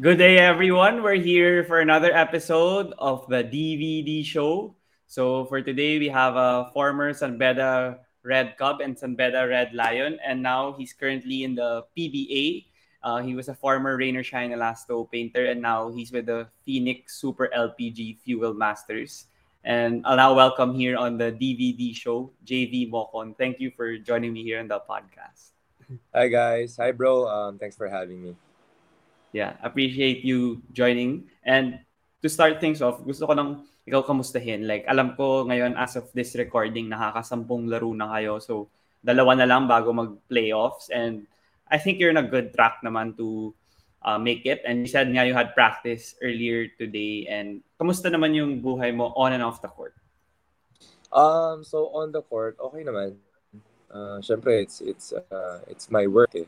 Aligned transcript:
Good 0.00 0.16
day, 0.16 0.40
everyone. 0.40 1.04
We're 1.04 1.20
here 1.20 1.60
for 1.68 1.84
another 1.84 2.08
episode 2.08 2.96
of 2.96 3.28
the 3.28 3.44
DVD 3.44 4.24
show. 4.24 4.72
So 5.04 5.44
for 5.44 5.60
today, 5.60 6.00
we 6.00 6.08
have 6.08 6.40
a 6.40 6.72
former 6.72 7.12
San 7.12 7.36
Beda 7.36 8.00
Red 8.24 8.56
Cub 8.56 8.80
and 8.80 8.96
San 8.96 9.12
Beda 9.12 9.44
Red 9.44 9.76
Lion, 9.76 10.16
and 10.24 10.40
now 10.40 10.72
he's 10.72 10.96
currently 10.96 11.44
in 11.44 11.54
the 11.54 11.84
PBA. 11.92 12.64
Uh, 13.04 13.20
he 13.20 13.36
was 13.36 13.52
a 13.52 13.54
former 13.54 14.00
Rainer 14.00 14.24
Shine 14.24 14.56
Elasto 14.56 15.04
painter, 15.04 15.52
and 15.52 15.60
now 15.60 15.92
he's 15.92 16.08
with 16.08 16.24
the 16.32 16.48
Phoenix 16.64 17.20
Super 17.20 17.52
LPG 17.52 18.24
Fuel 18.24 18.54
Masters. 18.56 19.28
And 19.68 20.00
I'll 20.08 20.16
now 20.16 20.32
welcome 20.32 20.72
here 20.72 20.96
on 20.96 21.18
the 21.20 21.28
DVD 21.28 21.92
show, 21.94 22.32
JV 22.48 22.88
Mocon. 22.88 23.36
Thank 23.36 23.60
you 23.60 23.68
for 23.76 23.98
joining 23.98 24.32
me 24.32 24.48
here 24.48 24.64
on 24.64 24.68
the 24.72 24.80
podcast. 24.80 25.52
Hi 26.16 26.28
guys. 26.32 26.80
Hi 26.80 26.88
bro. 26.88 27.28
Um, 27.28 27.58
thanks 27.58 27.76
for 27.76 27.84
having 27.84 28.24
me. 28.24 28.32
Yeah, 29.32 29.54
appreciate 29.62 30.26
you 30.26 30.62
joining. 30.74 31.30
And 31.46 31.78
to 32.22 32.28
start 32.28 32.58
things 32.58 32.82
off, 32.82 33.02
gusto 33.06 33.26
ko 33.26 33.32
nang 33.34 33.62
ikaw 33.86 34.02
kamustahin. 34.02 34.66
Like, 34.66 34.84
alam 34.90 35.14
ko 35.14 35.46
ngayon 35.46 35.78
as 35.78 35.94
of 35.94 36.10
this 36.12 36.34
recording, 36.34 36.90
nakakasampung 36.90 37.70
laro 37.70 37.94
na 37.94 38.10
kayo. 38.10 38.42
So, 38.42 38.68
dalawa 39.00 39.38
na 39.38 39.46
lang 39.46 39.70
bago 39.70 39.94
mag-playoffs. 39.94 40.90
And 40.92 41.26
I 41.70 41.78
think 41.78 41.98
you're 41.98 42.12
in 42.12 42.20
a 42.20 42.26
good 42.26 42.52
track 42.52 42.82
naman 42.82 43.16
to 43.16 43.54
uh, 44.02 44.18
make 44.18 44.44
it. 44.44 44.60
And 44.66 44.82
you 44.84 44.90
said 44.90 45.08
nga 45.08 45.24
you 45.24 45.34
had 45.34 45.54
practice 45.54 46.14
earlier 46.20 46.66
today. 46.76 47.26
And 47.30 47.62
kamusta 47.80 48.10
naman 48.10 48.34
yung 48.34 48.60
buhay 48.60 48.94
mo 48.94 49.14
on 49.16 49.32
and 49.32 49.42
off 49.42 49.62
the 49.62 49.70
court? 49.70 49.94
Um, 51.14 51.64
so 51.64 51.90
on 51.94 52.12
the 52.12 52.22
court, 52.22 52.58
okay 52.60 52.82
naman. 52.82 53.16
Uh, 53.90 54.22
Siyempre, 54.22 54.62
it's, 54.62 54.80
it's, 54.80 55.12
uh, 55.12 55.58
it's 55.66 55.90
my 55.90 56.06
work 56.06 56.30
eh. 56.34 56.46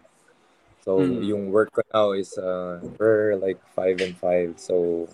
So, 0.82 0.98
mm. 0.98 1.22
yung 1.22 1.54
work 1.54 1.70
ko 1.70 1.82
now 1.94 2.10
is 2.10 2.34
uh, 2.34 2.82
we're 2.98 3.38
like 3.38 3.62
5 3.78 4.02
and 4.02 4.16
5. 4.18 4.58
So, 4.58 5.06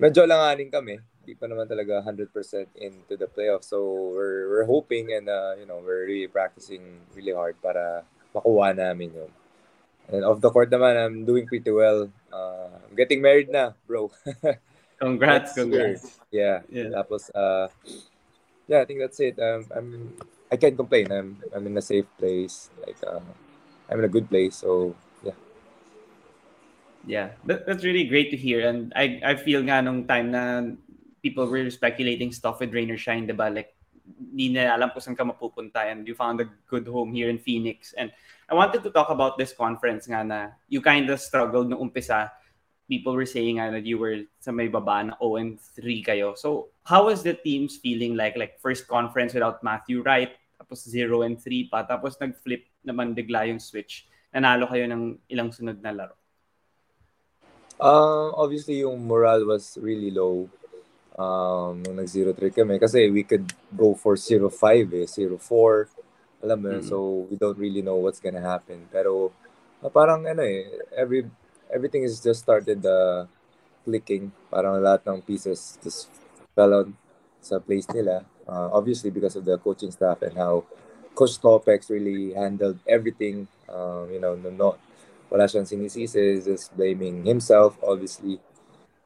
medyo 0.00 0.24
langanin 0.24 0.72
kami. 0.72 0.96
Hindi 1.22 1.32
pa 1.36 1.46
naman 1.46 1.68
talaga 1.68 2.00
100% 2.00 2.32
into 2.80 3.14
the 3.20 3.28
playoffs. 3.28 3.68
So, 3.68 3.84
we're, 4.16 4.48
we're 4.48 4.68
hoping 4.68 5.12
and, 5.12 5.28
uh, 5.28 5.60
you 5.60 5.68
know, 5.68 5.84
we're 5.84 6.08
really 6.08 6.26
practicing 6.26 7.04
really 7.12 7.36
hard 7.36 7.60
para 7.60 8.08
makuha 8.32 8.72
namin 8.72 9.12
yun. 9.12 9.32
And 10.08 10.24
off 10.24 10.40
the 10.40 10.50
court 10.50 10.72
naman, 10.72 10.96
I'm 10.96 11.24
doing 11.28 11.46
pretty 11.46 11.70
well. 11.70 12.08
Uh, 12.32 12.72
I'm 12.72 12.96
getting 12.96 13.20
married 13.20 13.52
na, 13.52 13.76
bro. 13.86 14.10
congrats, 14.98 15.52
congrats. 15.52 16.16
Yeah. 16.32 16.64
yeah. 16.72 16.96
Tapos, 16.96 17.28
uh, 17.36 17.68
yeah, 18.66 18.80
I 18.80 18.84
think 18.88 19.00
that's 19.04 19.20
it. 19.20 19.38
Um, 19.38 19.68
I'm, 19.70 19.88
I 20.50 20.56
can't 20.56 20.76
complain. 20.76 21.12
I'm, 21.12 21.38
I'm 21.54 21.66
in 21.68 21.76
a 21.76 21.84
safe 21.84 22.08
place. 22.18 22.70
Like, 22.84 22.96
uh, 23.06 23.20
I'm 23.90 23.98
in 23.98 24.04
a 24.04 24.12
good 24.12 24.28
place. 24.28 24.56
So, 24.56 24.94
yeah. 25.22 25.38
Yeah, 27.06 27.28
that, 27.46 27.66
that's 27.66 27.84
really 27.84 28.04
great 28.04 28.30
to 28.30 28.36
hear. 28.36 28.68
And 28.68 28.92
I, 28.94 29.20
I 29.24 29.34
feel 29.34 29.62
nga 29.62 29.82
nung 29.82 30.06
time 30.06 30.30
na 30.30 30.74
people 31.22 31.46
were 31.46 31.70
speculating 31.70 32.32
stuff 32.32 32.60
with 32.60 32.74
Rainer 32.74 32.98
Shine, 32.98 33.26
diba? 33.26 33.54
Like, 33.54 33.74
hindi 34.02 34.50
na 34.50 34.74
alam 34.74 34.90
kung 34.90 35.02
saan 35.02 35.16
ka 35.16 35.22
mapupunta 35.22 35.86
and 35.86 36.06
you 36.06 36.14
found 36.14 36.40
a 36.42 36.50
good 36.66 36.86
home 36.86 37.14
here 37.14 37.30
in 37.30 37.38
Phoenix. 37.38 37.94
And 37.94 38.10
I 38.50 38.54
wanted 38.54 38.82
to 38.82 38.90
talk 38.90 39.08
about 39.10 39.38
this 39.38 39.54
conference 39.54 40.06
nga 40.10 40.24
na 40.24 40.38
you 40.68 40.82
kind 40.82 41.08
of 41.10 41.20
struggled 41.20 41.70
nung 41.70 41.90
umpisa. 41.90 42.30
People 42.90 43.14
were 43.14 43.26
saying 43.26 43.62
nga 43.62 43.70
that 43.70 43.86
you 43.86 43.96
were 43.96 44.26
sa 44.42 44.50
may 44.50 44.66
baba 44.66 45.06
na 45.06 45.14
0 45.22 45.56
3 45.56 46.02
kayo. 46.02 46.34
So, 46.36 46.74
how 46.82 47.06
was 47.06 47.22
the 47.22 47.34
teams 47.34 47.78
feeling 47.78 48.18
like? 48.18 48.36
Like, 48.36 48.58
first 48.58 48.90
conference 48.90 49.32
without 49.32 49.62
Matthew 49.62 50.02
Wright, 50.02 50.34
tapos 50.62 50.86
0 50.86 51.26
and 51.26 51.42
3 51.42 51.66
pa, 51.66 51.82
tapos 51.82 52.14
nag-flip 52.22 52.70
naman 52.86 53.18
bigla 53.18 53.50
yung 53.50 53.58
switch. 53.58 54.06
Nanalo 54.30 54.70
kayo 54.70 54.86
ng 54.86 55.18
ilang 55.26 55.50
sunod 55.50 55.82
na 55.82 55.90
laro. 55.90 56.14
Um, 57.82 58.30
obviously, 58.38 58.86
yung 58.86 59.02
morale 59.02 59.42
was 59.42 59.74
really 59.82 60.14
low 60.14 60.46
um, 61.18 61.82
nung 61.82 61.98
nag-0-3 61.98 62.38
kami. 62.54 62.78
Kasi 62.78 63.10
we 63.10 63.26
could 63.26 63.50
go 63.74 63.98
for 63.98 64.14
0-5 64.14 65.02
eh, 65.02 65.06
0-4. 65.10 65.90
Alam 66.46 66.58
mo 66.62 66.70
mm-hmm. 66.78 66.86
so 66.86 67.26
we 67.26 67.34
don't 67.34 67.58
really 67.58 67.82
know 67.82 67.98
what's 67.98 68.22
gonna 68.22 68.42
happen. 68.42 68.86
Pero 68.94 69.34
uh, 69.82 69.90
parang 69.90 70.22
ano 70.30 70.46
eh, 70.46 70.70
every, 70.94 71.26
everything 71.74 72.06
is 72.06 72.22
just 72.22 72.46
started 72.46 72.78
uh, 72.86 73.26
clicking. 73.82 74.30
Parang 74.46 74.78
lahat 74.78 75.02
ng 75.10 75.18
pieces 75.22 75.78
just 75.82 76.06
fell 76.54 76.70
on 76.70 76.94
sa 77.42 77.58
place 77.58 77.90
nila. 77.90 78.22
Uh, 78.48 78.68
obviously 78.72 79.10
because 79.10 79.36
of 79.36 79.44
the 79.44 79.56
coaching 79.58 79.90
staff 79.90 80.22
and 80.22 80.36
how 80.36 80.64
Coach 81.14 81.38
Topex 81.38 81.90
really 81.90 82.34
handled 82.34 82.78
everything. 82.88 83.46
Um, 83.68 84.10
you 84.10 84.20
know, 84.20 84.34
no, 84.34 84.50
no, 84.50 84.76
wala 85.30 85.44
siyang 85.48 85.68
sinisisi, 85.68 86.44
just 86.44 86.74
blaming 86.76 87.24
himself, 87.24 87.78
obviously 87.80 88.40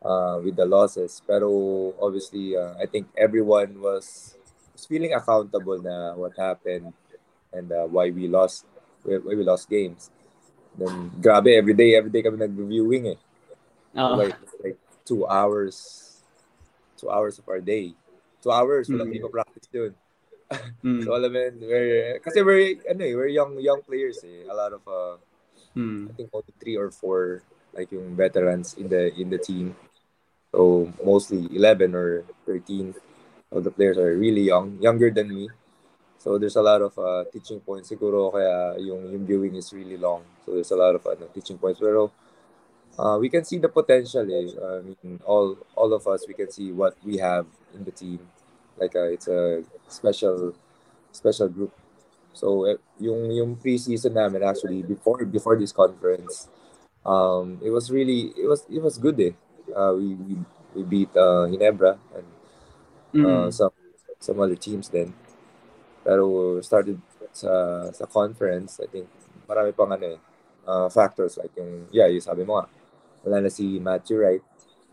uh, 0.03 0.41
with 0.43 0.57
the 0.57 0.67
losses. 0.67 1.23
Pero 1.27 1.95
obviously, 2.01 2.57
uh, 2.57 2.75
I 2.81 2.87
think 2.87 3.07
everyone 3.17 3.79
was, 3.81 4.35
was 4.73 4.87
feeling 4.87 5.15
accountable 5.15 5.79
na 5.83 6.15
what 6.15 6.35
happened 6.39 6.93
and 7.53 7.71
uh, 7.71 7.87
why 7.87 8.11
we 8.11 8.29
lost 8.29 8.67
why 9.03 9.19
we 9.23 9.45
lost 9.45 9.71
games. 9.71 10.11
Then 10.77 11.11
grabe 11.21 11.57
every 11.57 11.75
day 11.75 11.95
every 11.97 12.11
day 12.11 12.23
kami 12.23 12.37
nag-reviewing 12.37 13.17
eh. 13.17 13.21
Uh-huh. 13.97 14.17
Like 14.17 14.37
like 14.61 14.79
two 15.09 15.25
hours 15.27 16.03
two 17.01 17.09
hours 17.09 17.39
of 17.39 17.49
our 17.49 17.61
day. 17.61 17.95
Two 18.47 18.55
hours 18.55 18.87
mm-hmm. 18.87 19.03
walang 19.03 19.35
practice 19.35 19.67
doon. 19.75 19.91
mm. 20.87 21.03
so 21.03 21.19
alam 21.19 21.35
mo 21.35 21.43
we're 21.67 22.23
kasi 22.23 22.39
we're 22.47 22.79
ano 22.87 23.03
eh, 23.03 23.19
we're 23.19 23.35
young 23.35 23.59
young 23.59 23.83
players 23.83 24.23
eh. 24.23 24.47
A 24.47 24.55
lot 24.55 24.71
of 24.71 24.87
uh, 24.87 25.19
mm. 25.75 26.07
I 26.07 26.13
think 26.15 26.31
only 26.31 26.55
three 26.63 26.79
or 26.79 26.95
four 26.95 27.43
like 27.75 27.91
yung 27.91 28.15
veterans 28.15 28.79
in 28.79 28.87
the 28.87 29.11
in 29.19 29.35
the 29.35 29.43
team. 29.43 29.75
So 30.55 30.87
mostly 31.03 31.51
11 31.51 31.99
or 31.99 32.23
13 32.47 32.95
of 33.51 33.67
the 33.67 33.75
players 33.75 33.99
are 33.99 34.15
really 34.15 34.47
young, 34.47 34.79
younger 34.79 35.11
than 35.11 35.35
me. 35.35 35.51
So 36.23 36.39
there's 36.39 36.57
a 36.57 36.63
lot 36.63 36.87
of 36.87 36.95
uh, 36.99 37.27
teaching 37.35 37.59
points. 37.61 37.91
Siguro 37.91 38.31
kaya 38.31 38.79
yung, 38.79 39.11
yung 39.11 39.27
viewing 39.27 39.55
is 39.59 39.75
really 39.75 39.99
long. 39.99 40.23
So 40.47 40.55
there's 40.55 40.71
a 40.71 40.79
lot 40.79 40.95
of 40.95 41.03
uh, 41.03 41.19
teaching 41.35 41.59
points. 41.59 41.83
Pero 41.83 42.15
uh, 42.99 43.19
we 43.21 43.29
can 43.29 43.45
see 43.45 43.59
the 43.59 43.69
potential. 43.69 44.23
Eh. 44.23 44.49
I 44.55 44.81
mean, 44.81 45.21
all 45.27 45.59
all 45.77 45.93
of 45.93 46.07
us, 46.07 46.25
we 46.27 46.35
can 46.35 46.51
see 46.51 46.73
what 46.73 46.97
we 47.05 47.19
have 47.19 47.47
in 47.75 47.85
the 47.85 47.93
team. 47.93 48.21
Like 48.79 48.95
uh, 48.97 49.09
it's 49.09 49.29
a 49.29 49.65
special 49.89 50.55
special 51.13 51.49
group. 51.49 51.73
So 52.37 52.69
eh, 52.69 52.77
yung 53.01 53.33
yung 53.33 53.57
preseason 53.57 54.13
namin 54.13 54.45
actually 54.45 54.85
before 54.85 55.25
before 55.25 55.57
this 55.57 55.73
conference, 55.73 56.49
um, 57.05 57.59
it 57.65 57.73
was 57.73 57.89
really 57.89 58.37
it 58.37 58.45
was 58.45 58.69
it 58.69 58.85
was 58.85 59.01
good. 59.01 59.17
Eh 59.21 59.35
uh, 59.75 59.93
we, 59.97 60.15
we 60.15 60.35
we 60.77 60.83
beat 60.85 61.11
uh, 61.17 61.49
Ginebra 61.49 61.99
and 62.15 62.27
uh, 63.25 63.49
mm. 63.49 63.53
some 63.53 63.73
some 64.21 64.39
other 64.39 64.57
teams 64.57 64.89
then. 64.93 65.15
Pero 66.05 66.61
started 66.61 67.01
sa 67.33 67.87
sa 67.91 68.07
conference, 68.07 68.79
I 68.79 68.87
think 68.87 69.09
marami 69.49 69.75
pang 69.75 69.91
ano 69.91 70.07
eh, 70.15 70.19
uh, 70.69 70.89
factors 70.93 71.41
like 71.41 71.57
yung 71.57 71.91
yeah, 71.91 72.07
yung 72.07 72.23
sabi 72.23 72.45
mo 72.45 72.61
nga, 72.61 72.69
wala 73.27 73.49
na 73.49 73.51
si 73.51 73.81
Matthew 73.81 74.23
Wright 74.23 74.45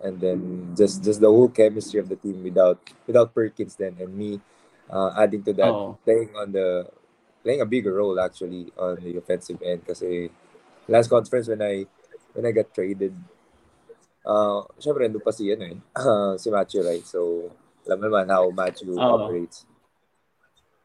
and 0.03 0.19
then 0.19 0.69
just 0.75 1.03
just 1.03 1.23
the 1.23 1.31
whole 1.31 1.49
chemistry 1.49 1.99
of 1.99 2.11
the 2.11 2.19
team 2.19 2.43
without 2.43 2.77
without 3.07 3.33
Perkins 3.33 3.75
then 3.75 3.95
and 3.99 4.11
me 4.11 4.39
uh, 4.91 5.15
adding 5.17 5.41
to 5.47 5.53
that 5.55 5.71
oh. 5.71 5.97
playing 6.03 6.35
on 6.35 6.51
the 6.51 6.85
playing 7.41 7.61
a 7.63 7.65
bigger 7.65 7.95
role 7.95 8.19
actually 8.19 8.71
on 8.77 8.99
the 8.99 9.17
offensive 9.17 9.59
end 9.63 9.87
kasi 9.87 10.29
last 10.87 11.07
conference 11.07 11.47
when 11.47 11.63
I 11.63 11.87
when 12.35 12.45
I 12.45 12.51
got 12.51 12.73
traded 12.75 13.15
uh, 14.23 14.63
syempre, 14.79 15.05
nandun 15.07 15.23
pa 15.23 15.35
si, 15.35 15.51
ano 15.51 15.63
eh, 15.67 15.77
uh, 15.99 16.33
si 16.41 16.47
Matthew, 16.49 16.81
right? 16.83 17.05
So, 17.05 17.51
alam 17.83 17.99
mo 17.99 18.03
naman 18.07 18.31
how 18.31 18.47
Matthew 18.49 18.95
oh. 18.95 18.99
operates. 18.99 19.67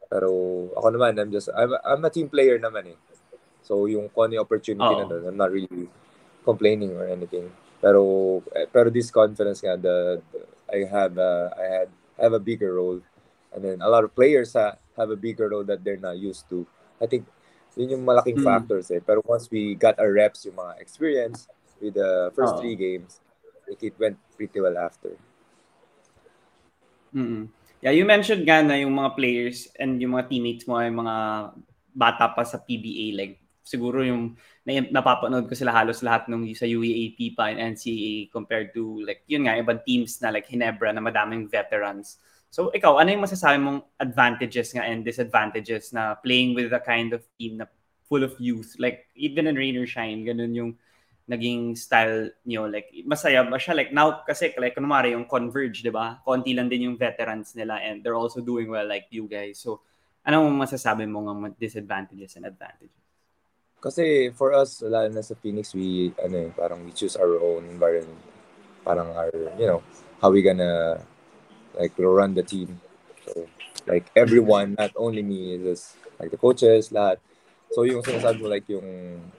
Pero 0.09 0.29
ako 0.75 0.87
naman, 0.91 1.15
I'm 1.17 1.31
just, 1.31 1.49
I'm, 1.55 1.71
I'm 1.85 2.03
a 2.03 2.11
team 2.11 2.27
player 2.27 2.59
naman 2.59 2.95
eh. 2.95 2.99
So, 3.63 3.85
yung 3.87 4.09
kung 4.11 4.31
ano 4.31 4.43
opportunity 4.43 4.83
oh. 4.83 4.99
na 4.99 5.07
doon, 5.07 5.23
I'm 5.23 5.39
not 5.39 5.51
really 5.51 5.87
complaining 6.43 6.95
or 6.95 7.07
anything. 7.07 7.47
Pero, 7.81 8.43
eh, 8.55 8.67
pero 8.71 8.91
this 8.91 9.11
conference 9.11 9.63
nga, 9.63 9.79
the, 9.79 10.21
the 10.31 10.41
I 10.69 10.85
have, 10.85 11.17
uh, 11.17 11.49
I 11.55 11.65
had, 11.65 11.89
I 12.19 12.21
have 12.23 12.33
a 12.33 12.43
bigger 12.43 12.75
role. 12.75 13.01
And 13.55 13.63
then, 13.63 13.81
a 13.81 13.89
lot 13.89 14.03
of 14.03 14.13
players 14.13 14.53
ha, 14.53 14.75
have 14.97 15.09
a 15.09 15.15
bigger 15.15 15.49
role 15.49 15.63
that 15.63 15.83
they're 15.83 15.97
not 15.97 16.19
used 16.19 16.47
to. 16.49 16.67
I 17.01 17.07
think, 17.07 17.25
yun 17.79 17.89
yung 17.89 18.05
malaking 18.05 18.37
mm. 18.37 18.43
factors 18.43 18.91
eh. 18.91 18.99
Pero 18.99 19.23
once 19.23 19.47
we 19.49 19.75
got 19.75 19.97
our 19.99 20.11
reps, 20.11 20.43
yung 20.43 20.59
mga 20.59 20.83
experience 20.83 21.47
with 21.79 21.95
the 21.95 22.31
first 22.35 22.55
oh. 22.55 22.59
three 22.59 22.75
games, 22.75 23.23
like 23.67 23.81
it 23.81 23.95
went 23.95 24.19
pretty 24.35 24.59
well 24.59 24.77
after. 24.77 25.15
Mm-hmm. 27.15 27.47
Yeah, 27.79 27.95
you 27.95 28.03
mentioned 28.03 28.43
nga 28.43 28.59
na 28.59 28.75
yung 28.75 28.91
mga 28.91 29.15
players 29.15 29.71
and 29.79 30.03
yung 30.03 30.19
mga 30.19 30.27
teammates 30.27 30.67
mo 30.67 30.75
ay 30.75 30.91
mga 30.91 31.15
bata 31.95 32.35
pa 32.35 32.43
sa 32.43 32.59
PBA. 32.59 33.15
Like, 33.15 33.38
siguro 33.69 34.01
yung 34.01 34.33
na, 34.65 34.81
napapanood 34.89 35.45
ko 35.45 35.53
sila 35.53 35.69
halos 35.69 36.01
lahat 36.01 36.25
nung 36.25 36.41
sa 36.57 36.65
UAAP 36.65 37.37
pa 37.37 37.53
and 37.53 37.77
NCAA 37.77 38.33
compared 38.33 38.73
to 38.73 39.05
like, 39.05 39.21
yun 39.29 39.45
nga, 39.45 39.61
ibang 39.61 39.85
teams 39.85 40.17
na 40.25 40.33
like 40.33 40.49
Hinebra 40.49 40.89
na 40.89 41.05
madaming 41.05 41.45
veterans. 41.45 42.17
So, 42.49 42.73
ikaw, 42.73 42.97
ano 42.97 43.13
yung 43.13 43.21
masasabi 43.29 43.61
mong 43.61 43.85
advantages 44.01 44.73
nga 44.73 44.81
and 44.81 45.05
disadvantages 45.05 45.93
na 45.93 46.17
playing 46.17 46.57
with 46.57 46.73
a 46.73 46.81
kind 46.81 47.13
of 47.13 47.21
team 47.37 47.61
na 47.61 47.69
full 48.09 48.25
of 48.25 48.33
youth? 48.41 48.73
Like, 48.81 49.05
even 49.13 49.45
in 49.45 49.53
Rain 49.53 49.77
or 49.77 49.85
Shine, 49.85 50.25
ganun 50.25 50.57
yung 50.57 50.71
naging 51.29 51.77
style 51.77 52.33
niyo 52.41 52.65
like 52.65 52.89
masaya 53.05 53.45
ba 53.45 53.61
siya 53.61 53.77
like 53.77 53.93
now 53.93 54.25
kasi 54.25 54.49
like 54.57 54.73
kunwari 54.73 55.13
yung 55.13 55.29
Converge, 55.29 55.85
'di 55.85 55.93
ba? 55.93 56.17
Konti 56.25 56.57
lang 56.57 56.73
din 56.73 56.89
yung 56.89 56.97
veterans 56.97 57.53
nila 57.53 57.77
and 57.85 58.01
they're 58.01 58.17
also 58.17 58.41
doing 58.41 58.65
well 58.65 58.89
like 58.89 59.05
you 59.13 59.29
guys. 59.29 59.61
So 59.61 59.85
ano 60.25 60.49
mo 60.49 60.65
masasabi 60.65 61.05
mo 61.05 61.21
ng 61.21 61.53
disadvantages 61.61 62.33
and 62.33 62.49
advantages? 62.49 63.08
Kasi 63.79 64.27
for 64.35 64.51
us, 64.51 64.83
lalo 64.83 65.07
na 65.07 65.23
sa 65.23 65.39
Phoenix, 65.39 65.71
we, 65.71 66.11
ano 66.19 66.35
eh, 66.35 66.49
parang 66.51 66.83
we 66.83 66.91
choose 66.91 67.15
our 67.15 67.39
own 67.39 67.63
environment. 67.71 68.19
Parang 68.83 69.07
our, 69.15 69.31
you 69.55 69.67
know, 69.67 69.79
how 70.19 70.27
we 70.27 70.43
gonna, 70.43 70.99
like, 71.79 71.95
run 71.95 72.35
the 72.35 72.43
team. 72.43 72.75
So, 73.23 73.47
like, 73.87 74.11
everyone, 74.19 74.75
not 74.75 74.91
only 74.99 75.23
me, 75.23 75.55
is 75.55 75.95
like, 76.19 76.27
the 76.27 76.35
coaches, 76.35 76.91
lahat. 76.91 77.23
So, 77.71 77.87
yung 77.87 78.03
sinasabi 78.03 78.43
mo, 78.43 78.51
like, 78.51 78.67
yung, 78.67 78.83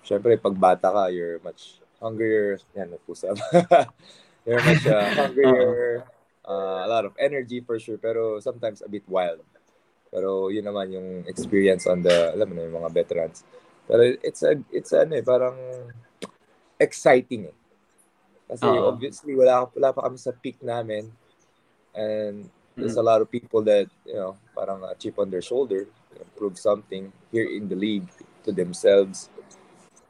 syempre, 0.01 0.41
pag 0.41 0.57
bata 0.57 0.89
ka, 0.89 1.05
you're 1.13 1.37
much 1.45 1.77
hungrier. 2.01 2.57
Yan, 2.81 2.97
nagpusap. 2.97 3.37
you're 4.49 4.65
much 4.65 4.89
uh, 4.89 5.05
hungrier. 5.21 6.09
Uh, 6.49 6.81
a 6.81 6.89
lot 6.89 7.05
of 7.05 7.13
energy 7.21 7.61
for 7.61 7.77
sure, 7.77 8.01
pero 8.01 8.41
sometimes 8.41 8.81
a 8.81 8.89
bit 8.89 9.05
wild. 9.05 9.45
Pero 10.09 10.49
yun 10.49 10.65
naman 10.65 10.97
yung 10.97 11.09
experience 11.29 11.85
on 11.85 12.01
the, 12.01 12.33
alam 12.33 12.49
mo 12.49 12.57
na, 12.57 12.65
yung 12.65 12.81
mga 12.81 12.91
veterans 12.97 13.45
pero 13.91 14.07
it's 14.23 14.47
a, 14.47 14.55
it's 14.71 14.95
ano 14.95 15.19
eh, 15.19 15.25
parang 15.27 15.59
exciting 16.79 17.51
eh. 17.51 17.57
Kasi 18.47 18.63
uh-huh. 18.63 18.87
obviously, 18.87 19.35
wala, 19.35 19.67
wala 19.67 19.91
pa 19.91 20.07
kami 20.07 20.15
sa 20.15 20.31
peak 20.31 20.63
namin. 20.63 21.11
And 21.91 22.47
there's 22.79 22.95
mm-hmm. 22.95 23.03
a 23.03 23.11
lot 23.11 23.19
of 23.19 23.27
people 23.27 23.67
that, 23.67 23.91
you 24.07 24.15
know, 24.15 24.39
parang 24.55 24.87
a 24.87 24.95
chip 24.95 25.19
on 25.19 25.27
their 25.27 25.43
shoulder, 25.43 25.91
prove 26.39 26.55
something 26.55 27.11
here 27.35 27.51
in 27.51 27.67
the 27.67 27.75
league 27.75 28.07
to 28.47 28.55
themselves. 28.55 29.27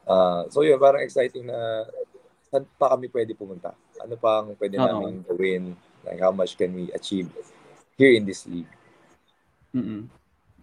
Uh, 0.05 0.45
so 0.53 0.61
yun, 0.61 0.77
parang 0.77 1.01
exciting 1.01 1.49
na 1.49 1.89
saan 2.53 2.69
pa 2.77 2.93
kami 2.93 3.09
pwede 3.09 3.33
pumunta? 3.33 3.73
Ano 4.05 4.21
pa 4.21 4.45
ang 4.45 4.53
pwede 4.61 4.77
uh-huh. 4.77 4.93
namin 4.93 5.25
gawin? 5.25 5.73
Like 6.05 6.21
how 6.21 6.33
much 6.33 6.61
can 6.61 6.77
we 6.77 6.93
achieve 6.93 7.33
here 7.97 8.13
in 8.13 8.29
this 8.29 8.45
league? 8.45 8.69
Mm-mm. 9.73 10.20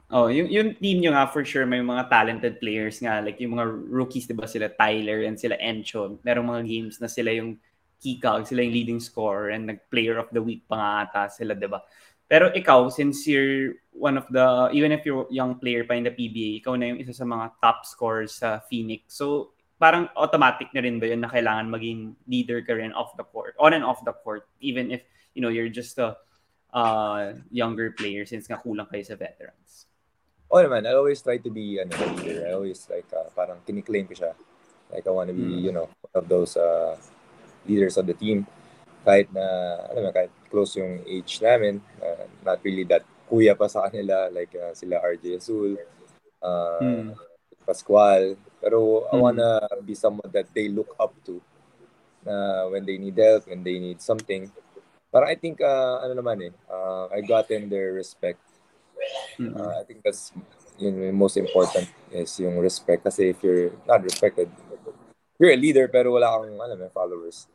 Oh, 0.07 0.31
yung, 0.31 0.47
yung 0.47 0.71
team 0.79 1.03
nyo 1.03 1.11
nga 1.11 1.27
for 1.27 1.43
sure 1.43 1.67
may 1.67 1.83
mga 1.83 2.07
talented 2.07 2.63
players 2.63 2.95
nga 3.03 3.19
like 3.19 3.43
yung 3.43 3.59
mga 3.59 3.67
rookies 3.91 4.23
'di 4.23 4.39
ba 4.39 4.47
sila 4.47 4.71
Tyler 4.71 5.27
and 5.27 5.35
sila 5.35 5.59
Encho. 5.59 6.15
Merong 6.23 6.47
mga 6.47 6.63
games 6.63 6.95
na 7.03 7.11
sila 7.11 7.35
yung 7.35 7.59
key 7.99 8.15
cog, 8.15 8.47
sila 8.47 8.63
yung 8.63 8.71
leading 8.71 9.01
scorer 9.03 9.51
and 9.51 9.67
nag-player 9.67 10.15
of 10.15 10.31
the 10.31 10.39
week 10.39 10.63
pa 10.63 10.79
nga 10.79 10.91
ata 11.03 11.21
sila 11.27 11.59
'di 11.59 11.67
ba? 11.67 11.83
Pero 12.23 12.47
ikaw 12.55 12.87
since 12.87 13.27
you're 13.27 13.75
one 13.91 14.15
of 14.15 14.23
the 14.31 14.71
even 14.71 14.95
if 14.95 15.03
you're 15.03 15.27
young 15.27 15.59
player 15.59 15.83
pa 15.83 15.99
in 15.99 16.07
the 16.07 16.15
PBA, 16.15 16.63
ikaw 16.63 16.79
na 16.79 16.95
yung 16.95 17.03
isa 17.03 17.11
sa 17.11 17.27
mga 17.27 17.59
top 17.59 17.83
scorers 17.83 18.39
sa 18.39 18.63
Phoenix. 18.63 19.11
So 19.11 19.51
parang 19.75 20.07
automatic 20.15 20.71
na 20.71 20.87
rin 20.87 21.03
ba 21.03 21.11
yun 21.11 21.19
na 21.19 21.27
kailangan 21.27 21.67
maging 21.67 22.15
leader 22.31 22.63
ka 22.63 22.79
rin 22.79 22.95
off 22.95 23.11
the 23.19 23.27
court, 23.27 23.59
on 23.59 23.75
and 23.75 23.83
off 23.83 23.99
the 24.07 24.15
court 24.23 24.47
even 24.63 24.87
if 24.87 25.03
you 25.35 25.43
know 25.43 25.51
you're 25.51 25.67
just 25.67 25.99
a 25.99 26.15
uh, 26.71 27.35
younger 27.51 27.91
player 27.91 28.23
since 28.23 28.47
nga 28.47 28.55
kulang 28.63 28.87
kayo 28.87 29.03
sa 29.03 29.19
veterans. 29.19 29.86
Oh 30.47 30.63
naman, 30.63 30.87
I 30.87 30.95
always 30.95 31.19
try 31.19 31.35
to 31.43 31.51
be 31.51 31.75
ano, 31.75 31.91
leader. 32.23 32.47
I 32.47 32.55
always 32.55 32.79
like 32.87 33.07
uh, 33.11 33.27
parang 33.35 33.59
kiniklaim 33.67 34.07
ko 34.07 34.15
siya. 34.15 34.31
Like 34.87 35.03
I 35.03 35.11
want 35.11 35.27
to 35.27 35.35
be, 35.35 35.43
mm. 35.43 35.63
you 35.67 35.73
know, 35.75 35.91
one 35.91 36.15
of 36.15 36.25
those 36.31 36.55
uh, 36.55 36.95
leaders 37.67 37.99
of 37.99 38.07
the 38.07 38.15
team. 38.15 38.47
Kahit 39.03 39.27
na, 39.35 39.43
alam 39.91 40.07
mo, 40.07 40.11
kahit 40.15 40.31
close 40.47 40.79
yung 40.79 41.03
age 41.03 41.43
namin, 41.43 41.83
uh, 41.99 42.23
not 42.47 42.63
really 42.63 42.87
that 42.87 43.03
kuya 43.27 43.59
pa 43.59 43.67
sa 43.67 43.91
kanila, 43.91 44.31
like 44.31 44.55
uh, 44.55 44.71
sila 44.71 45.03
RJ 45.03 45.35
Azul, 45.35 45.75
uh, 46.39 46.79
mm. 46.79 47.11
Pascual. 47.67 48.39
Pero 48.63 49.03
I 49.11 49.19
mm. 49.19 49.23
wanna 49.27 49.49
be 49.83 49.99
someone 49.99 50.31
that 50.31 50.47
they 50.55 50.71
look 50.71 50.95
up 50.95 51.11
to 51.27 51.43
na 52.23 52.67
when 52.71 52.87
they 52.87 52.95
need 52.95 53.19
help, 53.19 53.51
when 53.51 53.67
they 53.67 53.83
need 53.83 53.99
something. 53.99 54.47
Parang 55.11 55.27
I 55.27 55.35
think, 55.35 55.59
uh, 55.59 56.07
ano 56.07 56.15
naman 56.15 56.39
eh, 56.47 56.53
uh, 56.71 57.11
I 57.11 57.19
gotten 57.19 57.67
their 57.67 57.91
respect 57.91 58.39
Mm-hmm. 59.39 59.57
Uh, 59.57 59.73
I 59.79 59.83
think 59.83 60.03
that's 60.03 60.33
yung 60.77 60.97
most 61.17 61.37
important 61.37 61.89
is 62.13 62.37
yung 62.39 62.57
respect 62.61 63.03
kasi 63.03 63.33
if 63.33 63.41
you're 63.41 63.73
not 63.85 64.01
respected, 64.03 64.49
you're 65.37 65.53
a 65.53 65.57
leader 65.57 65.89
pero 65.89 66.13
wala 66.13 66.29
kang 66.37 66.57
alam 66.57 66.79
eh, 66.81 66.91
followers. 66.93 67.49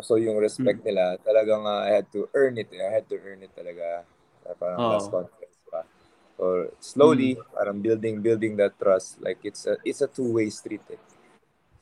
So 0.00 0.16
yung 0.16 0.40
respect 0.40 0.80
mm-hmm. 0.80 0.88
nila, 0.88 1.20
talagang 1.20 1.68
uh, 1.68 1.84
I 1.84 2.00
had 2.00 2.08
to 2.16 2.28
earn 2.32 2.56
it. 2.56 2.72
I 2.72 2.88
had 2.88 3.04
to 3.12 3.16
earn 3.20 3.44
it 3.44 3.52
talaga. 3.52 4.08
Uh, 4.42 4.54
parang 4.56 4.78
oh. 4.80 4.90
last 4.96 5.12
confidence 5.12 5.60
pa. 5.68 5.84
So 6.40 6.72
slowly, 6.80 7.36
mm-hmm. 7.36 7.52
parang 7.52 7.78
building 7.84 8.24
building 8.24 8.56
that 8.56 8.72
trust. 8.80 9.20
Like 9.20 9.44
it's 9.44 9.68
a 9.68 9.76
it's 9.84 10.00
a 10.00 10.08
two-way 10.08 10.48
street. 10.48 10.84
Eh. 10.88 11.00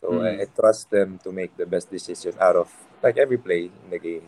So 0.02 0.18
mm-hmm. 0.18 0.26
I, 0.26 0.42
I 0.42 0.46
trust 0.50 0.90
them 0.90 1.22
to 1.22 1.30
make 1.30 1.54
the 1.54 1.70
best 1.70 1.86
decision 1.86 2.34
out 2.42 2.58
of 2.58 2.68
like 2.98 3.14
every 3.14 3.38
play 3.38 3.70
in 3.70 3.88
the 3.94 4.02
game. 4.02 4.26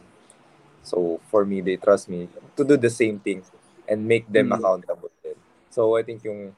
So 0.87 1.19
for 1.27 1.43
me, 1.43 1.59
they 1.63 1.75
trust 1.79 2.07
me 2.07 2.31
to 2.55 2.63
do 2.63 2.79
the 2.79 2.91
same 2.91 3.19
thing 3.19 3.43
and 3.89 4.07
make 4.07 4.27
them 4.31 4.51
mm-hmm. 4.51 4.61
accountable 4.61 5.11
din. 5.23 5.39
So 5.71 5.97
I 5.97 6.03
think 6.03 6.25
yung 6.25 6.55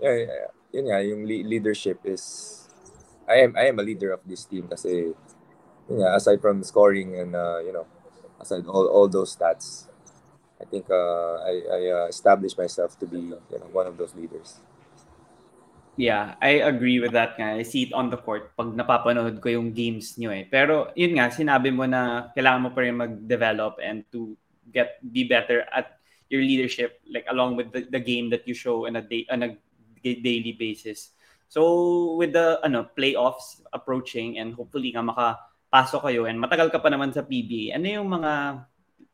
yeah, 0.00 0.48
yun 0.72 0.84
nga, 0.88 0.98
yung 1.02 1.22
leadership 1.24 2.02
is 2.04 2.22
I 3.28 3.44
am 3.44 3.52
I 3.56 3.68
am 3.68 3.78
a 3.78 3.84
leader 3.84 4.12
of 4.12 4.24
this 4.24 4.44
team 4.44 4.68
kasi 4.68 5.12
yun 5.88 5.98
nga, 6.00 6.16
aside 6.16 6.40
from 6.40 6.64
scoring 6.64 7.16
and 7.16 7.36
uh, 7.36 7.60
you 7.60 7.72
know, 7.72 7.86
aside 8.40 8.64
all 8.68 8.88
all 8.88 9.08
those 9.08 9.34
stats, 9.34 9.88
I 10.60 10.64
think 10.64 10.88
uh, 10.90 11.44
I 11.44 11.54
I 11.68 11.80
uh, 11.92 12.06
established 12.08 12.56
myself 12.56 12.98
to 13.00 13.06
be 13.06 13.32
you 13.32 13.58
know 13.58 13.70
one 13.72 13.86
of 13.86 13.96
those 13.96 14.14
leaders. 14.14 14.60
Yeah, 15.98 16.38
I 16.38 16.62
agree 16.62 17.02
with 17.02 17.10
that 17.18 17.34
nga. 17.34 17.58
I 17.58 17.66
see 17.66 17.90
it 17.90 17.92
on 17.92 18.06
the 18.06 18.22
court 18.22 18.54
pag 18.54 18.70
napapanood 18.70 19.42
ko 19.42 19.50
yung 19.50 19.74
games 19.74 20.14
niyo 20.14 20.30
eh. 20.30 20.46
Pero 20.46 20.94
yun 20.94 21.18
nga, 21.18 21.26
sinabi 21.26 21.74
mo 21.74 21.90
na 21.90 22.30
kailangan 22.38 22.62
mo 22.62 22.70
pa 22.70 22.86
rin 22.86 22.94
mag-develop 22.94 23.82
and 23.82 24.06
to 24.14 24.38
get 24.70 25.02
be 25.02 25.26
better 25.26 25.66
at 25.74 25.97
your 26.28 26.44
leadership 26.44 27.00
like 27.08 27.24
along 27.32 27.56
with 27.56 27.72
the, 27.72 27.88
the 27.88 28.00
game 28.00 28.28
that 28.30 28.46
you 28.46 28.54
show 28.54 28.86
on 28.86 28.96
a 28.96 29.04
day 29.04 29.26
on 29.32 29.42
a 29.42 29.50
daily 30.02 30.54
basis. 30.54 31.12
So 31.48 32.14
with 32.20 32.36
the 32.36 32.60
ano 32.60 32.88
playoffs 32.92 33.64
approaching 33.72 34.36
and 34.38 34.52
hopefully 34.52 34.92
nga 34.92 35.04
makapasok 35.04 36.12
kayo 36.12 36.28
and 36.28 36.36
matagal 36.36 36.68
ka 36.68 36.78
pa 36.78 36.92
naman 36.92 37.10
sa 37.10 37.24
PBA, 37.24 37.76
ano 37.76 37.86
yung 37.88 38.08
mga 38.12 38.64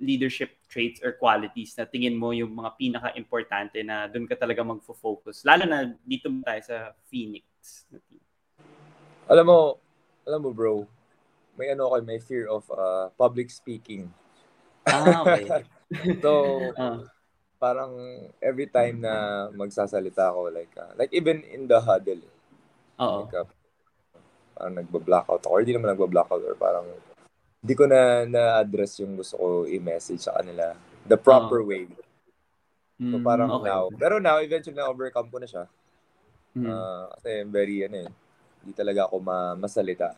leadership 0.02 0.58
traits 0.66 0.98
or 1.06 1.14
qualities 1.14 1.70
na 1.78 1.86
tingin 1.86 2.18
mo 2.18 2.34
yung 2.34 2.50
mga 2.50 2.74
pinaka-importante 2.74 3.78
na 3.86 4.10
doon 4.10 4.26
ka 4.26 4.34
talaga 4.34 4.66
magfo-focus 4.66 5.46
lalo 5.46 5.64
na 5.70 5.94
dito 6.02 6.26
tayo 6.42 6.60
sa 6.66 6.76
Phoenix 7.06 7.46
Alam 9.30 9.46
mo, 9.48 9.58
alam 10.28 10.40
mo 10.44 10.50
bro, 10.52 10.84
may 11.56 11.72
ano 11.72 11.88
ako, 11.88 12.04
may 12.04 12.20
fear 12.20 12.44
of 12.44 12.66
uh, 12.68 13.08
public 13.16 13.48
speaking. 13.48 14.12
Ah, 14.84 15.24
okay. 15.24 15.64
so, 16.22 16.32
uh. 16.76 16.98
parang 17.64 17.92
every 18.44 18.68
time 18.68 19.00
na 19.00 19.48
magsasalita 19.56 20.32
ako, 20.32 20.52
like, 20.52 20.72
uh, 20.76 20.92
like 21.00 21.12
even 21.16 21.40
in 21.48 21.64
the 21.64 21.80
huddle, 21.80 22.20
Oo. 23.00 23.24
like, 23.24 23.34
uh, 23.34 23.48
parang 24.52 24.74
nagba-blackout 24.84 25.42
ako, 25.42 25.52
or 25.52 25.60
hindi 25.64 25.72
naman 25.72 25.96
nagba-blackout, 25.96 26.42
or 26.44 26.56
parang, 26.60 26.86
hindi 27.64 27.74
ko 27.74 27.88
na 27.88 28.28
na-address 28.28 29.00
yung 29.00 29.16
gusto 29.16 29.40
ko 29.40 29.46
i-message 29.64 30.20
sa 30.20 30.36
kanila. 30.36 30.76
The 31.08 31.16
proper 31.16 31.64
uh. 31.64 31.68
way. 31.72 31.88
So, 33.00 33.18
mm, 33.18 33.24
parang 33.26 33.50
okay. 33.50 33.66
now. 33.72 33.90
Pero 33.96 34.22
now, 34.22 34.38
eventually, 34.38 34.76
na-overcome 34.76 35.32
ko 35.32 35.38
na 35.40 35.48
siya. 35.48 35.64
Mm. 36.54 36.68
Uh, 36.68 37.04
kasi 37.16 37.30
very, 37.50 37.76
ano 37.88 38.06
eh, 38.06 38.10
hindi 38.62 38.72
talaga 38.76 39.10
ako 39.10 39.16
ma- 39.18 39.58
masalita. 39.58 40.14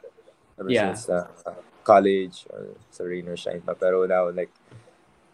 Ever 0.61 0.69
yeah. 0.69 0.93
since 0.93 1.09
uh, 1.09 1.25
college 1.87 2.45
or 2.53 2.77
sa 2.93 3.07
rain 3.07 3.29
or 3.29 3.37
shine 3.39 3.65
pa. 3.65 3.73
Pero 3.73 4.05
now, 4.05 4.29
like, 4.29 4.53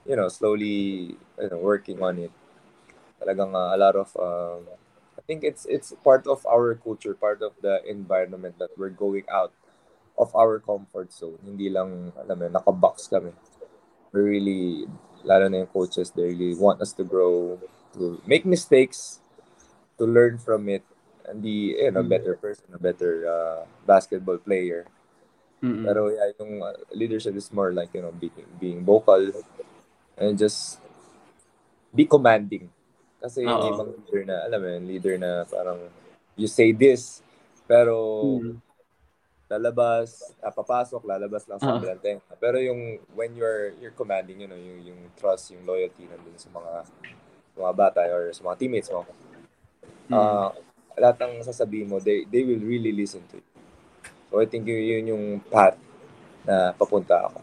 you 0.07 0.17
know, 0.17 0.29
slowly 0.29 1.17
you 1.19 1.49
know, 1.51 1.59
working 1.59 2.03
on 2.03 2.19
it. 2.19 2.33
Talagang 3.21 3.55
uh, 3.55 3.75
a 3.75 3.79
lot 3.79 3.95
of 3.97 4.11
um, 4.19 4.67
I 5.19 5.23
think 5.27 5.45
it's 5.45 5.67
it's 5.67 5.95
part 6.03 6.27
of 6.27 6.43
our 6.47 6.75
culture, 6.75 7.15
part 7.15 7.43
of 7.43 7.53
the 7.63 7.79
environment 7.87 8.59
that 8.59 8.75
we're 8.77 8.91
going 8.91 9.25
out 9.31 9.53
of 10.19 10.35
our 10.35 10.59
comfort 10.59 11.13
zone. 11.13 11.39
Hindi 11.45 11.71
lang, 11.71 12.13
alam 12.19 12.37
mo, 12.39 12.47
naka-box 12.49 13.09
kami. 13.09 13.33
We 14.13 14.21
really, 14.21 14.65
lalo 15.25 15.49
na 15.49 15.65
yung 15.65 15.73
coaches, 15.73 16.11
they 16.13 16.35
really 16.35 16.53
want 16.59 16.83
us 16.83 16.93
to 17.01 17.05
grow, 17.05 17.57
to 17.95 18.21
make 18.27 18.45
mistakes, 18.45 19.21
to 19.97 20.05
learn 20.05 20.37
from 20.37 20.69
it, 20.69 20.85
and 21.25 21.41
be 21.41 21.79
you 21.79 21.91
know, 21.91 22.01
a 22.01 22.05
mm. 22.05 22.13
better 22.13 22.35
person, 22.37 22.67
a 22.75 22.79
better 22.83 23.25
uh, 23.25 23.65
basketball 23.87 24.37
player. 24.37 24.85
Mm-hmm. 25.63 25.87
Pero 25.87 26.11
yeah, 26.11 26.35
yung 26.43 26.61
uh, 26.61 26.75
leadership 26.93 27.39
is 27.39 27.49
more 27.55 27.73
like, 27.73 27.95
you 27.95 28.03
know, 28.03 28.13
being, 28.13 28.45
being 28.59 28.85
vocal, 28.85 29.31
and 30.17 30.37
just 30.37 30.81
be 31.93 32.05
commanding. 32.09 32.69
Kasi 33.23 33.47
yung 33.47 33.71
ibang 33.71 33.91
leader 33.95 34.23
na, 34.27 34.37
alam 34.49 34.59
mo 34.59 34.69
yun, 34.69 34.85
leader 34.89 35.15
na 35.21 35.31
parang 35.47 35.79
you 36.35 36.49
say 36.51 36.75
this, 36.75 37.23
pero 37.69 37.95
hmm. 38.41 38.59
lalabas, 39.47 40.35
ah, 40.43 40.51
papasok, 40.51 41.07
lalabas 41.07 41.47
lang 41.47 41.61
sa 41.63 41.79
uh-huh. 41.79 42.01
tenga. 42.03 42.35
Pero 42.41 42.59
yung 42.59 42.99
when 43.15 43.37
you're 43.39 43.77
you're 43.79 43.95
commanding, 43.95 44.43
you 44.43 44.49
know, 44.51 44.59
yung, 44.59 44.91
yung 44.91 45.01
trust, 45.15 45.55
yung 45.55 45.63
loyalty 45.63 46.09
nandun 46.09 46.35
sa 46.35 46.51
mga 46.51 46.73
sa 47.53 47.57
mga 47.61 47.75
bata 47.77 48.01
or 48.11 48.33
sa 48.33 48.43
mga 48.43 48.57
teammates 48.59 48.91
mo. 48.91 49.07
Hmm. 50.11 50.15
Uh, 50.19 50.51
lahat 50.99 51.17
ng 51.25 51.41
sasabihin 51.45 51.89
mo, 51.89 52.01
they, 52.01 52.29
they 52.29 52.45
will 52.45 52.61
really 52.61 52.93
listen 52.93 53.23
to 53.31 53.41
you. 53.41 53.49
So 54.33 54.41
I 54.41 54.49
think 54.49 54.65
yun, 54.65 54.81
yun 54.81 55.05
yung 55.13 55.25
path 55.49 55.77
na 56.45 56.73
papunta 56.73 57.29
ako. 57.29 57.39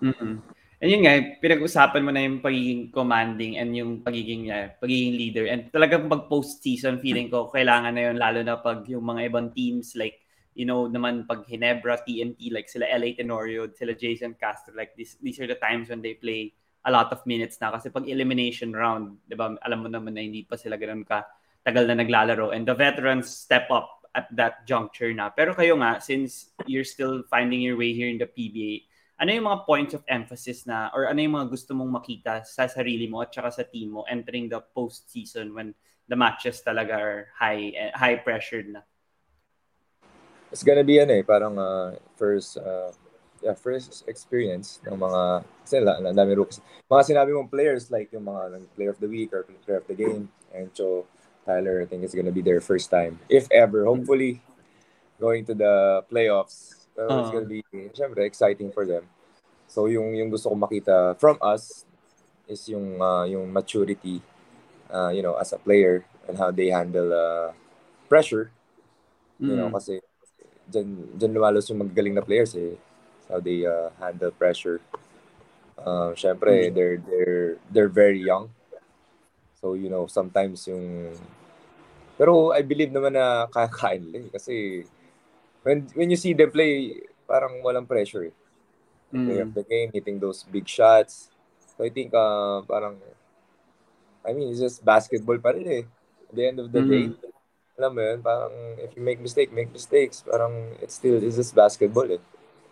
Mm-hmm. 0.00 0.34
And 0.80 0.88
yun 0.88 1.04
nga, 1.04 1.12
pinag-usapan 1.44 2.00
mo 2.00 2.08
na 2.08 2.24
yung 2.24 2.40
pagiging 2.40 2.88
commanding 2.88 3.60
and 3.60 3.76
yung 3.76 4.00
pagiging 4.00 4.48
uh, 4.48 4.72
pagiging 4.80 5.12
leader. 5.12 5.44
And 5.44 5.68
talagang 5.68 6.08
pag 6.08 6.24
post-season, 6.24 7.04
feeling 7.04 7.28
ko 7.28 7.52
kailangan 7.52 7.92
na 7.92 8.08
yun 8.08 8.16
lalo 8.16 8.40
na 8.40 8.56
pag 8.56 8.88
yung 8.88 9.04
mga 9.04 9.28
ibang 9.28 9.52
teams 9.52 9.92
like 9.92 10.24
you 10.56 10.64
know 10.64 10.88
naman 10.88 11.28
pag 11.28 11.44
Hinebra, 11.44 12.00
TNT, 12.00 12.48
like 12.48 12.72
sila 12.72 12.88
LA 12.88 13.12
Tenorio, 13.12 13.68
sila 13.76 13.92
Jason 13.92 14.32
Castro, 14.40 14.72
like 14.72 14.96
this, 14.96 15.20
these 15.20 15.36
are 15.36 15.46
the 15.46 15.60
times 15.60 15.92
when 15.92 16.00
they 16.00 16.16
play 16.16 16.56
a 16.88 16.90
lot 16.90 17.12
of 17.12 17.20
minutes 17.28 17.60
na 17.60 17.76
kasi 17.76 17.92
pag 17.92 18.08
elimination 18.08 18.72
round, 18.72 19.20
'di 19.28 19.36
ba? 19.36 19.52
Alam 19.60 19.84
mo 19.84 19.88
naman 19.92 20.16
na 20.16 20.24
hindi 20.24 20.48
pa 20.48 20.56
sila 20.56 20.80
ganoon 20.80 21.04
ka 21.04 21.28
tagal 21.60 21.84
na 21.84 22.00
naglalaro 22.00 22.56
and 22.56 22.64
the 22.64 22.72
veterans 22.72 23.28
step 23.28 23.68
up 23.68 24.00
at 24.16 24.32
that 24.32 24.64
juncture 24.64 25.12
na. 25.12 25.28
Pero 25.28 25.52
kayo 25.52 25.76
nga 25.76 26.00
since 26.00 26.56
you're 26.64 26.88
still 26.88 27.20
finding 27.28 27.60
your 27.60 27.76
way 27.76 27.92
here 27.92 28.08
in 28.08 28.16
the 28.16 28.24
PBA, 28.24 28.88
ano 29.20 29.30
yung 29.36 29.46
mga 29.52 29.60
points 29.68 29.92
of 29.92 30.02
emphasis 30.08 30.64
na 30.64 30.88
or 30.96 31.04
ano 31.04 31.20
yung 31.20 31.36
mga 31.36 31.52
gusto 31.52 31.76
mong 31.76 31.92
makita 31.92 32.40
sa 32.48 32.64
sarili 32.64 33.04
mo 33.04 33.20
at 33.20 33.28
saka 33.28 33.52
sa 33.52 33.64
team 33.68 33.92
mo 33.92 34.08
entering 34.08 34.48
the 34.48 34.56
postseason 34.72 35.52
when 35.52 35.76
the 36.08 36.16
matches 36.16 36.64
talaga 36.64 36.96
are 36.96 37.20
high 37.36 37.92
high 37.92 38.16
pressured 38.16 38.72
na? 38.72 38.80
It's 40.48 40.64
gonna 40.64 40.82
be 40.82 40.98
ano 40.98 41.20
eh, 41.20 41.22
parang 41.22 41.60
uh, 41.60 42.00
first 42.16 42.56
uh, 42.56 42.96
yeah, 43.44 43.52
first 43.52 44.08
experience 44.08 44.80
ng 44.88 44.96
mga 44.96 45.44
kasi 45.68 45.84
ang 45.84 46.16
dami 46.16 46.32
rookies. 46.32 46.64
Mga 46.88 47.12
sinabi 47.12 47.36
mong 47.36 47.52
players 47.52 47.92
like 47.92 48.08
yung 48.16 48.24
mga 48.24 48.56
player 48.72 48.90
of 48.96 48.98
the 49.04 49.06
week 49.06 49.36
or 49.36 49.44
player 49.68 49.84
of 49.84 49.86
the 49.86 49.94
game 49.94 50.32
and 50.56 50.72
so 50.72 51.04
Tyler 51.44 51.84
I 51.84 51.86
think 51.86 52.08
it's 52.08 52.16
gonna 52.16 52.32
be 52.32 52.42
their 52.42 52.64
first 52.64 52.88
time 52.88 53.20
if 53.28 53.44
ever 53.52 53.84
hopefully 53.84 54.40
going 55.20 55.44
to 55.44 55.52
the 55.52 56.04
playoffs 56.08 56.79
pero 57.00 57.08
uh-huh. 57.08 57.20
it's 57.24 57.32
gonna 57.32 57.48
be 57.48 57.64
syempre 57.96 58.28
exciting 58.28 58.68
for 58.68 58.84
them. 58.84 59.08
So 59.64 59.88
yung 59.88 60.12
yung 60.12 60.28
gusto 60.28 60.52
ko 60.52 60.56
makita 60.60 61.16
from 61.16 61.40
us 61.40 61.88
is 62.44 62.60
yung 62.68 63.00
uh, 63.00 63.24
yung 63.24 63.48
maturity 63.48 64.20
uh, 64.92 65.08
you 65.08 65.24
know 65.24 65.40
as 65.40 65.56
a 65.56 65.60
player 65.64 66.04
and 66.28 66.36
how 66.36 66.52
they 66.52 66.68
handle 66.68 67.08
uh, 67.08 67.56
pressure. 68.12 68.52
Mm. 69.40 69.48
You 69.48 69.56
know 69.56 69.68
kasi 69.72 70.04
dyan, 70.70 71.16
dyan 71.18 71.32
lumalos 71.34 71.66
yung 71.72 71.82
magagaling 71.82 72.14
na 72.14 72.22
players 72.22 72.52
eh. 72.54 72.78
How 73.26 73.42
they 73.42 73.66
uh, 73.66 73.90
handle 73.98 74.30
pressure. 74.30 74.78
Uh, 75.80 76.12
Siyempre, 76.14 76.68
mm. 76.68 76.74
they're, 76.74 76.98
they're, 76.98 77.50
they're 77.70 77.92
very 77.92 78.20
young. 78.20 78.50
So, 79.60 79.74
you 79.74 79.90
know, 79.90 80.06
sometimes 80.06 80.66
yung... 80.66 81.14
Pero 82.18 82.52
I 82.52 82.60
believe 82.62 82.92
naman 82.92 83.16
na 83.16 83.46
kakain 83.48 84.04
eh. 84.12 84.26
Kasi 84.34 84.84
when, 85.62 85.86
when 85.94 86.10
you 86.10 86.16
see 86.16 86.32
them 86.32 86.50
play, 86.50 87.00
parang 87.28 87.62
walang 87.64 87.86
pressure 87.88 88.30
eh. 88.30 88.36
Mm. 89.12 89.26
Play 89.26 89.38
of 89.40 89.54
the 89.54 89.64
game, 89.64 89.90
hitting 89.92 90.18
those 90.18 90.44
big 90.44 90.68
shots. 90.68 91.30
So 91.76 91.84
I 91.84 91.90
think 91.90 92.14
uh, 92.14 92.62
parang 92.62 92.98
I 94.26 94.32
mean, 94.32 94.50
it's 94.50 94.60
just 94.60 94.84
basketball 94.84 95.38
pa 95.38 95.50
rin 95.56 95.66
eh. 95.66 95.84
At 96.30 96.34
the 96.36 96.44
end 96.46 96.58
of 96.60 96.70
the 96.70 96.80
mm. 96.80 96.90
day, 96.90 97.04
alam 97.80 97.96
mo 97.96 98.00
yun, 98.04 98.20
parang 98.20 98.54
if 98.78 98.92
you 98.94 99.02
make 99.02 99.18
mistake, 99.18 99.50
make 99.50 99.72
mistakes, 99.72 100.22
parang 100.22 100.76
it's 100.84 100.94
still, 100.94 101.16
it's 101.16 101.36
just 101.36 101.56
basketball 101.56 102.06
eh. 102.06 102.22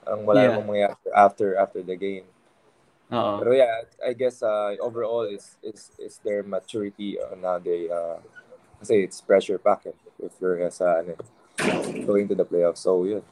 Parang 0.04 0.22
wala 0.28 0.40
yeah. 0.44 0.48
namang 0.52 0.68
mangyayari 0.68 1.10
after, 1.16 1.56
after 1.56 1.80
the 1.82 1.96
game. 1.96 2.28
Uh-oh. 3.08 3.40
Pero 3.40 3.56
yeah, 3.56 3.88
I 4.04 4.12
guess 4.12 4.44
uh, 4.44 4.76
overall 4.84 5.24
is 5.24 5.56
is 5.64 5.96
is 5.96 6.20
their 6.20 6.44
maturity 6.44 7.16
on 7.16 7.40
how 7.40 7.56
they 7.56 7.88
uh 7.88 8.20
kasi 8.84 9.00
it's 9.08 9.24
pressure 9.24 9.56
pack 9.56 9.88
eh, 9.88 9.96
if 10.20 10.36
you're 10.36 10.60
as 10.60 10.84
uh, 10.84 11.00
ano, 11.00 11.16
going 12.06 12.26
to 12.28 12.34
the 12.34 12.46
playoffs. 12.46 12.82
So 12.84 13.04
yeah. 13.04 13.24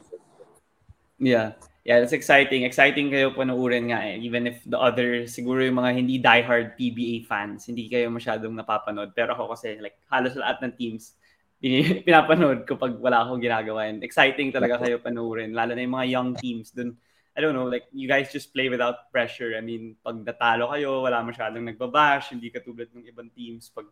Yeah. 1.19 1.51
Yeah, 1.87 2.03
that's 2.03 2.11
exciting. 2.11 2.67
Exciting 2.67 3.07
kayo 3.15 3.31
panoorin 3.31 3.95
nga 3.95 4.03
eh. 4.03 4.19
Even 4.19 4.43
if 4.43 4.59
the 4.67 4.75
other, 4.75 5.23
siguro 5.23 5.63
yung 5.63 5.79
mga 5.79 5.91
hindi 5.95 6.19
diehard 6.19 6.75
PBA 6.75 7.23
fans, 7.23 7.71
hindi 7.71 7.87
kayo 7.87 8.11
masyadong 8.11 8.51
napapanood. 8.59 9.15
Pero 9.15 9.31
ako 9.31 9.55
kasi 9.55 9.79
like 9.79 9.95
halos 10.11 10.35
lahat 10.35 10.59
ng 10.67 10.75
teams, 10.75 11.15
pinapanood 12.07 12.67
ko 12.67 12.75
pag 12.75 12.91
wala 12.99 13.23
akong 13.23 13.39
ginagawa. 13.39 13.87
And 13.87 14.03
exciting 14.03 14.51
talaga 14.51 14.83
kayo 14.83 14.99
panoorin. 14.99 15.55
Lalo 15.55 15.79
na 15.79 15.87
yung 15.87 15.95
mga 15.95 16.07
young 16.11 16.29
teams 16.35 16.75
dun. 16.75 16.99
I 17.37 17.39
don't 17.39 17.55
know, 17.55 17.71
like 17.71 17.87
you 17.93 18.09
guys 18.09 18.35
just 18.35 18.51
play 18.51 18.67
without 18.67 19.07
pressure. 19.13 19.55
I 19.55 19.63
mean, 19.63 19.95
pag 20.03 20.19
natalo 20.27 20.73
kayo, 20.73 21.05
wala 21.07 21.23
masyadong 21.23 21.71
nagbabash, 21.71 22.35
hindi 22.35 22.51
katulad 22.51 22.91
ng 22.91 23.07
ibang 23.07 23.31
teams. 23.31 23.71
Pag, 23.71 23.87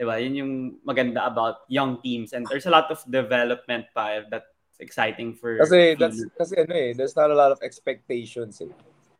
di 0.00 0.08
ba, 0.08 0.16
yun 0.16 0.32
yung 0.32 0.52
maganda 0.80 1.28
about 1.28 1.68
young 1.68 2.00
teams. 2.00 2.32
And 2.32 2.48
there's 2.48 2.64
a 2.64 2.72
lot 2.72 2.88
of 2.88 3.04
development 3.04 3.92
pa 3.92 4.24
that's 4.32 4.48
exciting 4.80 5.36
for... 5.36 5.60
Kasi, 5.60 5.92
that's, 6.00 6.24
kasi 6.40 6.56
ano 6.56 6.72
eh, 6.72 6.96
there's 6.96 7.12
not 7.12 7.28
a 7.28 7.36
lot 7.36 7.52
of 7.52 7.60
expectations 7.60 8.64
eh. 8.64 8.72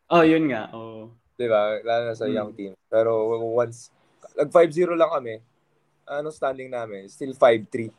Oh, 0.08 0.24
yun 0.24 0.48
nga. 0.48 0.72
Oh. 0.72 1.12
Di 1.36 1.44
ba? 1.52 1.84
Lalo 1.84 2.08
na 2.08 2.16
sa 2.16 2.24
hmm. 2.24 2.32
young 2.32 2.50
team. 2.56 2.72
Pero 2.88 3.28
once, 3.52 3.92
nag 4.40 4.48
5-0 4.48 4.96
lang 4.96 5.12
kami, 5.12 5.36
ano 6.08 6.32
standing 6.32 6.72
namin, 6.72 7.12
still 7.12 7.36
5-3. 7.36 7.92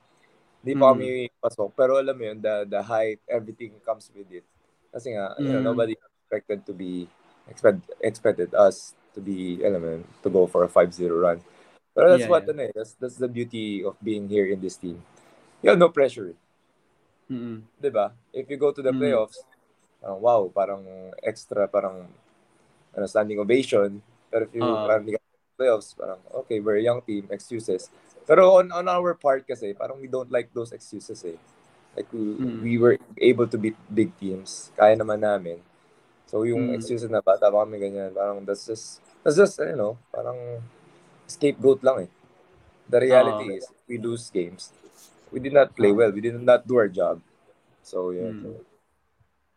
Hindi 0.62 0.74
pa 0.74 0.90
mm. 0.90 0.92
kami 0.94 1.08
pasok. 1.38 1.70
Pero 1.74 2.02
alam 2.02 2.18
mo 2.18 2.24
yun, 2.26 2.38
the, 2.42 2.66
the 2.66 2.82
height, 2.82 3.22
everything 3.30 3.78
comes 3.86 4.10
with 4.14 4.30
it. 4.30 4.46
Kasi 4.90 5.14
nga, 5.14 5.38
mm. 5.38 5.42
you 5.46 5.50
know, 5.54 5.62
hmm. 5.62 5.70
nobody 5.70 5.94
expected 5.94 6.66
to 6.66 6.74
be, 6.74 7.06
expect, 7.46 7.78
expected 8.02 8.50
us 8.58 8.98
to 9.14 9.22
be, 9.22 9.62
alam 9.62 9.80
mo 9.82 9.88
yun, 9.98 10.04
to 10.26 10.30
go 10.34 10.50
for 10.50 10.66
a 10.66 10.70
5-0 10.70 11.14
run. 11.14 11.38
Pero 11.92 12.16
that's 12.16 12.24
yeah, 12.24 12.32
what, 12.32 12.44
yeah. 12.48 12.54
ano 12.56 12.62
eh, 12.64 12.72
that's, 12.74 12.94
that's 12.96 13.20
the 13.20 13.28
beauty 13.28 13.84
of 13.84 14.00
being 14.00 14.28
here 14.32 14.48
in 14.48 14.64
this 14.64 14.80
team. 14.80 15.04
You 15.62 15.70
have 15.70 15.80
no 15.80 15.90
pressure. 15.90 16.34
Mm-hmm. 17.32 17.68
Diba? 17.84 18.12
If 18.32 18.50
you 18.50 18.58
go 18.58 18.72
to 18.72 18.82
the 18.82 18.92
playoffs, 18.92 19.40
mm. 19.40 20.08
uh, 20.08 20.16
wow, 20.16 20.52
parang 20.54 20.84
extra, 21.24 21.68
parang 21.68 22.08
ano, 22.96 23.06
standing 23.08 23.40
ovation. 23.40 24.02
Pero 24.32 24.48
if 24.48 24.56
you 24.56 24.64
uh, 24.64 24.88
parang 24.88 25.08
playoffs, 25.60 25.92
parang, 25.96 26.20
okay, 26.44 26.60
we're 26.60 26.80
a 26.80 26.82
young 26.82 27.02
team, 27.04 27.28
excuses. 27.30 27.92
Pero 28.26 28.60
on, 28.60 28.72
on 28.72 28.88
our 28.88 29.14
part 29.14 29.48
kasi, 29.48 29.74
parang 29.74 30.00
we 30.00 30.08
don't 30.08 30.32
like 30.32 30.48
those 30.56 30.72
excuses 30.72 31.24
eh. 31.28 31.36
Like, 31.96 32.08
we, 32.16 32.20
mm. 32.20 32.64
we 32.64 32.78
were 32.80 32.96
able 33.20 33.48
to 33.48 33.58
beat 33.60 33.76
big 33.92 34.16
teams. 34.16 34.72
Kaya 34.80 34.96
naman 34.96 35.20
namin. 35.20 35.60
So, 36.26 36.48
yung 36.48 36.72
mm. 36.72 36.76
excuses 36.80 37.12
na 37.12 37.20
bata 37.20 37.52
pa 37.52 37.68
kami 37.68 37.84
ganyan, 37.84 38.16
parang 38.16 38.48
that's 38.48 38.64
just, 38.64 39.04
that's 39.24 39.36
just, 39.36 39.60
you 39.60 39.76
know, 39.76 40.00
parang 40.08 40.64
scapegoat 41.32 41.80
lang 41.80 42.08
eh. 42.08 42.10
The 42.92 43.00
reality 43.00 43.48
uh, 43.48 43.58
is, 43.58 43.66
we 43.88 43.96
lose 43.98 44.28
games. 44.28 44.76
We 45.32 45.40
did 45.40 45.56
not 45.56 45.72
play 45.72 45.96
well. 45.96 46.12
We 46.12 46.20
did 46.20 46.36
not 46.36 46.68
do 46.68 46.76
our 46.76 46.92
job. 46.92 47.24
So, 47.82 48.12
yeah. 48.12 48.36
Mm. 48.36 48.60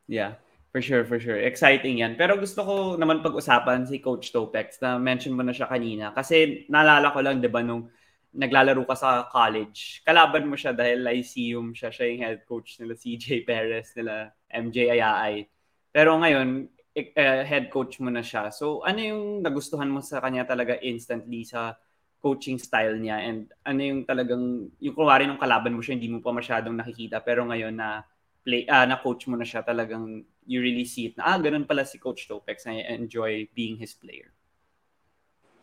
Yeah. 0.06 0.32
For 0.70 0.82
sure, 0.82 1.06
for 1.06 1.18
sure. 1.18 1.38
Exciting 1.38 2.02
yan. 2.02 2.14
Pero 2.18 2.38
gusto 2.38 2.62
ko 2.62 2.74
naman 2.94 3.22
pag-usapan 3.22 3.86
si 3.86 3.98
Coach 3.98 4.30
Topex 4.34 4.78
na 4.82 4.98
mention 4.98 5.34
mo 5.34 5.42
na 5.42 5.54
siya 5.54 5.70
kanina. 5.70 6.10
Kasi 6.14 6.66
naalala 6.70 7.14
ko 7.14 7.22
lang, 7.22 7.38
di 7.38 7.50
ba, 7.50 7.62
nung 7.62 7.90
naglalaro 8.34 8.82
ka 8.82 8.98
sa 8.98 9.10
college, 9.30 10.02
kalaban 10.02 10.50
mo 10.50 10.58
siya 10.58 10.74
dahil 10.74 11.06
Lyceum 11.06 11.70
siya, 11.70 11.94
siya 11.94 12.06
yung 12.10 12.22
head 12.26 12.42
coach 12.42 12.82
nila 12.82 12.98
CJ 12.98 13.46
Perez, 13.46 13.94
nila 13.94 14.34
MJ 14.50 14.98
Ayaay. 14.98 15.46
Pero 15.94 16.18
ngayon, 16.18 16.66
uh, 16.94 17.42
head 17.42 17.70
coach 17.70 17.98
mo 17.98 18.08
na 18.08 18.22
siya. 18.22 18.54
So, 18.54 18.86
ano 18.86 18.98
yung 19.02 19.22
nagustuhan 19.42 19.90
mo 19.90 20.00
sa 20.00 20.22
kanya 20.22 20.46
talaga 20.46 20.78
instantly 20.78 21.42
sa 21.42 21.74
coaching 22.22 22.56
style 22.56 22.96
niya? 22.96 23.20
And 23.20 23.50
ano 23.66 23.80
yung 23.82 24.00
talagang, 24.06 24.70
yung 24.78 24.94
kunwari 24.94 25.26
nung 25.26 25.42
kalaban 25.42 25.74
mo 25.74 25.82
siya, 25.82 25.98
hindi 25.98 26.08
mo 26.08 26.22
pa 26.22 26.30
masyadong 26.30 26.78
nakikita 26.78 27.20
pero 27.20 27.44
ngayon 27.44 27.74
na 27.74 28.06
play 28.44 28.68
uh, 28.68 28.84
na 28.84 29.00
coach 29.00 29.24
mo 29.26 29.34
na 29.40 29.48
siya 29.48 29.64
talagang 29.64 30.22
you 30.44 30.60
really 30.60 30.84
see 30.84 31.08
it 31.08 31.16
na 31.16 31.32
ah 31.34 31.40
ganun 31.40 31.64
pala 31.64 31.88
si 31.88 31.96
coach 31.96 32.28
Topex 32.28 32.68
I 32.68 32.84
enjoy 32.92 33.48
being 33.56 33.80
his 33.80 33.96
player. 33.96 34.28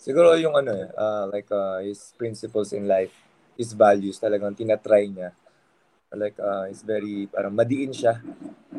Siguro 0.02 0.34
yung 0.34 0.58
ano 0.58 0.74
eh 0.74 0.90
uh, 0.98 1.30
like 1.30 1.48
uh, 1.54 1.78
his 1.86 2.18
principles 2.18 2.74
in 2.74 2.90
life 2.90 3.14
his 3.54 3.78
values 3.78 4.18
talagang 4.18 4.58
tinatry 4.58 5.14
niya 5.14 5.30
like 6.16 6.38
uh, 6.40 6.68
is 6.68 6.84
very 6.84 7.28
parang 7.32 7.56
madiin 7.56 7.96
siya 7.96 8.20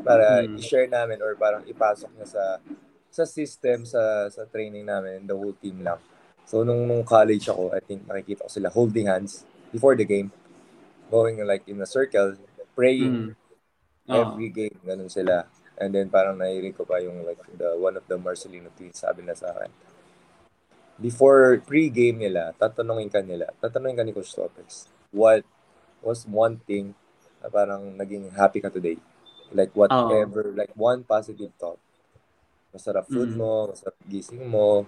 para 0.04 0.44
hmm. 0.44 0.58
i-share 0.60 0.88
namin 0.88 1.20
or 1.24 1.32
parang 1.36 1.64
ipasok 1.64 2.12
niya 2.16 2.28
sa 2.28 2.44
sa 3.12 3.24
system 3.24 3.84
sa 3.88 4.28
sa 4.28 4.44
training 4.48 4.84
namin 4.84 5.24
the 5.24 5.36
whole 5.36 5.56
team 5.60 5.80
lang 5.80 6.00
so 6.44 6.64
nung 6.64 6.84
nung 6.84 7.04
college 7.04 7.48
ako 7.48 7.72
I 7.72 7.80
think 7.80 8.04
nakikita 8.04 8.44
ko 8.44 8.50
sila 8.50 8.68
holding 8.68 9.08
hands 9.08 9.44
before 9.72 9.96
the 9.96 10.04
game 10.04 10.32
going 11.08 11.40
like 11.44 11.64
in 11.68 11.80
a 11.80 11.88
circle 11.88 12.36
praying 12.76 13.32
hmm 13.32 13.42
Oh. 14.10 14.34
Every 14.34 14.50
game, 14.50 14.74
ganun 14.82 15.06
sila. 15.06 15.46
And 15.78 15.94
then 15.94 16.10
parang 16.10 16.38
nairig 16.38 16.74
ko 16.74 16.82
pa 16.82 16.98
yung 16.98 17.22
like 17.22 17.38
the 17.54 17.78
one 17.78 17.94
of 17.94 18.06
the 18.10 18.18
Marcelino 18.18 18.70
tweets 18.74 19.06
sabi 19.06 19.22
na 19.22 19.34
sa 19.38 19.54
akin. 19.54 19.70
Before 20.98 21.58
pre-game 21.62 22.18
nila, 22.18 22.54
tatanungin 22.58 23.10
ka 23.10 23.22
nila, 23.22 23.50
tatanungin 23.58 23.98
ka 23.98 24.04
ni 24.06 24.14
Coach 24.14 24.34
Lopez, 24.38 24.86
what 25.10 25.42
was 26.02 26.26
one 26.26 26.58
thing 26.66 26.94
na 27.42 27.50
parang 27.50 27.82
naging 27.99 28.30
happy 28.30 28.62
ka 28.62 28.70
today? 28.70 28.96
Like 29.50 29.75
whatever, 29.75 30.49
oh. 30.49 30.56
like 30.56 30.72
one 30.78 31.02
positive 31.02 31.50
thought. 31.58 31.82
Masarap 32.72 33.04
food 33.11 33.34
mm. 33.34 33.38
mo, 33.42 33.68
masarap 33.68 33.99
gising 34.08 34.46
mo. 34.46 34.87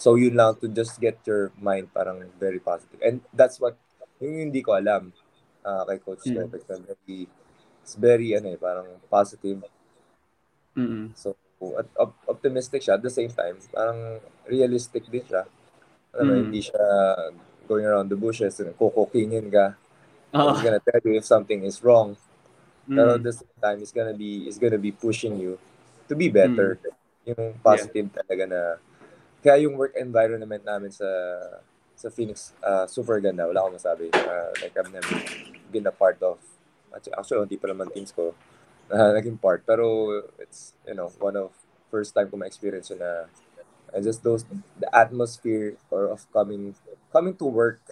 So 0.00 0.16
yun 0.16 0.38
lang 0.38 0.56
to 0.62 0.70
just 0.70 0.96
get 0.96 1.20
your 1.28 1.52
mind 1.60 1.92
parang 1.92 2.24
very 2.40 2.62
positive. 2.62 3.02
And 3.04 3.20
that's 3.34 3.60
what, 3.60 3.76
yung 4.22 4.48
hindi 4.48 4.64
ko 4.64 4.72
alam 4.72 5.12
uh, 5.66 5.84
kay 5.84 6.00
Coach 6.00 6.24
mm. 6.24 6.40
Lopez 6.40 6.64
na 6.64 6.80
very 6.80 7.28
it's 7.84 7.96
very 7.98 8.32
ano 8.32 8.54
eh, 8.54 8.58
parang 8.60 8.88
positive. 9.12 9.60
Mm-mm. 10.78 11.12
So 11.12 11.36
at, 11.76 11.88
op- 12.00 12.24
optimistic 12.24 12.80
siya 12.80 12.96
at 12.96 13.04
the 13.04 13.12
same 13.12 13.28
time, 13.28 13.60
parang 13.68 14.20
realistic 14.48 15.04
din 15.12 15.24
siya. 15.28 15.44
Alam 16.16 16.24
mo, 16.24 16.32
Mm. 16.32 16.42
hindi 16.48 16.60
siya 16.64 16.84
going 17.68 17.84
around 17.84 18.08
the 18.08 18.16
bushes 18.16 18.56
and 18.64 18.72
kukukingin 18.80 19.52
ka. 19.52 19.76
Oo. 20.34 20.54
He's 20.54 20.62
gonna 20.62 20.82
tell 20.82 21.00
you 21.02 21.18
if 21.18 21.26
something 21.26 21.64
is 21.66 21.82
wrong. 21.82 22.14
Pero 22.90 23.14
at 23.14 23.22
Mm. 23.22 23.26
the 23.26 23.34
same 23.34 23.56
time, 23.62 23.78
he's 23.78 23.94
gonna 23.94 24.16
be 24.16 24.46
he's 24.46 24.58
gonna 24.58 24.80
be 24.80 24.90
pushing 24.90 25.38
you 25.38 25.58
to 26.10 26.14
be 26.18 26.26
better. 26.30 26.78
Yung 27.26 27.54
positive 27.62 28.08
talaga 28.10 28.44
na 28.48 28.60
kaya 29.44 29.68
yung 29.68 29.76
work 29.76 29.94
environment 29.94 30.64
namin 30.64 30.90
sa 30.90 31.06
sa 31.94 32.08
Phoenix 32.08 32.56
uh, 32.64 32.88
super 32.88 33.20
ganda. 33.20 33.44
Wala 33.44 33.60
akong 33.62 33.76
masabi. 33.76 34.08
Uh, 34.10 34.50
like 34.64 34.72
I've 34.74 34.88
never 34.90 35.14
been 35.70 35.86
a 35.86 35.94
part 35.94 36.18
of 36.24 36.40
actually 36.90 37.46
hindi 37.46 37.60
pa 37.60 37.70
naman 37.70 37.92
teams 37.94 38.10
ko 38.10 38.34
na 38.90 39.12
naging 39.20 39.38
part. 39.38 39.62
Pero 39.68 40.18
it's, 40.40 40.74
you 40.88 40.96
know, 40.96 41.12
one 41.22 41.36
of 41.36 41.52
first 41.92 42.14
time 42.14 42.26
ko 42.30 42.38
ma-experience 42.38 42.90
na 42.94 43.26
and 43.90 44.02
just 44.06 44.22
those 44.22 44.46
the 44.78 44.86
atmosphere 44.94 45.74
or 45.90 46.06
of 46.14 46.22
coming 46.30 46.74
coming 47.10 47.34
to 47.34 47.46
work 47.46 47.82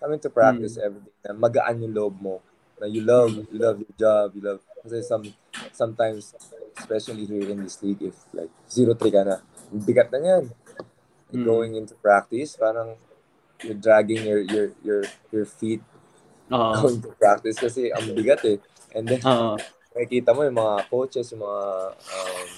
coming 0.00 0.18
to 0.18 0.32
practice 0.32 0.74
Mm. 0.74 0.84
every 0.88 1.00
day 1.04 1.14
na 1.22 1.32
magaan 1.36 1.76
yung 1.78 1.92
loob 1.92 2.14
mo 2.18 2.36
na 2.80 2.88
you 2.88 3.04
love 3.04 3.30
you 3.30 3.58
love 3.60 3.76
your 3.76 3.94
job 3.94 4.32
you 4.32 4.40
love 4.40 4.60
kasi 4.80 5.04
some 5.04 5.28
sometimes 5.70 6.32
especially 6.74 7.28
here 7.28 7.44
in 7.46 7.60
this 7.60 7.76
league 7.80 8.00
if 8.00 8.16
like 8.32 8.48
0-3 8.66 8.96
ka 9.06 9.22
na 9.22 9.36
bigat 9.70 10.08
na 10.10 10.18
yan 10.18 10.44
Mm. 11.30 11.46
going 11.46 11.72
into 11.76 11.94
practice 11.94 12.58
parang 12.58 12.98
you're 13.62 13.78
dragging 13.78 14.24
your 14.24 14.42
your 14.42 14.66
your 14.82 15.02
your 15.30 15.46
feet 15.46 15.78
Oo. 16.50 16.74
going 16.82 16.98
to 16.98 17.14
practice 17.14 17.54
kasi 17.54 17.92
ang 17.94 18.02
bigat 18.10 18.42
eh 18.42 18.58
and 18.96 19.06
then 19.06 19.22
Oo. 19.22 19.54
makikita 19.92 20.34
mo 20.34 20.42
yung 20.42 20.58
mga 20.58 20.88
coaches 20.88 21.30
yung 21.30 21.46
mga 21.46 21.62
um, 21.94 22.48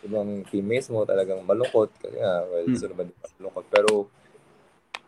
ibang 0.00 0.30
teammates 0.48 0.88
mo 0.88 1.04
talagang 1.04 1.40
malungkot 1.40 1.88
kasi 1.96 2.16
nga 2.16 2.44
well 2.44 2.66
Hmm. 2.66 2.76
sino 2.76 2.92
ba 2.92 3.04
malungkot 3.38 3.64
pero 3.72 4.12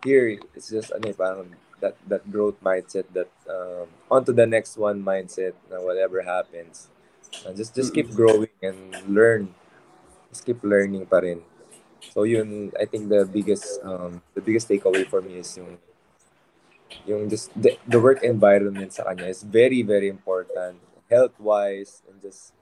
here 0.05 0.39
it's 0.55 0.71
just 0.71 0.91
ano 0.91 1.11
eh, 1.11 1.17
parang 1.17 1.49
that 1.83 1.99
that 2.07 2.23
growth 2.31 2.55
mindset 2.63 3.05
that 3.11 3.29
um, 3.51 3.91
onto 4.07 4.31
the 4.31 4.47
next 4.47 4.79
one 4.79 5.03
mindset 5.03 5.59
na 5.67 5.83
whatever 5.83 6.23
happens. 6.23 6.87
And 7.43 7.59
just 7.59 7.75
just 7.75 7.91
keep 7.91 8.15
growing 8.15 8.55
and 8.63 8.95
learn. 9.11 9.51
Just 10.31 10.47
keep 10.47 10.63
learning 10.63 11.05
pa 11.11 11.19
rin. 11.19 11.43
So 12.15 12.23
yun 12.23 12.71
I 12.79 12.87
think 12.87 13.11
the 13.11 13.27
biggest 13.27 13.83
um, 13.83 14.23
the 14.39 14.41
biggest 14.41 14.71
takeaway 14.71 15.03
for 15.11 15.21
me 15.21 15.43
is 15.43 15.51
yung 15.59 15.77
yung 17.03 17.27
just 17.27 17.51
the, 17.59 17.75
the 17.89 17.99
work 17.99 18.23
environment 18.23 18.95
sa 18.95 19.11
kanya 19.11 19.27
is 19.27 19.43
very 19.43 19.83
very 19.83 20.07
important. 20.07 20.79
Health 21.11 21.35
wise 21.43 22.01
and 22.07 22.23
just 22.23 22.55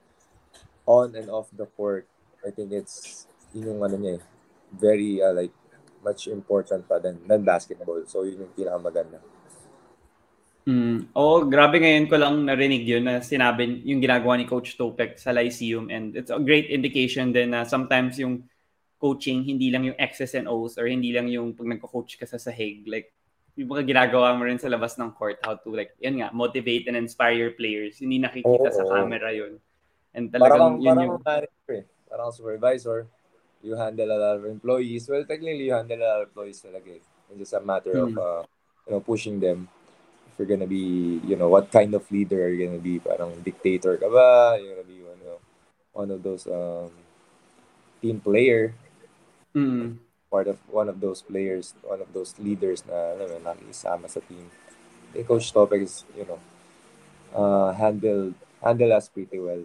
on 0.89 1.13
and 1.13 1.29
off 1.29 1.47
the 1.53 1.69
court 1.77 2.09
I 2.41 2.49
think 2.49 2.73
it's 2.73 3.29
yun 3.53 3.77
yung 3.77 3.81
ano 3.85 3.95
niya 4.01 4.15
eh, 4.17 4.21
very 4.73 5.21
uh, 5.21 5.35
like 5.35 5.53
much 6.01 6.27
important 6.27 6.83
pa 6.89 6.97
than, 6.97 7.17
than 7.25 7.41
basketball 7.45 8.01
so 8.05 8.25
yun 8.25 8.45
yung 8.45 8.53
pinakamaganda 8.57 9.21
Mm. 10.61 11.09
Oo, 11.17 11.49
grabe 11.49 11.81
ngayon 11.81 12.05
ko 12.05 12.21
lang 12.21 12.45
narinig 12.45 12.85
yun 12.85 13.01
na 13.01 13.17
sinabi 13.17 13.81
yung 13.81 13.97
ginagawa 13.97 14.37
ni 14.37 14.45
Coach 14.45 14.77
Topek 14.77 15.17
sa 15.17 15.33
Lyceum 15.33 15.89
and 15.89 16.13
it's 16.13 16.29
a 16.29 16.37
great 16.37 16.69
indication 16.69 17.33
din 17.33 17.49
na 17.49 17.65
sometimes 17.65 18.21
yung 18.21 18.45
coaching 19.01 19.41
hindi 19.41 19.73
lang 19.73 19.89
yung 19.89 19.97
X's 19.97 20.37
and 20.37 20.45
O's 20.45 20.77
or 20.77 20.85
hindi 20.85 21.09
lang 21.09 21.25
yung 21.33 21.57
pag 21.57 21.65
nagko-coach 21.65 22.21
ka 22.21 22.29
sa 22.29 22.37
sahig 22.37 22.85
like 22.85 23.09
yung 23.57 23.73
mga 23.73 23.89
ginagawa 23.89 24.37
mo 24.37 24.45
rin 24.45 24.61
sa 24.61 24.69
labas 24.69 25.01
ng 25.01 25.09
court 25.17 25.41
how 25.41 25.57
to 25.57 25.73
like 25.73 25.97
yan 25.97 26.21
nga 26.21 26.29
motivate 26.29 26.85
and 26.85 26.93
inspire 26.93 27.33
your 27.33 27.57
players 27.57 27.97
hindi 27.97 28.21
nakikita 28.21 28.69
sa 28.69 28.85
Oo. 28.85 28.93
camera 28.93 29.33
yun 29.33 29.57
and 30.13 30.29
parang 30.29 30.37
talagang 30.37 30.73
yun 30.77 30.85
parang 30.93 31.01
yung 31.09 31.17
manager 31.25 31.73
eh. 31.73 31.83
parang 32.05 32.29
supervisor 32.29 33.09
you 33.63 33.75
handle 33.75 34.09
a 34.11 34.17
lot 34.19 34.35
of 34.37 34.45
employees 34.45 35.07
well 35.09 35.23
technically 35.25 35.65
you 35.69 35.73
handle 35.73 35.99
a 35.99 36.07
lot 36.07 36.21
of 36.21 36.27
employees 36.29 36.61
talaga 36.61 36.97
eh. 36.97 37.03
it's 37.31 37.39
just 37.39 37.53
a 37.53 37.61
matter 37.61 37.97
of 38.01 38.09
Hmm. 38.09 38.17
uh, 38.17 38.43
you 38.87 38.91
know 38.93 39.01
pushing 39.01 39.39
them 39.39 39.67
if 40.29 40.39
you're 40.39 40.49
gonna 40.49 40.67
be 40.69 41.19
you 41.25 41.35
know 41.35 41.49
what 41.49 41.71
kind 41.71 41.93
of 41.93 42.03
leader 42.11 42.45
are 42.45 42.51
you 42.53 42.65
gonna 42.67 42.81
be 42.81 42.99
parang 42.99 43.33
dictator 43.45 43.97
ka 43.97 44.07
ba 44.09 44.57
you're 44.59 44.73
gonna 44.75 44.87
be 44.87 45.01
one 45.03 45.21
of 45.27 45.39
one 45.93 46.09
of 46.11 46.19
those 46.23 46.47
um, 46.47 46.91
team 48.01 48.19
player 48.19 48.73
mm, 49.55 49.97
part 50.31 50.47
of 50.47 50.57
one 50.69 50.87
of 50.89 50.99
those 51.01 51.21
players, 51.21 51.73
one 51.83 52.01
of 52.01 52.13
those 52.13 52.33
leaders 52.39 52.83
na 52.87 53.13
alam 53.13 53.27
mo, 53.29 53.37
nakisama 53.43 54.07
sa 54.09 54.21
team. 54.23 54.47
Think 55.11 55.27
Coach 55.27 55.51
Topek 55.51 55.83
is, 55.83 56.05
you 56.15 56.23
know, 56.25 56.39
uh, 57.35 57.71
handle 57.73 58.33
handle 58.63 58.93
us 58.93 59.09
pretty 59.09 59.39
well. 59.39 59.63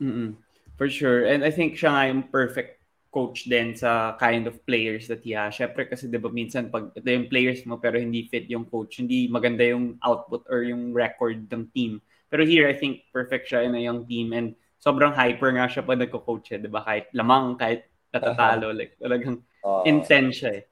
mm 0.00 0.43
for 0.74 0.88
sure 0.90 1.26
and 1.26 1.44
I 1.44 1.50
think 1.50 1.78
siya 1.78 1.90
nga 1.94 2.04
yung 2.10 2.22
perfect 2.30 2.82
coach 3.14 3.46
din 3.46 3.78
sa 3.78 4.18
kind 4.18 4.50
of 4.50 4.58
players 4.66 5.06
that 5.06 5.22
he 5.22 5.38
has. 5.38 5.54
Syempre 5.54 5.86
kasi 5.86 6.10
'di 6.10 6.18
ba 6.18 6.30
minsan 6.34 6.66
pag 6.66 6.90
ito 6.98 7.06
yung 7.06 7.30
players 7.30 7.62
mo 7.62 7.78
pero 7.78 7.96
hindi 8.02 8.26
fit 8.26 8.50
yung 8.50 8.66
coach, 8.66 8.98
hindi 8.98 9.30
maganda 9.30 9.62
yung 9.62 10.02
output 10.02 10.42
or 10.50 10.66
yung 10.66 10.90
record 10.90 11.46
ng 11.46 11.70
team. 11.70 12.02
Pero 12.26 12.42
here 12.42 12.66
I 12.66 12.74
think 12.74 13.06
perfect 13.14 13.46
siya 13.46 13.70
in 13.70 13.78
a 13.78 13.82
young 13.82 14.02
team 14.10 14.34
and 14.34 14.58
sobrang 14.82 15.14
hyper 15.14 15.54
nga 15.54 15.70
siya 15.70 15.86
pag 15.86 16.02
nagko-coach 16.02 16.52
eh, 16.52 16.58
'di 16.58 16.68
ba? 16.68 16.82
Kahit 16.82 17.14
lamang, 17.14 17.54
kahit 17.54 17.86
natatalo, 18.10 18.74
like 18.74 18.98
talagang 18.98 19.46
Uh, 19.64 19.80
intense 19.88 20.44
siya 20.44 20.60
eh. 20.60 20.62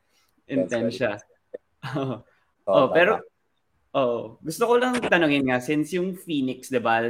Intense 0.52 1.00
siya. 1.00 1.16
oh, 1.96 2.20
oh, 2.68 2.86
pero 2.92 3.24
oh, 3.96 4.36
gusto 4.44 4.68
ko 4.68 4.76
lang 4.76 5.00
tanungin 5.00 5.48
nga 5.48 5.64
since 5.64 5.96
yung 5.96 6.12
Phoenix, 6.12 6.68
'di 6.68 6.80
ba? 6.84 7.08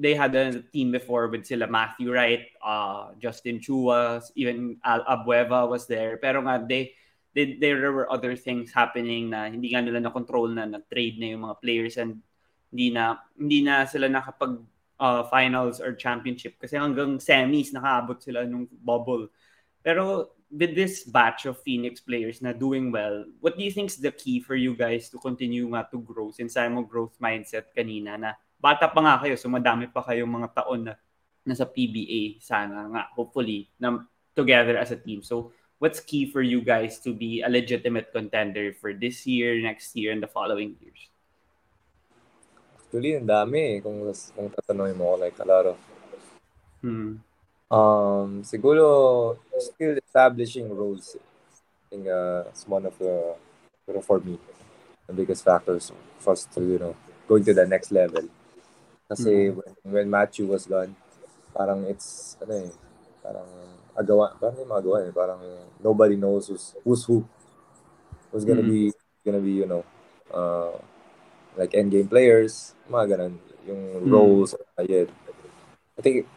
They 0.00 0.16
had 0.16 0.32
a 0.32 0.64
team 0.72 0.96
before 0.96 1.28
with 1.28 1.44
sila 1.44 1.68
Matthew 1.68 2.08
Wright, 2.08 2.48
uh, 2.64 3.12
Justin 3.20 3.60
Chua, 3.60 4.24
even 4.32 4.80
Al 4.80 5.04
Abueva 5.04 5.68
was 5.68 5.84
there. 5.84 6.16
Pero 6.16 6.40
nga 6.40 6.56
they, 6.64 6.96
they 7.36 7.60
there 7.60 7.92
were 7.92 8.08
other 8.08 8.32
things 8.32 8.72
happening 8.72 9.28
na 9.28 9.52
hindi 9.52 9.76
nga 9.76 9.84
nila 9.84 10.00
na 10.00 10.08
control 10.08 10.48
na 10.48 10.64
na-trade 10.64 11.20
na 11.20 11.36
yung 11.36 11.44
mga 11.44 11.60
players 11.60 12.00
and 12.00 12.24
hindi 12.72 12.96
na 12.96 13.20
hindi 13.36 13.60
na 13.60 13.84
sila 13.84 14.08
nakapag 14.08 14.56
uh, 14.96 15.22
finals 15.28 15.84
or 15.84 15.92
championship 15.92 16.56
kasi 16.56 16.80
hanggang 16.80 17.20
semis 17.20 17.76
nakaabot 17.76 18.16
sila 18.24 18.48
nung 18.48 18.64
bubble. 18.80 19.28
Pero 19.84 20.32
with 20.50 20.74
this 20.74 21.06
batch 21.06 21.46
of 21.46 21.62
Phoenix 21.62 22.02
players 22.02 22.42
na 22.42 22.52
doing 22.52 22.90
well, 22.90 23.24
what 23.40 23.56
do 23.56 23.62
you 23.62 23.70
think 23.70 23.88
is 23.88 24.02
the 24.02 24.10
key 24.10 24.40
for 24.42 24.54
you 24.54 24.74
guys 24.74 25.08
to 25.08 25.18
continue 25.18 25.68
nga 25.70 25.86
to 25.88 26.02
grow 26.02 26.30
since 26.34 26.58
mo 26.58 26.82
growth 26.82 27.14
mindset 27.22 27.70
kanina 27.70 28.18
na 28.18 28.30
bata 28.60 28.86
pa 28.86 29.00
nga 29.00 29.16
kayo, 29.24 29.34
so 29.40 29.48
madami 29.48 29.88
pa 29.88 30.04
kayong 30.04 30.28
mga 30.28 30.48
taon 30.52 30.92
na 30.92 30.94
nasa 31.42 31.64
PBA 31.64 32.38
sana 32.44 32.86
nga, 32.92 33.02
hopefully, 33.16 33.72
na 33.80 34.04
together 34.36 34.76
as 34.76 34.92
a 34.92 35.00
team. 35.00 35.24
So, 35.24 35.56
what's 35.80 35.98
key 35.98 36.28
for 36.28 36.44
you 36.44 36.60
guys 36.60 37.00
to 37.02 37.16
be 37.16 37.40
a 37.40 37.48
legitimate 37.48 38.12
contender 38.12 38.76
for 38.76 38.92
this 38.92 39.24
year, 39.24 39.56
next 39.58 39.96
year, 39.96 40.12
and 40.12 40.22
the 40.22 40.28
following 40.28 40.76
years? 40.78 41.08
Actually, 42.76 43.16
ang 43.16 43.26
dami 43.26 43.58
eh. 43.58 43.74
Kung, 43.80 44.04
kung 44.06 44.48
tatanungin 44.52 44.98
mo 45.00 45.16
ako, 45.16 45.24
like 45.24 45.38
a 45.40 45.48
lot 45.48 45.66
of 45.72 45.76
Hmm. 46.80 47.20
Um, 47.70 48.42
siguro 48.42 49.36
still 49.60 50.00
establishing 50.00 50.68
roles. 50.72 51.16
I 51.16 51.84
think 51.90 52.08
uh, 52.08 52.48
it's 52.48 52.66
one 52.66 52.86
of 52.86 52.96
the, 52.98 53.36
for 54.02 54.18
me, 54.20 54.38
the 55.06 55.12
biggest 55.12 55.44
factors 55.44 55.92
for 56.18 56.32
us 56.32 56.44
to, 56.56 56.60
you 56.60 56.78
know, 56.78 56.96
going 57.28 57.44
to 57.44 57.54
the 57.54 57.66
next 57.66 57.92
level. 57.92 58.24
Kasi 59.10 59.50
when, 59.50 59.74
when 59.82 60.06
Matthew 60.06 60.46
was 60.46 60.70
gone, 60.70 60.94
parang 61.50 61.82
it's, 61.90 62.38
ano 62.38 62.54
eh, 62.54 62.70
parang 63.26 63.50
agawa, 63.98 64.38
parang 64.38 64.62
yung 64.62 64.70
mga 64.70 64.82
agawa 64.86 64.98
eh, 65.02 65.10
parang 65.10 65.42
nobody 65.82 66.14
knows 66.14 66.46
who's, 66.46 66.78
who's 66.86 67.02
who. 67.02 67.26
Who's 68.30 68.46
gonna 68.46 68.62
Mm. 68.62 68.70
be, 68.70 68.94
gonna 69.26 69.42
be, 69.42 69.50
you 69.58 69.66
know, 69.66 69.82
uh, 70.30 70.78
like 71.58 71.74
endgame 71.74 72.06
players, 72.06 72.78
mga 72.86 73.18
ganun, 73.18 73.34
yung 73.66 74.06
Mm. 74.06 74.10
roles, 74.14 74.54
ayun. 74.78 75.10
I 75.98 76.00
think 76.00 76.30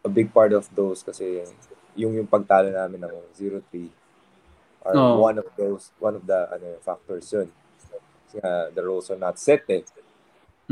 a 0.00 0.08
big 0.08 0.32
part 0.32 0.56
of 0.56 0.64
those 0.72 1.04
kasi 1.04 1.44
yung 1.92 2.16
yung 2.16 2.24
pagtalo 2.24 2.72
namin 2.72 3.04
ng 3.04 3.12
0-3 3.36 3.92
are 4.80 4.96
Oo. 4.96 5.20
one 5.20 5.36
of 5.36 5.44
those 5.60 5.92
one 6.00 6.16
of 6.16 6.24
the 6.24 6.48
ano 6.48 6.80
factors 6.80 7.28
yun. 7.28 7.52
Kasi 8.24 8.40
nga, 8.40 8.72
the 8.72 8.80
roles 8.80 9.12
are 9.12 9.20
not 9.20 9.36
set 9.36 9.68
eh. 9.68 9.84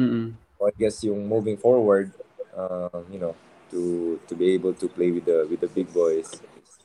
Mm-mm. 0.01 0.33
I 0.67 0.75
guess 0.75 1.05
yung 1.07 1.27
moving 1.29 1.57
forward 1.57 2.11
um, 2.57 3.07
you 3.13 3.19
know 3.23 3.35
to 3.71 4.19
to 4.27 4.35
be 4.35 4.55
able 4.57 4.75
to 4.75 4.89
play 4.89 5.11
with 5.13 5.25
the 5.29 5.47
with 5.47 5.61
the 5.61 5.71
big 5.71 5.93
boys 5.93 6.41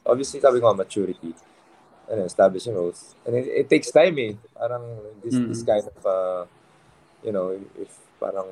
obviously 0.05 0.39
sabi 0.43 0.59
ko 0.61 0.73
maturity 0.75 1.33
ano, 2.11 2.27
establishing 2.27 2.75
roles 2.75 3.15
and 3.25 3.35
it, 3.39 3.47
it 3.47 3.67
takes 3.71 3.89
time 3.89 4.15
eh 4.19 4.33
parang 4.53 4.83
this 5.23 5.39
Mm. 5.39 5.47
this 5.49 5.61
kind 5.63 5.85
of 5.87 5.99
uh, 6.05 6.43
you 7.23 7.31
know 7.31 7.55
if 7.79 7.89
parang 8.19 8.47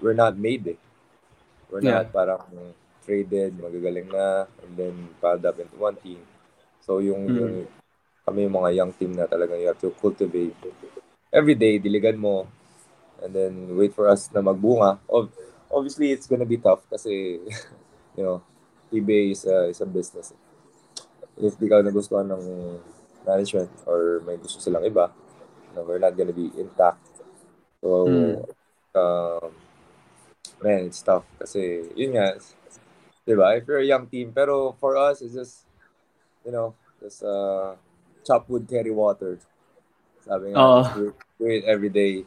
we're 0.00 0.16
not 0.16 0.34
made 0.36 0.64
eh 0.74 0.78
we're 1.70 1.84
Yeah. 1.84 2.02
not 2.02 2.12
parang 2.12 2.42
traded 3.04 3.56
magagaling 3.60 4.08
na 4.10 4.48
and 4.64 4.70
then 4.76 4.94
piled 5.20 5.44
up 5.44 5.56
into 5.60 5.76
one 5.76 5.96
team 6.00 6.20
so 6.80 6.98
yung, 6.98 7.28
Mm. 7.28 7.36
yung 7.36 7.54
kami 8.24 8.44
yung 8.48 8.56
mga 8.56 8.70
young 8.76 8.92
team 8.96 9.12
na 9.16 9.24
talagang 9.28 9.60
you 9.60 9.68
have 9.68 9.80
to 9.80 9.92
cultivate 10.00 10.56
every 11.32 11.54
day 11.56 11.76
diligan 11.80 12.16
mo 12.16 12.48
and 13.22 13.34
then 13.34 13.76
wait 13.76 13.94
for 13.94 14.08
us 14.08 14.30
na 14.32 14.40
magbunga. 14.40 14.98
Obviously, 15.68 16.12
it's 16.12 16.26
gonna 16.26 16.48
be 16.48 16.56
tough 16.56 16.80
kasi, 16.88 17.40
you 18.16 18.22
know, 18.24 18.42
eBay 18.92 19.32
is 19.32 19.44
a, 19.44 19.68
is 19.68 19.80
a 19.80 19.86
business. 19.86 20.32
If 21.36 21.58
di 21.60 21.68
ka 21.68 21.84
nagustuhan 21.84 22.30
ng 22.32 22.44
management 23.26 23.70
or 23.86 24.22
may 24.24 24.40
gusto 24.40 24.58
silang 24.58 24.82
iba, 24.88 25.12
no, 25.76 25.84
we're 25.84 26.00
not 26.00 26.16
gonna 26.16 26.32
be 26.32 26.50
intact. 26.56 27.04
So, 27.84 28.08
mm. 28.08 28.36
um, 28.96 29.52
man, 30.62 30.88
it's 30.88 31.02
tough 31.02 31.28
kasi, 31.38 31.92
yun 31.94 32.16
nga, 32.16 32.40
di 33.28 33.34
ba? 33.36 33.54
If 33.54 33.68
you're 33.68 33.84
a 33.84 33.92
young 33.92 34.08
team, 34.08 34.32
pero 34.32 34.74
for 34.80 34.96
us, 34.96 35.20
it's 35.22 35.34
just, 35.34 35.68
you 36.42 36.50
know, 36.50 36.74
just 36.98 37.22
uh, 37.22 37.76
chop 38.26 38.48
wood, 38.48 38.66
carry 38.66 38.90
water. 38.90 39.38
Sabi 40.24 40.56
nga, 40.56 40.92
do, 40.96 41.14
do 41.38 41.44
it 41.46 41.64
every 41.68 41.92
day. 41.92 42.24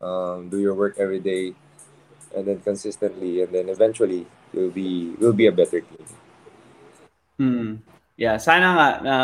Um, 0.00 0.48
do 0.48 0.58
your 0.58 0.74
work 0.74 0.96
every 0.98 1.20
day. 1.20 1.54
And 2.34 2.46
then 2.46 2.60
consistently. 2.60 3.42
And 3.42 3.52
then 3.52 3.68
eventually, 3.68 4.26
you'll 4.52 4.72
be, 4.72 5.14
will 5.20 5.36
be 5.36 5.46
a 5.46 5.52
better 5.52 5.80
team. 5.80 6.06
Hmm. 7.36 7.70
Yeah, 8.16 8.36
sana 8.36 8.66
nga 8.76 8.88
na 9.00 9.14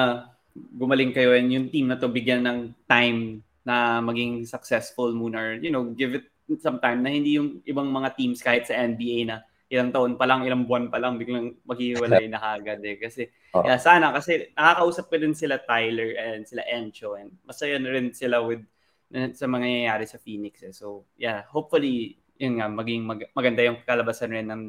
gumaling 0.57 1.12
kayo 1.12 1.37
and 1.37 1.53
yung 1.53 1.69
team 1.69 1.93
na 1.93 2.01
to 2.01 2.09
bigyan 2.09 2.49
ng 2.49 2.59
time 2.89 3.45
na 3.67 4.01
maging 4.01 4.49
successful 4.49 5.12
muna 5.12 5.37
or, 5.37 5.51
you 5.61 5.69
know, 5.69 5.85
give 5.93 6.17
it 6.17 6.25
some 6.62 6.79
time 6.79 7.03
na 7.03 7.12
hindi 7.12 7.37
yung 7.37 7.61
ibang 7.67 7.91
mga 7.91 8.15
teams 8.17 8.41
kahit 8.41 8.65
sa 8.71 8.79
NBA 8.79 9.27
na 9.27 9.43
ilang 9.67 9.91
taon 9.91 10.15
pa 10.15 10.25
lang, 10.31 10.47
ilang 10.47 10.62
buwan 10.62 10.87
pa 10.87 11.03
lang, 11.03 11.19
biglang 11.19 11.59
maghiwalay 11.67 12.31
na 12.31 12.39
kagad 12.39 12.81
eh. 12.87 12.97
Kasi, 12.97 13.27
oh. 13.53 13.67
yeah, 13.67 13.77
sana, 13.77 14.15
kasi 14.15 14.55
nakakausap 14.55 15.11
ko 15.11 15.17
din 15.19 15.35
sila 15.35 15.59
Tyler 15.59 16.15
and 16.15 16.47
sila 16.47 16.62
Encho 16.71 17.19
and 17.19 17.35
masaya 17.43 17.77
na 17.83 17.91
rin 17.91 18.15
sila 18.15 18.39
with 18.47 18.62
sa 19.11 19.47
mga 19.47 19.62
nangyayari 19.62 20.05
sa 20.07 20.19
Phoenix 20.19 20.62
eh. 20.66 20.75
So, 20.75 21.07
yeah, 21.14 21.47
hopefully, 21.47 22.19
yun 22.37 22.59
nga, 22.59 22.66
maging 22.66 23.03
mag- 23.07 23.31
maganda 23.33 23.62
yung 23.62 23.79
kalabasan 23.87 24.35
rin 24.35 24.49
ng 24.51 24.62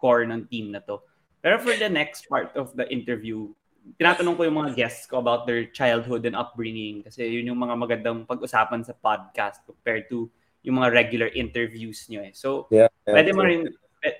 core 0.00 0.24
ng 0.24 0.48
team 0.48 0.72
na 0.72 0.80
to. 0.84 1.00
Pero 1.44 1.60
for 1.60 1.76
the 1.76 1.88
next 1.92 2.24
part 2.26 2.56
of 2.56 2.72
the 2.72 2.88
interview, 2.88 3.52
tinatanong 4.00 4.36
ko 4.36 4.42
yung 4.48 4.58
mga 4.64 4.72
guests 4.72 5.04
ko 5.04 5.20
about 5.20 5.44
their 5.44 5.68
childhood 5.68 6.24
and 6.24 6.32
upbringing 6.32 7.04
kasi 7.04 7.28
yun 7.28 7.52
yung 7.52 7.60
mga 7.60 7.76
magandang 7.76 8.24
pag-usapan 8.24 8.80
sa 8.80 8.96
podcast 8.96 9.60
compared 9.68 10.08
to 10.08 10.32
yung 10.64 10.80
mga 10.80 10.96
regular 10.96 11.28
interviews 11.36 12.08
nyo 12.08 12.24
eh. 12.24 12.32
So, 12.32 12.64
yeah, 12.72 12.88
yeah, 13.04 13.12
pwede 13.12 13.36
mo 13.36 13.44
rin 13.44 13.68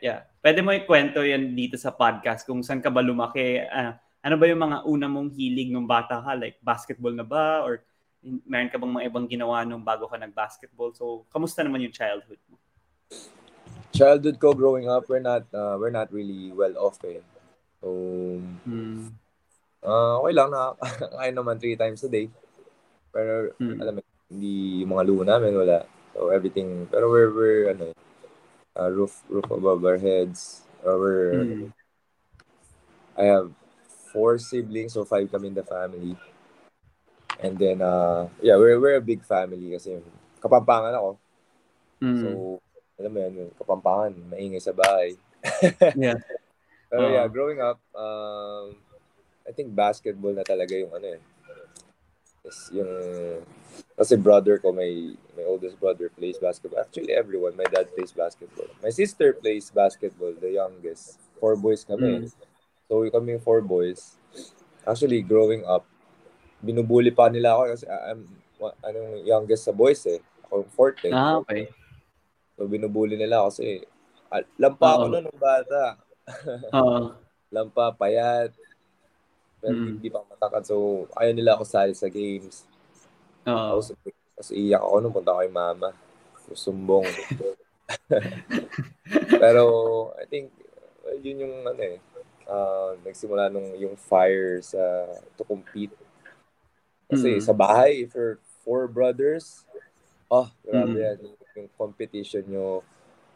yeah. 0.05 0.29
Pwede 0.45 0.61
mo 0.61 0.77
ikwento 0.77 1.25
yan 1.25 1.57
dito 1.57 1.81
sa 1.81 1.93
podcast 1.93 2.45
kung 2.45 2.61
saan 2.61 2.85
ka 2.85 2.93
ba 2.93 3.01
lumaki. 3.01 3.65
Uh, 3.65 3.97
ano 4.25 4.35
ba 4.37 4.45
yung 4.49 4.61
mga 4.61 4.79
una 4.85 5.07
mong 5.09 5.33
hilig 5.33 5.73
nung 5.73 5.89
bata 5.89 6.21
ka? 6.21 6.37
Like 6.37 6.61
basketball 6.61 7.13
na 7.17 7.25
ba? 7.25 7.65
Or 7.65 7.81
meron 8.49 8.73
ka 8.73 8.81
bang 8.81 8.95
mga 8.97 9.07
ibang 9.13 9.27
ginawa 9.29 9.63
nung 9.63 9.85
bago 9.85 10.09
ka 10.09 10.17
nag-basketball? 10.17 10.97
So, 10.97 11.29
kamusta 11.29 11.61
naman 11.61 11.85
yung 11.85 11.95
childhood 11.95 12.41
mo? 12.49 12.57
Childhood 13.95 14.41
ko 14.41 14.57
growing 14.57 14.89
up, 14.91 15.07
we're 15.07 15.23
not 15.23 15.47
uh, 15.55 15.79
we're 15.79 15.95
not 15.95 16.11
really 16.11 16.51
well 16.51 16.75
off 16.81 16.99
eh. 17.07 17.23
So, 17.79 17.89
hmm. 18.67 19.15
uh, 19.85 20.19
okay 20.25 20.35
lang 20.35 20.51
na 20.51 20.75
kain 21.21 21.37
naman 21.39 21.61
three 21.61 21.79
times 21.79 22.03
a 22.03 22.11
day. 22.11 22.27
Pero 23.15 23.55
hmm. 23.61 23.79
alam 23.79 23.95
mo, 24.01 24.03
hindi 24.27 24.83
yung 24.83 24.91
mga 24.97 25.05
luho 25.07 25.23
namin 25.23 25.55
wala. 25.55 25.87
So 26.15 26.31
everything, 26.31 26.87
pero 26.91 27.11
we're, 27.11 27.31
we're 27.31 27.65
ano, 27.75 27.95
uh, 28.79 28.91
roof 28.91 29.23
roof 29.29 29.47
above 29.51 29.85
our 29.85 29.99
heads. 29.99 30.63
Our 30.87 31.35
mm. 31.35 31.73
I 33.19 33.25
have 33.31 33.51
four 34.13 34.39
siblings, 34.39 34.95
so 34.95 35.05
five 35.05 35.31
kami 35.31 35.51
in 35.51 35.59
the 35.59 35.67
family. 35.67 36.19
And 37.43 37.59
then 37.59 37.83
uh 37.83 38.29
yeah, 38.43 38.57
we're 38.57 38.79
we're 38.79 38.99
a 38.99 39.05
big 39.05 39.25
family 39.25 39.75
kasi 39.75 39.99
kapampangan 40.39 40.95
ako. 40.95 41.11
Mm. 42.03 42.19
So 42.21 42.29
alam 42.95 43.11
mo 43.11 43.19
yan, 43.19 43.51
kapampangan, 43.59 44.13
maingay 44.31 44.63
sa 44.63 44.75
bahay. 44.75 45.19
yeah. 45.99 46.19
Pero 46.91 47.07
uh 47.07 47.15
yeah, 47.15 47.27
growing 47.27 47.59
up, 47.59 47.83
um, 47.95 48.79
I 49.45 49.51
think 49.51 49.75
basketball 49.75 50.33
na 50.33 50.47
talaga 50.47 50.79
yung 50.79 50.95
ano 50.95 51.19
eh. 51.19 51.21
Is 52.45 52.71
yung 52.71 52.91
kasi 53.95 54.19
brother 54.19 54.59
ko, 54.59 54.75
may, 54.75 55.15
my 55.39 55.45
oldest 55.47 55.79
brother 55.79 56.11
plays 56.11 56.39
basketball. 56.39 56.83
Actually, 56.83 57.15
everyone. 57.15 57.57
My 57.57 57.67
dad 57.71 57.95
plays 57.95 58.11
basketball. 58.11 58.67
My 58.83 58.91
sister 58.91 59.33
plays 59.33 59.71
basketball, 59.71 60.35
the 60.35 60.59
youngest. 60.59 61.19
Four 61.39 61.55
boys 61.57 61.87
kami. 61.87 62.27
Mm. 62.27 62.33
So, 62.91 63.07
kami 63.11 63.39
four 63.39 63.63
boys. 63.63 64.19
Actually, 64.87 65.23
growing 65.23 65.65
up, 65.65 65.87
binubuli 66.65 67.13
pa 67.13 67.29
nila 67.29 67.55
ako 67.55 67.63
kasi 67.77 67.85
I'm 67.87 68.25
anong 68.81 69.23
youngest 69.29 69.69
sa 69.69 69.77
boys 69.77 70.01
eh. 70.09 70.21
Ako 70.49 70.65
yung 70.65 70.73
fourth 70.73 71.01
eh. 71.05 71.13
Ah, 71.13 71.37
okay. 71.39 71.69
So, 72.57 72.65
binubuli 72.65 73.21
nila 73.21 73.45
ako 73.45 73.49
kasi 73.53 73.69
ah, 74.33 74.43
lampa 74.57 74.89
ako 74.97 75.05
noon 75.13 75.27
ng 75.29 75.41
bata. 75.41 75.83
Oo. 76.81 77.13
lampa, 77.55 77.95
payat. 77.95 78.51
Pero 79.61 79.77
mm. 79.77 79.87
hindi 80.01 80.09
pa 80.09 80.25
matakad. 80.27 80.65
So, 80.67 81.07
ayaw 81.15 81.33
nila 81.37 81.55
ako 81.55 81.65
sali 81.69 81.93
sa 81.95 82.09
games. 82.09 82.65
Oo. 83.47 83.79
Tapos, 83.79 83.93
tapos 84.35 84.51
iyak 84.51 84.83
ako 84.83 84.97
nung 84.99 85.15
punta 85.15 85.37
ko 85.37 85.41
kay 85.45 85.53
mama. 85.53 85.93
Sumbong. 86.57 87.07
Pero, 89.43 89.65
I 90.17 90.25
think, 90.27 90.51
yun 91.21 91.45
yung 91.45 91.55
ano 91.69 91.83
eh, 91.85 91.99
uh, 92.49 92.97
nagsimula 93.05 93.53
nung 93.53 93.77
yung 93.77 93.97
fire 93.97 94.61
sa 94.65 94.81
to 95.37 95.45
compete. 95.45 95.93
Kasi 97.09 97.39
mm. 97.39 97.43
sa 97.45 97.53
bahay, 97.53 98.09
if 98.09 98.15
you're 98.17 98.41
four 98.65 98.89
brothers, 98.89 99.69
oh, 100.33 100.49
grabe 100.65 100.97
mm. 100.97 101.05
yan. 101.05 101.19
Yung 101.55 101.71
competition 101.77 102.45
nyo. 102.49 102.83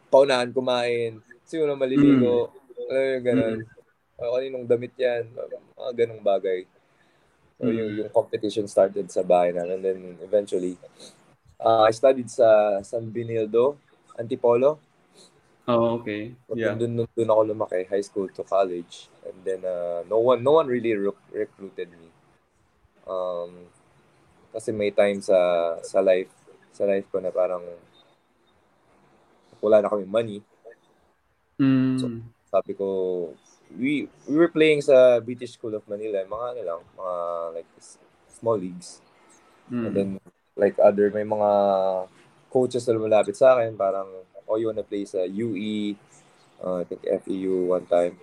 Paunahan 0.09 0.51
kumain. 0.51 1.21
Sino 1.45 1.69
na 1.69 1.77
maliligo. 1.77 2.49
Mm. 2.49 2.89
Ano 2.89 2.99
yung 2.99 3.25
ganun. 3.25 3.57
Mm. 3.63 4.19
Uh, 4.19 4.29
kaninong 4.35 4.65
damit 4.67 4.93
yan. 4.97 5.23
Mga 5.77 5.91
ganong 5.95 6.23
bagay. 6.25 6.59
So 7.61 7.69
mm. 7.69 7.75
yung, 7.77 7.91
yung 8.03 8.11
competition 8.11 8.65
started 8.67 9.07
sa 9.13 9.21
bahay 9.21 9.53
namin. 9.53 9.79
And 9.79 9.83
then 9.85 9.99
eventually, 10.25 10.75
uh, 11.61 11.85
I 11.85 11.91
studied 11.93 12.27
sa 12.27 12.79
San 12.81 13.07
Benildo, 13.13 13.77
Antipolo. 14.17 14.79
Oh, 15.69 16.01
okay. 16.01 16.33
Yeah. 16.57 16.73
Doon, 16.73 17.05
doon, 17.05 17.07
doon 17.13 17.29
ako 17.29 17.41
lumaki, 17.53 17.85
high 17.85 18.01
school 18.01 18.25
to 18.33 18.41
college. 18.41 19.05
And 19.21 19.37
then 19.45 19.61
uh, 19.61 20.01
no 20.09 20.17
one 20.17 20.41
no 20.41 20.57
one 20.57 20.65
really 20.65 20.97
re- 20.97 21.29
recruited 21.29 21.93
me. 21.93 22.08
Um, 23.09 23.65
kasi 24.53 24.69
may 24.69 24.93
time 24.93 25.21
sa 25.21 25.37
sa 25.81 25.99
life 26.01 26.29
sa 26.73 26.85
life 26.85 27.09
ko 27.09 27.17
na 27.17 27.33
parang 27.33 27.65
wala 29.59 29.81
na 29.81 29.91
kami 29.91 30.05
money. 30.05 30.39
Mm. 31.59 31.99
So, 31.99 32.05
sabi 32.47 32.71
ko, 32.77 32.87
we 33.75 34.07
we 34.29 34.35
were 34.37 34.53
playing 34.53 34.85
sa 34.85 35.19
British 35.19 35.59
School 35.59 35.75
of 35.75 35.85
Manila, 35.89 36.23
mga 36.23 36.45
ano 36.55 36.61
lang, 36.63 36.81
mga 36.95 37.15
like 37.59 37.69
small 38.31 38.55
leagues. 38.55 39.03
Mm. 39.67 39.83
And 39.85 39.93
then 39.93 40.09
like 40.55 40.79
other 40.79 41.11
may 41.11 41.27
mga 41.27 41.51
coaches 42.49 42.87
na 42.87 42.95
lumalapit 42.95 43.35
sa 43.35 43.59
akin, 43.59 43.75
parang 43.75 44.07
oh 44.49 44.57
you 44.57 44.71
wanna 44.71 44.87
play 44.87 45.03
sa 45.03 45.27
UE, 45.27 45.93
uh, 46.63 46.81
I 46.81 46.83
think 46.87 47.03
FEU 47.03 47.69
one 47.69 47.85
time. 47.85 48.17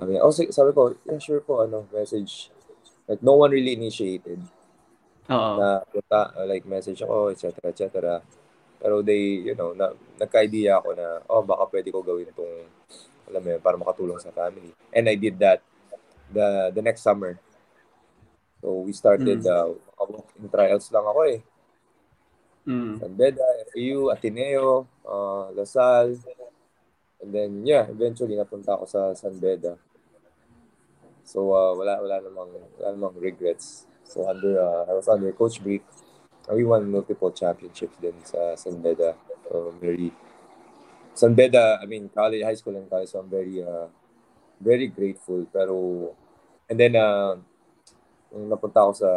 Sabi, 0.00 0.16
oh, 0.16 0.32
sabi 0.32 0.70
ko, 0.72 0.96
yeah, 1.04 1.20
sure 1.20 1.44
po, 1.44 1.60
ano, 1.60 1.84
message. 1.92 2.48
Like, 3.10 3.26
no 3.26 3.34
one 3.34 3.50
really 3.50 3.74
initiated. 3.74 4.38
Oo. 5.26 5.52
Na, 5.58 5.82
punta, 5.82 6.30
like, 6.46 6.62
message 6.62 7.02
ako, 7.02 7.34
etc., 7.34 7.74
etc. 7.74 8.22
Pero 8.78 9.02
they, 9.02 9.50
you 9.50 9.58
know, 9.58 9.74
na, 9.74 9.90
nagka-idea 10.14 10.78
ako 10.78 10.94
na, 10.94 11.18
oh, 11.26 11.42
baka 11.42 11.66
pwede 11.74 11.90
ko 11.90 12.06
gawin 12.06 12.30
tong 12.30 12.70
alam 13.30 13.42
mo 13.46 13.48
yun, 13.54 13.62
para 13.62 13.78
makatulong 13.78 14.18
sa 14.18 14.34
family. 14.34 14.74
And 14.90 15.06
I 15.06 15.14
did 15.14 15.38
that 15.38 15.62
the 16.34 16.74
the 16.74 16.82
next 16.82 17.06
summer. 17.06 17.38
So 18.58 18.82
we 18.82 18.92
started, 18.92 19.46
mm. 19.46 19.50
uh, 19.50 19.70
walking 19.96 20.50
trials 20.50 20.90
lang 20.90 21.06
ako 21.06 21.20
eh. 21.30 21.40
Mm. 22.66 23.00
San 23.00 23.12
Beda, 23.16 23.46
FAU, 23.70 24.12
Ateneo, 24.12 24.84
uh, 25.06 25.48
Lasal. 25.56 26.18
And 27.22 27.30
then, 27.32 27.50
yeah, 27.64 27.88
eventually 27.88 28.36
napunta 28.36 28.76
ako 28.76 28.84
sa 28.84 29.00
San 29.16 29.38
Beda. 29.38 29.78
So, 31.30 31.54
uh, 31.54 31.78
wala, 31.78 32.02
wala 32.02 32.18
namang, 32.26 32.50
wala 32.74 32.88
namang 32.90 33.14
regrets. 33.22 33.86
So, 34.02 34.26
under, 34.26 34.58
uh, 34.58 34.90
I 34.90 34.98
was 34.98 35.06
under 35.06 35.30
Coach 35.30 35.62
Brick. 35.62 35.86
We 36.50 36.66
won 36.66 36.90
multiple 36.90 37.30
championships 37.30 37.94
din 38.02 38.18
sa 38.26 38.58
San 38.58 38.82
Beda. 38.82 39.14
So, 39.46 39.70
very, 39.78 40.10
San 41.14 41.38
Beda, 41.38 41.78
I 41.78 41.86
mean, 41.86 42.10
college, 42.10 42.42
high 42.42 42.58
school 42.58 42.74
and 42.74 42.90
college, 42.90 43.14
so 43.14 43.22
I'm 43.22 43.30
very, 43.30 43.62
uh, 43.62 43.86
very 44.58 44.90
grateful. 44.90 45.46
Pero, 45.54 46.10
and 46.66 46.74
then, 46.74 46.98
uh, 46.98 47.38
nung 48.34 48.50
napunta 48.50 48.82
ako 48.82 48.92
sa, 48.98 49.10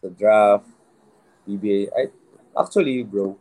sa 0.00 0.08
draft, 0.16 0.64
PBA, 1.44 1.92
I, 1.92 2.08
actually, 2.56 3.04
bro, 3.04 3.36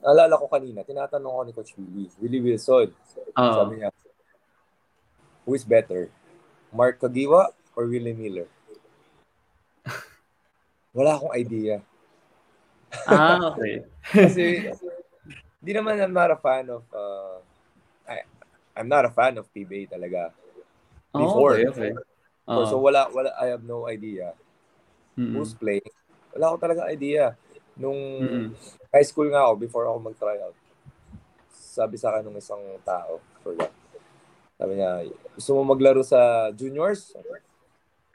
naalala 0.00 0.40
ko 0.40 0.48
kanina, 0.48 0.88
tinatanong 0.88 1.32
ko 1.36 1.40
ni 1.44 1.52
Coach 1.52 1.76
Willie, 1.76 2.08
Willie 2.16 2.40
Wilson. 2.40 2.88
Uh-huh. 3.36 3.56
Sabi 3.60 3.84
niya, 3.84 3.92
who 5.44 5.52
is 5.54 5.64
better? 5.64 6.08
Mark 6.72 6.98
Kagiwa 7.00 7.52
or 7.76 7.84
Willie 7.86 8.16
Miller? 8.16 8.48
Wala 10.96 11.20
akong 11.20 11.36
idea. 11.36 11.84
Ah, 13.06 13.38
okay. 13.52 13.84
Kasi, 14.02 14.72
di 15.60 15.72
naman 15.72 16.00
I'm 16.00 16.12
not 16.12 16.32
a 16.32 16.38
fan 16.40 16.68
of, 16.72 16.82
uh, 16.90 17.38
I, 18.08 18.24
I'm 18.74 18.88
not 18.88 19.04
a 19.06 19.12
fan 19.12 19.38
of 19.38 19.48
PBA 19.52 19.92
talaga. 19.92 20.34
Before. 21.14 21.54
Oh, 21.54 21.70
okay, 21.70 21.70
okay. 21.70 21.92
Uh, 22.44 22.66
so, 22.68 22.76
wala, 22.76 23.08
wala, 23.08 23.32
I 23.40 23.54
have 23.54 23.64
no 23.64 23.86
idea 23.86 24.34
mm-hmm. 25.16 25.38
who's 25.38 25.54
playing. 25.54 25.86
Wala 26.34 26.52
ako 26.52 26.56
talaga 26.58 26.90
idea. 26.90 27.38
Nung 27.78 28.00
mm-hmm. 28.20 28.46
high 28.90 29.06
school 29.06 29.30
nga 29.30 29.46
ako, 29.46 29.54
before 29.58 29.86
ako 29.86 29.98
mag-tryout, 30.10 30.56
sabi 31.50 31.98
sa 31.98 32.14
akin 32.14 32.30
ng 32.30 32.38
isang 32.38 32.62
tao, 32.86 33.18
forgot. 33.42 33.83
Sabi 34.54 34.78
niya, 34.78 35.02
gusto 35.34 35.50
mo 35.58 35.74
maglaro 35.74 36.06
sa 36.06 36.50
juniors? 36.54 37.14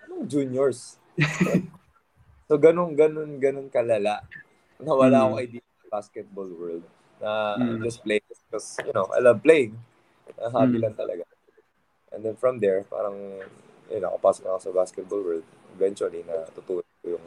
Anong 0.07 0.23
juniors? 0.27 0.95
so, 2.47 2.55
ganun, 2.55 2.95
ganun, 2.95 3.35
ganun 3.43 3.67
kalala. 3.67 4.23
Na 4.79 4.95
wala 4.95 5.19
mm. 5.19 5.23
akong 5.27 5.41
idea 5.43 5.63
sa 5.63 5.87
basketball 5.99 6.49
world. 6.55 6.85
Na 7.19 7.59
mm. 7.59 7.83
just 7.83 7.99
play 8.07 8.23
because, 8.23 8.79
you 8.87 8.95
know, 8.95 9.11
I 9.11 9.19
love 9.19 9.43
playing. 9.43 9.75
Uh, 10.39 10.47
hobby 10.47 10.79
mm. 10.79 10.87
lang 10.87 10.95
talaga. 10.95 11.27
And 12.15 12.23
then 12.23 12.39
from 12.39 12.63
there, 12.63 12.87
parang, 12.87 13.43
you 13.91 13.99
know, 13.99 14.15
kapasok 14.15 14.47
na 14.47 14.49
ako 14.55 14.59
sa 14.63 14.71
basketball 14.71 15.21
world. 15.21 15.47
Eventually, 15.75 16.23
na 16.23 16.47
tutunan 16.55 16.87
ko 17.03 17.19
yung, 17.19 17.25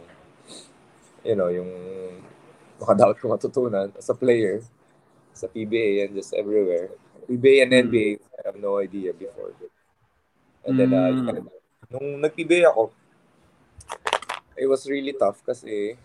you 1.23 1.37
know, 1.37 1.53
yung 1.53 1.71
makadawat 2.81 3.21
ko 3.21 3.29
matutunan 3.29 3.93
as 3.95 4.09
a 4.09 4.17
player 4.17 4.65
sa 5.37 5.47
PBA 5.47 6.09
and 6.09 6.17
just 6.17 6.33
everywhere. 6.33 6.91
PBA 7.29 7.63
and 7.63 7.73
NBA, 7.89 8.19
I 8.19 8.32
have 8.53 8.61
no 8.61 8.77
idea 8.77 9.17
before. 9.17 9.57
And 10.69 10.77
then, 10.77 10.93
uh, 10.93 11.09
mm. 11.09 11.49
nung 11.89 12.21
nag-PBA 12.21 12.69
ako, 12.69 12.93
it 14.61 14.69
was 14.69 14.85
really 14.85 15.17
tough 15.17 15.41
kasi 15.41 15.97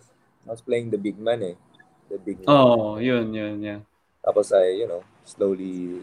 I 0.48 0.50
was 0.50 0.64
playing 0.64 0.90
the 0.90 0.98
big 0.98 1.20
man 1.20 1.44
eh. 1.44 1.56
The 2.08 2.18
big 2.24 2.40
man. 2.40 2.48
Oh, 2.48 2.96
yun, 2.96 3.36
yun, 3.36 3.60
yeah. 3.60 3.84
Tapos 4.24 4.56
I, 4.56 4.80
you 4.80 4.88
know, 4.88 5.04
slowly 5.28 6.00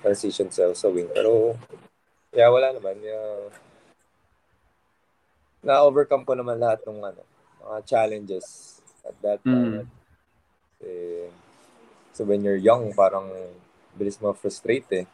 transition 0.00 0.48
sa, 0.48 0.72
sa 0.72 0.88
wing. 0.88 1.12
Pero, 1.12 1.60
yeah, 2.32 2.48
wala 2.48 2.72
naman. 2.72 2.96
Yeah, 3.04 3.52
na-overcome 5.62 6.26
ko 6.26 6.34
naman 6.34 6.58
lahat 6.58 6.82
ng 6.82 6.98
ano, 6.98 7.22
mga 7.62 7.78
challenges 7.86 8.78
at 9.06 9.14
that 9.22 9.38
time. 9.46 9.86
Mm. 9.86 10.82
Eh, 10.82 11.30
so 12.10 12.26
when 12.26 12.42
you're 12.42 12.58
young, 12.58 12.90
parang 12.90 13.30
bilis 13.94 14.18
mo 14.18 14.34
frustrate 14.34 14.90
eh. 14.90 15.06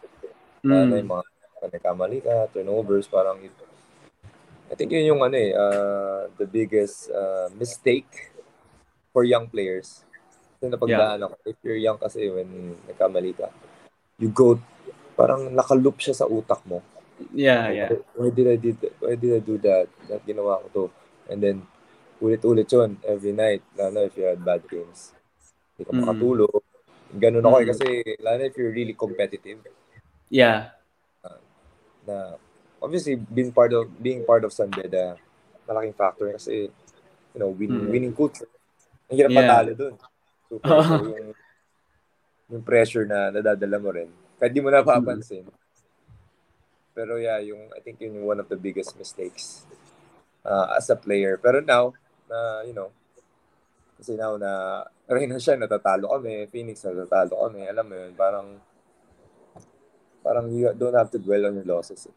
Mm. 0.62 0.72
Ano 0.74 0.94
yung 0.98 1.12
mga 1.12 1.24
nagkamali 1.68 2.18
ka, 2.22 2.34
turnovers, 2.54 3.06
parang 3.10 3.38
it, 3.42 3.54
I 4.68 4.74
think 4.76 4.92
yun 4.92 5.16
yung 5.16 5.22
ano 5.24 5.36
eh, 5.36 5.52
uh, 5.56 6.28
the 6.36 6.46
biggest 6.46 7.08
uh, 7.10 7.48
mistake 7.56 8.30
for 9.12 9.24
young 9.24 9.48
players. 9.48 10.04
Kasi 10.58 10.70
napagdaan 10.70 11.18
yeah. 11.18 11.26
ako. 11.26 11.34
If 11.46 11.56
you're 11.62 11.80
young 11.80 11.98
kasi 11.98 12.28
when 12.28 12.74
nagkamali 12.84 13.32
ka, 13.34 13.48
you 14.18 14.28
go, 14.28 14.58
parang 15.18 15.50
nakaloop 15.54 15.98
siya 15.98 16.14
sa 16.14 16.26
utak 16.26 16.62
mo. 16.66 16.82
Yeah, 17.34 17.70
yeah. 17.74 17.90
Why, 18.14 18.30
did 18.30 18.46
I 18.46 18.56
did 18.58 18.78
why 19.02 19.18
did 19.18 19.32
I 19.34 19.42
do 19.42 19.58
that? 19.66 19.90
That 20.06 20.22
ginawa 20.22 20.62
ko 20.62 20.66
to. 20.70 20.84
And 21.26 21.42
then 21.42 21.66
ulit-ulit 22.22 22.70
yun 22.70 22.98
every 23.02 23.34
night. 23.34 23.62
Lalo 23.74 24.06
if 24.06 24.14
you 24.14 24.30
had 24.30 24.38
bad 24.38 24.62
games. 24.70 25.14
Hindi 25.74 25.82
ka 25.86 25.92
mm. 25.94 26.00
makatulog. 26.06 26.62
Ganun 27.18 27.42
ako 27.42 27.56
mm. 27.58 27.62
eh, 27.62 27.66
kasi 27.74 27.86
lalo 28.22 28.40
if 28.46 28.54
you're 28.54 28.74
really 28.74 28.94
competitive. 28.94 29.58
Yeah. 30.28 30.76
Uh, 31.24 31.40
na 32.06 32.16
obviously 32.82 33.16
being 33.16 33.52
part 33.52 33.72
of 33.72 33.90
being 34.00 34.24
part 34.24 34.44
of 34.44 34.54
San 34.54 34.70
Beda 34.70 35.18
malaking 35.68 35.96
factor 35.96 36.32
kasi 36.32 36.72
you 37.34 37.38
know 37.38 37.52
win, 37.52 37.68
mm. 37.68 37.88
winning 37.92 38.14
culture 38.16 38.48
ang 39.12 39.16
hirap 39.20 39.30
yeah. 39.30 39.40
patalo 39.44 39.70
super 40.48 40.68
so, 40.88 41.04
yung, 41.04 41.30
yung 42.48 42.64
pressure 42.64 43.04
na 43.04 43.28
nadadala 43.28 43.76
mo 43.76 43.90
rin 43.92 44.08
kahit 44.40 44.52
di 44.56 44.64
mo 44.64 44.72
napapansin 44.72 45.44
mm. 45.44 45.56
pero 46.96 47.20
yeah 47.20 47.36
yung 47.44 47.68
I 47.76 47.84
think 47.84 48.00
yun 48.00 48.16
yung 48.16 48.26
one 48.26 48.40
of 48.40 48.48
the 48.48 48.56
biggest 48.56 48.96
mistakes 48.96 49.68
uh, 50.46 50.72
as 50.72 50.88
a 50.88 50.96
player 50.96 51.36
pero 51.36 51.60
now 51.60 51.92
na 52.30 52.38
uh, 52.38 52.60
you 52.64 52.72
know 52.72 52.88
kasi 54.00 54.16
now 54.16 54.40
na 54.40 54.82
Reyna 55.12 55.40
siya 55.40 55.60
natatalo 55.60 56.16
kami 56.16 56.48
Phoenix 56.48 56.84
natatalo 56.84 57.48
kami 57.48 57.68
alam 57.68 57.84
mo 57.84 57.94
yun 57.96 58.12
parang 58.16 58.56
parang 60.22 60.50
you 60.52 60.72
don't 60.76 60.94
have 60.94 61.10
to 61.12 61.18
dwell 61.18 61.46
on 61.46 61.54
your 61.54 61.68
losses. 61.68 62.08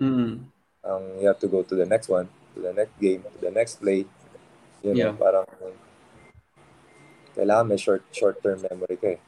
Mm. 0.00 0.46
Um, 0.82 1.04
you 1.20 1.26
have 1.26 1.38
to 1.40 1.48
go 1.48 1.62
to 1.62 1.74
the 1.74 1.86
next 1.86 2.08
one, 2.08 2.28
to 2.54 2.60
the 2.60 2.72
next 2.72 2.98
game, 2.98 3.22
to 3.22 3.38
the 3.38 3.50
next 3.50 3.80
play. 3.80 4.04
You 4.82 4.94
know, 4.94 4.98
yeah. 4.98 5.12
parang 5.14 5.46
kailangan 7.32 7.66
may 7.70 7.78
short 7.78 8.02
short-term 8.12 8.66
memory 8.66 8.98
ka 8.98 9.08
eh. 9.16 9.20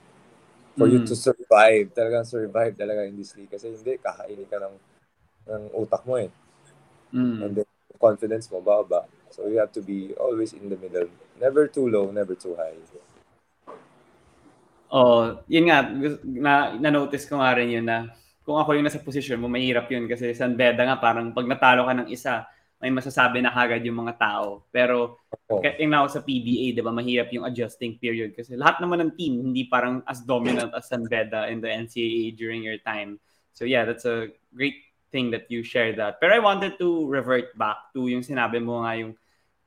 For 0.74 0.90
mm. 0.90 0.92
you 0.92 1.00
to 1.06 1.14
survive, 1.14 1.94
talagang 1.94 2.26
survive 2.26 2.74
talaga 2.74 3.06
in 3.06 3.14
this 3.14 3.32
league. 3.38 3.54
Kasi 3.54 3.70
hindi, 3.70 3.96
kakainin 4.02 4.50
ka 4.50 4.58
ng, 4.58 4.76
ng 5.46 5.62
utak 5.78 6.02
mo 6.02 6.18
eh. 6.18 6.30
Mm. 7.14 7.38
And 7.46 7.52
then, 7.62 7.68
confidence 8.02 8.50
mo, 8.50 8.60
baba. 8.60 9.06
So 9.30 9.46
you 9.46 9.62
have 9.62 9.72
to 9.78 9.82
be 9.82 10.12
always 10.18 10.52
in 10.52 10.68
the 10.68 10.76
middle. 10.76 11.08
Never 11.40 11.66
too 11.70 11.88
low, 11.88 12.10
never 12.10 12.34
too 12.34 12.58
high. 12.58 12.74
Oh, 14.94 15.42
yun 15.50 15.66
nga, 15.66 15.90
na, 16.22 16.78
na-notice 16.78 17.26
ko 17.26 17.42
nga 17.42 17.58
rin 17.58 17.66
yun 17.66 17.82
na 17.82 18.14
kung 18.46 18.62
ako 18.62 18.78
yung 18.78 18.86
nasa 18.86 19.02
posisyon 19.02 19.42
mo, 19.42 19.50
mahirap 19.50 19.90
yun 19.90 20.06
kasi 20.06 20.30
San 20.38 20.54
Beda 20.54 20.86
nga 20.86 21.02
parang 21.02 21.34
pag 21.34 21.50
natalo 21.50 21.82
ka 21.82 21.98
ng 21.98 22.08
isa, 22.14 22.46
may 22.78 22.94
masasabi 22.94 23.42
na 23.42 23.50
kagad 23.50 23.82
yung 23.82 24.06
mga 24.06 24.14
tao. 24.20 24.68
Pero 24.70 25.24
oh. 25.50 25.58
yung 25.82 25.96
ako 25.98 26.08
sa 26.14 26.22
PBA, 26.22 26.78
di 26.78 26.82
ba, 26.84 26.94
mahirap 26.94 27.26
yung 27.34 27.42
adjusting 27.42 27.98
period 27.98 28.38
kasi 28.38 28.54
lahat 28.54 28.78
naman 28.78 29.02
ng 29.02 29.12
team 29.18 29.42
hindi 29.42 29.66
parang 29.66 30.04
as 30.06 30.22
dominant 30.22 30.70
as 30.70 30.86
San 30.86 31.10
Beda 31.10 31.50
in 31.50 31.58
the 31.58 31.66
NCAA 31.66 32.38
during 32.38 32.62
your 32.62 32.78
time. 32.86 33.18
So 33.50 33.66
yeah, 33.66 33.82
that's 33.82 34.06
a 34.06 34.30
great 34.54 34.78
thing 35.10 35.34
that 35.34 35.50
you 35.50 35.66
share 35.66 35.90
that. 35.98 36.22
Pero 36.22 36.38
I 36.38 36.42
wanted 36.44 36.78
to 36.78 37.10
revert 37.10 37.50
back 37.58 37.90
to 37.98 38.06
yung 38.06 38.22
sinabi 38.22 38.62
mo 38.62 38.86
nga 38.86 38.94
yung 38.94 39.18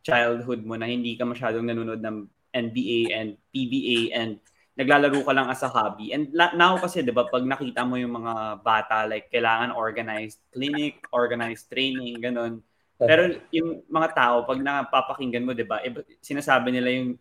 childhood 0.08 0.64
mo 0.64 0.80
na 0.80 0.88
hindi 0.88 1.20
ka 1.20 1.28
masyadong 1.28 1.68
nanonood 1.68 2.00
ng 2.00 2.32
NBA 2.56 3.12
and 3.12 3.36
PBA 3.52 4.16
and 4.16 4.40
naglalaro 4.78 5.26
ka 5.26 5.34
lang 5.34 5.50
as 5.50 5.66
a 5.66 5.70
hobby. 5.74 6.14
And 6.14 6.30
now 6.54 6.78
kasi, 6.78 7.02
di 7.02 7.10
ba, 7.10 7.26
pag 7.26 7.42
nakita 7.42 7.82
mo 7.82 7.98
yung 7.98 8.14
mga 8.14 8.62
bata, 8.62 9.10
like, 9.10 9.34
kailangan 9.34 9.74
organized 9.74 10.38
clinic, 10.54 11.02
organized 11.10 11.66
training, 11.74 12.22
ganun. 12.22 12.62
Pero 12.98 13.30
yung 13.54 13.86
mga 13.90 14.14
tao, 14.14 14.36
pag 14.46 14.62
napapakinggan 14.62 15.46
mo, 15.46 15.54
di 15.58 15.66
ba, 15.66 15.82
sinasabi 16.22 16.74
nila 16.74 16.90
yung 16.94 17.18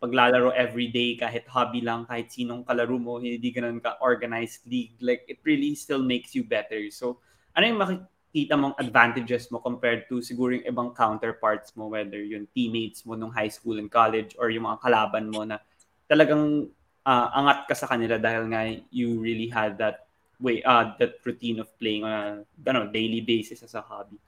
paglalaro 0.00 0.52
every 0.56 0.88
day, 0.88 1.16
kahit 1.16 1.44
hobby 1.48 1.84
lang, 1.84 2.08
kahit 2.08 2.32
sinong 2.32 2.64
kalaro 2.64 2.96
mo, 2.96 3.20
hindi 3.20 3.52
ganun 3.52 3.84
ka 3.84 4.00
organized 4.00 4.64
league. 4.64 4.96
Like, 5.00 5.28
it 5.28 5.44
really 5.44 5.76
still 5.76 6.00
makes 6.00 6.32
you 6.32 6.44
better. 6.44 6.88
So, 6.88 7.20
ano 7.56 7.64
yung 7.68 7.80
makikita 7.80 8.56
mong 8.56 8.76
advantages 8.80 9.48
mo 9.52 9.60
compared 9.64 10.08
to 10.12 10.20
siguro 10.20 10.56
yung 10.56 10.68
ibang 10.68 10.92
counterparts 10.92 11.72
mo, 11.76 11.88
whether 11.88 12.20
yung 12.20 12.48
teammates 12.52 13.04
mo 13.08 13.16
nung 13.16 13.32
high 13.32 13.52
school 13.52 13.76
and 13.76 13.92
college 13.92 14.36
or 14.40 14.52
yung 14.52 14.68
mga 14.68 14.80
kalaban 14.84 15.28
mo 15.32 15.44
na 15.44 15.60
talagang 16.08 16.68
uh, 17.08 17.26
angat 17.32 17.64
ka 17.64 17.74
sa 17.74 17.88
kanila 17.88 18.20
dahil 18.20 18.44
nga 18.52 18.68
you 18.92 19.16
really 19.16 19.48
had 19.48 19.80
that 19.80 20.04
way 20.38 20.62
uh 20.62 20.94
that 21.00 21.18
routine 21.24 21.58
of 21.58 21.66
playing 21.80 22.04
on 22.04 22.12
a 22.12 22.22
ano, 22.68 22.86
daily 22.92 23.24
basis 23.24 23.64
as 23.64 23.72
a 23.72 23.80
hobby. 23.80 24.20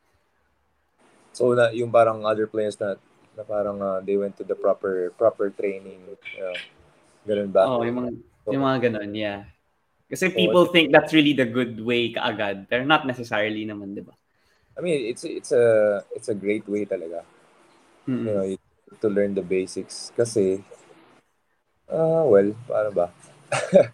So 1.36 1.52
na 1.52 1.70
yung 1.70 1.92
parang 1.92 2.24
other 2.24 2.48
players 2.48 2.80
na 2.80 2.96
na 3.36 3.44
parang 3.44 3.78
uh, 3.78 4.00
they 4.02 4.16
went 4.18 4.34
to 4.40 4.44
the 4.48 4.56
proper 4.56 5.14
proper 5.14 5.52
training, 5.54 6.02
know, 6.42 6.56
ganun 7.28 7.50
ba? 7.52 7.62
Oh, 7.68 7.84
yung 7.86 7.98
mga 8.00 8.10
so, 8.42 8.50
yung 8.50 8.64
mga 8.64 8.78
ganun, 8.90 9.12
yeah. 9.14 9.46
Kasi 10.10 10.34
people 10.34 10.66
so, 10.66 10.72
think 10.74 10.90
that's 10.90 11.14
really 11.14 11.36
the 11.36 11.46
good 11.46 11.78
way 11.78 12.10
kaagad, 12.10 12.66
pero 12.66 12.82
not 12.82 13.06
necessarily 13.06 13.62
naman, 13.62 13.94
'di 13.94 14.02
ba? 14.02 14.16
I 14.74 14.82
mean, 14.82 15.06
it's 15.06 15.22
it's 15.22 15.54
a 15.54 16.00
it's 16.10 16.26
a 16.26 16.34
great 16.34 16.66
way 16.66 16.82
talaga. 16.82 17.22
Mm-hmm. 18.10 18.26
You 18.26 18.34
know, 18.34 18.46
to 18.98 19.06
learn 19.06 19.38
the 19.38 19.46
basics 19.46 20.10
kasi 20.18 20.66
Ah, 21.90 22.22
well, 22.22 22.54
paano 22.70 22.90
ba? 22.94 23.06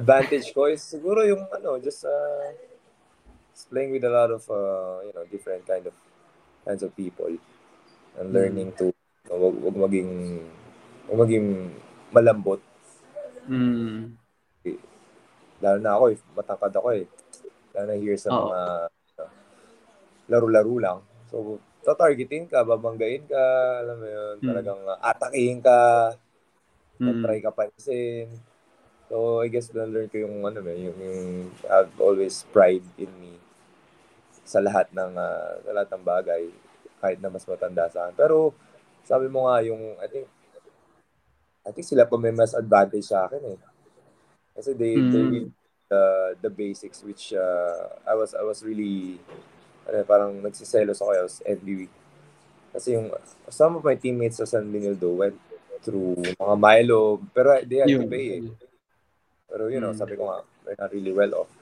Advantage 0.00 0.48
ko 0.56 0.64
is 0.64 0.80
siguro 0.80 1.20
yung 1.28 1.44
ano, 1.52 1.76
just 1.76 2.08
uh, 2.08 2.48
playing 3.68 3.92
with 3.92 4.04
a 4.04 4.12
lot 4.12 4.32
of 4.32 4.42
uh, 4.48 5.04
you 5.04 5.12
know, 5.12 5.24
different 5.28 5.62
kind 5.68 5.84
of 5.84 5.92
kinds 6.64 6.80
of 6.80 6.96
people 6.96 7.30
and 8.16 8.32
learning 8.32 8.72
mm. 8.72 8.78
to 8.80 8.88
uh, 9.28 9.36
wag, 9.36 9.54
wag 9.60 9.76
maging 9.76 10.40
wag 11.12 11.20
maging 11.28 11.48
malambot. 12.08 12.60
Mm. 13.44 14.16
Lalo 15.60 15.78
na 15.80 15.92
ako, 15.96 16.04
eh, 16.12 16.18
matangkad 16.32 16.72
ako 16.80 16.88
eh. 16.96 17.04
Lalo 17.76 17.84
na 17.92 17.96
here 18.00 18.16
sa 18.16 18.32
oh. 18.32 18.48
mga 18.48 18.60
uh, 19.20 19.30
laro-laro 20.32 20.74
lang. 20.80 20.98
So, 21.28 21.60
tatargetin 21.84 22.48
ka, 22.48 22.64
babanggain 22.64 23.28
ka, 23.28 23.42
alam 23.84 23.96
mo 24.00 24.08
yun, 24.08 24.34
mm. 24.40 24.46
talagang 24.48 24.80
uh, 24.88 24.98
atakihin 25.04 25.60
ka, 25.60 25.76
Mm. 27.00 27.22
try 27.26 27.38
ka 27.42 27.50
pansin. 27.50 28.28
So, 29.10 29.44
I 29.44 29.48
guess 29.52 29.68
na-learn 29.70 30.08
ko 30.08 30.16
yung 30.22 30.42
ano 30.42 30.64
eh, 30.64 30.78
yung, 30.88 30.98
yung 30.98 31.22
I've 31.68 31.92
always 32.00 32.46
pride 32.54 32.86
in 32.96 33.10
me 33.20 33.36
sa 34.44 34.60
lahat 34.60 34.92
ng 34.92 35.12
uh, 35.16 35.60
sa 35.64 35.70
lahat 35.72 35.88
ng 35.92 36.04
bagay 36.04 36.42
kahit 37.00 37.18
na 37.20 37.32
mas 37.32 37.44
matanda 37.44 37.88
sa 37.88 38.08
akin. 38.08 38.16
Pero 38.16 38.52
sabi 39.04 39.28
mo 39.28 39.48
nga 39.48 39.60
yung 39.64 39.96
I 40.00 40.08
think 40.08 40.26
I 41.64 41.70
think 41.72 41.88
sila 41.88 42.04
pa 42.04 42.16
may 42.20 42.32
mas 42.32 42.52
advantage 42.52 43.08
sa 43.08 43.24
akin 43.28 43.56
eh. 43.56 43.58
Kasi 44.54 44.76
they, 44.76 44.94
mm. 44.96 45.10
they 45.10 45.22
really 45.24 45.52
the 45.88 46.02
the 46.40 46.50
basics 46.52 47.04
which 47.04 47.32
uh, 47.36 47.88
I 48.08 48.14
was 48.16 48.32
I 48.36 48.44
was 48.44 48.60
really 48.64 49.20
ano, 49.84 50.04
parang 50.04 50.40
nagsiselos 50.40 51.00
ako 51.00 51.10
I 51.12 51.24
was 51.24 51.40
envy. 51.44 51.88
Kasi 52.72 52.96
yung 52.96 53.12
some 53.48 53.80
of 53.80 53.84
my 53.84 53.96
teammates 53.96 54.40
sa 54.40 54.48
San 54.48 54.68
Benildo 54.68 55.12
went 55.12 55.36
through 55.84 56.16
mga 56.40 56.56
Milo 56.56 57.20
pero 57.36 57.60
they 57.60 57.84
to 57.84 58.08
pay 58.08 58.40
eh. 58.40 58.48
Pero 59.44 59.68
you 59.68 59.78
know, 59.78 59.92
mm. 59.92 60.00
sabi 60.00 60.16
ko 60.16 60.26
nga, 60.32 60.40
we're 60.64 60.80
not 60.80 60.90
really 60.90 61.14
well 61.14 61.44
off. 61.44 61.52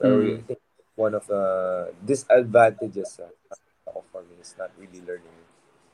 Pero 0.00 0.18
mm. 0.18 0.40
I 0.40 0.42
think 0.42 0.60
one 0.96 1.14
of 1.14 1.28
the 1.28 1.44
disadvantages 2.02 3.20
uh, 3.20 4.00
for 4.10 4.24
me 4.26 4.40
is 4.40 4.56
not 4.56 4.72
really 4.80 5.04
learning 5.04 5.38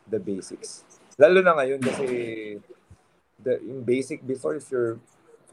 the 0.06 0.22
basics. 0.22 0.86
Lalo 1.18 1.42
na 1.42 1.58
ngayon 1.58 1.82
kasi 1.82 2.06
the 3.42 3.58
in 3.60 3.82
basic 3.82 4.22
before 4.22 4.54
if 4.56 4.70
you're 4.70 4.96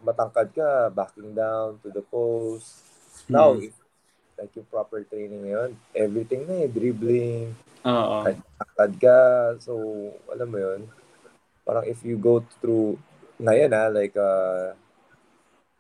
matangkad 0.06 0.56
ka, 0.56 0.88
backing 0.94 1.36
down 1.36 1.76
to 1.84 1.92
the 1.92 2.06
post. 2.08 2.86
Hmm. 3.28 3.36
Now, 3.36 3.50
if 3.60 3.76
like 4.40 4.56
yung 4.56 4.70
proper 4.72 5.04
training 5.04 5.44
ngayon, 5.44 5.76
everything 5.92 6.48
na 6.48 6.64
eh, 6.64 6.72
dribbling, 6.72 7.52
Oo. 7.84 8.16
Tangkad 8.60 8.92
ka, 9.00 9.20
so 9.60 9.76
alam 10.32 10.48
mo 10.48 10.60
yun, 10.60 10.88
parang 11.70 11.86
if 11.86 12.02
you 12.02 12.18
go 12.18 12.42
through, 12.58 12.98
ngayon 13.38 13.70
ah, 13.78 13.94
like, 13.94 14.18
uh, 14.18 14.74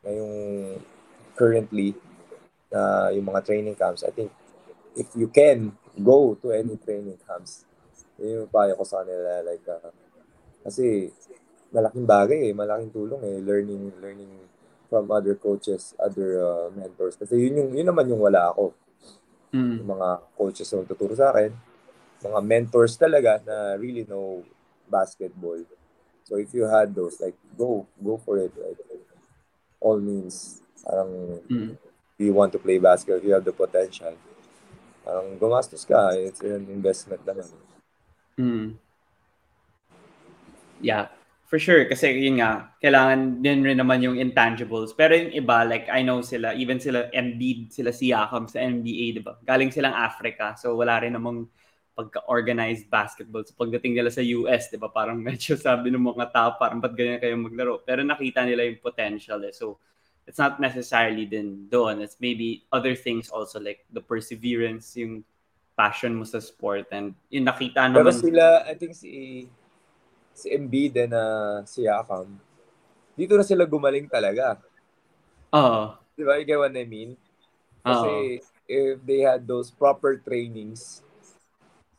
ngayong 0.05 0.77
currently, 1.33 1.97
uh, 2.69 3.09
yung 3.09 3.25
mga 3.25 3.41
training 3.41 3.73
camps, 3.73 4.05
I 4.05 4.13
think, 4.13 4.29
if 4.93 5.09
you 5.17 5.33
can 5.33 5.73
go 5.97 6.37
to 6.45 6.53
any 6.53 6.77
training 6.77 7.17
camps, 7.25 7.65
yun 8.21 8.45
yung 8.45 8.53
payo 8.53 8.77
ko 8.77 8.85
sa 8.85 9.01
kanila, 9.01 9.41
like, 9.41 9.65
uh, 9.65 9.89
kasi, 10.61 11.09
malaking 11.73 12.05
bagay 12.05 12.39
eh, 12.49 12.53
malaking 12.53 12.93
tulong 12.93 13.25
eh, 13.25 13.41
learning, 13.41 13.97
learning 13.97 14.45
from 14.89 15.09
other 15.09 15.33
coaches, 15.33 15.97
other 15.97 16.37
uh, 16.37 16.69
mentors. 16.73 17.17
Kasi 17.17 17.33
yun, 17.37 17.57
yung, 17.65 17.69
yun 17.73 17.87
naman 17.89 18.09
yung 18.09 18.21
wala 18.21 18.53
ako. 18.53 18.77
Mm. 19.53 19.81
Yung 19.81 19.89
mga 19.97 20.09
coaches 20.37 20.69
na 20.69 20.85
tuturo 20.85 21.17
sa 21.17 21.33
akin, 21.33 21.53
mga 22.25 22.39
mentors 22.45 22.93
talaga 22.97 23.41
na 23.45 23.77
really 23.77 24.05
know 24.05 24.45
basketball. 24.89 25.61
So 26.29 26.37
if 26.37 26.53
you 26.53 26.69
had 26.69 26.93
those, 26.93 27.17
like, 27.19 27.33
go, 27.57 27.89
go 27.97 28.21
for 28.21 28.37
it. 28.37 28.53
Like, 28.53 28.77
all 29.81 29.97
means, 29.97 30.61
parang, 30.85 31.41
mm. 31.49 31.77
you 32.19 32.33
want 32.33 32.53
to 32.53 32.59
play 32.61 32.77
basketball, 32.77 33.17
if 33.17 33.25
you 33.25 33.33
have 33.33 33.45
the 33.45 33.51
potential, 33.51 34.13
parang 35.01 35.41
gumastos 35.41 35.89
ka, 35.89 36.13
it's 36.13 36.45
an 36.45 36.69
investment 36.69 37.25
naman. 37.25 37.49
Mm. 38.37 38.77
Yeah. 40.85 41.09
For 41.49 41.57
sure, 41.57 41.89
kasi 41.89 42.13
yun 42.13 42.37
nga, 42.37 42.77
kailangan 42.77 43.41
din 43.41 43.65
rin 43.65 43.81
naman 43.81 44.05
yung 44.05 44.21
intangibles. 44.21 44.93
Pero 44.93 45.17
yung 45.17 45.33
iba, 45.33 45.65
like 45.65 45.89
I 45.89 46.05
know 46.05 46.21
sila, 46.21 46.53
even 46.53 46.77
sila 46.77 47.09
Embiid, 47.09 47.73
sila 47.73 47.89
Siakam 47.89 48.45
sa 48.45 48.61
NBA, 48.61 49.17
di 49.17 49.21
ba? 49.25 49.33
Galing 49.41 49.73
silang 49.73 49.97
Africa, 49.97 50.53
so 50.53 50.77
wala 50.77 51.01
rin 51.01 51.17
namang 51.17 51.49
pagka-organized 51.99 52.87
basketball. 52.87 53.43
So 53.43 53.51
pagdating 53.59 53.99
nila 53.99 54.07
sa 54.07 54.23
US, 54.23 54.71
di 54.71 54.79
ba, 54.79 54.87
parang 54.87 55.19
medyo 55.27 55.59
sabi 55.59 55.91
ng 55.91 55.99
mga 55.99 56.31
tao, 56.31 56.49
parang 56.55 56.79
ba't 56.79 56.95
ganyan 56.95 57.19
kayo 57.19 57.35
maglaro? 57.35 57.83
Pero 57.83 58.07
nakita 58.07 58.47
nila 58.47 58.63
yung 58.63 58.79
potential 58.79 59.43
eh. 59.43 59.51
So 59.51 59.75
it's 60.23 60.39
not 60.39 60.63
necessarily 60.63 61.27
din 61.27 61.67
doon. 61.67 61.99
It's 61.99 62.15
maybe 62.23 62.63
other 62.71 62.95
things 62.95 63.27
also 63.27 63.59
like 63.59 63.83
the 63.91 63.99
perseverance, 63.99 64.95
yung 64.95 65.27
passion 65.75 66.15
mo 66.15 66.23
sa 66.23 66.39
sport 66.39 66.87
and 66.95 67.11
yung 67.27 67.43
nakita 67.43 67.91
naman. 67.91 68.07
Pero 68.07 68.11
sila, 68.15 68.63
I 68.63 68.79
think 68.79 68.95
si 68.95 69.43
si 70.31 70.47
Embiid 70.55 70.95
and 70.95 71.11
uh, 71.11 71.67
si 71.67 71.83
Yakam, 71.83 72.39
dito 73.19 73.35
na 73.35 73.43
sila 73.43 73.67
gumaling 73.67 74.07
talaga. 74.07 74.55
Oo. 75.51 75.99
Di 76.15 76.23
ba? 76.23 76.39
You 76.39 76.47
get 76.47 76.59
what 76.59 76.71
I 76.71 76.87
mean? 76.87 77.19
Kasi 77.83 78.39
Uh-oh. 78.39 78.67
if 78.71 78.95
they 79.03 79.19
had 79.19 79.43
those 79.43 79.67
proper 79.67 80.15
trainings 80.19 81.03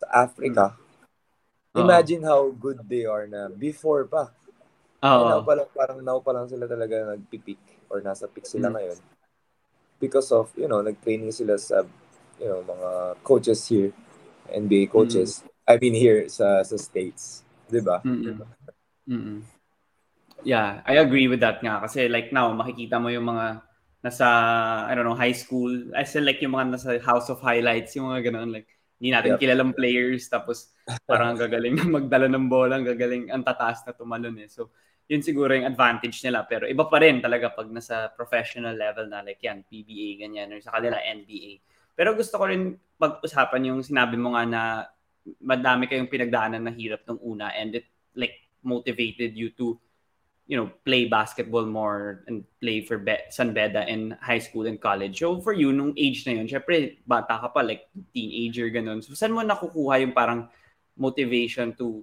sa 0.00 0.26
Africa, 0.26 0.74
Uh-oh. 1.70 1.84
imagine 1.84 2.24
how 2.24 2.48
good 2.50 2.80
they 2.88 3.06
are 3.06 3.28
na 3.30 3.46
before 3.52 4.08
pa. 4.08 4.32
Oo. 5.04 5.28
Now 5.28 5.40
pa 5.44 5.52
lang, 5.54 5.68
parang 5.70 5.98
now 6.02 6.18
pa 6.18 6.32
lang 6.34 6.48
sila 6.50 6.66
talaga 6.66 7.14
nagpipik 7.14 7.60
or 7.92 8.02
nasa 8.02 8.26
peak 8.26 8.48
sila 8.48 8.68
mm. 8.68 8.74
ngayon. 8.74 8.98
Because 10.00 10.32
of, 10.32 10.48
you 10.56 10.66
know, 10.66 10.80
nag-training 10.80 11.30
sila 11.30 11.60
sa, 11.60 11.84
you 12.40 12.48
know, 12.48 12.64
mga 12.64 13.20
coaches 13.22 13.60
here, 13.68 13.92
NBA 14.50 14.90
coaches. 14.90 15.44
Mm. 15.44 15.50
I 15.70 15.74
mean 15.78 15.94
here 15.94 16.26
sa 16.26 16.66
sa 16.66 16.74
States. 16.74 17.46
'Di 17.70 17.78
ba? 17.78 18.02
Mm. 18.02 19.46
Yeah, 20.42 20.82
I 20.82 20.98
agree 20.98 21.30
with 21.30 21.44
that 21.44 21.62
nga 21.62 21.84
kasi 21.84 22.10
like 22.10 22.34
now 22.34 22.50
makikita 22.50 22.98
mo 22.98 23.12
yung 23.12 23.28
mga 23.28 23.62
nasa 24.02 24.26
I 24.88 24.96
don't 24.96 25.06
know, 25.06 25.14
high 25.14 25.36
school. 25.36 25.70
I 25.94 26.02
feel 26.02 26.26
like 26.26 26.42
yung 26.42 26.56
mga 26.56 26.74
nasa 26.74 26.90
House 26.98 27.30
of 27.30 27.38
Highlights, 27.44 27.94
yung 27.94 28.10
mga 28.10 28.32
ganun 28.32 28.50
like 28.50 28.66
hindi 29.00 29.16
natin 29.16 29.32
yep. 29.34 29.40
kilalang 29.40 29.72
players 29.72 30.28
tapos 30.28 30.76
parang 31.08 31.32
gagaling 31.40 31.72
na 31.80 31.88
magdala 31.88 32.28
ng 32.28 32.46
bola, 32.52 32.76
ang 32.76 32.84
gagaling 32.84 33.32
ang 33.32 33.40
tataas 33.40 33.80
na 33.88 33.96
tumalon 33.96 34.36
eh. 34.44 34.48
So 34.52 34.68
yun 35.08 35.24
siguro 35.24 35.56
yung 35.56 35.66
advantage 35.66 36.22
nila 36.22 36.44
pero 36.44 36.68
iba 36.68 36.86
pa 36.86 37.00
rin 37.00 37.18
talaga 37.18 37.50
pag 37.50 37.66
nasa 37.72 38.12
professional 38.12 38.76
level 38.76 39.08
na 39.08 39.24
like 39.24 39.40
yan 39.40 39.64
PBA 39.64 40.20
ganyan 40.20 40.52
or 40.52 40.60
sa 40.60 40.76
kanila 40.76 41.00
NBA. 41.00 41.64
Pero 41.96 42.12
gusto 42.12 42.36
ko 42.36 42.44
rin 42.46 42.76
pag-usapan 43.00 43.72
yung 43.72 43.80
sinabi 43.80 44.20
mo 44.20 44.36
nga 44.36 44.44
na 44.44 44.62
madami 45.40 45.88
kayong 45.88 46.12
pinagdaanan 46.12 46.62
na 46.62 46.72
hirap 46.76 47.02
nung 47.08 47.18
una 47.24 47.50
and 47.56 47.80
it 47.80 47.88
like 48.12 48.36
motivated 48.60 49.32
you 49.32 49.50
to 49.56 49.80
you 50.50 50.58
know 50.58 50.66
play 50.82 51.06
basketball 51.06 51.62
more 51.62 52.26
and 52.26 52.42
play 52.58 52.82
for 52.82 52.98
Be- 52.98 53.30
San 53.30 53.54
Beda 53.54 53.86
in 53.86 54.18
high 54.18 54.42
school 54.42 54.66
and 54.66 54.82
college. 54.82 55.22
So 55.22 55.38
for 55.38 55.54
you 55.54 55.70
nung 55.70 55.94
age 55.94 56.26
na 56.26 56.34
yun, 56.34 56.50
syempre 56.50 56.98
bata 57.06 57.38
ka 57.38 57.54
pa 57.54 57.62
like 57.62 57.86
teenager 58.10 58.66
ganun. 58.74 58.98
So 58.98 59.14
saan 59.14 59.30
mo 59.30 59.46
nakukuha 59.46 60.02
yung 60.02 60.10
parang 60.10 60.50
motivation 60.98 61.70
to 61.78 62.02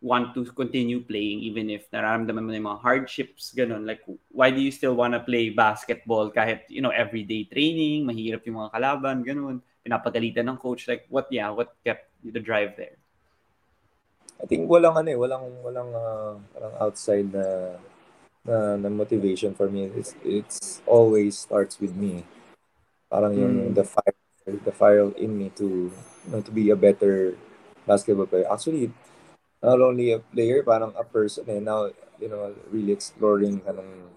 want 0.00 0.32
to 0.32 0.48
continue 0.56 1.04
playing 1.04 1.44
even 1.44 1.68
if 1.68 1.84
nararamdaman 1.92 2.44
mo 2.44 2.50
na 2.52 2.60
yung 2.60 2.68
mga 2.68 2.84
hardships 2.84 3.56
ganun 3.56 3.88
like 3.88 4.04
why 4.28 4.52
do 4.52 4.60
you 4.60 4.68
still 4.68 4.92
want 4.92 5.16
to 5.16 5.20
play 5.24 5.48
basketball 5.48 6.28
kahit 6.28 6.68
you 6.68 6.84
know 6.84 6.92
everyday 6.92 7.48
training 7.48 8.04
mahirap 8.04 8.44
yung 8.44 8.60
mga 8.60 8.72
kalaban 8.76 9.24
ganun 9.24 9.64
pinapagalitan 9.80 10.44
ng 10.44 10.60
coach 10.60 10.84
like 10.92 11.08
what 11.08 11.24
yeah 11.32 11.48
what 11.48 11.72
kept 11.80 12.12
the 12.20 12.40
drive 12.40 12.72
there? 12.76 12.96
I 14.42 14.46
think 14.46 14.66
walang 14.66 14.98
ano 14.98 15.08
eh, 15.08 15.18
walang 15.18 15.46
walang 15.62 15.90
uh, 15.94 16.34
parang 16.52 16.74
outside 16.82 17.30
na, 17.30 17.78
na 18.44 18.56
na 18.76 18.88
motivation 18.90 19.54
for 19.54 19.70
me. 19.70 19.88
It's 19.94 20.12
it's 20.26 20.82
always 20.84 21.38
starts 21.38 21.78
with 21.78 21.94
me. 21.94 22.26
Parang 23.08 23.32
yung 23.36 23.54
mm. 23.70 23.74
the 23.78 23.86
fire 23.86 24.18
the 24.44 24.74
fire 24.74 25.08
in 25.16 25.32
me 25.38 25.48
to 25.56 25.88
you 25.88 26.30
know, 26.30 26.42
to 26.42 26.52
be 26.52 26.68
a 26.68 26.76
better 26.76 27.38
basketball 27.86 28.26
player. 28.26 28.50
Actually, 28.50 28.92
not 29.62 29.80
only 29.80 30.12
a 30.12 30.20
player, 30.20 30.60
parang 30.62 30.92
a 30.98 31.04
person 31.04 31.48
eh. 31.48 31.60
Now, 31.60 31.88
you 32.20 32.28
know, 32.28 32.52
really 32.68 32.92
exploring 32.92 33.64
anong 33.64 34.12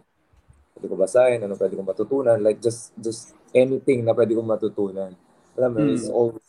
pwede 0.76 0.86
ko 0.92 0.96
basahin, 1.00 1.44
ano 1.44 1.56
pwede 1.56 1.80
kong 1.80 1.88
matutunan. 1.88 2.38
Like, 2.44 2.60
just 2.60 2.92
just 3.00 3.32
anything 3.56 4.04
na 4.04 4.12
pwede 4.12 4.36
kong 4.36 4.50
matutunan. 4.50 5.16
Alam 5.56 5.70
mo, 5.72 5.80
mm. 5.88 5.94
it's 5.94 6.10
always 6.12 6.48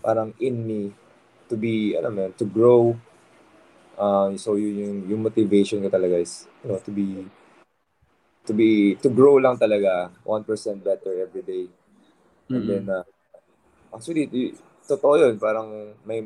parang 0.00 0.32
in 0.40 0.64
me 0.64 0.96
to 1.50 1.58
be, 1.58 1.98
alam 1.98 2.14
mo, 2.14 2.30
to 2.38 2.46
grow. 2.46 2.94
Uh, 3.98 4.32
so 4.38 4.54
yun 4.54 4.78
yung, 4.78 4.98
yung 5.10 5.22
motivation 5.26 5.82
ko 5.82 5.90
talaga 5.90 6.22
is, 6.22 6.46
you 6.62 6.70
know, 6.70 6.78
to 6.78 6.94
be, 6.94 7.26
to 8.46 8.54
be, 8.54 8.94
to 9.02 9.10
grow 9.10 9.36
lang 9.36 9.58
talaga 9.58 10.08
1% 10.24 10.46
better 10.80 11.12
every 11.18 11.42
day. 11.42 11.66
And 12.48 12.64
mm-hmm. 12.64 12.70
then, 12.70 12.84
uh, 12.86 13.04
actually, 13.92 14.30
y- 14.30 14.56
totoo 14.86 15.18
yun, 15.18 15.34
parang 15.36 15.92
may 16.06 16.22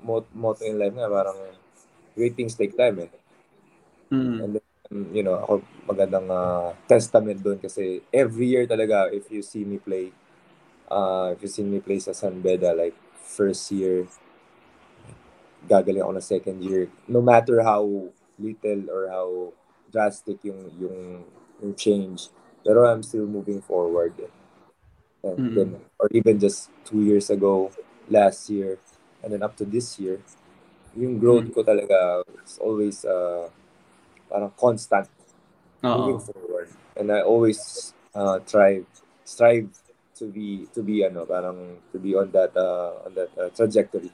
mot- 0.00 0.32
motto 0.32 0.64
in 0.64 0.78
life 0.78 0.94
nga, 0.94 1.10
parang 1.10 1.36
great 2.14 2.38
things 2.38 2.54
take 2.54 2.78
time 2.78 3.04
eh. 3.04 3.10
Mm-hmm. 4.14 4.38
And 4.40 4.50
then, 4.54 4.66
you 5.12 5.22
know, 5.26 5.36
ako 5.42 5.62
magandang 5.90 6.30
uh, 6.30 6.72
testament 6.86 7.42
doon 7.42 7.58
kasi 7.58 8.00
every 8.14 8.54
year 8.54 8.64
talaga, 8.70 9.10
if 9.10 9.28
you 9.28 9.42
see 9.42 9.66
me 9.66 9.82
play, 9.82 10.14
uh, 10.88 11.34
if 11.34 11.42
you 11.42 11.50
see 11.50 11.66
me 11.66 11.82
play 11.82 11.98
sa 11.98 12.14
San 12.14 12.38
Beda, 12.40 12.72
like, 12.72 12.96
first 13.30 13.70
year, 13.70 14.10
gagaling 15.68 16.02
ako 16.02 16.12
na 16.16 16.24
second 16.24 16.58
year. 16.64 16.88
No 17.08 17.20
matter 17.20 17.60
how 17.60 17.84
little 18.38 18.82
or 18.88 19.08
how 19.10 19.28
drastic 19.92 20.40
yung 20.44 20.70
yung, 20.78 21.24
yung 21.60 21.74
change, 21.74 22.30
pero 22.64 22.86
I'm 22.86 23.02
still 23.02 23.26
moving 23.26 23.60
forward. 23.60 24.14
And 25.20 25.36
mm-hmm. 25.36 25.54
then, 25.54 25.70
or 26.00 26.08
even 26.12 26.40
just 26.40 26.70
two 26.84 27.04
years 27.04 27.28
ago, 27.28 27.70
last 28.08 28.48
year, 28.48 28.80
and 29.22 29.32
then 29.32 29.42
up 29.42 29.56
to 29.60 29.64
this 29.68 30.00
year, 30.00 30.20
yung 30.96 31.18
growth 31.20 31.52
mm-hmm. 31.52 31.60
ko 31.60 31.66
talaga 31.66 32.24
is 32.44 32.56
always 32.56 33.04
uh, 33.04 33.48
parang 34.30 34.52
constant 34.56 35.08
Uh-oh. 35.84 35.98
moving 36.06 36.20
forward. 36.20 36.68
And 36.96 37.12
I 37.12 37.20
always 37.20 37.92
uh, 38.14 38.40
try 38.44 38.82
strive 39.24 39.68
to 40.16 40.26
be 40.28 40.68
to 40.76 40.82
be 40.82 41.04
ano 41.04 41.24
parang 41.24 41.80
to 41.92 41.98
be 41.98 42.12
on 42.12 42.28
that 42.32 42.52
uh, 42.52 43.08
on 43.08 43.14
that 43.16 43.30
uh, 43.38 43.48
trajectory. 43.56 44.12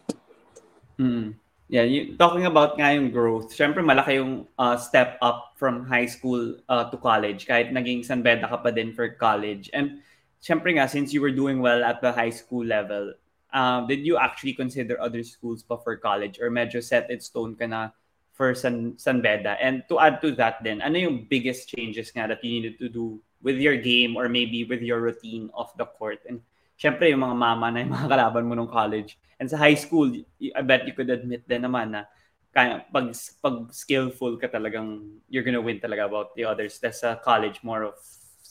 Mm. 0.98 1.34
Yeah, 1.66 1.82
you, 1.82 2.14
talking 2.14 2.46
about 2.46 2.78
nga 2.78 2.94
yung 2.94 3.10
growth, 3.10 3.50
syempre 3.50 3.82
malaki 3.82 4.22
yung 4.22 4.46
uh, 4.54 4.78
step 4.78 5.18
up 5.18 5.58
from 5.58 5.82
high 5.82 6.06
school 6.06 6.54
uh, 6.70 6.86
to 6.86 6.96
college 6.96 7.42
kahit 7.42 7.74
naging 7.74 8.06
San 8.06 8.22
Beda 8.22 8.46
ka 8.46 8.62
pa 8.62 8.70
din 8.70 8.94
for 8.94 9.10
college. 9.18 9.66
And 9.74 9.98
syempre 10.38 10.78
nga, 10.78 10.86
since 10.86 11.10
you 11.10 11.18
were 11.18 11.34
doing 11.34 11.58
well 11.58 11.82
at 11.82 11.98
the 11.98 12.14
high 12.14 12.30
school 12.30 12.62
level, 12.62 13.18
uh, 13.50 13.82
did 13.82 14.06
you 14.06 14.14
actually 14.14 14.54
consider 14.54 14.94
other 15.02 15.26
schools 15.26 15.66
pa 15.66 15.74
for 15.74 15.98
college 15.98 16.38
or 16.38 16.54
medyo 16.54 16.78
set 16.78 17.10
in 17.10 17.18
stone 17.18 17.58
ka 17.58 17.66
na 17.66 17.90
for 18.30 18.54
San, 18.54 18.94
San 18.94 19.18
Beda? 19.18 19.58
And 19.58 19.82
to 19.90 19.98
add 19.98 20.22
to 20.22 20.30
that 20.38 20.62
then, 20.62 20.78
ano 20.78 21.02
yung 21.02 21.26
biggest 21.26 21.66
changes 21.66 22.14
nga 22.14 22.30
that 22.30 22.46
you 22.46 22.62
needed 22.62 22.78
to 22.78 22.86
do 22.86 23.18
with 23.42 23.58
your 23.58 23.74
game 23.74 24.14
or 24.14 24.30
maybe 24.30 24.62
with 24.62 24.86
your 24.86 25.02
routine 25.02 25.50
off 25.50 25.74
the 25.74 25.90
court? 25.98 26.22
And 26.30 26.46
syempre 26.76 27.08
yung 27.08 27.24
mga 27.24 27.36
mama 27.36 27.72
na 27.72 27.80
yung 27.82 27.92
mga 27.96 28.08
kalaban 28.12 28.44
mo 28.46 28.54
nung 28.54 28.70
college. 28.70 29.16
And 29.40 29.48
sa 29.48 29.56
high 29.60 29.76
school, 29.76 30.12
I 30.40 30.62
bet 30.62 30.88
you 30.88 30.92
could 30.96 31.10
admit 31.10 31.48
din 31.48 31.64
naman 31.64 31.92
na 31.92 32.08
kaya, 32.56 32.88
pag, 32.88 33.12
pag 33.44 33.56
skillful 33.68 34.40
ka 34.40 34.48
talagang, 34.48 35.20
you're 35.28 35.44
gonna 35.44 35.60
win 35.60 35.76
talaga 35.76 36.08
about 36.08 36.32
the 36.36 36.44
others. 36.48 36.80
That's 36.80 37.04
sa 37.04 37.20
college, 37.20 37.60
more 37.60 37.84
of 37.84 38.00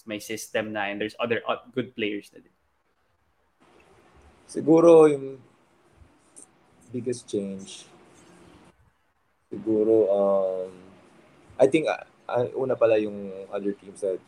may 0.06 0.22
system 0.22 0.70
na 0.70 0.94
and 0.94 1.02
there's 1.02 1.18
other 1.18 1.42
good 1.74 1.98
players 1.98 2.30
na 2.30 2.46
din. 2.46 2.54
Siguro 4.46 5.10
yung 5.10 5.42
biggest 6.94 7.26
change, 7.26 7.90
siguro, 9.50 10.06
um, 10.14 10.72
I 11.58 11.66
think, 11.66 11.90
uh, 11.90 12.06
uh, 12.30 12.46
una 12.54 12.78
pala 12.78 13.02
yung 13.02 13.34
other 13.50 13.74
teams 13.74 14.06
that 14.06 14.22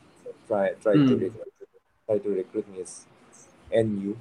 try, 0.50 0.74
try 0.82 0.98
mm. 0.98 1.06
to 1.06 1.14
recruit, 1.14 1.54
try 2.10 2.18
to 2.18 2.30
recruit 2.34 2.66
me 2.74 2.82
is 2.82 3.06
NU. 3.72 4.16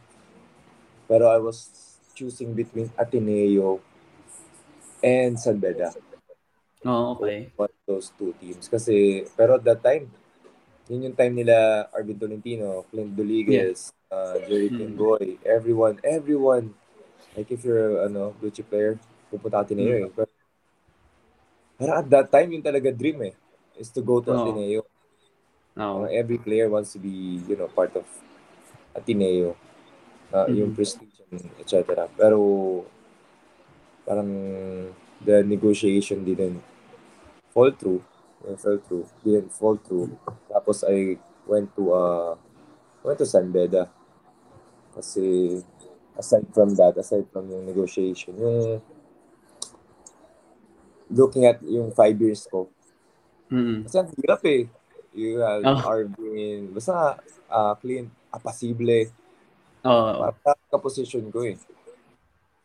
Pero 1.07 1.31
I 1.31 1.39
was 1.39 1.71
choosing 2.15 2.57
between 2.57 2.91
Ateneo 2.99 3.79
and 5.05 5.39
San 5.39 5.61
Beda. 5.61 5.93
Oh, 6.87 7.19
okay. 7.19 7.51
Of 7.59 7.71
those 7.87 8.11
two 8.15 8.35
teams. 8.39 8.71
Kasi, 8.71 9.27
pero 9.35 9.59
at 9.59 9.65
that 9.67 9.83
time, 9.83 10.11
yun 10.87 11.11
yung 11.11 11.17
time 11.19 11.35
nila 11.35 11.89
Arvin 11.91 12.19
Tolentino, 12.19 12.87
Clint 12.91 13.11
Doliges, 13.15 13.91
yeah. 13.91 14.15
uh, 14.15 14.35
Jerry. 14.47 14.71
Pingoy, 14.71 15.39
everyone, 15.43 15.99
everyone. 16.07 16.75
Like 17.35 17.51
if 17.51 17.67
you're 17.67 18.07
ano, 18.07 18.33
blue 18.39 18.55
chip 18.55 18.71
player, 18.71 18.99
pupunta 19.29 19.67
Ateneo 19.67 19.93
mm. 19.93 20.07
eh. 20.07 20.11
Pero, 20.15 20.31
pero 21.77 21.91
at 21.99 22.07
that 22.09 22.31
time, 22.31 22.55
yung 22.55 22.65
talaga 22.65 22.95
dream 22.95 23.19
eh, 23.27 23.35
is 23.77 23.91
to 23.91 24.01
go 24.01 24.23
to 24.23 24.31
oh. 24.31 24.39
Ateneo. 24.41 24.83
Oh. 25.77 26.07
Uh, 26.07 26.09
every 26.09 26.39
player 26.39 26.71
wants 26.71 26.95
to 26.95 26.99
be, 27.03 27.43
you 27.45 27.57
know, 27.59 27.69
part 27.69 27.93
of 27.99 28.07
Ateneo, 28.97 29.53
uh, 30.33 30.49
mm-hmm. 30.49 30.57
yung 30.57 30.73
prestige, 30.73 31.21
etc. 31.61 32.09
Pero 32.17 32.41
parang 34.09 34.31
the 35.21 35.45
negotiation 35.45 36.25
didn't 36.25 36.65
fall 37.53 37.71
through. 37.73 38.01
Didn't 38.43 38.61
fall 38.61 38.79
through. 38.81 39.07
Didn't 39.25 39.53
fall 39.53 39.77
through. 39.77 40.17
Tapos 40.49 40.85
I 40.87 41.21
went 41.45 41.75
to 41.77 41.93
uh 41.93 42.33
went 43.05 43.19
to 43.21 43.29
San 43.29 43.53
Beda. 43.53 43.89
Kasi 44.97 45.61
aside 46.17 46.49
from 46.57 46.73
that, 46.81 46.97
aside 46.97 47.29
from 47.29 47.53
yung 47.53 47.69
negotiation, 47.69 48.33
yung 48.41 48.81
looking 51.13 51.45
at 51.45 51.61
yung 51.63 51.93
five 51.93 52.17
years 52.19 52.49
ko, 52.49 52.73
mm-hmm. 53.53 53.85
kasi 53.87 53.97
ang 54.01 54.11
hirap 54.17 54.43
eh. 54.49 54.65
You 55.17 55.41
have 55.41 55.65
oh. 55.65 55.89
Arvin, 55.89 56.77
basta 56.77 57.17
uh, 57.49 57.73
clean, 57.81 58.13
apasible. 58.37 59.09
Oo. 59.89 60.29
Uh, 60.29 60.33
para 60.45 60.61
ka-position 60.69 61.25
ko 61.33 61.41
eh. 61.49 61.57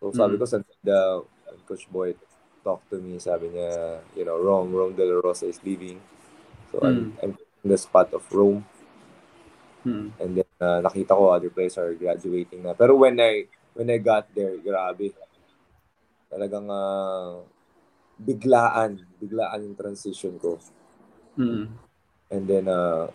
So 0.03 0.11
sabi 0.11 0.35
mm. 0.35 0.39
ko 0.41 0.45
sa 0.45 0.57
the 0.83 0.99
Coach 1.63 1.87
Boy 1.87 2.11
talk 2.61 2.83
to 2.93 3.01
me, 3.01 3.17
sabi 3.17 3.49
niya, 3.49 4.01
you 4.13 4.25
know, 4.25 4.37
Rome, 4.37 4.69
Rome 4.69 4.93
De 4.93 5.05
La 5.05 5.17
Rosa 5.17 5.49
is 5.49 5.57
leaving. 5.65 5.97
So 6.69 6.81
mm. 6.81 6.85
I'm, 6.85 6.99
I'm 7.21 7.33
in 7.63 7.69
the 7.69 7.77
spot 7.77 8.13
of 8.13 8.25
Rome. 8.29 8.65
Mm. 9.85 10.13
And 10.21 10.31
then 10.37 10.51
uh, 10.61 10.79
nakita 10.85 11.17
ko 11.17 11.33
other 11.33 11.49
players 11.49 11.77
are 11.77 11.93
graduating 11.97 12.61
na. 12.61 12.77
Pero 12.77 12.93
when 12.97 13.17
I 13.17 13.49
when 13.73 13.89
I 13.89 13.97
got 13.97 14.29
there, 14.33 14.57
grabe. 14.61 15.13
Talagang 16.31 16.69
uh, 16.69 17.43
biglaan, 18.21 19.01
biglaan 19.19 19.65
yung 19.65 19.77
transition 19.77 20.37
ko. 20.37 20.61
Mm. 21.35 21.65
And 22.31 22.43
then 22.47 22.65
uh, 22.69 23.09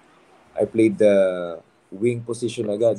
I 0.59 0.65
played 0.67 0.99
the 0.99 1.17
wing 1.91 2.23
position 2.23 2.67
agad. 2.71 2.99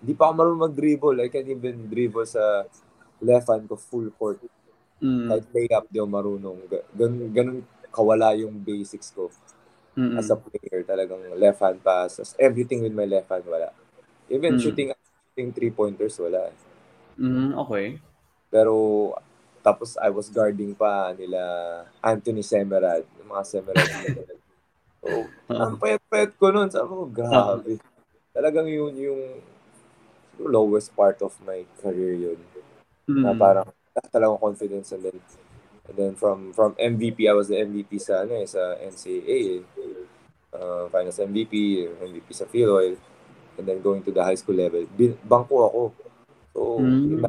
Hindi 0.00 0.12
pa 0.16 0.28
ako 0.28 0.32
marunong 0.36 0.64
mag-dribble. 0.70 1.18
I 1.20 1.28
can't 1.28 1.48
even 1.48 1.88
dribble 1.88 2.24
sa 2.24 2.64
left 3.20 3.48
hand 3.52 3.68
ko 3.68 3.76
full 3.76 4.08
court. 4.16 4.40
Mm. 5.00 5.28
Kahit 5.28 5.46
layup, 5.52 5.84
di 5.88 5.96
ako 6.00 6.08
marunong. 6.08 6.58
Ganun, 6.96 7.32
ganun 7.32 7.58
kawala 7.92 8.32
yung 8.36 8.56
basics 8.60 9.12
ko. 9.12 9.28
Mm-mm. 9.98 10.16
As 10.16 10.30
a 10.32 10.36
player, 10.38 10.86
talagang 10.86 11.20
left 11.36 11.60
hand 11.60 11.80
pass. 11.84 12.20
Everything 12.40 12.80
with 12.80 12.94
my 12.94 13.04
left 13.04 13.28
hand, 13.28 13.44
wala. 13.44 13.74
Even 14.30 14.56
mm. 14.56 14.60
shooting, 14.62 14.94
shooting 14.94 15.50
three-pointers, 15.52 16.16
wala. 16.20 16.48
Mm, 17.20 17.58
okay. 17.66 18.00
Pero, 18.48 18.74
tapos 19.60 20.00
I 20.00 20.08
was 20.08 20.32
guarding 20.32 20.72
pa 20.72 21.12
nila 21.12 21.40
Anthony 22.00 22.40
Semerad. 22.40 23.04
Yung 23.20 23.28
mga 23.28 23.44
Semerad. 23.44 23.84
so, 25.02 25.08
uh-huh. 25.08 25.58
ang 25.60 25.74
payat-payat 25.76 26.32
ko 26.40 26.46
nun. 26.48 26.70
Sabi 26.72 26.88
ko, 26.88 27.04
grabe. 27.10 27.76
Talagang 28.30 28.70
yun 28.70 28.94
yung 28.94 29.22
lowest 30.40 30.94
part 30.96 31.20
of 31.20 31.34
my 31.44 31.66
career 31.82 32.14
yun. 32.16 32.38
Mm. 33.10 33.22
Na 33.26 33.34
parang 33.36 33.68
talagang 34.14 34.40
confidence 34.40 34.94
and 34.94 35.02
then 35.04 35.18
and 35.90 35.96
then 35.98 36.12
from 36.14 36.54
from 36.54 36.72
MVP 36.78 37.26
I 37.26 37.34
was 37.34 37.50
the 37.50 37.58
MVP 37.58 37.98
sa 37.98 38.22
ano 38.22 38.38
eh, 38.38 38.46
sa 38.46 38.78
NCAA 38.78 39.66
uh, 40.54 40.86
finals 40.88 41.18
MVP 41.18 41.54
MVP 41.98 42.28
sa 42.30 42.46
Philoil 42.46 42.94
and 43.58 43.64
then 43.66 43.82
going 43.82 44.00
to 44.06 44.14
the 44.14 44.22
high 44.22 44.38
school 44.38 44.56
level 44.56 44.86
bin, 44.94 45.18
bangko 45.26 45.66
ako 45.66 45.82
so 46.54 46.60
mm. 46.80 47.18
iba, 47.18 47.28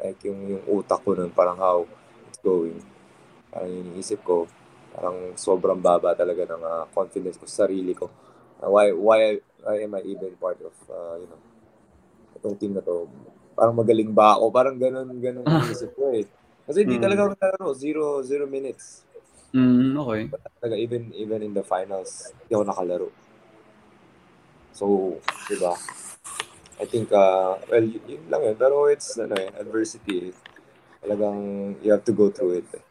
like 0.00 0.20
yung 0.28 0.40
yung 0.46 0.64
utak 0.68 1.00
ko 1.02 1.16
nun 1.16 1.32
parang 1.32 1.56
how 1.56 1.88
it's 2.28 2.40
going 2.44 2.78
parang 3.48 3.72
iniisip 3.72 4.20
ko 4.22 4.44
parang 4.92 5.36
sobrang 5.36 5.80
baba 5.80 6.12
talaga 6.16 6.44
ng 6.56 6.62
uh, 6.62 6.84
confidence 6.92 7.40
ko 7.40 7.44
sa 7.48 7.64
sarili 7.66 7.96
ko 7.96 8.08
Uh, 8.62 8.70
why 8.72 8.92
why 8.92 9.20
why 9.60 9.76
am 9.84 9.92
I 9.92 10.02
even 10.06 10.32
part 10.40 10.56
of 10.64 10.72
uh, 10.88 11.20
you 11.20 11.28
know 11.28 11.40
itong 12.40 12.56
team 12.56 12.72
na 12.72 12.82
to? 12.84 13.08
Parang 13.56 13.76
magaling 13.76 14.12
ba 14.12 14.36
ako? 14.36 14.52
Parang 14.52 14.76
ganun 14.76 15.08
ganun 15.20 15.44
ang 15.44 15.68
isip 15.68 15.92
ko 15.96 16.12
eh. 16.12 16.24
Kasi 16.66 16.84
hindi 16.84 16.98
mm. 16.98 17.04
talaga 17.04 17.20
ako 17.24 17.30
nalaro 17.36 17.68
zero 17.76 18.04
zero 18.24 18.44
minutes. 18.48 19.04
Mm, 19.52 19.96
okay. 19.96 20.22
Talaga 20.60 20.74
even 20.76 21.12
even 21.16 21.40
in 21.44 21.52
the 21.52 21.64
finals 21.64 22.32
hindi 22.44 22.52
ako 22.52 22.64
nakalaro. 22.64 23.08
So 24.76 25.16
diba? 25.48 25.72
I 26.76 26.84
think 26.84 27.08
uh 27.12 27.56
well 27.68 27.86
yun 27.86 28.24
lang 28.28 28.42
yun. 28.44 28.56
Pero 28.56 28.88
it's 28.88 29.16
ano 29.16 29.36
eh 29.36 29.52
adversity. 29.56 30.32
Talagang 31.00 31.38
you 31.84 31.92
have 31.92 32.04
to 32.04 32.12
go 32.16 32.32
through 32.32 32.64
it 32.64 32.68
eh. 32.72 32.84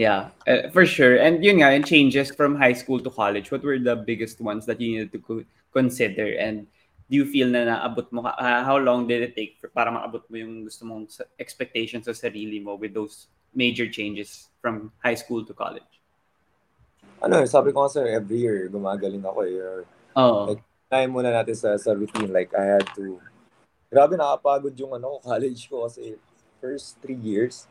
Yeah, 0.00 0.32
uh, 0.48 0.72
for 0.72 0.88
sure. 0.88 1.20
And 1.20 1.44
yun 1.44 1.60
nga, 1.60 1.76
and 1.76 1.84
changes 1.84 2.32
from 2.32 2.56
high 2.56 2.72
school 2.72 3.04
to 3.04 3.12
college, 3.12 3.52
what 3.52 3.60
were 3.60 3.76
the 3.76 4.00
biggest 4.00 4.40
ones 4.40 4.64
that 4.64 4.80
you 4.80 4.96
needed 4.96 5.12
to 5.12 5.20
co- 5.20 5.44
consider? 5.76 6.40
And 6.40 6.64
do 7.12 7.20
you 7.20 7.28
feel 7.28 7.52
na 7.52 7.68
naabot 7.68 8.08
mo, 8.08 8.24
uh, 8.24 8.64
how 8.64 8.80
long 8.80 9.04
did 9.04 9.20
it 9.20 9.36
take 9.36 9.60
for, 9.60 9.68
para 9.68 9.92
maabot 9.92 10.24
mo 10.32 10.40
yung 10.40 10.64
gusto 10.64 10.88
mong 10.88 11.04
expectations 11.36 12.08
sa 12.08 12.16
sarili 12.16 12.64
mo 12.64 12.80
with 12.80 12.96
those 12.96 13.28
major 13.52 13.84
changes 13.92 14.48
from 14.64 14.88
high 15.04 15.20
school 15.20 15.44
to 15.44 15.52
college? 15.52 16.00
Ano, 17.20 17.44
sabi 17.44 17.68
ko 17.68 17.84
kasi 17.84 18.00
every 18.00 18.40
year 18.40 18.72
gumagaling 18.72 19.20
ako 19.20 19.44
eh. 19.44 19.60
Or, 19.60 19.84
oh. 20.16 20.40
Like, 20.48 20.64
time 20.88 21.12
muna 21.12 21.28
natin 21.28 21.52
sa, 21.52 21.76
sa 21.76 21.92
routine. 21.92 22.32
Like, 22.32 22.56
I 22.56 22.80
had 22.80 22.88
to, 22.96 23.20
grabe 23.92 24.16
nakapagod 24.16 24.72
yung 24.80 24.96
ano, 24.96 25.20
college 25.28 25.68
ko 25.68 25.84
kasi 25.84 26.16
first 26.56 26.96
three 27.04 27.20
years, 27.20 27.68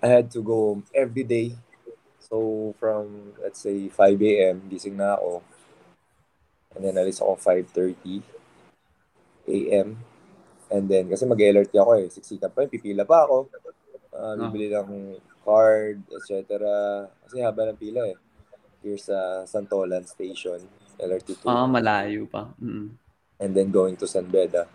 I 0.00 0.08
had 0.08 0.32
to 0.32 0.40
go 0.40 0.82
every 0.96 1.24
day. 1.24 1.56
So 2.18 2.74
from 2.80 3.36
let's 3.42 3.60
say 3.60 3.88
5 3.88 3.96
a.m. 4.22 4.64
gising 4.72 4.96
na 4.96 5.20
ako. 5.20 5.44
And 6.76 6.84
then 6.84 6.96
alis 6.96 7.20
ako 7.20 7.36
5:30 7.36 8.22
a.m. 9.50 9.88
And 10.70 10.84
then 10.86 11.10
kasi 11.10 11.26
mag-alert 11.26 11.74
ako 11.74 11.92
eh. 12.00 12.06
Siksikan 12.08 12.48
pa 12.54 12.64
yun, 12.64 12.70
pipila 12.72 13.04
pa 13.04 13.26
ako. 13.26 13.50
Uh, 14.10 14.34
bibili 14.46 14.70
ng 14.70 15.18
card, 15.42 16.00
etc. 16.14 16.60
Kasi 17.26 17.42
haba 17.42 17.70
ng 17.70 17.80
pila 17.80 18.06
eh. 18.06 18.16
Here 18.80 18.96
sa 18.96 19.44
Santolan 19.44 20.06
Station, 20.08 20.62
LRT2. 20.96 21.44
Ah, 21.44 21.68
malayo 21.68 22.24
pa. 22.24 22.48
Mm-hmm. 22.56 22.88
And 23.40 23.50
then 23.52 23.68
going 23.72 23.96
to 24.00 24.08
San 24.08 24.28
Beda, 24.28 24.68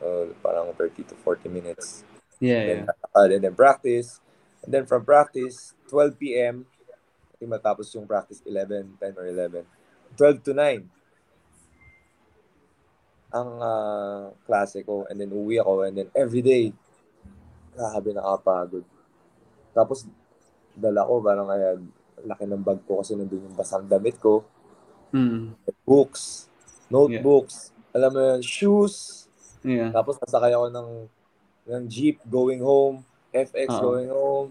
uh, 0.00 0.24
parang 0.40 0.72
30 0.76 1.12
to 1.12 1.14
40 1.24 1.48
minutes. 1.48 2.04
Yeah, 2.40 2.60
and 2.60 2.68
then, 2.68 2.80
yeah. 2.88 3.16
Uh, 3.16 3.28
and 3.28 3.42
then 3.44 3.56
practice. 3.56 4.20
And 4.64 4.70
then 4.74 4.84
from 4.84 5.04
practice, 5.04 5.72
12 5.88 6.18
p.m., 6.20 6.66
I 7.32 7.34
think 7.40 7.50
matapos 7.50 7.88
yung 7.96 8.06
practice 8.06 8.42
11, 8.44 9.00
10 9.00 9.16
or 9.16 9.26
11. 9.26 9.64
12 10.16 10.42
to 10.42 10.52
9 10.54 10.98
ang 13.30 13.50
uh, 13.62 14.34
klase 14.42 14.82
ko 14.82 15.06
and 15.06 15.22
then 15.22 15.30
uwi 15.30 15.62
ako 15.62 15.86
and 15.86 15.94
then 16.02 16.10
every 16.18 16.42
day 16.42 16.74
Grabe, 17.74 18.10
nakapagod. 18.12 18.84
Tapos, 19.70 20.06
dala 20.74 21.06
ko, 21.06 21.22
parang 21.22 21.48
kaya, 21.48 21.78
laki 22.20 22.44
ng 22.44 22.60
bag 22.60 22.80
ko 22.84 23.00
kasi 23.00 23.16
nandun 23.16 23.46
yung 23.46 23.56
basang 23.56 23.86
damit 23.86 24.18
ko. 24.20 24.44
Mm. 25.14 25.56
Books, 25.86 26.50
notebooks, 26.92 27.72
yeah. 27.72 27.94
alam 27.96 28.10
mo 28.12 28.20
yun, 28.20 28.42
shoes. 28.44 29.26
Yeah. 29.64 29.94
Tapos, 29.94 30.18
nasakay 30.20 30.52
ako 30.52 30.68
ng, 30.68 30.90
ng 31.70 31.82
jeep 31.88 32.18
going 32.26 32.60
home, 32.60 33.06
FX 33.30 33.66
Uh-oh. 33.70 33.82
going 33.82 34.10
home, 34.10 34.48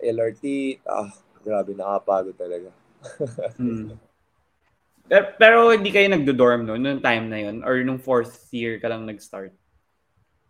LRT. 0.00 0.78
Ah, 0.84 1.12
grabe, 1.40 1.72
nakapagod 1.72 2.36
talaga. 2.36 2.68
mm. 3.60 3.96
Pero, 5.04 5.24
pero 5.36 5.58
hindi 5.76 5.92
kayo 5.92 6.08
nagdo-dorm 6.08 6.64
no, 6.64 6.80
noong 6.80 7.04
time 7.04 7.28
na 7.28 7.38
yun? 7.40 7.60
Or 7.60 7.76
nung 7.84 8.00
fourth 8.00 8.48
year 8.52 8.80
ka 8.80 8.88
lang 8.88 9.04
nag-start? 9.04 9.52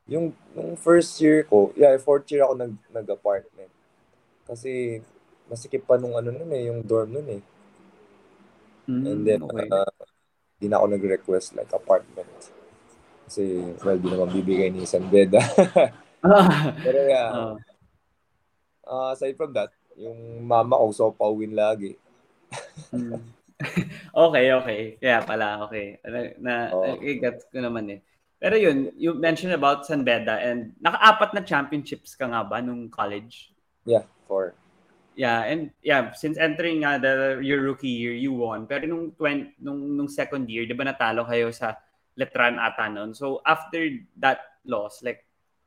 Yung, 0.07 0.31
nung 0.55 0.79
first 0.79 1.19
year 1.19 1.43
ko, 1.43 1.75
yeah, 1.75 1.99
fourth 1.99 2.31
year 2.31 2.47
ako 2.47 2.55
nag, 2.55 2.75
nag-apartment. 2.95 3.73
Kasi, 4.47 5.03
masikip 5.51 5.83
pa 5.83 5.99
nung 5.99 6.15
ano 6.15 6.31
nun 6.31 6.51
eh, 6.55 6.71
yung 6.71 6.87
dorm 6.87 7.19
nun 7.19 7.29
eh. 7.35 7.43
Mm, 8.87 9.05
And 9.11 9.21
then, 9.27 9.41
okay. 9.43 9.67
uh, 9.73 9.91
di 10.61 10.71
na 10.71 10.79
ako 10.79 10.87
nag-request 10.93 11.59
like 11.59 11.73
apartment. 11.75 12.31
Kasi, 13.27 13.75
well, 13.83 13.99
di 13.99 14.07
naman 14.07 14.31
bibigay 14.31 14.71
ni 14.71 14.87
San 14.87 15.11
Beda. 15.11 15.43
Pero 16.85 16.99
yeah, 17.05 17.29
uh. 17.31 17.55
Uh, 18.85 19.17
aside 19.17 19.37
from 19.37 19.53
that, 19.53 19.73
yung 19.97 20.45
mama 20.45 20.77
ko 20.77 20.93
so 20.93 21.09
pauwin 21.13 21.57
lagi. 21.57 21.97
mm. 22.93 23.17
okay, 24.29 24.47
okay. 24.53 24.81
Kaya 25.01 25.23
pala, 25.25 25.65
okay. 25.65 25.97
Na, 26.05 26.21
na 26.41 26.55
oh. 26.75 26.99
gets 27.01 27.49
ko 27.49 27.63
naman 27.63 27.87
eh. 27.89 28.01
Pero 28.43 28.61
yun, 28.61 28.93
you 28.99 29.17
mentioned 29.17 29.57
about 29.57 29.89
San 29.89 30.05
Beda 30.05 30.37
and 30.37 30.77
naka-apat 30.83 31.33
na 31.33 31.41
championships 31.41 32.13
ka 32.13 32.29
nga 32.29 32.45
ba 32.45 32.61
nung 32.61 32.93
college? 32.93 33.55
Yeah, 33.89 34.05
four. 34.29 34.53
Yeah, 35.15 35.47
and 35.47 35.71
yeah, 35.81 36.13
since 36.13 36.37
entering 36.37 36.83
uh, 36.83 36.99
the 36.99 37.39
your 37.41 37.63
rookie 37.63 37.89
year, 37.89 38.13
you 38.13 38.35
won. 38.35 38.67
Pero 38.67 38.85
nung 38.91 39.15
20, 39.17 39.63
nung 39.63 39.95
nung 39.95 40.11
second 40.11 40.51
year, 40.51 40.67
'di 40.67 40.75
ba 40.75 40.91
natalo 40.91 41.23
kayo 41.23 41.55
sa 41.55 41.79
Letran 42.19 42.59
ata 42.59 42.91
noon. 42.91 43.15
So 43.15 43.39
after 43.47 43.81
that 44.19 44.59
loss, 44.67 45.07
like 45.07 45.23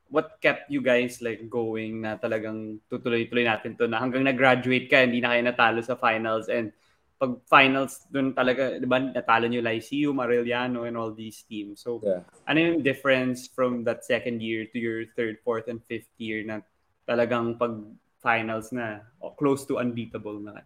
what 0.08 0.40
kept 0.40 0.72
you 0.72 0.80
guys 0.80 1.20
like 1.20 1.44
going 1.52 2.04
na 2.04 2.16
talagang 2.16 2.80
tutuloy-tuloy 2.88 3.44
natin 3.44 3.76
to 3.76 3.88
na 3.88 4.00
hanggang 4.00 4.24
nag-graduate 4.24 4.88
ka, 4.88 5.04
hindi 5.04 5.20
na 5.20 5.36
kayo 5.36 5.44
natalo 5.44 5.80
sa 5.84 6.00
finals 6.00 6.48
and 6.48 6.72
pag 7.18 7.34
finals 7.50 8.06
doon 8.14 8.30
talaga, 8.30 8.78
'di 8.78 8.86
ba, 8.86 9.02
natalo 9.02 9.50
niyo 9.50 9.66
Lyceum, 9.66 10.14
Mariliano 10.14 10.86
and 10.86 10.94
all 10.94 11.10
these 11.10 11.42
teams. 11.50 11.82
So, 11.82 11.98
yeah. 12.06 12.22
ano 12.46 12.58
yung 12.62 12.86
difference 12.86 13.50
from 13.50 13.82
that 13.90 14.06
second 14.06 14.40
year 14.40 14.70
to 14.70 14.78
your 14.78 15.10
third, 15.18 15.42
fourth 15.42 15.66
and 15.66 15.82
fifth 15.90 16.14
year 16.22 16.46
na 16.46 16.62
talagang 17.10 17.58
pag 17.58 17.74
finals 18.22 18.70
na 18.70 19.02
o 19.18 19.34
close 19.34 19.66
to 19.66 19.82
unbeatable 19.82 20.38
na? 20.38 20.62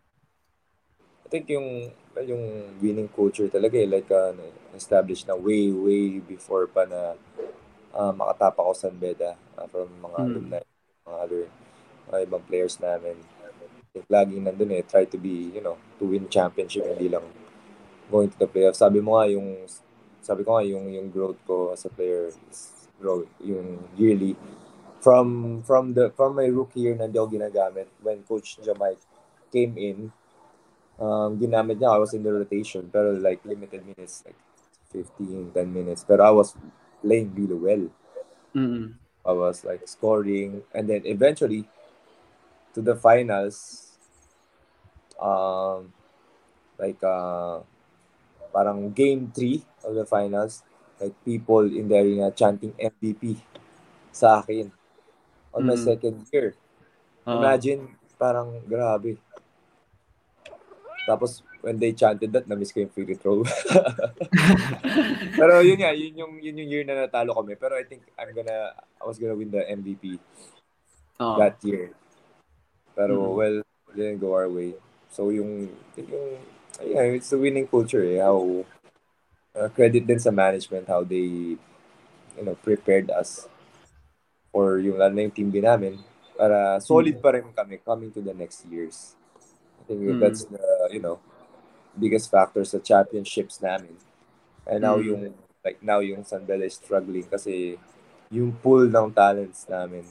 I 1.24 1.28
think 1.32 1.48
yung 1.48 1.88
yung 2.20 2.76
winning 2.84 3.08
culture 3.08 3.48
talaga 3.48 3.80
eh, 3.80 3.88
like 3.88 4.12
uh, 4.12 4.36
established 4.76 5.32
na 5.32 5.39
way 5.39 5.72
way 5.72 6.20
before 6.20 6.68
pa 6.68 6.84
na 6.84 7.16
uh, 7.96 8.14
makatapa 8.16 8.60
ko 8.62 8.74
sa 8.76 8.89
Beda 8.92 9.36
uh, 9.58 9.68
from 9.68 9.89
mga 10.00 10.18
hmm. 10.18 10.28
alumni, 10.28 10.62
mga 11.08 11.18
other 11.18 11.44
mga 12.12 12.18
ibang 12.28 12.44
players 12.46 12.76
namin 12.82 13.16
think 13.92 14.08
laging 14.08 14.48
nandun 14.48 14.72
eh, 14.72 14.84
try 14.88 15.04
to 15.04 15.20
be, 15.20 15.52
you 15.52 15.62
know, 15.62 15.76
to 16.00 16.08
win 16.08 16.28
championship, 16.32 16.88
hindi 16.88 17.12
lang 17.12 17.28
going 18.08 18.32
to 18.32 18.39
the 18.39 18.48
playoffs. 18.48 18.80
Sabi 18.80 19.04
mo 19.04 19.20
nga 19.20 19.28
yung, 19.28 19.68
sabi 20.24 20.48
ko 20.48 20.56
nga 20.56 20.64
yung, 20.64 20.88
yung 20.88 21.12
growth 21.12 21.39
ko 21.44 21.76
as 21.76 21.84
a 21.84 21.92
player 21.92 22.32
is 22.32 22.88
grow, 23.00 23.28
yung 23.44 23.84
yearly. 24.00 24.36
From, 25.02 25.60
from 25.66 25.98
the, 25.98 26.14
from 26.16 26.38
my 26.38 26.48
rookie 26.48 26.88
year 26.88 26.96
na 26.96 27.10
hindi 27.10 27.20
ako 27.20 27.36
ginagamit, 27.36 27.89
when 28.00 28.24
Coach 28.24 28.62
Jamai 28.64 28.96
came 29.52 29.76
in, 29.76 30.14
um, 30.96 31.36
ginamit 31.36 31.82
niya, 31.82 31.98
I 31.98 32.00
was 32.00 32.14
in 32.16 32.24
the 32.24 32.32
rotation, 32.32 32.88
pero 32.88 33.12
like 33.18 33.44
limited 33.44 33.84
minutes, 33.84 34.24
like 34.24 34.38
15, 34.94 35.52
10 35.52 35.74
minutes. 35.74 36.06
Pero 36.08 36.22
I 36.24 36.32
was 36.32 36.56
playing 37.02 37.34
really 37.36 37.58
well. 37.58 37.86
Mm-hmm. 38.56 38.97
I 39.26 39.32
was 39.34 39.66
like 39.66 39.86
scoring, 39.86 40.64
and 40.74 40.89
then 40.89 41.06
eventually, 41.06 41.68
to 42.74 42.82
the 42.82 42.95
finals, 42.95 43.91
um, 45.22 45.93
like 46.80 46.97
uh, 47.04 47.62
parang 48.49 48.89
game 48.91 49.30
3 49.30 49.62
of 49.86 49.93
the 49.93 50.06
finals, 50.06 50.64
like 50.99 51.14
people 51.26 51.66
in 51.66 51.88
the 51.88 51.97
arena 51.97 52.32
chanting 52.34 52.74
MVP 52.78 53.38
sa 54.10 54.41
akin 54.41 54.74
on 55.54 55.70
my 55.70 55.78
mm. 55.78 55.86
second 55.86 56.26
year. 56.34 56.58
Uh, 57.26 57.38
Imagine, 57.38 57.93
parang 58.18 58.58
grabe. 58.66 59.22
Tapos, 61.06 61.45
when 61.62 61.78
they 61.78 61.93
chanted 61.93 62.34
that, 62.34 62.49
na-miss 62.49 62.74
ko 62.74 62.82
yung 62.82 62.93
free 62.93 63.07
throw. 63.16 63.45
Pero 65.39 65.62
yun 65.62 65.78
nga, 65.78 65.93
yun 65.93 66.14
yung, 66.18 66.34
yun 66.41 66.57
yung 66.57 66.70
year 66.70 66.86
na 66.86 67.05
natalo 67.05 67.38
kami. 67.38 67.53
Pero 67.55 67.78
I 67.78 67.86
think 67.86 68.01
I'm 68.18 68.34
gonna, 68.34 68.74
I 68.97 69.03
was 69.05 69.22
gonna 69.22 69.38
win 69.38 69.53
the 69.53 69.62
MVP 69.62 70.18
uh, 71.22 71.38
that 71.38 71.62
year. 71.62 71.93
Pero 72.97 73.18
mm-hmm. 73.18 73.38
well, 73.38 73.57
didn't 73.95 74.20
go 74.20 74.34
our 74.34 74.49
way. 74.49 74.74
So 75.14 75.30
yung, 75.30 75.70
yung 75.95 76.39
yeah, 76.82 77.14
it's 77.14 77.30
the 77.30 77.38
winning 77.38 77.68
culture 77.68 78.03
eh, 78.03 78.20
how 78.20 78.66
uh, 79.55 79.70
credit 79.70 80.07
din 80.07 80.20
sa 80.20 80.32
management 80.32 80.88
how 80.88 81.03
they 81.03 81.59
you 82.39 82.43
know 82.43 82.55
prepared 82.64 83.12
us 83.12 83.47
for 84.51 84.80
yung 84.80 84.97
lalo 84.97 85.12
na 85.12 85.28
yung 85.28 85.36
team 85.36 85.49
din 85.51 85.68
namin 85.68 85.99
para 86.36 86.80
solid 86.80 87.20
mm-hmm. 87.20 87.24
pa 87.24 87.36
rin 87.36 87.47
kami 87.51 87.76
coming 87.84 88.12
to 88.12 88.24
the 88.24 88.34
next 88.34 88.66
years. 88.68 89.14
I 89.80 89.82
think 89.86 89.99
mm-hmm. 90.01 90.20
that's 90.24 90.47
the 90.47 90.64
you 90.89 91.03
know 91.03 91.20
biggest 91.96 92.32
factor 92.32 92.64
sa 92.64 92.80
championships 92.80 93.60
namin. 93.60 93.96
And 94.68 94.82
now 94.84 94.98
mm-hmm. 94.98 95.10
yung 95.10 95.22
like 95.62 95.80
now 95.84 96.00
yung 96.00 96.24
San 96.24 96.46
Bella 96.46 96.66
is 96.66 96.78
struggling 96.78 97.28
kasi 97.28 97.78
yung 98.32 98.56
pool 98.64 98.88
ng 98.88 99.12
talents 99.12 99.68
namin 99.68 100.08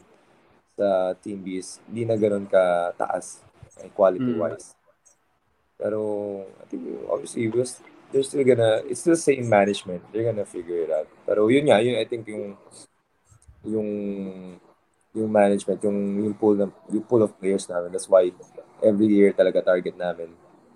sa 0.76 1.16
Team 1.18 1.40
B 1.40 1.58
is 1.58 1.80
hindi 1.88 2.04
na 2.04 2.16
ganoon 2.16 2.46
ka 2.46 2.94
taas 2.94 3.40
quality-wise. 3.96 4.76
Mm. 4.76 4.78
Pero 5.80 6.00
I 6.60 6.64
think 6.68 6.82
obviously 7.08 7.48
was 7.48 7.80
they're 8.12 8.26
still 8.26 8.44
gonna 8.44 8.84
it's 8.84 9.00
still 9.00 9.16
same 9.16 9.48
management. 9.48 10.04
They're 10.12 10.28
gonna 10.28 10.46
figure 10.46 10.84
it 10.84 10.92
out. 10.92 11.08
Pero 11.24 11.48
yun 11.48 11.72
nga, 11.72 11.80
yun 11.80 11.96
I 11.96 12.04
think 12.04 12.28
yung 12.28 12.60
yung 13.64 13.90
yung 15.16 15.30
management, 15.32 15.80
yung 15.82 15.98
yung 16.28 16.34
pool 16.36 16.54
ng 16.60 16.72
yung 16.92 17.04
pool 17.08 17.24
of 17.24 17.32
players 17.40 17.64
namin. 17.66 17.90
That's 17.90 18.08
why 18.08 18.28
every 18.84 19.08
year 19.08 19.32
talaga 19.32 19.64
target 19.64 19.96
namin 19.96 20.30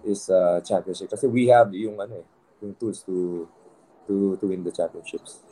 is 0.06 0.28
uh, 0.30 0.60
championship 0.64 1.10
kasi 1.10 1.26
we 1.26 1.48
have 1.48 1.72
yung 1.74 2.00
ano 2.00 2.20
eh, 2.20 2.26
yung 2.62 2.74
tools 2.76 3.02
to 3.04 3.48
to 4.06 4.36
to 4.40 4.44
win 4.48 4.64
the 4.64 4.72
championships. 4.72 5.44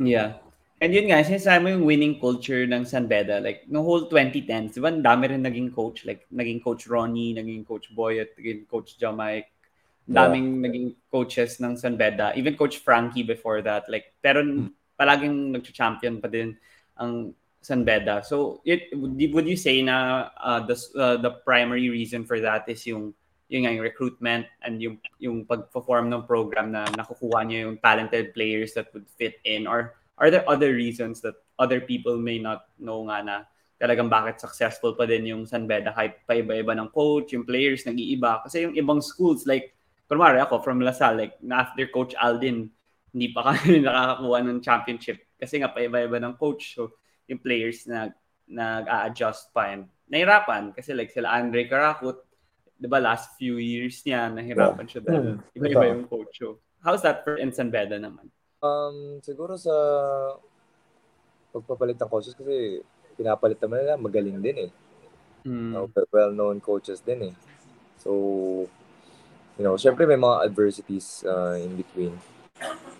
Yeah. 0.00 0.40
And 0.80 0.96
yun 0.96 1.12
nga, 1.12 1.20
sinasabi 1.20 1.60
mo 1.60 1.68
yung 1.76 1.84
winning 1.84 2.16
culture 2.16 2.64
ng 2.64 2.88
San 2.88 3.04
Beda, 3.04 3.36
like, 3.36 3.68
no 3.68 3.84
whole 3.84 4.08
2010s, 4.08 4.72
di 4.72 4.80
ba, 4.80 4.88
dami 4.88 5.28
rin 5.28 5.44
naging 5.44 5.76
coach, 5.76 6.08
like, 6.08 6.24
naging 6.32 6.64
coach 6.64 6.88
Ronnie, 6.88 7.36
naging 7.36 7.68
coach 7.68 7.92
Boyet, 7.92 8.32
naging 8.40 8.64
coach 8.64 8.96
Jamaic, 8.96 9.52
daming 10.08 10.56
yeah. 10.56 10.64
naging 10.64 10.88
coaches 11.12 11.60
ng 11.60 11.76
San 11.76 12.00
Beda, 12.00 12.32
even 12.32 12.56
coach 12.56 12.80
Frankie 12.80 13.20
before 13.20 13.60
that, 13.60 13.84
like, 13.92 14.16
pero 14.24 14.40
hmm. 14.40 14.72
palaging 14.96 15.52
nag-champion 15.52 16.16
pa 16.16 16.32
din 16.32 16.56
ang 16.96 17.36
San 17.60 17.84
Beda. 17.84 18.24
So, 18.24 18.64
it, 18.64 18.88
would 18.96 19.44
you 19.44 19.60
say 19.60 19.84
na 19.84 20.32
uh, 20.40 20.64
the, 20.64 20.80
uh, 20.96 21.20
the 21.20 21.44
primary 21.44 21.92
reason 21.92 22.24
for 22.24 22.40
that 22.40 22.64
is 22.72 22.80
yung 22.88 23.12
yung, 23.50 23.66
yung 23.66 23.82
recruitment 23.82 24.46
and 24.62 24.78
yung 24.78 24.96
yung 25.18 25.42
pag-perform 25.42 26.06
ng 26.08 26.22
program 26.24 26.70
na 26.70 26.86
nakukuha 26.94 27.42
niyo 27.42 27.68
yung 27.68 27.78
talented 27.82 28.30
players 28.30 28.72
that 28.78 28.86
would 28.94 29.10
fit 29.18 29.42
in 29.42 29.66
or 29.66 29.98
are 30.16 30.30
there 30.30 30.46
other 30.46 30.72
reasons 30.72 31.18
that 31.20 31.34
other 31.58 31.82
people 31.82 32.14
may 32.14 32.38
not 32.38 32.70
know 32.78 33.04
nga 33.10 33.18
na 33.20 33.36
talagang 33.80 34.12
bakit 34.12 34.38
successful 34.38 34.92
pa 34.92 35.08
din 35.08 35.32
yung 35.32 35.42
San 35.48 35.64
Beda 35.64 35.90
kahit 35.96 36.22
pa 36.28 36.36
iba-iba 36.36 36.76
ng 36.76 36.92
coach, 36.92 37.32
yung 37.32 37.48
players 37.48 37.88
nag-iiba. 37.88 38.44
Kasi 38.44 38.68
yung 38.68 38.76
ibang 38.76 39.00
schools, 39.00 39.48
like, 39.48 39.72
kunwari 40.04 40.36
ako 40.36 40.60
from 40.60 40.84
Lasal, 40.84 41.16
like, 41.16 41.40
na 41.40 41.64
after 41.64 41.88
Coach 41.88 42.12
Aldin, 42.20 42.68
hindi 43.16 43.32
pa 43.32 43.40
kami 43.48 43.80
nakakakuha 43.88 44.38
ng 44.44 44.60
championship. 44.60 45.24
Kasi 45.40 45.64
nga 45.64 45.72
pa 45.72 45.80
iba-iba 45.80 46.20
ng 46.20 46.36
coach. 46.36 46.76
So, 46.76 47.00
yung 47.24 47.40
players 47.40 47.88
na 47.88 48.12
nag-a-adjust 48.50 49.54
pa 49.56 49.72
and 49.72 49.88
nahirapan. 50.10 50.74
Kasi 50.74 50.92
like 50.92 51.14
sila 51.14 51.32
Andre 51.32 51.70
Karakut, 51.70 52.20
di 52.80 52.88
ba 52.88 52.96
last 52.96 53.36
few 53.36 53.60
years 53.60 54.00
niya, 54.08 54.32
nahirapan 54.32 54.88
siya 54.88 55.04
dahil 55.04 55.36
hmm. 55.36 55.56
iba-iba 55.56 55.84
yung 55.92 56.04
coach. 56.08 56.40
So, 56.40 56.58
how's 56.80 57.04
that 57.04 57.20
for 57.20 57.36
in 57.36 57.52
San 57.52 57.68
Beda 57.68 58.00
naman? 58.00 58.32
Um, 58.64 59.20
siguro 59.20 59.60
sa 59.60 59.72
pagpapalit 61.52 62.00
ng 62.00 62.08
coaches 62.08 62.32
kasi 62.32 62.80
pinapalit 63.20 63.60
naman 63.60 63.84
nila, 63.84 63.94
magaling 64.00 64.40
din 64.40 64.58
eh. 64.68 64.70
Mm. 65.40 65.72
Uh, 65.72 65.88
well-known 66.12 66.60
coaches 66.60 67.00
din 67.00 67.32
eh. 67.32 67.34
So, 67.96 68.12
you 69.56 69.64
know, 69.64 69.76
syempre 69.80 70.04
may 70.04 70.20
mga 70.20 70.44
adversities 70.44 71.24
uh, 71.24 71.56
in 71.56 71.80
between 71.80 72.16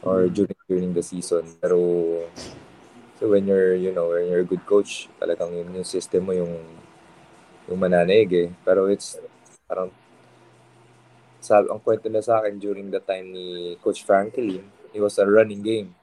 or 0.01 0.28
during 0.33 0.57
during 0.64 0.93
the 0.97 1.05
season. 1.05 1.45
Pero 1.61 1.76
So 3.20 3.28
when 3.28 3.45
you're, 3.45 3.76
you 3.76 3.93
know, 3.93 4.09
when 4.09 4.33
you're 4.33 4.41
a 4.41 4.49
good 4.49 4.64
coach, 4.64 5.12
talagang 5.20 5.53
yun 5.53 5.76
yung 5.76 5.85
system 5.85 6.24
mo 6.24 6.33
yung 6.33 6.57
yung 7.68 7.76
mananaig 7.76 8.33
eh. 8.33 8.49
Pero 8.64 8.89
it's 8.89 9.20
parang 9.70 9.94
sa 11.38 11.62
ang 11.62 11.78
kwento 11.78 12.10
na 12.10 12.18
sa 12.18 12.42
akin 12.42 12.58
during 12.58 12.90
the 12.90 12.98
time 12.98 13.30
ni 13.30 13.78
Coach 13.78 14.02
Franklin, 14.02 14.66
it 14.90 14.98
was 14.98 15.14
a 15.22 15.24
running 15.24 15.62
game. 15.62 15.94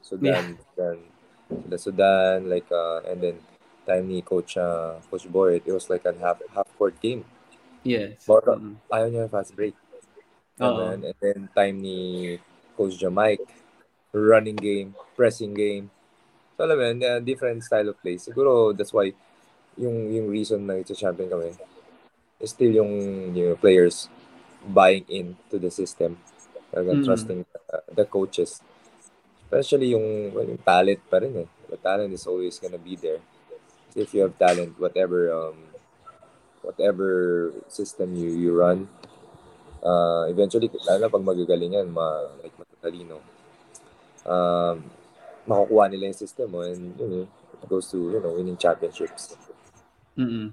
Sudan, 0.00 0.54
Sudan, 0.70 0.98
Sudan, 1.50 1.78
Sudan, 1.82 2.38
like 2.46 2.70
uh, 2.70 3.02
and 3.04 3.18
then 3.18 3.36
time 3.82 4.06
ni 4.06 4.22
Coach 4.22 4.54
uh, 4.54 5.02
Coach 5.10 5.26
Boyd, 5.26 5.66
it 5.66 5.74
was 5.74 5.90
like 5.90 6.06
a 6.06 6.14
half 6.22 6.38
half 6.54 6.70
court 6.78 6.94
game. 7.02 7.26
Yes. 7.82 8.22
But 8.22 8.46
Mm. 8.46 8.78
ayaw 8.88 9.08
niya 9.10 9.26
fast 9.28 9.52
break. 9.58 9.74
And, 10.56 11.04
and 11.04 11.18
then 11.20 11.40
time 11.52 11.84
ni 11.84 12.38
Coach 12.78 12.96
Jamaic, 12.96 13.44
running 14.14 14.56
game, 14.56 14.96
pressing 15.12 15.52
game. 15.52 15.92
So 16.56 16.64
alam 16.64 16.80
mo 16.80 16.88
uh, 17.04 17.20
different 17.20 17.60
style 17.60 17.92
of 17.92 18.00
play. 18.00 18.16
Siguro 18.16 18.72
that's 18.72 18.96
why 18.96 19.12
yung 19.76 20.08
yung 20.08 20.32
reason 20.32 20.64
na 20.64 20.80
ito 20.80 20.96
champion 20.96 21.28
kami 21.28 21.52
still 22.44 22.72
yung 22.84 22.92
yung 23.32 23.56
players 23.56 24.08
buying 24.66 25.06
into 25.08 25.56
the 25.56 25.70
system. 25.70 26.18
Talagang 26.74 27.00
Mm. 27.00 27.06
trusting 27.06 27.40
uh, 27.72 27.84
the 27.94 28.04
coaches. 28.04 28.60
Especially 29.46 29.94
yung, 29.94 30.34
well, 30.34 30.44
yung 30.44 30.58
talent 30.60 31.00
pa 31.06 31.22
rin 31.22 31.46
eh. 31.46 31.48
The 31.70 31.78
talent 31.78 32.12
is 32.12 32.26
always 32.26 32.58
gonna 32.58 32.82
be 32.82 32.98
there. 32.98 33.22
If 33.96 34.12
you 34.12 34.26
have 34.26 34.36
talent, 34.36 34.76
whatever 34.76 35.32
um 35.32 35.56
whatever 36.66 37.52
system 37.70 38.12
you 38.18 38.28
you 38.34 38.50
run, 38.52 38.90
uh, 39.80 40.26
eventually, 40.28 40.68
lalo 40.84 40.98
na 41.06 41.12
pag 41.12 41.24
magagaling 41.24 41.78
yan, 41.78 41.88
ma, 41.88 42.26
like 42.42 42.52
matatalino, 42.58 43.22
um, 44.26 44.82
makukuha 45.46 45.86
nila 45.88 46.10
yung 46.10 46.18
system 46.18 46.50
mo 46.52 46.60
and 46.66 46.98
you 46.98 47.06
know, 47.06 47.24
it 47.54 47.68
goes 47.70 47.86
to 47.88 47.96
you 47.96 48.20
know 48.20 48.34
winning 48.34 48.58
championships. 48.58 49.38
Mm-mm. 50.18 50.52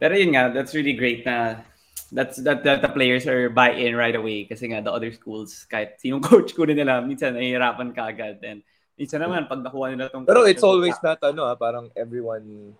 Pero 0.00 0.16
yun 0.16 0.32
nga, 0.32 0.48
that's 0.48 0.72
really 0.72 0.96
great 0.96 1.22
na 1.28 1.60
that's 2.10 2.40
that, 2.42 2.64
that 2.66 2.82
the 2.82 2.90
players 2.90 3.28
are 3.28 3.46
buy 3.52 3.70
in 3.70 3.94
right 3.94 4.16
away 4.18 4.42
kasi 4.42 4.66
nga 4.66 4.82
the 4.82 4.90
other 4.90 5.14
schools 5.14 5.68
kahit 5.70 5.94
sinong 6.02 6.24
coach 6.30 6.56
ko 6.58 6.66
nila 6.66 6.98
minsan 6.98 7.38
nahihirapan 7.38 7.94
ka 7.94 8.10
agad 8.10 8.42
and 8.42 8.66
minsan 8.98 9.22
naman 9.22 9.46
pag 9.46 9.62
nakuha 9.62 9.94
nila 9.94 10.10
tong 10.10 10.26
Pero 10.26 10.42
it's 10.42 10.64
na- 10.64 10.70
always 10.74 10.98
not 10.98 11.22
ano 11.22 11.46
ah, 11.46 11.54
parang 11.54 11.86
everyone 11.94 12.74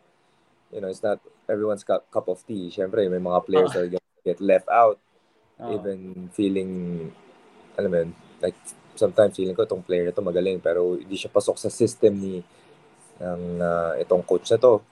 you 0.70 0.78
know, 0.78 0.90
it's 0.90 1.02
not 1.02 1.18
everyone's 1.50 1.82
cup, 1.82 2.06
cup 2.14 2.30
of 2.30 2.38
tea. 2.46 2.70
Syempre, 2.70 3.02
may 3.10 3.18
mga 3.18 3.42
players 3.42 3.74
Ah. 3.74 3.82
that 3.82 3.90
get, 3.90 4.04
get 4.22 4.38
left 4.38 4.70
out 4.70 4.98
Oo. 5.58 5.78
even 5.78 6.30
feeling 6.32 6.70
alam 7.78 7.90
mo 7.90 7.96
yun, 8.02 8.10
like 8.42 8.56
sometimes 8.98 9.38
feeling 9.38 9.54
ko 9.54 9.66
tong 9.66 9.82
player 9.82 10.06
na 10.06 10.14
to 10.14 10.22
magaling 10.22 10.58
pero 10.58 10.98
hindi 10.98 11.14
siya 11.14 11.30
pasok 11.30 11.54
sa 11.56 11.70
system 11.70 12.18
ni 12.18 12.42
ng 13.20 13.42
ah, 13.62 13.94
itong 14.00 14.26
coach 14.26 14.50
na 14.50 14.58
to. 14.58 14.82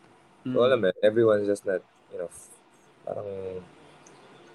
Mm. 0.47 0.55
So 0.55 0.59
alam 0.63 0.79
mo, 0.79 0.89
everyone's 1.03 1.49
just 1.49 1.67
not, 1.67 1.83
you 2.13 2.19
know, 2.19 2.31
parang 3.05 3.29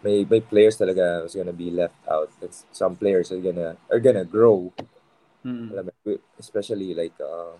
may 0.03 0.27
may 0.27 0.41
players 0.43 0.75
talaga 0.75 1.23
who's 1.23 1.35
gonna 1.35 1.55
be 1.55 1.71
left 1.71 1.95
out. 2.07 2.27
It's, 2.43 2.65
some 2.75 2.95
players 2.95 3.31
are 3.31 3.39
gonna 3.39 3.77
are 3.87 4.01
gonna 4.03 4.25
grow. 4.27 4.71
Mm. 5.43 5.71
Alam 5.71 5.83
mo, 5.91 5.93
especially 6.39 6.91
like 6.95 7.15
uh, 7.19 7.55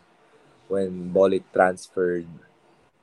when 0.67 1.11
Bolick 1.11 1.43
transferred 1.51 2.27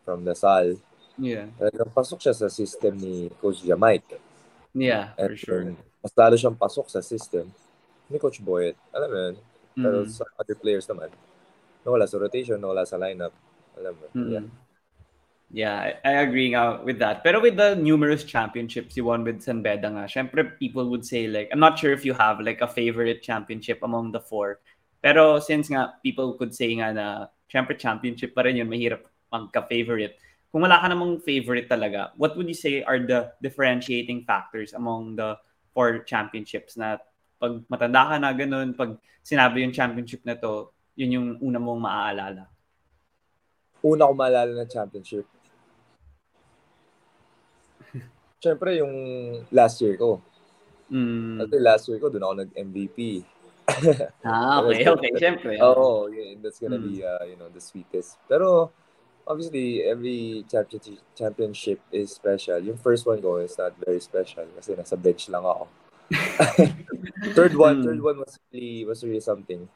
from 0.05 0.25
the 0.25 0.35
Sal, 0.35 0.77
Yeah. 1.21 1.53
talagang 1.61 1.93
pasok 1.93 2.25
siya 2.25 2.33
sa 2.33 2.49
system 2.49 2.97
ni 2.97 3.29
Coach 3.45 3.61
Jamaic. 3.61 4.05
Yeah, 4.73 5.13
for 5.13 5.21
And 5.21 5.33
sure. 5.37 5.61
then, 5.69 5.77
mas 6.01 6.17
lalo 6.17 6.35
siyang 6.41 6.57
pasok 6.57 6.89
sa 6.89 7.05
system 7.05 7.53
ni 8.09 8.17
Coach 8.17 8.41
Boyet. 8.41 8.73
Alam 8.97 9.09
mo 9.13 9.19
yun? 9.21 9.37
Pero 9.77 9.97
Mm. 10.05 10.09
sa 10.09 10.25
other 10.41 10.57
players 10.57 10.89
naman, 10.89 11.13
nawala 11.85 12.09
sa 12.09 12.17
rotation, 12.17 12.57
nawala 12.57 12.89
sa 12.89 12.97
lineup. 12.97 13.37
Alam 13.77 13.93
mo, 14.01 14.07
Mm. 14.17 14.31
yeah. 14.33 14.47
Yeah, 15.51 15.99
I, 16.07 16.23
agree 16.23 16.55
nga 16.55 16.79
with 16.87 17.03
that. 17.03 17.27
Pero 17.27 17.43
with 17.43 17.59
the 17.59 17.75
numerous 17.75 18.23
championships 18.23 18.95
you 18.95 19.03
won 19.11 19.27
with 19.27 19.43
San 19.43 19.67
Beda 19.67 19.91
nga, 19.91 20.07
syempre 20.07 20.47
people 20.63 20.87
would 20.95 21.03
say 21.03 21.27
like, 21.27 21.51
I'm 21.51 21.59
not 21.59 21.75
sure 21.75 21.91
if 21.91 22.07
you 22.07 22.15
have 22.15 22.39
like 22.39 22.63
a 22.63 22.71
favorite 22.71 23.19
championship 23.19 23.83
among 23.83 24.15
the 24.15 24.23
four. 24.23 24.63
Pero 25.03 25.43
since 25.43 25.67
nga 25.67 25.99
people 26.07 26.39
could 26.39 26.55
say 26.55 26.71
nga 26.79 26.95
na, 26.95 27.07
syempre 27.51 27.75
championship 27.75 28.31
pa 28.31 28.47
rin 28.47 28.63
yun, 28.63 28.71
mahirap 28.71 29.03
magka-favorite. 29.35 30.23
Kung 30.55 30.63
wala 30.63 30.79
ka 30.79 30.87
namang 30.87 31.19
favorite 31.19 31.67
talaga, 31.67 32.15
what 32.15 32.39
would 32.39 32.47
you 32.47 32.55
say 32.55 32.87
are 32.87 33.03
the 33.03 33.35
differentiating 33.43 34.23
factors 34.23 34.71
among 34.71 35.19
the 35.19 35.35
four 35.75 36.07
championships 36.07 36.79
na 36.79 37.03
pag 37.43 37.59
matanda 37.67 38.07
ka 38.07 38.17
na 38.23 38.31
ganun, 38.39 38.71
pag 38.79 38.95
sinabi 39.27 39.67
yung 39.67 39.75
championship 39.75 40.23
na 40.23 40.39
to, 40.39 40.71
yun 40.95 41.11
yung 41.11 41.29
una 41.43 41.59
mong 41.59 41.83
maaalala? 41.83 42.47
Una 43.83 44.07
ko 44.07 44.15
maalala 44.15 44.53
na 44.55 44.67
championship. 44.71 45.27
Siyempre, 48.41 48.81
yung 48.81 48.95
last 49.53 49.77
year 49.85 50.01
ko. 50.01 50.25
Mm. 50.89 51.45
Kasi 51.45 51.55
last 51.61 51.85
year 51.93 52.01
ko, 52.01 52.09
doon 52.09 52.25
ako 52.25 52.35
nag-MVP. 52.41 52.99
Ah, 54.27 54.65
okay, 54.65 54.83
okay. 54.89 55.13
Siyempre. 55.15 55.55
Oo, 55.63 55.79
oh, 55.79 56.01
yeah, 56.11 56.35
that's 56.41 56.59
gonna 56.59 56.81
Mm. 56.81 56.89
be, 56.89 57.05
uh, 57.05 57.23
you 57.29 57.37
know, 57.37 57.53
the 57.53 57.61
sweetest. 57.61 58.17
Pero, 58.27 58.73
obviously, 59.29 59.85
every 59.85 60.43
championship, 61.15 61.79
is 61.93 62.11
special. 62.11 62.59
Yung 62.65 62.81
first 62.81 63.05
one 63.07 63.21
ko 63.23 63.39
is 63.39 63.55
not 63.61 63.77
very 63.79 64.01
special 64.01 64.49
kasi 64.57 64.75
nasa 64.75 64.97
bench 64.99 65.29
lang 65.29 65.45
ako. 65.45 65.69
third 67.39 67.55
one, 67.55 67.79
Mm. 67.79 67.85
third 67.87 68.03
one 68.03 68.19
was 68.25 68.35
really, 68.51 68.83
was 68.89 69.05
really 69.05 69.23
something. 69.23 69.69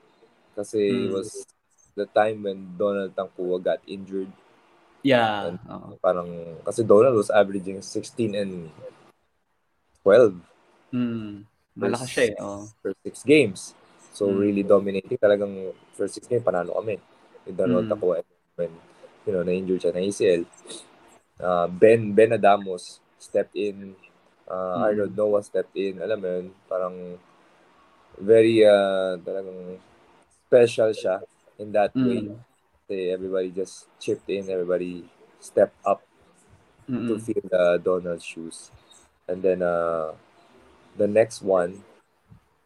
Kasi 0.56 1.06
it 1.06 1.10
Mm. 1.12 1.14
was 1.14 1.46
the 1.94 2.08
time 2.10 2.42
when 2.42 2.74
Donald 2.74 3.14
Tankua 3.14 3.62
got 3.62 3.78
injured. 3.86 4.32
Yeah. 5.04 5.60
oo. 5.68 6.00
Parang, 6.00 6.26
kasi 6.64 6.80
Donald 6.80 7.14
was 7.14 7.28
averaging 7.28 7.84
16 7.84 8.32
and 8.34 8.72
12 10.02 10.34
Mm. 10.94 11.42
Malakas 11.74 12.06
siya 12.06 12.24
eh. 12.30 12.34
Oh. 12.38 12.70
first 12.78 13.02
six 13.02 13.26
games. 13.26 13.74
So, 14.14 14.30
Mm. 14.30 14.38
really 14.38 14.62
dominating. 14.62 15.18
Talagang 15.18 15.74
first 15.98 16.14
six 16.14 16.30
game, 16.30 16.38
panalo 16.38 16.78
kami. 16.78 17.02
With 17.42 17.58
Donald 17.58 17.90
Mm. 17.90 17.92
Tacuan. 17.92 18.22
When, 18.54 18.70
you 19.26 19.34
know, 19.34 19.42
na-injured 19.42 19.82
siya 19.82 19.90
na 19.90 20.00
ACL. 20.00 20.46
Uh, 21.34 21.66
ben, 21.66 22.14
Ben 22.14 22.30
Adamos 22.30 23.02
stepped 23.18 23.58
in. 23.58 23.98
Uh, 24.46 24.54
Mm. 24.54 24.84
Arnold 24.86 25.14
Noah 25.18 25.42
stepped 25.42 25.74
in. 25.74 25.98
Alam 25.98 26.18
mo 26.22 26.28
yun, 26.30 26.46
parang 26.70 26.96
very, 28.14 28.62
uh, 28.62 29.18
talagang 29.18 29.82
special 30.46 30.94
siya 30.94 31.26
in 31.58 31.74
that 31.74 31.90
way. 31.92 32.30
Kasi 32.84 33.08
everybody 33.16 33.48
just 33.48 33.88
chipped 33.96 34.28
in. 34.28 34.52
Everybody 34.52 35.08
stepped 35.40 35.76
up 35.88 36.04
to 36.84 37.16
Mm. 37.16 37.20
fill 37.24 37.44
the 37.48 37.80
Donald's 37.80 38.20
shoes. 38.24 38.68
And 39.24 39.40
then, 39.40 39.64
uh, 39.64 40.12
the 41.00 41.08
next 41.08 41.40
one, 41.40 41.80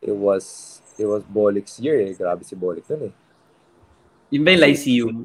it 0.02 0.10
was 0.18 0.78
it 0.98 1.06
was 1.06 1.22
Bolik's 1.22 1.78
year 1.78 2.02
eh. 2.02 2.18
Grabe 2.18 2.42
si 2.42 2.58
Bolik 2.58 2.82
nun 2.90 3.10
eh. 3.10 3.14
Yung 4.34 4.42
ba 4.42 4.50
yung 4.58 4.62
Lyceum? 4.66 5.16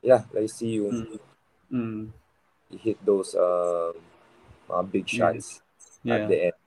Yeah, 0.00 0.24
you 0.64 0.88
Mm. 0.88 1.20
Mm. 1.68 2.02
he 2.72 2.76
hit 2.80 2.98
those 3.04 3.36
um 3.36 3.92
mga 4.72 4.84
big 4.88 5.06
Yeah. 5.12 5.36
shots 5.36 5.60
at 6.08 6.32
the 6.32 6.48
end. 6.48 6.60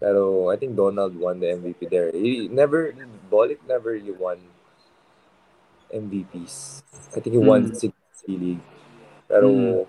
Pero 0.00 0.48
I 0.48 0.56
think 0.56 0.74
Donald 0.74 1.12
won 1.14 1.38
the 1.44 1.52
MVP 1.52 1.84
there. 1.92 2.08
He 2.10 2.48
never 2.48 2.96
Bolik 3.28 3.60
never 3.68 3.92
really 3.92 4.16
won 4.16 4.40
MVPs. 5.92 6.82
I 7.12 7.20
think 7.20 7.36
he 7.36 7.42
won 7.42 7.68
Mm. 7.70 7.76
six 7.76 7.92
league. 8.26 8.64
Pero 9.28 9.46
Mm. 9.48 9.84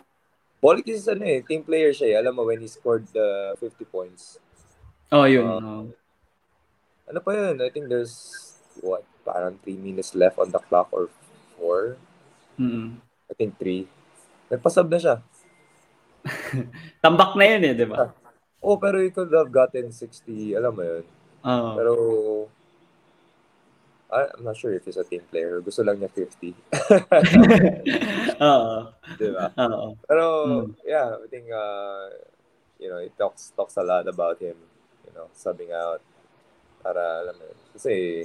Bolik 0.64 0.88
is 0.88 1.04
ano 1.12 1.28
eh, 1.28 1.44
team 1.44 1.60
player 1.60 1.92
siya 1.92 2.16
eh. 2.16 2.16
Alam 2.24 2.40
mo 2.40 2.44
when 2.48 2.64
he 2.64 2.72
scored 2.72 3.04
the 3.12 3.52
50 3.60 3.84
points. 3.84 4.40
Oh, 5.12 5.28
yun. 5.28 5.44
Uh, 5.44 5.60
oh. 5.60 5.84
Ano 7.12 7.20
pa 7.20 7.36
yun? 7.36 7.60
I 7.60 7.68
think 7.68 7.92
there's 7.92 8.40
what, 8.80 9.04
parang 9.28 9.60
3 9.60 9.76
minutes 9.76 10.16
left 10.16 10.40
on 10.40 10.56
the 10.56 10.64
clock 10.64 10.88
or 10.96 11.12
4. 11.60 12.00
Mm. 12.56 12.96
I 13.28 13.34
think 13.36 13.60
3. 13.60 13.84
Nagpasab 14.48 14.88
na 14.88 15.00
siya. 15.04 15.16
Tambak 17.04 17.36
na 17.36 17.44
yun 17.44 17.68
eh, 17.68 17.76
di 17.76 17.84
ba? 17.84 18.16
Oh, 18.64 18.80
pero 18.80 19.04
he 19.04 19.12
could 19.12 19.28
have 19.36 19.52
gotten 19.52 19.92
60. 19.92 20.56
Alam 20.56 20.72
mo 20.80 20.84
yun. 20.88 21.04
Oo. 21.44 21.72
Pero, 21.76 21.94
I- 24.14 24.30
I'm 24.38 24.46
not 24.46 24.54
sure 24.56 24.74
if 24.74 24.86
he's 24.86 24.98
a 24.98 25.04
team 25.04 25.26
player. 25.28 25.58
Gusto 25.60 25.82
lang 25.82 25.98
niya 25.98 26.10
50. 26.14 26.54
Oo. 28.46 28.76
Di 29.18 29.28
ba? 29.34 29.46
Oo. 29.58 29.98
Pero, 30.06 30.24
Mm. 30.46 30.66
yeah, 30.86 31.10
I 31.18 31.28
think, 31.28 31.50
uh, 31.50 32.14
you 32.78 32.90
know, 32.90 33.02
it 33.02 33.14
talks 33.18 33.50
talks 33.58 33.76
a 33.78 33.84
lot 33.84 34.06
about 34.06 34.38
him, 34.38 34.56
you 35.08 35.14
know, 35.18 35.28
subbing 35.34 35.74
out. 35.74 36.02
Para, 36.84 37.26
alam 37.26 37.36
mo. 37.40 37.48
Kasi, 37.74 38.24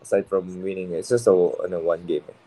aside 0.00 0.26
from 0.26 0.62
winning, 0.62 0.92
it's 0.92 1.08
just 1.08 1.28
a, 1.28 1.34
ano, 1.62 1.80
one 1.80 2.02
game. 2.04 2.24
eh. 2.26 2.38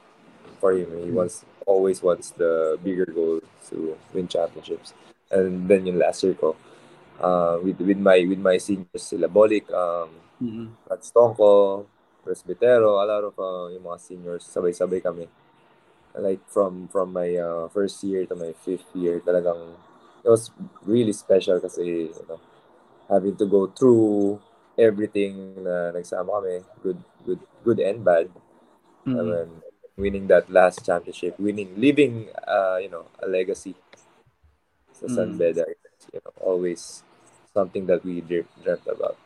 For 0.60 0.74
him, 0.74 0.90
he 1.06 1.14
Mm. 1.14 1.18
wants, 1.22 1.46
always 1.64 2.02
wants 2.02 2.32
the 2.34 2.76
bigger 2.82 3.06
goal 3.08 3.40
to 3.70 3.96
win 4.12 4.28
championships. 4.28 4.92
And 5.30 5.68
then 5.68 5.86
yung 5.86 6.00
last 6.00 6.24
year 6.24 6.34
ko, 6.34 6.56
uh, 7.20 7.60
with 7.62 7.78
with 7.84 8.00
my 8.00 8.24
with 8.24 8.40
my 8.40 8.56
seniors 8.58 9.04
sila 9.04 9.28
Bolik, 9.28 9.68
um, 9.70 10.10
Mm. 10.38 10.70
Brad 10.86 11.02
Stonko, 11.02 11.82
Presbytero, 12.28 13.00
a 13.00 13.08
lot 13.08 13.24
of 13.24 13.36
uh, 13.40 13.72
yung 13.72 13.88
mga 13.88 14.00
seniors, 14.04 14.44
sabay-sabay 14.44 15.00
kami. 15.00 15.32
Like 16.18 16.44
from 16.52 16.92
from 16.92 17.16
my 17.16 17.32
uh, 17.40 17.72
first 17.72 18.04
year 18.04 18.28
to 18.28 18.36
my 18.36 18.52
fifth 18.66 18.92
year, 18.92 19.24
talagang 19.24 19.80
it 20.26 20.30
was 20.30 20.52
really 20.84 21.14
special 21.14 21.62
kasi 21.64 22.12
you 22.12 22.26
know, 22.28 22.42
having 23.08 23.38
to 23.40 23.48
go 23.48 23.72
through 23.72 24.42
everything 24.76 25.64
na 25.64 25.96
nagsama 25.96 26.42
kami, 26.42 26.56
good 26.84 27.00
good 27.24 27.42
good 27.64 27.80
and 27.80 28.04
bad. 28.04 28.28
Mm-hmm. 29.08 29.16
And 29.16 29.28
then 29.32 29.50
winning 29.98 30.28
that 30.28 30.50
last 30.50 30.86
championship, 30.86 31.40
winning, 31.40 31.74
leaving 31.78 32.30
uh, 32.44 32.78
you 32.78 32.90
know, 32.90 33.08
a 33.24 33.28
legacy 33.28 33.74
sa 34.94 35.08
San 35.08 35.38
Beda. 35.38 35.66
Mm-hmm. 35.66 36.14
You 36.14 36.22
know, 36.26 36.34
always 36.42 37.04
something 37.54 37.86
that 37.90 38.06
we 38.06 38.22
dreamt 38.22 38.86
about. 38.86 39.18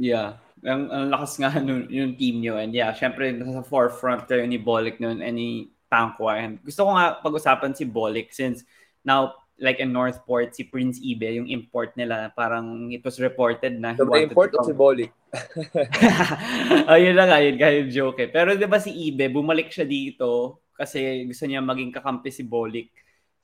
Yeah. 0.00 0.40
Ang, 0.64 0.88
ang 0.88 1.12
lakas 1.12 1.36
nga 1.36 1.52
nun, 1.60 1.84
yung 1.92 2.16
team 2.16 2.40
nyo. 2.40 2.56
And 2.56 2.72
yeah, 2.72 2.96
syempre, 2.96 3.28
nasa 3.36 3.60
forefront 3.60 4.24
kayo 4.24 4.48
ni 4.48 4.56
Bolik 4.56 4.96
noon 4.96 5.20
and 5.20 5.36
ni 5.36 5.68
Tankwa. 5.92 6.40
And 6.40 6.56
gusto 6.64 6.88
ko 6.88 6.96
nga 6.96 7.20
pag-usapan 7.20 7.76
si 7.76 7.84
Bolik 7.84 8.32
since 8.32 8.64
now, 9.04 9.36
like 9.60 9.76
in 9.76 9.92
Northport, 9.92 10.56
si 10.56 10.64
Prince 10.64 10.96
Ibe, 11.04 11.36
yung 11.36 11.48
import 11.52 11.92
nila, 12.00 12.32
parang 12.32 12.88
it 12.88 13.04
was 13.04 13.20
reported 13.20 13.76
na 13.76 13.92
he 13.92 14.00
so, 14.00 14.08
wanted 14.08 14.32
import 14.32 14.56
to 14.56 14.64
si 14.64 14.72
Bolik? 14.72 15.12
Ayun 16.96 17.14
lang, 17.14 17.28
ayun, 17.28 17.60
yung 17.60 17.92
joke 17.92 18.24
eh. 18.24 18.28
Pero 18.32 18.56
di 18.56 18.64
ba 18.64 18.80
si 18.80 18.88
Ibe, 18.88 19.28
bumalik 19.28 19.68
siya 19.68 19.84
dito 19.84 20.64
kasi 20.72 21.28
gusto 21.28 21.44
niya 21.44 21.60
maging 21.60 21.92
kakampi 21.92 22.32
si 22.32 22.40
Bolik 22.40 22.88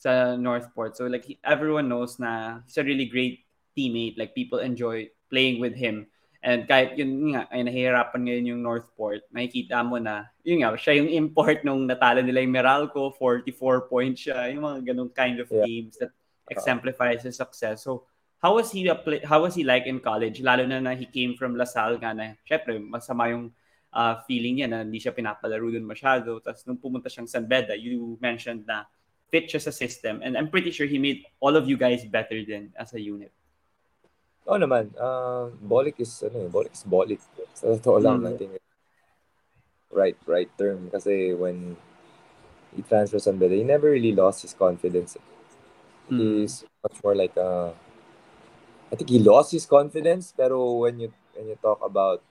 sa 0.00 0.40
Northport. 0.40 0.96
So 0.96 1.04
like 1.04 1.28
everyone 1.44 1.92
knows 1.92 2.16
na 2.16 2.64
he's 2.64 2.80
a 2.80 2.84
really 2.84 3.08
great 3.12 3.44
teammate. 3.76 4.16
Like 4.16 4.32
people 4.32 4.64
enjoy 4.64 5.12
playing 5.28 5.60
with 5.60 5.76
him. 5.76 6.08
And 6.46 6.62
kahit 6.62 6.94
yun 6.94 7.34
nga, 7.34 7.50
ay 7.50 7.66
nahihirapan 7.66 8.22
ngayon 8.22 8.50
yung 8.54 8.62
Northport, 8.62 9.26
makikita 9.34 9.82
mo 9.82 9.98
na, 9.98 10.30
yun 10.46 10.62
nga, 10.62 10.78
siya 10.78 11.02
yung 11.02 11.10
import 11.10 11.66
nung 11.66 11.90
natalo 11.90 12.22
nila 12.22 12.38
yung 12.38 12.54
Meralco, 12.54 13.10
44 13.18 13.90
points 13.90 14.30
siya, 14.30 14.54
yung 14.54 14.62
mga 14.62 14.94
ganong 14.94 15.10
kind 15.10 15.42
of 15.42 15.50
yeah. 15.50 15.66
games 15.66 15.98
that 15.98 16.14
exemplifies 16.46 17.26
his 17.26 17.34
success. 17.34 17.82
So, 17.82 18.06
how 18.38 18.54
was 18.54 18.70
he 18.70 18.86
play, 19.02 19.26
how 19.26 19.42
was 19.42 19.58
he 19.58 19.66
like 19.66 19.90
in 19.90 19.98
college? 19.98 20.38
Lalo 20.38 20.62
na 20.70 20.78
na 20.78 20.94
he 20.94 21.10
came 21.10 21.34
from 21.34 21.58
LaSalle 21.58 21.98
nga 21.98 22.14
na, 22.14 22.38
syempre, 22.46 22.78
masama 22.78 23.26
yung 23.34 23.50
uh, 23.90 24.22
feeling 24.30 24.62
niya 24.62 24.70
na 24.70 24.86
hindi 24.86 25.02
siya 25.02 25.10
pinapalaro 25.10 25.66
dun 25.66 25.82
masyado. 25.82 26.38
Tapos 26.38 26.62
nung 26.62 26.78
pumunta 26.78 27.10
siyang 27.10 27.26
San 27.26 27.50
Beda, 27.50 27.74
you 27.74 28.14
mentioned 28.22 28.62
na 28.70 28.86
fit 29.34 29.50
siya 29.50 29.58
sa 29.58 29.74
system. 29.74 30.22
And 30.22 30.38
I'm 30.38 30.46
pretty 30.46 30.70
sure 30.70 30.86
he 30.86 31.02
made 31.02 31.26
all 31.42 31.58
of 31.58 31.66
you 31.66 31.74
guys 31.74 32.06
better 32.06 32.38
than 32.46 32.70
as 32.78 32.94
a 32.94 33.02
unit. 33.02 33.34
Oo 34.46 34.58
naman. 34.62 34.94
Uh, 34.94 35.50
Bolik 35.58 35.98
is, 35.98 36.22
ano 36.22 36.46
eh, 36.46 36.50
Bolik 36.50 36.72
is 36.72 36.86
Bolik. 36.86 37.20
Sa 37.58 37.74
totoo 37.74 37.98
lang, 37.98 38.22
mm. 38.22 38.30
I 38.30 38.32
think 38.38 38.52
right, 39.90 40.18
right 40.26 40.50
term. 40.54 40.86
Kasi 40.94 41.34
when 41.34 41.74
he 42.70 42.82
transfers 42.86 43.26
on 43.26 43.42
Beda, 43.42 43.58
he 43.58 43.66
never 43.66 43.90
really 43.90 44.14
lost 44.14 44.46
his 44.46 44.54
confidence. 44.54 45.18
Mm. 46.06 46.46
He's 46.46 46.62
much 46.84 46.98
more 47.02 47.18
like 47.18 47.34
a, 47.34 47.74
I 48.92 48.94
think 48.94 49.10
he 49.10 49.18
lost 49.18 49.50
his 49.50 49.66
confidence, 49.66 50.30
pero 50.30 50.86
when 50.86 51.02
you 51.02 51.10
when 51.34 51.50
you 51.50 51.58
talk 51.58 51.82
about, 51.82 52.22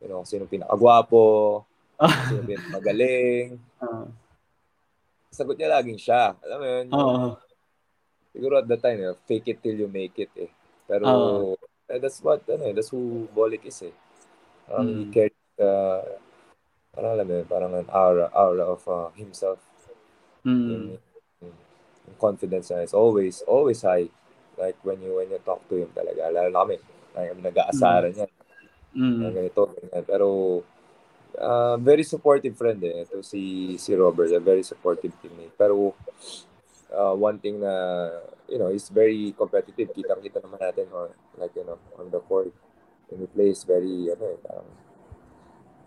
you 0.00 0.08
know, 0.08 0.24
sino 0.24 0.48
pinakagwapo, 0.48 1.64
sino 2.32 2.40
pinakagaling, 2.48 3.60
uh. 3.84 4.08
sagot 5.28 5.60
niya 5.60 5.76
laging 5.76 6.00
siya. 6.00 6.32
Alam 6.40 6.56
mo 6.56 6.66
yun? 6.66 6.86
Uh. 6.88 7.30
Siguro 8.32 8.64
at 8.64 8.68
the 8.70 8.80
time, 8.80 8.96
you 9.04 9.12
know, 9.12 9.18
fake 9.28 9.52
it 9.52 9.60
till 9.60 9.76
you 9.76 9.92
make 9.92 10.16
it 10.16 10.32
eh. 10.40 10.52
Pero 10.88 11.04
uh, 11.04 11.98
that's 12.00 12.24
what, 12.24 12.40
ano, 12.48 12.72
that's 12.72 12.88
who 12.88 13.28
Bolik 13.36 13.68
is 13.68 13.84
eh. 13.84 13.92
Um, 14.72 14.88
mm. 14.88 14.96
He 14.96 15.04
carried, 15.12 15.36
uh, 15.60 16.00
parang 16.96 17.12
alam 17.12 17.28
mo 17.28 17.44
parang 17.44 17.72
an 17.76 17.86
aura, 17.92 18.32
aura 18.32 18.64
of 18.64 18.82
uh, 18.88 19.12
himself. 19.12 19.60
Mm. 20.48 20.96
In, 21.44 21.52
in 22.08 22.14
confidence 22.16 22.72
niya 22.72 22.88
is 22.88 22.96
always, 22.96 23.44
always 23.44 23.84
high. 23.84 24.08
Like 24.56 24.80
when 24.82 25.04
you, 25.04 25.20
when 25.20 25.28
you 25.28 25.38
talk 25.44 25.60
to 25.68 25.76
him 25.76 25.92
talaga, 25.92 26.32
lalo 26.32 26.48
na 26.48 26.60
kami, 26.64 26.76
like, 27.14 27.36
nag-aasaran 27.36 28.12
mm. 28.12 28.16
niya. 28.16 28.28
Mm. 28.96 29.20
Ganito, 29.36 29.62
ganyan. 29.76 30.04
Pero, 30.08 30.28
uh, 31.36 31.76
very 31.76 32.02
supportive 32.02 32.56
friend 32.56 32.80
eh. 32.82 33.04
Ito 33.04 33.20
si, 33.20 33.76
si 33.76 33.92
Robert, 33.92 34.32
a 34.32 34.40
very 34.40 34.64
supportive 34.64 35.12
teammate. 35.20 35.52
Pero, 35.52 35.92
uh, 36.92 37.14
one 37.14 37.38
thing 37.38 37.60
na 37.60 37.74
you 38.48 38.58
know, 38.58 38.72
he's 38.72 38.88
very 38.88 39.36
competitive. 39.36 39.92
Kitang-kita 39.92 40.40
naman 40.40 40.58
natin 40.58 40.88
on, 40.90 41.12
like, 41.36 41.52
you 41.52 41.64
know, 41.64 41.76
on 42.00 42.08
the 42.08 42.18
court. 42.24 42.50
When 43.08 43.20
he 43.20 43.28
plays 43.28 43.62
very, 43.64 44.08
ano 44.08 44.24
eh, 44.24 44.38
parang, 44.40 44.68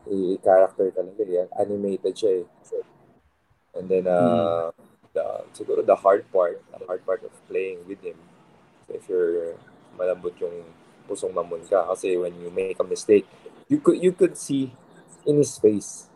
a 0.06 0.18
character 0.42 0.88
talaga 0.94 1.22
eh. 1.26 1.50
Animated 1.58 2.14
siya 2.14 2.46
eh. 2.46 2.46
And 3.74 3.90
then, 3.90 4.06
uh, 4.06 4.70
mm. 4.70 5.14
the, 5.14 5.26
siguro 5.58 5.86
the 5.86 5.98
hard 5.98 6.30
part, 6.30 6.62
the 6.78 6.86
hard 6.86 7.06
part 7.06 7.26
of 7.26 7.34
playing 7.50 7.82
with 7.90 8.02
him. 8.02 8.18
So 8.88 8.94
if 8.94 9.10
you're 9.10 9.58
malambot 9.98 10.38
yung 10.42 10.66
pusong 11.10 11.34
mamon 11.34 11.66
ka, 11.66 11.90
kasi 11.90 12.18
when 12.18 12.38
you 12.42 12.54
make 12.54 12.78
a 12.80 12.86
mistake, 12.86 13.26
you 13.68 13.82
could, 13.82 14.02
you 14.02 14.14
could 14.14 14.38
see 14.38 14.74
in 15.26 15.38
his 15.38 15.58
face, 15.58 16.10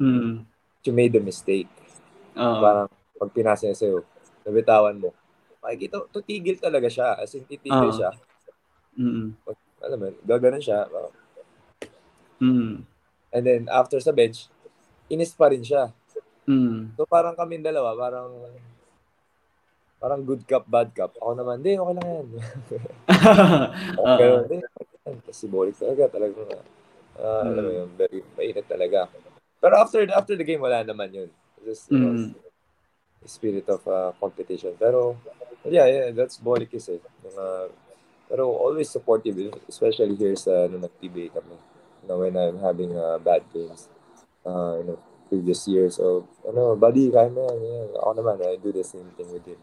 mm. 0.00 0.44
you 0.84 0.92
made 0.92 1.12
the 1.12 1.20
mistake. 1.20 1.68
Uh-huh. 2.36 2.60
Parang, 2.60 2.88
pag 3.18 3.30
pinasa 3.34 3.66
niya 3.66 3.76
sa'yo, 3.76 4.06
nabitawan 4.48 4.96
mo, 4.96 5.12
makikita, 5.60 6.08
tutigil 6.08 6.56
talaga 6.56 6.88
siya. 6.88 7.20
As 7.20 7.36
in, 7.36 7.44
titigil 7.44 7.92
uh, 7.92 7.94
siya. 7.94 8.10
Mm-hmm. 8.96 9.26
Alam 9.84 9.98
mo, 10.00 10.06
gaganon 10.24 10.64
siya. 10.64 10.88
Mm-hmm. 12.40 12.74
And 13.28 13.42
then, 13.44 13.62
after 13.68 14.00
sa 14.00 14.16
bench, 14.16 14.48
inis 15.12 15.36
pa 15.36 15.52
rin 15.52 15.60
siya. 15.60 15.92
Mm-hmm. 16.48 16.96
So, 16.96 17.04
parang 17.04 17.36
kami 17.36 17.60
dalawa, 17.60 17.92
parang 17.92 18.32
parang 19.98 20.22
good 20.24 20.46
cup, 20.48 20.64
bad 20.64 20.94
cup. 20.96 21.12
Ako 21.20 21.36
naman, 21.36 21.60
di, 21.60 21.76
okay 21.76 21.94
lang 21.98 22.08
yan. 22.08 22.28
okay, 24.00 24.28
uh, 24.30 24.42
di, 24.46 24.56
kasi 25.26 25.44
bolik 25.50 25.76
talaga, 25.76 26.16
talaga. 26.16 26.62
Uh, 27.18 27.42
mm. 27.42 27.48
Alam 27.50 27.62
mo 27.66 27.70
yun, 27.74 27.90
very 27.98 28.18
mainit 28.38 28.66
talaga. 28.70 29.10
Pero 29.58 29.74
after 29.74 30.06
after 30.14 30.38
the 30.38 30.46
game, 30.46 30.62
wala 30.62 30.86
naman 30.86 31.10
yun. 31.10 31.30
Just, 31.66 31.90
you 31.90 31.98
know, 31.98 32.14
mm 32.14 32.47
spirit 33.24 33.66
of 33.68 33.82
uh, 33.88 34.12
competition. 34.20 34.74
Pero, 34.78 35.16
yeah, 35.64 35.86
yeah, 35.86 36.10
that's 36.14 36.38
Bolikis 36.38 36.92
eh. 36.92 37.00
Yung, 37.24 37.36
uh, 37.38 37.66
pero 38.28 38.52
always 38.52 38.92
supportive, 38.92 39.40
especially 39.66 40.14
here 40.14 40.36
sa 40.36 40.68
nung 40.68 40.84
nag-PBA 40.84 41.32
kami. 41.32 41.56
You 42.04 42.06
know, 42.06 42.18
when 42.20 42.36
I'm 42.36 42.60
having 42.60 42.92
uh, 42.92 43.16
bad 43.18 43.42
games. 43.50 43.88
Uh, 44.44 44.80
you 44.80 44.86
know, 44.92 44.98
previous 45.28 45.68
years. 45.68 46.00
So, 46.00 46.26
ano, 46.48 46.74
buddy, 46.74 47.12
kaya 47.12 47.28
mo 47.28 47.44
yan. 47.44 47.58
Yeah. 47.60 48.00
Ako 48.00 48.12
naman, 48.16 48.36
I 48.40 48.56
do 48.56 48.72
the 48.72 48.82
same 48.82 49.12
thing 49.14 49.28
with 49.28 49.44
him. 49.44 49.60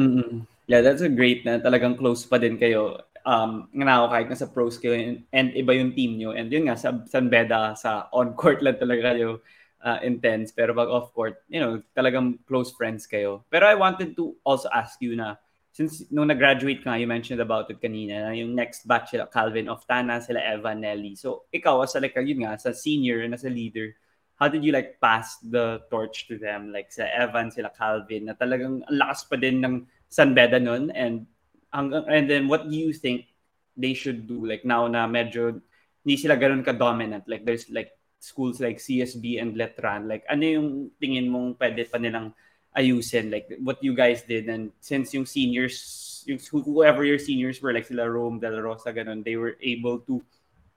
Mm-hmm. 0.00 0.48
Yeah, 0.66 0.80
that's 0.80 1.04
a 1.04 1.12
great 1.12 1.44
na 1.44 1.60
talagang 1.60 2.00
close 2.00 2.24
pa 2.24 2.40
din 2.40 2.56
kayo. 2.56 3.04
Um, 3.20 3.68
nga 3.76 4.00
ako 4.00 4.06
kahit 4.08 4.28
nasa 4.32 4.48
pros 4.48 4.80
kayo 4.80 4.96
and, 4.96 5.28
and 5.28 5.52
iba 5.52 5.76
yung 5.76 5.92
team 5.92 6.16
nyo. 6.16 6.32
And 6.32 6.48
yun 6.48 6.72
nga, 6.72 6.80
sa 6.80 6.96
San 7.04 7.28
Beda, 7.28 7.76
sa 7.76 8.08
on-court 8.10 8.64
lang 8.64 8.80
talaga 8.80 9.12
kayo 9.12 9.44
uh, 9.84 9.98
intense 10.02 10.52
pero 10.52 10.72
pag 10.74 10.88
off 10.88 11.12
court, 11.12 11.42
you 11.48 11.60
know, 11.60 11.82
talagang 11.96 12.38
close 12.46 12.72
friends 12.72 13.06
kayo. 13.06 13.44
Pero 13.50 13.66
I 13.66 13.74
wanted 13.74 14.16
to 14.16 14.36
also 14.44 14.68
ask 14.72 15.00
you 15.00 15.16
na 15.16 15.36
since 15.72 16.02
nung 16.10 16.28
nag-graduate 16.28 16.82
ka, 16.82 16.98
you 16.98 17.06
mentioned 17.06 17.40
about 17.40 17.70
it 17.70 17.78
kanina, 17.80 18.28
na 18.28 18.32
yung 18.34 18.54
next 18.54 18.86
batch 18.86 19.14
sila 19.14 19.30
Calvin 19.30 19.70
Oftana, 19.70 20.18
sila 20.18 20.42
Evan 20.42 20.82
Nelly. 20.82 21.14
So 21.14 21.46
ikaw 21.54 21.82
as 21.84 21.94
like 21.96 22.16
yun 22.18 22.42
nga, 22.44 22.58
sa 22.58 22.74
senior 22.74 23.22
and 23.22 23.34
as 23.34 23.46
a 23.46 23.52
leader, 23.52 23.94
how 24.36 24.48
did 24.48 24.64
you 24.64 24.72
like 24.72 24.98
pass 25.00 25.38
the 25.44 25.80
torch 25.90 26.26
to 26.28 26.36
them? 26.36 26.72
Like 26.72 26.90
sa 26.90 27.06
Evan, 27.06 27.54
sila 27.54 27.70
Calvin, 27.70 28.26
na 28.26 28.34
talagang 28.34 28.82
lakas 28.90 29.28
pa 29.30 29.36
din 29.38 29.62
ng 29.62 29.86
San 30.10 30.34
Beda 30.34 30.58
nun 30.58 30.90
and 30.90 31.24
and 31.72 32.26
then 32.26 32.50
what 32.50 32.66
do 32.66 32.74
you 32.74 32.90
think 32.90 33.30
they 33.78 33.94
should 33.94 34.26
do 34.26 34.42
like 34.42 34.66
now 34.66 34.90
na 34.90 35.06
medyo 35.06 35.62
hindi 36.02 36.18
sila 36.18 36.34
ganoon 36.34 36.66
ka 36.66 36.74
dominant 36.74 37.22
like 37.30 37.46
there's 37.46 37.70
like 37.70 37.94
schools 38.20 38.60
like 38.60 38.76
CSB 38.76 39.40
and 39.40 39.56
Letran, 39.56 40.06
like 40.06 40.22
ano 40.28 40.44
yung 40.44 40.68
tingin 41.00 41.32
mong 41.32 41.56
pwede 41.56 41.88
pa 41.88 41.96
nilang 41.96 42.36
ayusin? 42.76 43.32
Like 43.32 43.48
what 43.64 43.80
you 43.80 43.96
guys 43.96 44.22
did 44.22 44.46
and 44.46 44.70
since 44.78 45.16
yung 45.16 45.24
seniors, 45.24 46.22
yung, 46.28 46.38
whoever 46.52 47.02
your 47.02 47.18
seniors 47.18 47.58
were, 47.64 47.72
like 47.72 47.88
sila 47.88 48.04
Rome, 48.04 48.38
Del 48.38 48.60
Rosa, 48.60 48.92
ganun, 48.92 49.24
they 49.24 49.40
were 49.40 49.56
able 49.64 49.98
to 50.04 50.20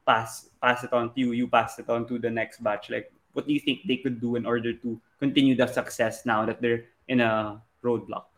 pass 0.08 0.48
pass 0.64 0.84
it 0.88 0.96
on 0.96 1.12
to 1.14 1.20
you, 1.20 1.32
you 1.36 1.46
pass 1.52 1.78
it 1.78 1.92
on 1.92 2.08
to 2.08 2.18
the 2.18 2.32
next 2.32 2.64
batch. 2.64 2.90
Like 2.90 3.12
what 3.36 3.46
do 3.46 3.54
you 3.54 3.60
think 3.60 3.84
they 3.86 4.00
could 4.00 4.24
do 4.24 4.40
in 4.40 4.48
order 4.48 4.72
to 4.72 4.98
continue 5.20 5.54
the 5.54 5.68
success 5.68 6.26
now 6.26 6.48
that 6.48 6.64
they're 6.64 6.88
in 7.12 7.20
a 7.20 7.60
roadblock? 7.84 8.32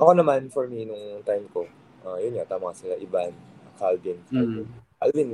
Ako 0.00 0.18
naman, 0.18 0.50
for 0.50 0.66
me, 0.66 0.82
nung 0.82 1.22
time 1.22 1.46
ko, 1.52 1.68
uh, 2.02 2.18
yun 2.18 2.34
nga, 2.34 2.58
tama 2.58 2.74
sila, 2.74 2.98
Ivan, 2.98 3.30
Calvin. 3.78 4.18
Calvin, 4.26 4.66
mm. 4.66 4.70
Calvin, 4.98 5.28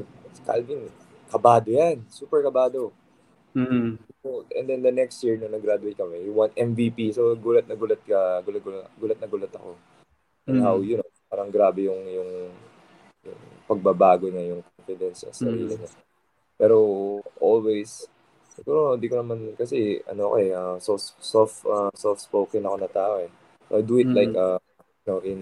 Calvin 0.44 0.82
kabado 1.28 1.68
yan. 1.68 2.02
Super 2.08 2.42
kabado. 2.42 2.90
Mm-hmm. 3.56 4.00
And 4.52 4.66
then 4.68 4.82
the 4.82 4.92
next 4.92 5.22
year, 5.24 5.40
nung 5.40 5.54
nag-graduate 5.54 5.96
kami, 5.96 6.26
he 6.26 6.30
won 6.30 6.52
MVP. 6.52 7.14
So, 7.14 7.32
gulat 7.38 7.64
na 7.64 7.78
gulat 7.78 8.02
ka, 8.04 8.44
gulat, 8.44 8.60
gulat, 8.60 8.86
gulat 9.00 9.18
na 9.18 9.28
gulat 9.30 9.52
ako. 9.54 9.70
And 10.44 10.60
mm-hmm. 10.60 10.64
how, 10.64 10.76
you 10.84 10.96
know, 11.00 11.10
parang 11.30 11.48
grabe 11.48 11.88
yung, 11.88 12.02
yung, 12.08 12.30
yung 13.24 13.40
pagbabago 13.64 14.28
niya, 14.28 14.56
yung 14.56 14.62
confidence 14.64 15.24
sa 15.24 15.32
sarili 15.32 15.74
mm-hmm. 15.74 15.80
niya. 15.80 15.90
Pero 16.58 16.76
always, 17.40 18.04
siguro 18.52 18.98
hindi 18.98 19.06
ko 19.06 19.22
naman, 19.22 19.54
kasi 19.54 20.02
ano 20.10 20.34
okay, 20.34 20.50
uh, 20.52 20.76
so, 20.82 20.98
soft, 20.98 21.64
uh, 21.64 21.92
soft-spoken 21.94 22.66
ako 22.66 22.76
na 22.80 22.90
tao 22.90 23.14
eh. 23.22 23.30
So 23.68 23.78
I 23.78 23.82
do 23.84 24.00
it 24.00 24.08
mm. 24.08 24.16
like, 24.16 24.34
uh, 24.34 24.58
you 25.04 25.06
know, 25.06 25.20
in, 25.20 25.40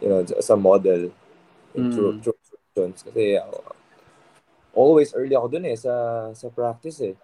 you 0.00 0.08
know, 0.08 0.22
as 0.22 0.50
a 0.50 0.56
model 0.56 1.10
in 1.74 1.90
mm. 1.90 1.92
true, 1.92 2.14
true 2.22 2.38
Kasi 2.94 3.36
uh, 3.36 3.75
always 4.76 5.16
early 5.16 5.32
ako 5.32 5.48
dun 5.48 5.66
eh, 5.66 5.74
sa, 5.74 6.28
sa 6.36 6.52
practice 6.52 7.00
eh. 7.00 7.16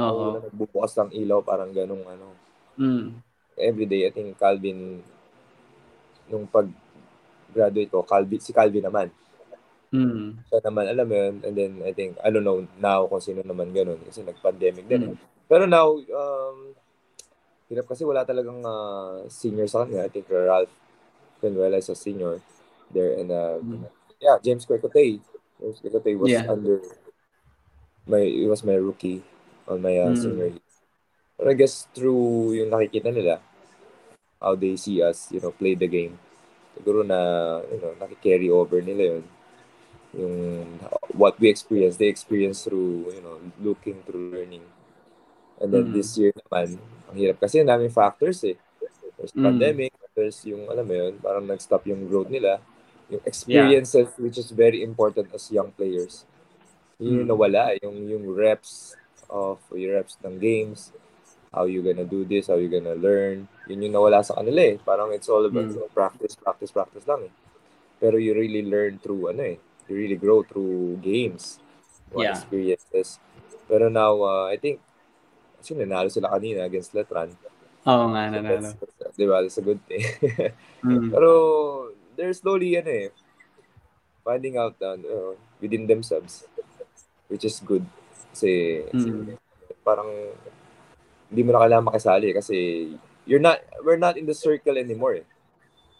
Uh-huh. 0.00 0.32
Nagbubukas 0.40 0.96
ng 0.96 1.12
ilaw, 1.12 1.44
parang 1.44 1.70
ganung 1.70 2.02
ano. 2.08 2.32
Mm. 2.80 3.20
Every 3.60 3.84
day, 3.84 4.08
I 4.08 4.10
think 4.10 4.32
Calvin, 4.40 5.04
nung 6.32 6.48
pag-graduate 6.48 7.92
ko, 7.92 8.00
Calvin, 8.02 8.40
si 8.40 8.56
Calvin 8.56 8.88
naman, 8.88 9.12
Mm. 9.92 10.40
Siya 10.48 10.64
naman, 10.64 10.88
alam 10.88 11.04
mo 11.04 11.12
yun, 11.12 11.34
and 11.44 11.52
then 11.52 11.72
I 11.84 11.92
think, 11.92 12.16
I 12.24 12.32
don't 12.32 12.48
know 12.48 12.64
now 12.80 13.04
kung 13.12 13.20
sino 13.20 13.44
naman 13.44 13.76
ganun 13.76 14.00
kasi 14.08 14.24
nag-pandemic 14.24 14.88
din. 14.88 15.04
Mm. 15.04 15.10
Eh. 15.12 15.16
Pero 15.44 15.68
now, 15.68 15.92
um, 16.00 16.72
hirap 17.68 17.84
kasi 17.92 18.08
wala 18.08 18.24
talagang 18.24 18.64
uh, 18.64 19.28
senior 19.28 19.68
sa 19.68 19.84
kanya. 19.84 20.08
I 20.08 20.10
think 20.12 20.32
Ralph 20.32 20.72
Penuela 21.44 21.76
is 21.76 21.92
a 21.92 21.96
senior 21.96 22.40
there. 22.88 23.20
And 23.20 23.28
uh, 23.28 23.60
mm. 23.60 23.84
yeah, 24.16 24.40
James 24.40 24.64
Quecote. 24.64 25.20
Quecote 25.62 26.18
was 26.18 26.30
yeah. 26.30 26.50
under 26.50 26.82
my, 28.06 28.22
he 28.26 28.46
was 28.50 28.66
my 28.66 28.74
rookie 28.74 29.22
on 29.68 29.82
my 29.82 29.94
uh, 29.98 30.10
mm. 30.10 30.18
senior 30.18 30.50
year. 30.58 30.68
But 31.38 31.48
I 31.48 31.54
guess 31.54 31.86
through 31.94 32.58
yung 32.58 32.74
nakikita 32.74 33.14
nila, 33.14 33.38
how 34.42 34.58
they 34.58 34.74
see 34.74 34.98
us, 35.02 35.30
you 35.30 35.38
know, 35.38 35.54
play 35.54 35.78
the 35.78 35.86
game. 35.86 36.18
Siguro 36.74 37.06
na, 37.06 37.62
you 37.70 37.78
know, 37.78 37.94
nakikarry 37.98 38.50
over 38.50 38.82
nila 38.82 39.18
yun 39.18 39.24
yung 40.12 40.66
what 41.16 41.40
we 41.40 41.48
experience, 41.48 41.96
they 41.96 42.08
experience 42.08 42.64
through, 42.64 43.08
you 43.12 43.22
know, 43.24 43.40
looking 43.60 44.00
through 44.04 44.32
learning. 44.32 44.64
And 45.60 45.72
then 45.72 45.88
mm. 45.88 45.94
this 45.96 46.16
year 46.20 46.32
naman, 46.36 46.76
ang 47.08 47.16
hirap 47.16 47.40
kasi 47.40 47.64
daming 47.64 47.92
factors 47.92 48.44
eh. 48.44 48.56
There's 49.16 49.32
mm. 49.32 49.44
pandemic, 49.44 49.92
there's 50.12 50.44
yung, 50.44 50.68
alam 50.68 50.84
mo 50.84 50.94
yun, 50.94 51.16
parang 51.16 51.48
nag-stop 51.48 51.88
yung 51.88 52.04
growth 52.08 52.28
nila. 52.28 52.60
Yung 53.12 53.24
experiences, 53.28 54.08
yeah. 54.08 54.20
which 54.24 54.40
is 54.40 54.48
very 54.48 54.80
important 54.80 55.28
as 55.36 55.52
young 55.52 55.68
players. 55.76 56.24
Yun 56.96 57.22
yung 57.22 57.28
mm. 57.28 57.32
nawala, 57.36 57.62
yung, 57.84 57.96
yung 58.08 58.24
reps 58.32 58.96
of, 59.28 59.60
yung 59.76 59.92
reps 59.92 60.16
ng 60.24 60.40
games, 60.40 60.96
how 61.52 61.68
you 61.68 61.84
gonna 61.84 62.08
do 62.08 62.24
this, 62.24 62.48
how 62.48 62.56
you 62.56 62.72
gonna 62.72 62.96
learn. 62.96 63.44
Yun 63.68 63.84
yung 63.84 63.94
nawala 64.00 64.24
sa 64.24 64.40
kanila 64.40 64.64
eh. 64.64 64.76
Parang 64.80 65.12
it's 65.12 65.28
all 65.28 65.44
about 65.44 65.68
mm. 65.68 65.92
practice, 65.92 66.32
practice, 66.32 66.72
practice 66.72 67.04
lang 67.04 67.28
eh. 67.28 67.32
Pero 68.00 68.16
you 68.16 68.32
really 68.32 68.64
learn 68.64 68.96
through 68.98 69.30
ano 69.30 69.44
eh, 69.44 69.58
you 69.86 69.94
really 69.94 70.18
grow 70.18 70.42
through 70.42 70.98
games, 71.04 71.60
yeah. 72.16 72.32
experiences. 72.32 73.20
Pero 73.68 73.92
now, 73.92 74.24
uh, 74.24 74.48
I 74.48 74.56
think, 74.56 74.80
kasi 75.60 75.76
nanalo 75.78 76.10
sila 76.10 76.32
kanina 76.32 76.66
against 76.66 76.96
Letran. 76.96 77.30
Oo 77.86 78.04
nga, 78.10 78.32
nanalo. 78.32 78.74
So 78.74 78.92
di 79.14 79.26
ba? 79.28 79.44
That's 79.44 79.58
a 79.58 79.64
good 79.64 79.82
thing. 79.86 80.02
mm. 80.86 81.10
Pero, 81.12 81.30
they're 82.16 82.32
slowly, 82.32 82.76
ano 82.76 82.90
eh, 82.90 83.08
finding 84.24 84.56
out 84.56 84.76
uh, 84.82 85.34
within 85.60 85.86
themselves, 85.86 86.44
which 87.28 87.44
is 87.44 87.60
good. 87.60 87.84
Kasi, 88.32 88.82
mm. 88.92 89.36
parang, 89.84 90.08
hindi 91.32 91.42
mo 91.42 91.52
na 91.56 91.64
kailangan 91.64 91.88
makisali 91.88 92.28
kasi 92.36 92.56
you're 93.24 93.42
not, 93.42 93.60
we're 93.84 94.00
not 94.00 94.16
in 94.20 94.26
the 94.28 94.36
circle 94.36 94.76
anymore 94.76 95.24
eh. 95.24 95.26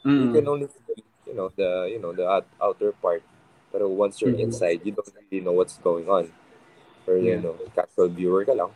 Mm. 0.05 0.21
You 0.21 0.29
can 0.33 0.47
only, 0.49 0.69
you 1.27 1.35
know, 1.35 1.49
the, 1.57 1.89
you 1.89 2.01
know, 2.01 2.13
the 2.13 2.45
outer 2.61 2.93
part 3.01 3.23
pero 3.73 3.89
once 3.89 4.21
you're 4.21 4.31
mm-hmm. 4.31 4.53
inside, 4.53 4.85
you 4.85 4.93
don't 4.93 5.09
really 5.17 5.41
know 5.41 5.57
what's 5.57 5.81
going 5.81 6.05
on. 6.07 6.29
Or, 7.09 7.17
yeah. 7.17 7.41
you 7.41 7.41
know, 7.41 7.57
casual 7.75 8.13
viewer 8.13 8.45
ka 8.45 8.53
lang. 8.53 8.69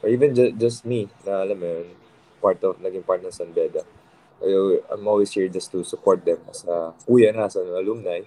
Or 0.00 0.08
even 0.08 0.32
ju- 0.32 0.54
just 0.54 0.86
me, 0.86 1.10
na 1.26 1.42
alam 1.42 1.58
mo 1.58 1.66
yun, 1.66 1.90
part 2.38 2.62
of, 2.62 2.78
naging 2.78 3.02
part 3.02 3.26
ng 3.26 3.34
San 3.34 3.50
Beda. 3.50 3.82
I'm 4.42 5.06
always 5.08 5.32
here 5.32 5.48
just 5.48 5.72
to 5.72 5.84
support 5.84 6.24
them 6.24 6.38
as 6.50 6.64
a 6.64 6.92
kuya 7.08 7.34
na, 7.34 7.46
as 7.46 7.56
an 7.56 7.68
alumni. 7.68 8.20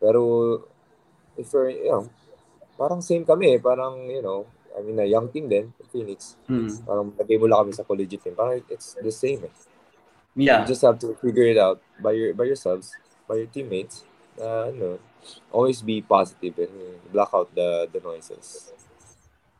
Pero, 0.00 0.62
if 1.36 1.52
you're, 1.52 1.70
you 1.70 1.90
know, 1.90 2.10
parang 2.78 3.02
same 3.02 3.24
kami 3.24 3.54
eh. 3.54 3.58
Parang, 3.58 4.06
you 4.06 4.22
know, 4.22 4.46
I 4.78 4.82
mean, 4.82 4.98
a 5.00 5.04
young 5.04 5.28
team 5.28 5.48
din, 5.48 5.74
Phoenix. 5.90 6.36
Mm. 6.48 6.86
Parang 6.86 7.10
lang 7.18 7.58
kami 7.66 7.72
sa 7.74 7.82
collegiate 7.82 8.22
team. 8.22 8.34
Parang 8.38 8.62
it's 8.70 8.94
the 8.94 9.10
same 9.10 9.42
eh. 9.42 9.54
Yeah. 10.38 10.62
You 10.62 10.70
just 10.70 10.82
have 10.82 10.98
to 11.02 11.18
figure 11.18 11.50
it 11.50 11.58
out 11.58 11.82
by 11.98 12.14
your 12.14 12.30
by 12.34 12.46
yourselves, 12.46 12.94
by 13.26 13.42
your 13.42 13.50
teammates, 13.50 14.06
uh, 14.38 14.70
ano, 14.70 15.02
always 15.50 15.82
be 15.82 15.98
positive 15.98 16.54
and 16.62 16.70
block 17.10 17.34
out 17.34 17.50
the 17.58 17.90
the 17.90 17.98
noises. 17.98 18.70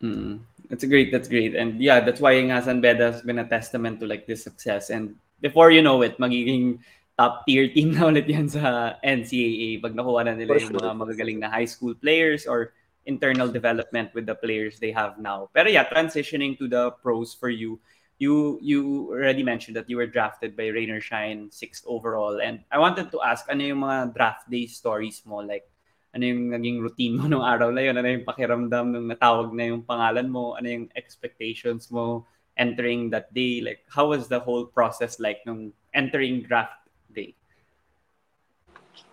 Mm, 0.03 0.41
that's 0.71 0.85
great. 0.85 1.11
That's 1.11 1.29
great. 1.29 1.55
And 1.55 1.81
yeah, 1.81 2.01
that's 2.01 2.21
why 2.21 2.39
nga 2.41 2.63
San 2.63 2.81
Beda 2.81 3.13
has 3.13 3.23
been 3.23 3.39
a 3.39 3.49
testament 3.49 4.01
to 4.01 4.07
like 4.07 4.27
this 4.27 4.45
success. 4.45 4.91
And 4.91 5.17
before 5.41 5.71
you 5.71 5.83
know 5.83 6.03
it, 6.03 6.19
magiging 6.19 6.79
top 7.19 7.45
tier 7.47 7.67
team 7.75 7.95
na 7.95 8.07
ulit 8.07 8.31
yan 8.31 8.49
sa 8.49 8.95
NCAA 9.03 9.83
pag 9.83 9.95
nakuha 9.95 10.25
na 10.25 10.39
nila 10.39 10.59
yung 10.59 10.79
mga 10.79 10.93
magagaling 10.95 11.39
na 11.43 11.51
high 11.51 11.67
school 11.67 11.95
players 11.99 12.47
or 12.47 12.73
internal 13.09 13.49
development 13.49 14.13
with 14.15 14.29
the 14.29 14.37
players 14.37 14.79
they 14.79 14.93
have 14.93 15.19
now. 15.19 15.51
Pero 15.51 15.67
yeah, 15.67 15.89
transitioning 15.89 16.55
to 16.59 16.69
the 16.69 16.95
pros 17.03 17.35
for 17.35 17.51
you 17.51 17.81
you 18.19 18.59
you 18.61 19.09
already 19.15 19.43
mentioned 19.43 19.79
that 19.79 19.89
you 19.89 19.97
were 19.97 20.07
drafted 20.07 20.59
by 20.59 20.67
Rainer 20.69 21.01
Shine 21.01 21.49
sixth 21.55 21.87
overall 21.87 22.43
and 22.43 22.61
I 22.71 22.79
wanted 22.79 23.11
to 23.15 23.23
ask 23.23 23.47
ano 23.47 23.63
yung 23.63 23.87
mga 23.87 24.15
draft 24.15 24.51
day 24.51 24.67
stories 24.67 25.23
mo 25.23 25.39
like 25.39 25.71
ano 26.15 26.25
yung 26.25 26.53
naging 26.53 26.79
routine 26.81 27.15
mo 27.21 27.29
nung 27.29 27.45
araw 27.45 27.69
na 27.69 27.85
yun 27.85 27.97
ano 27.97 28.09
yung 28.09 28.25
pakiramdam 28.25 28.93
nung 28.93 29.09
natawag 29.09 29.53
na 29.53 29.69
yung 29.69 29.85
pangalan 29.85 30.29
mo 30.29 30.57
ano 30.57 30.69
yung 30.69 30.87
expectations 30.97 31.93
mo 31.93 32.25
entering 32.59 33.13
that 33.13 33.31
day 33.33 33.61
like 33.61 33.85
how 33.93 34.11
was 34.11 34.27
the 34.27 34.41
whole 34.41 34.67
process 34.67 35.21
like 35.21 35.45
nung 35.45 35.71
entering 35.95 36.43
draft 36.43 36.81
day 37.13 37.37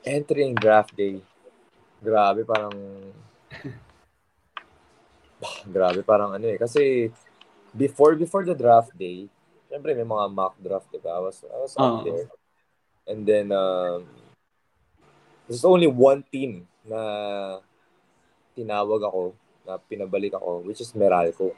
entering 0.08 0.56
draft 0.56 0.96
day 0.96 1.20
grabe 2.02 2.48
parang 2.48 2.74
grabe 5.76 6.02
parang 6.02 6.34
ano 6.34 6.48
eh 6.48 6.58
kasi 6.58 7.12
before 7.76 8.16
before 8.16 8.48
the 8.48 8.56
draft 8.56 8.96
day, 8.96 9.28
syempre 9.68 9.91
may 9.91 10.08
mga 10.08 10.26
mock 10.32 10.56
draft, 10.64 10.88
di 10.89 11.00
ba? 11.04 11.20
I 11.20 11.22
was, 11.22 11.43
I 11.43 11.58
was 11.60 11.76
uh-huh. 11.76 11.84
out 11.84 12.00
there. 12.08 12.28
And 13.06 13.22
then, 13.28 13.52
um, 13.52 14.08
there's 15.46 15.68
only 15.68 15.86
one 15.86 16.24
team 16.32 16.66
na 16.88 17.02
tinawag 18.56 19.02
ako, 19.06 19.36
na 19.66 19.78
pinabalik 19.78 20.34
ako, 20.34 20.64
which 20.64 20.82
is 20.82 20.94
Meralco. 20.94 21.52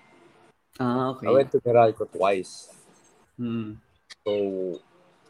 Ah, 0.80 1.14
okay. 1.14 1.28
I 1.28 1.32
went 1.32 1.52
to 1.52 1.60
Meralco 1.62 2.08
twice. 2.10 2.74
Hmm. 3.38 3.78
So, 4.26 4.32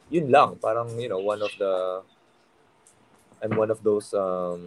yun 0.10 0.32
lang. 0.32 0.56
Parang, 0.62 0.94
you 0.96 1.10
know, 1.10 1.20
one 1.20 1.42
of 1.42 1.52
the, 1.60 2.02
I'm 3.44 3.54
one 3.58 3.70
of 3.70 3.84
those 3.84 4.14
um, 4.14 4.66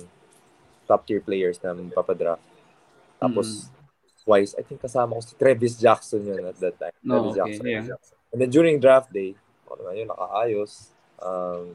top 0.86 1.06
tier 1.06 1.20
players 1.20 1.58
na 1.62 1.74
papadraft. 1.94 2.44
Tapos, 3.20 3.68
mm 3.68 3.80
twice. 4.30 4.54
I 4.54 4.62
think 4.62 4.78
kasama 4.78 5.16
ko 5.16 5.22
si 5.24 5.34
Travis 5.34 5.74
Jackson 5.80 6.22
yun 6.22 6.44
at 6.46 6.58
that 6.60 6.76
time. 6.78 6.94
No, 7.02 7.32
Travis 7.32 7.32
okay, 7.32 7.40
Jackson. 7.40 7.66
Yeah. 7.66 8.30
And 8.30 8.38
then 8.38 8.50
during 8.52 8.78
draft 8.78 9.10
day, 9.10 9.34
ako 9.66 9.80
naman 9.80 9.94
yun, 9.96 10.08
nakaayos. 10.12 10.72
Um, 11.18 11.74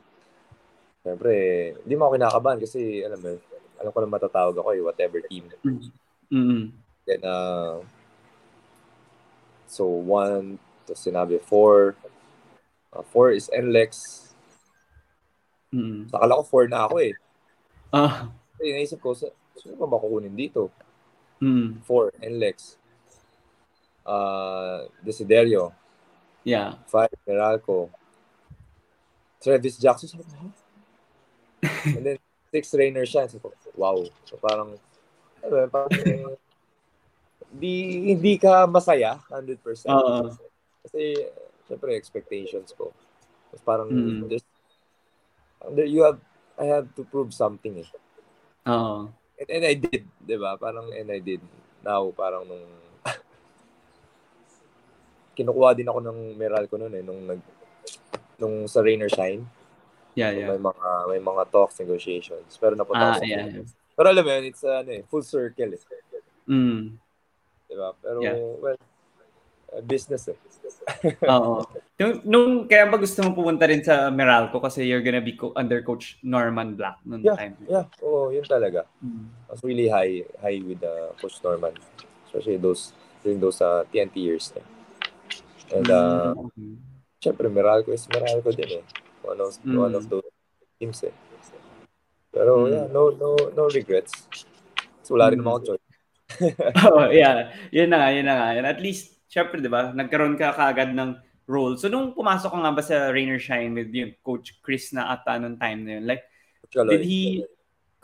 Siyempre, 1.05 1.33
hindi 1.85 1.93
mo 1.93 2.09
ako 2.09 2.17
kinakabahan 2.17 2.59
kasi, 2.65 3.05
alam 3.05 3.21
mo, 3.21 3.37
alam 3.77 3.91
ko 3.93 3.97
na 4.01 4.09
matatawag 4.09 4.57
ako 4.57 4.69
eh, 4.73 4.81
whatever 4.81 5.21
team. 5.29 5.45
Mm-hmm. 5.61 6.73
Then, 7.05 7.21
uh, 7.21 7.85
so 9.69 9.85
one, 9.85 10.57
to 10.89 10.97
sinabi, 10.97 11.37
four, 11.37 11.93
uh, 12.89 13.05
four 13.13 13.37
is 13.37 13.53
NLEX. 13.53 14.25
Mm-hmm. 15.69 16.09
Nakala 16.09 16.41
ko 16.41 16.43
four 16.49 16.65
na 16.65 16.89
ako 16.89 16.97
eh. 17.05 17.13
Ah. 17.93 18.33
Kasi 18.57 18.73
naisip 18.73 18.97
ko, 18.97 19.13
sino 19.13 19.77
ba 19.77 19.85
ba 19.85 20.01
kukunin 20.01 20.33
dito? 20.33 20.73
Mm. 21.37 21.85
Four, 21.85 22.17
NLEX. 22.17 22.81
Uh, 24.01 24.89
Desiderio. 25.05 25.69
Yeah. 26.41 26.81
Five, 26.89 27.13
Meralco. 27.29 27.93
Travis 29.37 29.77
Jackson. 29.77 30.09
Sabi 30.09 30.25
ko, 30.25 30.49
And 31.63 32.03
then, 32.03 32.19
six, 32.51 32.73
Rainer 32.73 33.03
siya. 33.03 33.27
Ko, 33.39 33.51
wow. 33.75 33.99
So, 34.25 34.39
parang, 34.39 34.79
ano, 35.43 35.55
parang, 35.69 35.91
di, 37.51 37.73
hindi 38.11 38.35
ka 38.39 38.67
masaya, 38.67 39.19
100%. 39.31 39.59
Uh-huh. 39.87 40.31
Kasi, 40.85 41.31
syempre, 41.67 41.95
expectations 41.95 42.75
ko. 42.75 42.91
Tapos 43.51 43.63
parang, 43.63 43.89
mm. 43.89 44.27
just, 44.29 44.47
you 45.75 46.03
have, 46.03 46.19
I 46.59 46.65
have 46.71 46.87
to 46.95 47.03
prove 47.07 47.33
something 47.33 47.83
eh. 47.83 47.89
Oo. 48.67 48.71
Uh-huh. 48.71 49.01
And, 49.35 49.49
and 49.51 49.63
I 49.67 49.75
did, 49.75 50.07
di 50.23 50.37
ba? 50.39 50.55
Parang, 50.55 50.87
and 50.95 51.11
I 51.11 51.19
did. 51.19 51.43
Now, 51.83 52.07
parang 52.15 52.47
nung, 52.47 52.65
kinukuha 55.37 55.75
din 55.75 55.91
ako 55.91 55.99
ng 55.99 56.19
Meral 56.39 56.65
ko 56.71 56.79
noon 56.79 56.95
eh, 56.95 57.03
nung 57.03 57.21
nag, 57.27 57.41
nung 58.39 58.63
sa 58.71 58.79
Rainer 58.79 59.11
Shine. 59.11 59.43
Yeah, 60.15 60.31
yeah. 60.31 60.47
May 60.55 60.59
mga, 60.63 60.87
may 61.11 61.21
mga 61.21 61.43
talks, 61.51 61.75
negotiations. 61.79 62.55
Pero 62.55 62.73
napunta 62.73 63.19
ah, 63.19 63.23
yeah. 63.23 63.51
Pero 63.95 64.07
alam 64.11 64.23
mo 64.23 64.31
yun, 64.31 64.45
it's 64.47 64.63
ano 64.63 64.91
eh, 64.91 65.03
full 65.07 65.23
circle 65.23 65.75
eh. 65.75 65.83
Mm. 66.47 66.95
Diba? 67.67 67.89
Pero, 67.99 68.19
Yeah. 68.23 68.35
well, 68.59 68.79
uh, 69.75 69.83
business 69.83 70.27
eh. 70.31 70.39
Oo. 71.31 71.63
Nung, 71.99 72.13
nung, 72.23 72.51
kaya 72.67 72.87
ba 72.87 72.99
gusto 72.99 73.23
mo 73.23 73.31
pumunta 73.35 73.67
rin 73.67 73.83
sa 73.83 74.11
Meralco 74.11 74.59
kasi 74.59 74.83
you're 74.87 75.03
gonna 75.03 75.23
be 75.23 75.35
co- 75.35 75.55
under 75.55 75.79
Coach 75.83 76.19
Norman 76.23 76.75
Black 76.75 76.99
noong 77.07 77.23
Yeah. 77.23 77.35
time? 77.39 77.55
Yeah, 77.67 77.85
oo, 78.03 78.31
yun 78.31 78.43
talaga. 78.47 78.83
Mm. 79.03 79.31
I 79.47 79.49
was 79.51 79.61
really 79.63 79.87
high 79.87 80.23
high 80.39 80.59
with 80.59 80.83
uh, 80.83 81.11
Coach 81.19 81.39
Norman. 81.43 81.75
Especially 82.27 82.59
those, 82.59 82.91
during 83.23 83.39
those 83.39 83.63
uh, 83.63 83.87
TNT 83.91 84.15
years. 84.19 84.51
Eh. 84.55 84.65
And, 85.75 85.87
uh, 85.87 86.35
Mm, 86.59 86.77
syempre, 87.23 87.47
Meralco 87.47 87.95
is 87.95 88.05
Meralco 88.11 88.51
din 88.51 88.79
eh. 88.79 88.85
One 89.25 89.41
of, 89.41 89.51
Mm. 89.65 89.77
one 89.81 89.95
of 89.97 90.05
those 90.09 90.29
teams 90.77 91.01
eh. 91.03 91.13
Pero, 92.29 92.65
Mm. 92.65 92.71
yeah, 92.71 92.85
no, 92.93 93.09
no, 93.09 93.29
no 93.57 93.63
regrets. 93.73 94.13
So, 95.01 95.17
wala 95.17 95.33
rin 95.33 95.41
Mm. 95.41 95.49
ako 95.49 95.59
choice. 95.73 95.87
oh, 96.93 97.09
yeah. 97.09 97.53
Yun 97.73 97.89
na 97.89 97.97
nga, 98.01 98.09
yun 98.13 98.25
na 98.25 98.35
nga. 98.37 98.47
And 98.57 98.65
at 98.69 98.81
least, 98.81 99.17
syempre, 99.29 99.61
di 99.61 99.69
ba, 99.69 99.93
nagkaroon 99.93 100.37
ka 100.37 100.53
kaagad 100.53 100.93
ng 100.93 101.17
role. 101.45 101.77
So, 101.77 101.89
nung 101.89 102.13
pumasok 102.13 102.49
ka 102.53 102.59
nga 102.61 102.73
ba 102.73 102.83
sa 102.85 103.09
Rain 103.13 103.29
or 103.29 103.41
Shine 103.41 103.73
with 103.73 103.93
yung 103.93 104.13
Coach 104.25 104.57
Chris 104.65 104.93
na 104.93 105.13
ata 105.13 105.37
nung 105.37 105.57
time 105.57 105.85
na 105.85 105.91
yun, 106.01 106.05
like, 106.09 106.25
Kaloy. 106.73 106.97
did 106.97 107.05
he, 107.05 107.45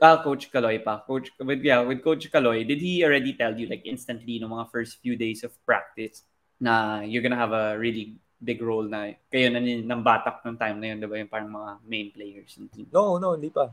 ah, 0.02 0.22
Coach 0.22 0.54
Kaloy 0.54 0.78
pa, 0.82 1.02
Coach, 1.06 1.34
with, 1.42 1.62
yeah, 1.66 1.82
with 1.82 2.06
Coach 2.06 2.30
Kaloy, 2.30 2.66
did 2.66 2.80
he 2.80 3.02
already 3.04 3.34
tell 3.34 3.54
you, 3.58 3.66
like, 3.66 3.82
instantly, 3.86 4.38
no 4.38 4.48
mga 4.50 4.70
first 4.70 5.02
few 5.02 5.18
days 5.18 5.42
of 5.44 5.52
practice, 5.66 6.24
na 6.62 7.02
you're 7.02 7.26
gonna 7.26 7.36
have 7.40 7.54
a 7.54 7.74
really 7.78 8.22
big 8.42 8.58
role 8.60 8.90
na 8.90 9.14
kayo 9.30 9.54
na 9.54 9.62
ni- 9.62 9.86
ng 9.86 10.02
batak 10.02 10.42
nung 10.42 10.58
time 10.58 10.82
na 10.82 10.88
yun, 10.92 10.98
di 10.98 11.06
ba, 11.06 11.16
yung 11.22 11.30
parang 11.30 11.54
mga 11.54 11.72
main 11.86 12.10
players 12.10 12.58
ng 12.58 12.70
team. 12.74 12.88
No, 12.90 13.22
no, 13.22 13.38
hindi 13.38 13.54
pa. 13.54 13.70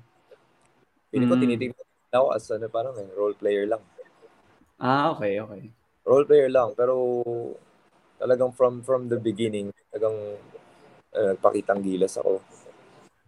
Pili 1.09 1.25
ko 1.25 1.35
Mm. 1.35 1.41
tinitingnan 1.41 1.89
ako 2.13 2.27
as 2.37 2.45
ano, 2.53 2.69
parang 2.69 2.95
eh, 3.01 3.09
role 3.17 3.33
player 3.33 3.65
lang. 3.65 3.81
Ah, 4.77 5.11
okay, 5.17 5.41
okay. 5.41 5.73
Role 6.05 6.29
player 6.29 6.53
lang. 6.53 6.77
Pero 6.77 7.25
talagang 8.21 8.53
from 8.53 8.85
from 8.85 9.09
the 9.09 9.17
beginning, 9.17 9.73
talagang 9.89 10.17
uh, 11.17 11.25
nagpakitang 11.33 11.81
gilas 11.81 12.21
ako. 12.21 12.45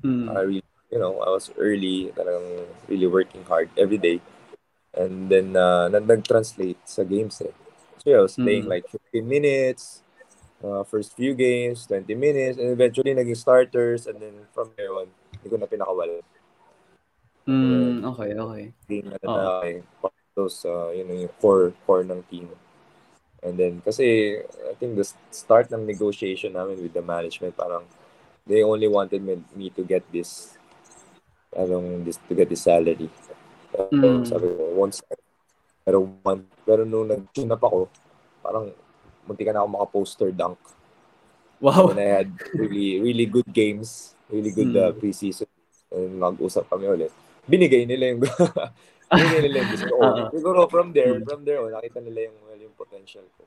Mm. 0.04 0.28
I 0.28 0.40
really, 0.44 0.68
you 0.92 1.00
know, 1.00 1.20
I 1.24 1.32
was 1.32 1.48
early, 1.56 2.12
talagang 2.12 2.68
really 2.88 3.08
working 3.08 3.44
hard 3.48 3.72
every 3.80 3.98
day. 3.98 4.20
And 4.92 5.30
then, 5.30 5.56
uh, 5.56 5.88
nag- 5.88 6.08
nag-translate 6.08 6.80
sa 6.84 7.04
games 7.06 7.40
eh. 7.40 7.54
So, 8.02 8.10
I 8.12 8.22
was 8.24 8.36
playing 8.36 8.66
Mm. 8.66 8.72
like 8.76 8.84
15 8.88 9.28
minutes, 9.28 10.02
uh, 10.64 10.84
first 10.84 11.16
few 11.16 11.34
games, 11.34 11.86
20 11.86 12.14
minutes, 12.14 12.58
and 12.58 12.70
eventually 12.70 13.14
naging 13.14 13.36
starters, 13.36 14.06
and 14.06 14.20
then 14.20 14.46
from 14.52 14.70
there 14.76 14.92
on, 14.92 15.08
hindi 15.32 15.48
ko 15.48 15.56
na 15.56 15.66
pinakawala. 15.66 16.20
Mm, 17.48 18.04
okay, 18.14 18.30
okay. 18.36 18.64
Game 18.88 19.10
na 19.10 19.18
Oo. 19.26 19.36
na 19.36 19.80
those, 20.36 20.62
uh, 20.64 20.90
you 20.94 21.04
know, 21.04 21.16
yung 21.26 21.34
core, 21.42 21.72
core 21.84 22.04
ng 22.04 22.22
team. 22.30 22.48
And 23.42 23.56
then, 23.56 23.82
kasi, 23.82 24.38
I 24.68 24.74
think 24.76 24.96
the 24.96 25.08
start 25.32 25.72
ng 25.72 25.88
negotiation 25.88 26.52
namin 26.54 26.80
with 26.80 26.92
the 26.92 27.02
management, 27.02 27.56
parang, 27.56 27.84
they 28.46 28.62
only 28.62 28.86
wanted 28.86 29.24
me, 29.24 29.42
me 29.56 29.70
to 29.74 29.82
get 29.82 30.04
this, 30.12 30.56
anong, 31.56 32.04
this, 32.04 32.20
to 32.28 32.34
get 32.36 32.48
this 32.48 32.62
salary. 32.68 33.08
Pero, 33.72 33.88
Mm. 33.90 34.26
sabi 34.28 34.46
ko, 34.54 34.86
start. 34.92 35.20
Pero, 35.82 35.98
one, 36.22 36.44
pero 36.62 36.84
nung 36.84 37.08
nag-tune 37.08 37.50
up 37.50 37.64
ako, 37.64 37.88
parang, 38.44 38.70
munti 39.30 39.46
ka 39.46 39.54
na 39.54 39.62
ako 39.62 39.68
maka-poster 39.70 40.34
dunk. 40.34 40.58
Wow. 41.62 41.94
And 41.94 42.02
I 42.02 42.08
had 42.18 42.28
really, 42.50 42.98
really 42.98 43.30
good 43.30 43.46
games, 43.46 44.18
really 44.26 44.50
good 44.50 44.74
uh, 44.74 44.90
Mm. 44.90 44.98
preseason. 44.98 45.46
And 45.94 46.18
mag-usap 46.18 46.66
kami 46.66 46.90
ulit. 46.90 47.14
Binigay 47.46 47.86
nila 47.86 48.10
yung 48.10 48.26
binigay 49.14 49.40
nila 49.46 49.56
yung 49.62 49.70
gusto 49.70 49.92
ko. 49.94 50.02
Oo. 50.02 50.22
Siguro 50.34 50.58
from 50.66 50.90
there, 50.90 51.22
Mm. 51.22 51.22
from 51.22 51.46
there, 51.46 51.62
oh, 51.62 51.70
nakita 51.70 52.02
nila 52.02 52.26
yung, 52.26 52.36
well, 52.42 52.58
yung 52.58 52.74
potential 52.74 53.22
ko. 53.38 53.46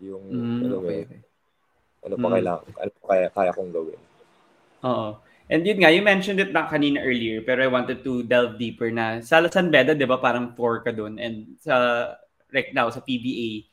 Yung, 0.00 0.22
Mm, 0.32 0.60
ano, 0.64 0.74
okay, 0.80 0.96
eh, 0.96 1.04
okay. 1.04 1.20
ano 2.08 2.14
pa 2.16 2.26
Mm. 2.30 2.34
kailangan, 2.40 2.64
ano 2.72 2.90
pa 2.96 3.06
kaya, 3.12 3.26
kaya 3.28 3.50
kong 3.52 3.72
gawin. 3.74 4.00
Oo. 4.88 5.08
And 5.50 5.66
yun 5.66 5.82
nga, 5.82 5.90
you 5.90 6.00
mentioned 6.00 6.38
it 6.38 6.54
na 6.54 6.70
kanina 6.70 7.02
earlier, 7.02 7.42
pero 7.42 7.58
I 7.58 7.66
wanted 7.66 8.06
to 8.06 8.22
delve 8.22 8.54
deeper 8.54 8.94
na 8.94 9.18
sa 9.18 9.42
San 9.50 9.66
Beda, 9.68 9.98
di 9.98 10.06
ba, 10.06 10.16
parang 10.16 10.54
four 10.54 10.78
ka 10.86 10.94
dun. 10.94 11.18
And 11.18 11.58
sa, 11.58 12.06
right 12.54 12.70
now, 12.70 12.86
sa 12.94 13.02
PBA, 13.02 13.66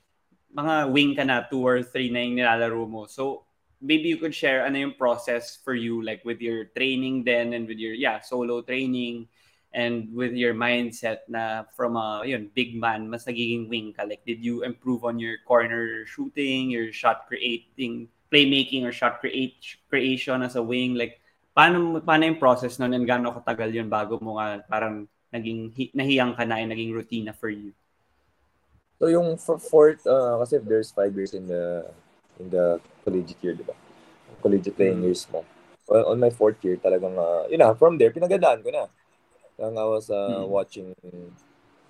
mga 0.55 0.91
wing 0.91 1.15
ka 1.15 1.23
na, 1.23 1.43
two 1.47 1.61
or 1.61 1.83
three 1.83 2.09
na 2.09 2.23
yung 2.23 2.39
nilalaro 2.39 2.87
mo. 2.87 3.05
So, 3.05 3.43
maybe 3.81 4.09
you 4.09 4.17
could 4.17 4.33
share 4.33 4.65
ano 4.65 4.77
yung 4.77 4.95
process 4.97 5.59
for 5.61 5.73
you, 5.73 6.01
like 6.01 6.25
with 6.25 6.41
your 6.41 6.65
training 6.73 7.23
then 7.23 7.53
and 7.53 7.67
with 7.67 7.77
your, 7.77 7.93
yeah, 7.93 8.19
solo 8.21 8.61
training 8.61 9.27
and 9.73 10.09
with 10.15 10.33
your 10.33 10.55
mindset 10.55 11.27
na 11.29 11.63
from 11.75 11.95
a, 11.95 12.23
yun, 12.25 12.49
big 12.55 12.73
man, 12.73 13.09
mas 13.09 13.25
nagiging 13.25 13.69
wing 13.69 13.93
ka. 13.93 14.03
Like, 14.03 14.25
did 14.25 14.41
you 14.43 14.63
improve 14.63 15.03
on 15.05 15.19
your 15.19 15.37
corner 15.45 16.05
shooting, 16.07 16.71
your 16.71 16.91
shot 16.91 17.27
creating, 17.27 18.07
playmaking 18.31 18.83
or 18.87 18.91
shot 18.91 19.19
create, 19.19 19.61
creation 19.89 20.41
as 20.41 20.55
a 20.55 20.63
wing? 20.63 20.95
Like, 20.95 21.21
paano 21.57 21.97
paano 22.01 22.29
yung 22.29 22.37
process 22.37 22.77
nun 22.77 22.93
and 22.93 23.09
gaano 23.09 23.33
katagal 23.33 23.73
yun 23.73 23.89
bago 23.89 24.21
mo 24.21 24.37
nga 24.37 24.61
parang 24.69 25.09
naging 25.33 25.73
hi- 25.73 25.93
nahiyang 25.97 26.37
ka 26.37 26.45
na 26.45 26.61
and 26.61 26.69
naging 26.69 26.93
routine 26.93 27.25
na 27.25 27.33
for 27.33 27.49
you? 27.49 27.73
So 28.99 29.05
yung 29.07 29.37
for 29.37 29.61
fourth, 29.61 30.01
uh, 30.09 30.41
kasi 30.41 30.57
there's 30.57 30.89
five 30.89 31.13
years 31.13 31.33
in 31.37 31.45
the 31.45 31.85
in 32.41 32.49
the 32.49 32.81
collegiate 33.05 33.37
year, 33.45 33.53
di 33.53 33.61
ba? 33.61 33.77
Collegiate 34.41 34.73
playing 34.73 35.01
Mm. 35.01 35.05
years 35.05 35.29
mo. 35.29 35.45
Well, 35.87 36.09
on 36.09 36.19
my 36.19 36.29
fourth 36.33 36.59
year, 36.65 36.77
talagang, 36.81 37.15
uh, 37.15 37.45
yun 37.47 37.61
na, 37.61 37.73
from 37.77 37.97
there, 37.97 38.11
pinagandaan 38.11 38.65
ko 38.65 38.69
na. 38.73 38.89
Talagang 39.55 39.77
I 39.77 39.85
was 39.87 40.09
uh, 40.09 40.43
Mm. 40.43 40.49
watching 40.49 40.93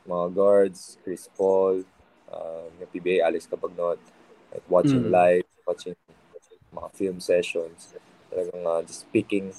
mga 0.08 0.28
guards, 0.36 1.00
Chris 1.04 1.28
Paul, 1.36 1.84
uh, 2.32 2.68
yung 2.80 2.92
PBA, 2.92 3.24
Alex 3.26 3.48
Cabagnot, 3.48 3.98
like 4.52 4.64
watching 4.70 5.08
Mm. 5.08 5.12
live, 5.12 5.48
watching 5.66 5.96
mga 6.76 6.90
film 6.94 7.18
sessions, 7.20 7.96
talagang 8.32 8.62
uh, 8.68 8.82
just 8.84 9.08
picking 9.16 9.52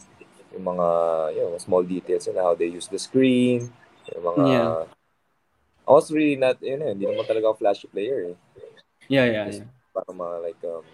yung 0.52 0.64
mga, 0.64 0.88
you 1.36 1.42
know, 1.48 1.58
small 1.58 1.82
details 1.82 2.28
and 2.28 2.36
how 2.36 2.54
they 2.54 2.68
use 2.68 2.88
the 2.88 2.98
screen, 3.00 3.72
yung 4.12 4.24
mga, 4.24 4.46
Yeah. 4.46 4.74
I 5.88 5.92
was 5.96 6.12
really 6.12 6.36
not, 6.36 6.60
yun 6.60 6.84
eh, 6.84 6.92
hindi 6.92 7.08
naman 7.08 7.24
talaga 7.24 7.48
ako 7.48 7.64
flashy 7.64 7.88
player 7.88 8.34
eh. 8.34 8.36
Yeah, 9.08 9.24
yeah, 9.24 9.48
Just 9.48 9.64
yeah. 9.64 9.64
parang 9.96 10.20
mga 10.20 10.36
like 10.44 10.60
um, 10.68 10.84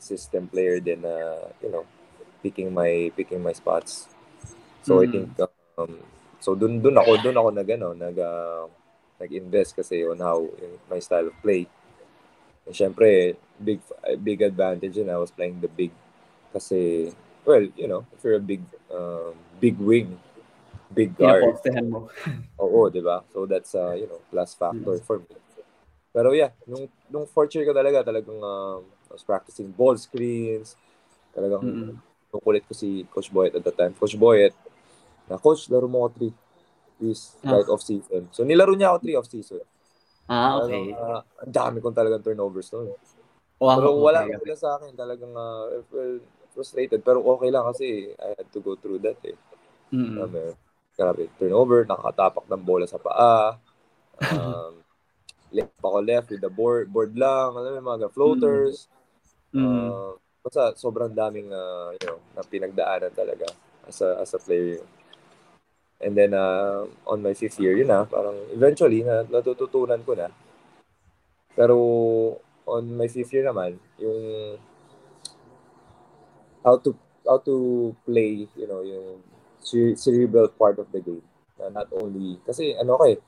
system 0.00 0.48
player 0.48 0.80
din 0.80 1.04
na, 1.04 1.14
you 1.60 1.68
know, 1.68 1.84
picking 2.40 2.72
my 2.72 3.12
picking 3.12 3.42
my 3.44 3.52
spots. 3.52 4.08
So 4.80 5.02
I 5.02 5.06
Mm. 5.06 5.12
think 5.12 5.28
um, 5.76 5.92
so 6.40 6.56
dun 6.56 6.80
dun 6.80 6.96
ako 6.96 7.20
dun 7.20 7.36
ako 7.36 7.48
nag 7.52 7.68
ano, 7.76 7.88
nag 7.92 8.16
uh, 8.16 8.64
nag-invest 9.20 9.76
kasi 9.76 10.06
on 10.06 10.18
how 10.22 10.40
in 10.62 10.78
my 10.88 10.98
style 11.02 11.28
of 11.28 11.36
play. 11.44 11.68
And 12.66 12.74
syempre, 12.74 13.36
big 13.60 13.80
big 14.22 14.40
advantage 14.42 14.96
and 14.96 15.10
I 15.10 15.18
was 15.18 15.30
playing 15.34 15.60
the 15.60 15.68
big 15.68 15.92
kasi 16.52 17.12
well, 17.44 17.64
you 17.76 17.88
know, 17.88 18.04
if 18.14 18.24
you're 18.24 18.40
a 18.40 18.44
big 18.44 18.62
um, 18.92 19.34
big 19.60 19.76
wing, 19.78 20.16
big 20.92 21.12
guard, 21.16 21.42
Pinapostehan 21.44 21.86
mo. 21.88 22.08
Oo, 22.62 22.90
di 22.90 22.98
ba? 22.98 23.22
So 23.30 23.46
that's 23.46 23.72
uh, 23.74 23.94
you 23.94 24.10
know, 24.10 24.18
plus 24.30 24.54
factor 24.58 24.98
Mm. 24.98 25.04
for 25.06 25.22
me. 25.22 25.34
Pero 26.10 26.34
yeah, 26.34 26.50
nung 26.66 26.90
nung 27.06 27.26
fourth 27.28 27.54
year 27.54 27.62
ko 27.68 27.72
talaga, 27.76 28.02
talagang 28.02 28.40
um, 28.42 28.82
I 29.08 29.12
was 29.14 29.22
practicing 29.22 29.70
ball 29.70 29.94
screens. 29.94 30.74
Talagang 31.36 31.62
Mm-mm. 31.62 31.94
nung 32.32 32.42
kulit 32.42 32.66
ko 32.66 32.74
si 32.74 33.06
Coach 33.14 33.30
Boyet 33.30 33.54
at 33.54 33.62
the 33.62 33.70
time. 33.70 33.94
Coach 33.94 34.18
Boyet, 34.18 34.52
na 35.30 35.38
coach, 35.38 35.70
laro 35.70 35.86
mo 35.86 36.08
ako 36.08 36.10
three. 36.18 36.34
Please, 36.98 37.38
Ah. 37.46 37.54
right 37.54 37.68
off 37.70 37.82
season. 37.86 38.26
So 38.34 38.42
nilaro 38.42 38.74
niya 38.74 38.90
ako 38.90 38.98
three 39.06 39.14
off 39.16 39.28
season. 39.30 39.62
Ah, 40.28 40.58
okay. 40.60 40.92
Talagang, 40.92 40.98
uh, 40.98 41.20
ang 41.46 41.52
dami 41.54 41.76
kong 41.80 41.96
talagang 41.96 42.22
turnovers 42.26 42.68
noon. 42.74 42.90
Wow, 43.58 43.78
Pero 43.78 43.88
wala 44.02 44.26
okay, 44.26 44.38
sila 44.42 44.56
sa 44.58 44.68
akin. 44.82 44.92
Talagang 44.98 45.32
uh, 45.34 45.82
well, 45.94 46.14
frustrated. 46.52 47.00
Pero 47.06 47.22
okay 47.22 47.50
lang 47.54 47.64
kasi 47.70 48.12
I 48.18 48.34
had 48.34 48.48
to 48.50 48.60
go 48.60 48.74
through 48.74 48.98
that 49.06 49.18
eh. 49.24 49.36
Mm-mm. 49.92 50.14
Grabe. 50.18 50.67
Grabe. 50.98 51.30
Turnover, 51.38 51.86
nakakatapak 51.86 52.50
ng 52.50 52.62
bola 52.66 52.90
sa 52.90 52.98
paa. 52.98 53.54
Um, 54.18 54.82
left 55.54 55.78
ako 55.78 55.98
left 56.02 56.28
with 56.34 56.42
the 56.42 56.50
board, 56.50 56.90
board 56.90 57.14
lang, 57.14 57.54
alam 57.54 57.78
mo, 57.78 57.94
mga 57.94 58.10
floaters. 58.10 58.90
Mm. 59.54 59.62
Uh, 59.62 60.12
basta 60.42 60.74
sobrang 60.74 61.14
daming 61.14 61.54
uh, 61.54 61.94
you 61.94 62.02
know, 62.02 62.18
na 62.34 62.42
pinagdaanan 62.42 63.14
talaga 63.14 63.46
as 63.86 64.02
a, 64.02 64.18
as 64.18 64.34
a 64.34 64.42
player. 64.42 64.82
And 66.02 66.18
then 66.18 66.34
uh, 66.34 66.90
on 67.06 67.22
my 67.22 67.32
fifth 67.32 67.62
year, 67.62 67.78
yun 67.78 67.94
na, 67.94 68.02
parang 68.02 68.34
eventually 68.50 69.06
na, 69.06 69.22
natututunan 69.22 70.02
ko 70.02 70.18
na. 70.18 70.34
Pero 71.54 71.78
on 72.66 72.84
my 72.98 73.06
fifth 73.06 73.30
year 73.30 73.46
naman, 73.46 73.78
yung 74.02 74.58
how 76.66 76.74
to 76.78 76.90
how 77.22 77.38
to 77.38 77.94
play, 78.02 78.50
you 78.58 78.66
know, 78.66 78.82
yung 78.82 79.22
cerebral 79.96 80.48
part 80.48 80.78
of 80.78 80.88
the 80.92 81.00
game. 81.00 81.24
Na 81.58 81.68
not 81.68 81.88
only, 81.92 82.38
kasi 82.46 82.72
ano 82.78 82.96
ko 82.96 83.04
eh, 83.10 83.18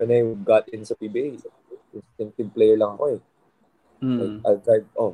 when 0.00 0.10
I 0.12 0.20
got 0.44 0.68
in 0.72 0.84
sa 0.84 0.96
PBA, 0.96 1.40
instinctive 1.94 2.50
player 2.52 2.76
lang 2.76 2.96
ako 2.96 3.04
eh. 3.16 3.20
Like, 4.16 4.36
Mm. 4.36 4.44
I'll 4.44 4.60
drive, 4.60 4.86
oh, 5.00 5.12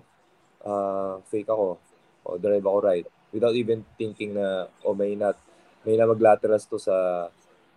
uh, 0.67 1.15
fake 1.31 1.47
ako, 1.47 1.79
o 2.27 2.39
drive 2.39 2.67
ako 2.67 2.79
right. 2.83 3.07
Without 3.31 3.55
even 3.55 3.87
thinking 3.95 4.35
na, 4.35 4.67
oh, 4.83 4.95
may 4.95 5.15
not, 5.15 5.39
may 5.87 5.95
na 5.95 6.07
maglateras 6.07 6.67
to 6.67 6.79
sa, 6.83 7.31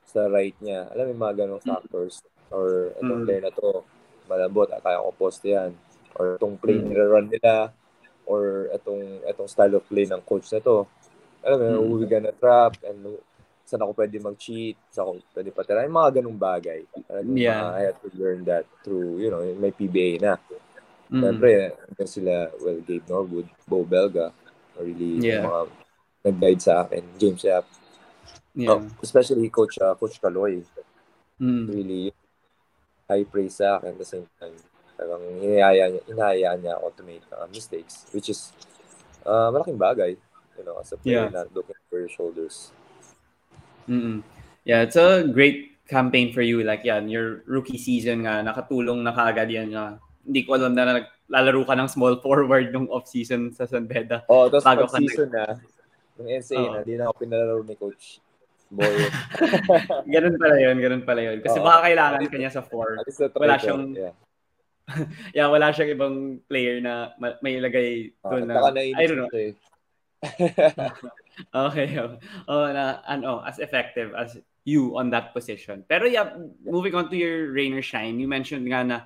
sa 0.05 0.25
right 0.29 0.57
niya. 0.61 0.89
Alam 0.93 1.13
mo 1.13 1.25
mga 1.29 1.45
ganong 1.45 1.61
factors. 1.61 2.21
Or 2.49 2.93
itong 2.97 3.21
Mm. 3.21 3.25
player 3.25 3.43
na 3.45 3.53
to, 3.53 3.85
malambot, 4.29 4.69
ah, 4.73 4.81
kaya 4.81 5.01
ko 5.01 5.13
poste 5.13 5.53
yan. 5.53 5.77
Or 6.17 6.37
itong 6.37 6.57
play 6.57 6.81
Mm. 6.81 6.89
nila-run 6.89 7.27
nila. 7.29 7.69
Or 8.25 8.69
itong, 8.73 9.21
itong 9.29 9.49
style 9.49 9.77
of 9.77 9.85
play 9.85 10.09
ng 10.09 10.21
coach 10.25 10.49
na 10.49 10.61
to. 10.61 10.89
Alam 11.45 11.57
mo, 11.61 11.65
Mm. 11.69 11.77
mm. 11.85 11.93
we 12.01 12.05
gonna 12.09 12.33
trap 12.33 12.73
and 12.81 12.99
saan 13.65 13.81
ako 13.81 13.93
pwede 13.97 14.17
mag-cheat, 14.17 14.77
saan 14.89 15.05
ako 15.05 15.11
pwede 15.33 15.49
patira. 15.53 15.85
Yung 15.85 15.97
mga 15.97 16.11
ganong 16.21 16.39
bagay. 16.41 16.81
Alam 17.09 17.37
Yeah. 17.37 17.61
mga- 17.61 17.73
I 17.73 17.81
had 17.85 17.97
to 18.01 18.09
learn 18.17 18.39
that 18.45 18.65
through, 18.81 19.21
you 19.21 19.29
know, 19.29 19.41
may 19.57 19.69
PBA 19.69 20.17
na. 20.17 20.37
Mm. 21.09 21.21
Siyempre, 21.21 21.51
hanggang 21.73 22.09
sila, 22.09 22.33
well, 22.61 22.81
Gabe 22.81 23.05
Norwood, 23.05 23.47
Bo 23.69 23.85
Belga, 23.85 24.33
really 24.81 25.21
Yeah. 25.21 25.45
mga 25.45 25.61
nag-guide 26.25 26.61
sa 26.61 26.85
akin. 26.85 27.05
James 27.21 27.41
Yap. 27.45 27.65
Yeah. 28.57 28.73
Oh, 28.73 28.81
especially 29.03 29.45
Coach 29.53 29.77
uh, 29.77 29.93
Coach 29.93 30.17
Kaloy. 30.17 30.65
Mm. 31.37 31.67
Really 31.69 32.03
high 33.05 33.25
praise 33.27 33.59
sa 33.61 33.77
akin 33.77 33.93
at 33.93 33.99
the 34.01 34.07
same 34.07 34.25
time. 34.41 34.57
Parang 34.95 35.21
hinahayaan 35.43 35.99
niya, 35.99 36.01
hinahayaan 36.09 36.59
niya 36.63 36.73
ako 36.79 36.87
to 36.95 37.03
make 37.03 37.25
uh, 37.29 37.45
mistakes, 37.51 38.07
which 38.15 38.31
is 38.31 38.55
uh, 39.27 39.51
malaking 39.51 39.77
bagay. 39.77 40.15
You 40.55 40.63
know, 40.63 40.79
as 40.79 40.91
a 40.91 40.97
player 40.97 41.27
Yeah. 41.27 41.35
not 41.35 41.51
looking 41.51 41.75
over 41.87 41.99
your 41.99 42.11
shoulders. 42.11 42.71
Mm. 43.85 44.23
Yeah, 44.63 44.81
it's 44.81 44.95
a 44.95 45.23
great 45.27 45.77
campaign 45.85 46.33
for 46.33 46.41
you. 46.41 46.63
Like 46.63 46.81
yan, 46.81 47.05
your 47.07 47.43
rookie 47.45 47.77
season 47.77 48.25
nga, 48.25 48.41
nakatulong 48.41 49.03
na 49.03 49.13
kaagad 49.13 49.51
yan 49.51 49.69
na 49.69 49.99
hindi 50.25 50.41
ko 50.41 50.57
alam 50.57 50.73
na 50.73 50.97
naglalaro 50.97 51.61
ka 51.63 51.75
ng 51.75 51.89
small 51.91 52.17
forward 52.25 52.73
nung 52.73 52.89
off-season 52.89 53.53
sa 53.53 53.69
San 53.69 53.85
Beda. 53.85 54.25
Oh, 54.25 54.49
tapos 54.49 54.65
Bago 54.65 54.81
pag 54.89 54.93
ka 54.95 54.97
season 54.97 55.29
na, 55.29 55.43
yung 56.17 56.29
NCAA 56.31 56.57
Oo. 56.57 56.71
na, 56.71 56.79
di 56.81 56.93
na 56.95 57.03
ako 57.05 57.15
pinalaro 57.19 57.61
ni 57.61 57.75
Coach 57.77 58.05
Boy. 58.65 58.89
Ganun 60.15 60.35
pala 60.41 60.55
yun, 60.57 60.77
ganun 60.81 61.03
pala 61.05 61.21
yun. 61.21 61.37
Kasi 61.45 61.61
Oo. 61.61 61.65
baka 61.69 61.85
kailangan 61.85 62.25
kanya 62.25 62.49
sa 62.49 62.65
four. 62.65 62.97
Wala 63.37 63.61
siyang- 63.61 63.93
Yeah. 63.93 64.13
Yeah, 65.37 65.49
wala 65.49 65.69
siyang 65.69 65.93
ibang 65.93 66.15
player 66.45 66.77
na 66.81 67.13
ma- 67.17 67.37
may 67.41 67.61
ilagay 67.61 68.13
Uh, 68.25 68.29
doon 68.33 68.49
at 68.49 68.73
na, 68.73 68.81
I 68.97 69.05
don't 69.05 69.21
know. 69.21 69.29
eh. 69.33 69.53
Okay. 71.51 71.99
Oh, 72.47 72.71
na 72.71 73.03
ano, 73.03 73.43
as 73.43 73.59
effective 73.59 74.15
as 74.15 74.39
you 74.63 74.95
on 74.95 75.11
that 75.11 75.35
position. 75.35 75.83
Pero 75.83 76.07
yeah, 76.07 76.31
moving 76.63 76.95
on 76.95 77.11
to 77.11 77.17
your 77.19 77.51
rain 77.51 77.75
or 77.75 77.83
shine, 77.83 78.19
you 78.19 78.27
mentioned 78.27 78.63
nga 78.71 78.81
na 78.87 78.97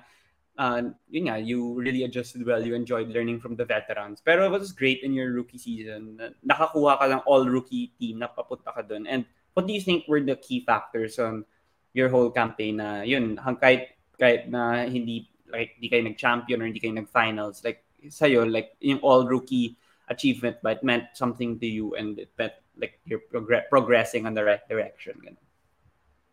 uh, 0.60 0.94
yun 1.10 1.26
nga, 1.26 1.42
you 1.42 1.74
really 1.74 2.04
adjusted 2.04 2.44
well. 2.44 2.62
You 2.62 2.74
enjoyed 2.74 3.08
learning 3.08 3.40
from 3.40 3.56
the 3.56 3.64
veterans. 3.64 4.22
Pero 4.22 4.46
it 4.46 4.52
was 4.52 4.72
great 4.72 5.02
in 5.02 5.16
your 5.16 5.32
rookie 5.32 5.58
season. 5.58 6.20
na 6.20 6.30
Nakakuha 6.44 7.00
ka 7.00 7.06
ng 7.08 7.22
all-rookie 7.24 7.96
team, 7.96 8.20
napapunta 8.20 8.70
ka 8.76 8.82
doon. 8.84 9.08
And 9.08 9.24
what 9.54 9.66
do 9.66 9.72
you 9.72 9.80
think 9.80 10.04
were 10.06 10.20
the 10.20 10.36
key 10.36 10.60
factors 10.62 11.18
on 11.18 11.48
your 11.96 12.12
whole 12.12 12.30
campaign 12.30 12.78
na 12.78 13.02
yun, 13.02 13.40
hang 13.40 13.56
kahit, 13.56 13.96
kahit 14.20 14.46
na 14.46 14.84
hindi 14.86 15.26
like 15.50 15.74
hindi 15.80 15.88
kayo 15.90 16.02
nag-champion 16.06 16.62
or 16.62 16.66
hindi 16.70 16.78
kayo 16.78 16.94
nag-finals, 16.94 17.64
like 17.66 17.82
sa'yo, 18.06 18.46
like 18.46 18.76
yung 18.78 19.02
all-rookie 19.02 19.79
achievement 20.10 20.58
but 20.60 20.78
it 20.78 20.82
meant 20.82 21.06
something 21.14 21.56
to 21.56 21.66
you 21.70 21.94
and 21.94 22.18
it 22.18 22.28
meant 22.34 22.58
like 22.76 22.98
you're 23.06 23.22
progr- 23.30 23.70
progressing 23.70 24.26
on 24.26 24.34
the 24.34 24.42
right 24.42 24.66
direction. 24.66 25.14
Ganun. 25.22 25.38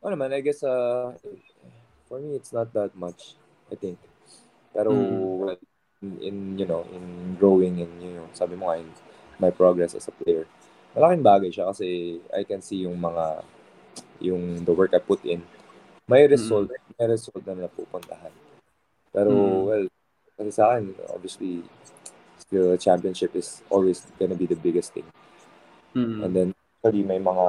Ano 0.01 0.11
naman, 0.17 0.33
I 0.33 0.41
guess, 0.41 0.65
uh, 0.65 1.13
for 2.09 2.17
me, 2.19 2.37
it's 2.37 2.53
not 2.53 2.73
that 2.73 2.93
much, 2.97 3.37
I 3.71 3.75
think. 3.75 3.97
Pero, 4.73 4.93
Mm. 4.93 5.57
in, 6.01 6.11
in, 6.21 6.35
you 6.59 6.67
know, 6.69 6.85
in 6.93 7.35
growing 7.41 7.81
and, 7.81 7.93
you 8.01 8.13
know, 8.13 8.29
sabi 8.33 8.53
mo 8.53 8.69
nga, 8.69 8.81
in 8.81 8.89
my 9.41 9.49
progress 9.49 9.97
as 9.97 10.05
a 10.05 10.13
player, 10.13 10.45
malaking 10.93 11.25
bagay 11.25 11.49
siya 11.49 11.73
kasi 11.73 12.21
I 12.29 12.45
can 12.45 12.61
see 12.61 12.85
yung 12.85 12.97
mga, 13.01 13.41
yung 14.21 14.61
the 14.65 14.73
work 14.73 14.93
I 14.93 15.01
put 15.01 15.25
in. 15.25 15.41
May 16.07 16.29
result, 16.29 16.71
may 16.71 17.07
result 17.09 17.43
na 17.43 17.67
napupuntahan. 17.67 18.31
Pero, 19.11 19.33
Mm. 19.33 19.61
well, 19.65 19.85
kasi 20.37 20.51
sa 20.53 20.77
akin, 20.77 20.93
obviously, 21.09 21.65
a 22.53 22.77
championship 22.77 23.35
is 23.35 23.61
always 23.69 24.05
gonna 24.19 24.35
be 24.35 24.47
the 24.47 24.55
biggest 24.55 24.93
thing. 24.93 25.07
Mm. 25.95 26.23
And 26.23 26.31
then, 26.35 26.49
actually, 26.79 27.03
may 27.03 27.19
mga, 27.19 27.47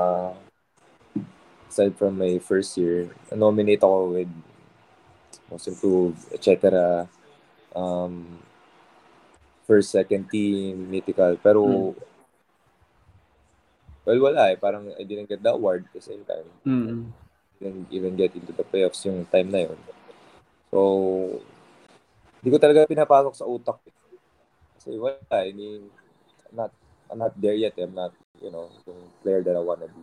aside 1.69 1.95
from 1.97 2.19
my 2.19 2.39
first 2.39 2.77
year, 2.77 3.13
nominate 3.31 3.85
ako 3.85 4.19
with 4.19 4.33
most 5.51 5.69
improved, 5.69 6.19
etc. 6.33 7.07
Um, 7.77 8.41
first, 9.69 9.93
second 9.93 10.29
team, 10.33 10.91
mythical. 10.91 11.37
Pero, 11.39 11.63
Mm. 11.65 11.95
well, 14.09 14.21
wala 14.33 14.53
eh. 14.53 14.57
Parang 14.57 14.89
I 14.97 15.05
didn't 15.05 15.29
get 15.29 15.45
the 15.45 15.53
award 15.53 15.85
at 15.87 15.93
the 15.93 16.05
same 16.05 16.25
time. 16.25 16.49
Mm. 16.65 17.13
Didn't 17.61 17.89
even 17.93 18.17
get 18.17 18.33
into 18.35 18.55
the 18.55 18.65
playoffs 18.65 19.05
yung 19.05 19.29
time 19.29 19.51
na 19.53 19.69
yun. 19.69 19.79
So, 20.73 20.79
hindi 22.41 22.49
ko 22.55 22.59
talaga 22.63 22.89
pinapasok 22.89 23.35
sa 23.35 23.45
utak. 23.45 23.83
eh. 23.89 23.98
Kasi 24.89 24.97
wala, 24.97 25.21
I 25.29 25.53
mean, 25.53 25.93
I'm 26.49 26.57
not, 26.57 26.73
I'm 27.13 27.21
not 27.21 27.37
there 27.37 27.53
yet. 27.53 27.77
I'm 27.77 27.93
not, 27.93 28.17
you 28.41 28.49
know, 28.49 28.73
yung 28.89 29.13
player 29.21 29.45
that 29.45 29.53
I 29.53 29.61
wanna 29.61 29.85
be. 29.85 30.01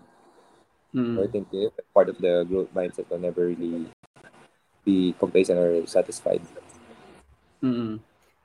Mm. 0.94 1.18
So 1.18 1.20
I 1.26 1.28
think 1.34 1.50
eh, 1.58 1.74
part 1.90 2.06
of 2.06 2.22
the 2.22 2.46
growth 2.46 2.70
mindset 2.70 3.10
will 3.10 3.18
never 3.18 3.50
really 3.50 3.90
be 4.86 5.18
complacent 5.18 5.58
or 5.58 5.90
satisfied. 5.90 6.46
Mm. 7.66 7.98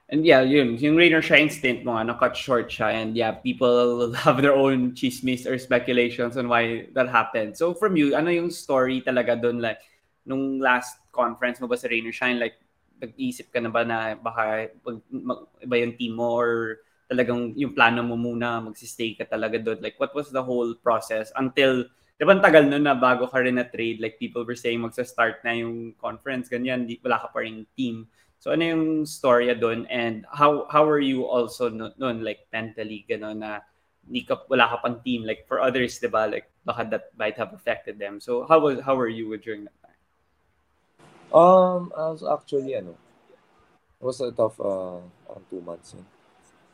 And 0.08 0.24
yeah, 0.24 0.40
yun, 0.40 0.80
yung 0.80 0.96
rain 0.96 1.12
or 1.12 1.20
shine 1.20 1.52
stint 1.52 1.84
mo 1.84 2.00
nga, 2.00 2.08
na-cut 2.08 2.32
short 2.32 2.72
siya. 2.72 2.88
And 2.88 3.12
yeah, 3.12 3.36
people 3.36 4.08
have 4.24 4.40
their 4.40 4.56
own 4.56 4.96
chismis 4.96 5.44
or 5.44 5.60
speculations 5.60 6.40
on 6.40 6.48
why 6.48 6.88
that 6.96 7.12
happened. 7.12 7.52
So 7.60 7.76
from 7.76 8.00
you, 8.00 8.16
ano 8.16 8.32
yung 8.32 8.48
story 8.48 9.04
talaga 9.04 9.36
doon? 9.36 9.60
Like, 9.60 9.84
nung 10.24 10.56
last 10.56 10.96
conference 11.12 11.60
mo 11.60 11.68
ba 11.68 11.76
sa 11.76 11.92
rain 11.92 12.08
or 12.08 12.16
shine, 12.16 12.40
like, 12.40 12.56
nag-isip 13.00 13.48
ka 13.48 13.58
na 13.58 13.72
ba 13.72 13.82
na 13.82 14.14
baka 14.14 14.68
pag, 14.84 14.96
mag, 15.08 15.48
iba 15.64 15.76
yung 15.80 15.96
team 15.96 16.14
mo 16.20 16.36
or 16.36 16.84
talagang 17.10 17.56
yung 17.58 17.74
plano 17.74 18.06
mo 18.06 18.14
muna, 18.14 18.62
magsistay 18.62 19.18
ka 19.18 19.26
talaga 19.26 19.58
doon? 19.58 19.82
Like, 19.82 19.98
what 19.98 20.14
was 20.14 20.30
the 20.30 20.44
whole 20.44 20.76
process 20.78 21.34
until, 21.34 21.88
di 22.20 22.22
ba 22.22 22.38
tagal 22.38 22.68
nun 22.68 22.86
na 22.86 22.94
bago 22.94 23.26
ka 23.26 23.42
rin 23.42 23.58
na 23.58 23.66
trade, 23.66 23.98
like 23.98 24.20
people 24.20 24.46
were 24.46 24.54
saying 24.54 24.78
magsa-start 24.84 25.42
na 25.42 25.56
yung 25.56 25.96
conference, 25.98 26.46
ganyan, 26.46 26.86
di, 26.86 27.00
wala 27.02 27.18
ka 27.18 27.32
pa 27.34 27.42
rin 27.42 27.66
team. 27.74 28.06
So 28.40 28.56
ano 28.56 28.64
yung 28.64 28.86
storya 29.04 29.52
doon 29.52 29.84
and 29.92 30.24
how 30.32 30.64
how 30.72 30.88
are 30.88 31.02
you 31.02 31.28
also 31.28 31.68
no- 31.68 31.92
noon 32.00 32.24
like 32.24 32.48
mentally 32.48 33.04
gano'n 33.04 33.36
na 33.36 33.60
hindi 34.00 34.24
ka, 34.24 34.48
wala 34.48 34.64
ka 34.64 34.80
pang 34.80 34.96
team 35.04 35.28
like 35.28 35.44
for 35.44 35.60
others 35.60 36.00
'di 36.00 36.08
ba 36.08 36.24
like 36.24 36.48
baka 36.64 36.88
that 36.88 37.04
might 37.20 37.36
have 37.36 37.52
affected 37.52 38.00
them. 38.00 38.16
So 38.16 38.48
how 38.48 38.56
was 38.64 38.80
how 38.80 38.96
were 38.96 39.12
you 39.12 39.28
during 39.36 39.68
that 39.68 39.76
time? 39.84 39.89
Um, 41.32 41.92
I 41.96 42.10
was 42.10 42.24
actually, 42.26 42.74
ano, 42.74 42.96
it 44.00 44.04
was 44.04 44.20
a 44.20 44.32
tough, 44.32 44.58
uh, 44.58 44.98
on 45.30 45.42
two 45.48 45.60
months. 45.60 45.94
Yun. 45.94 46.06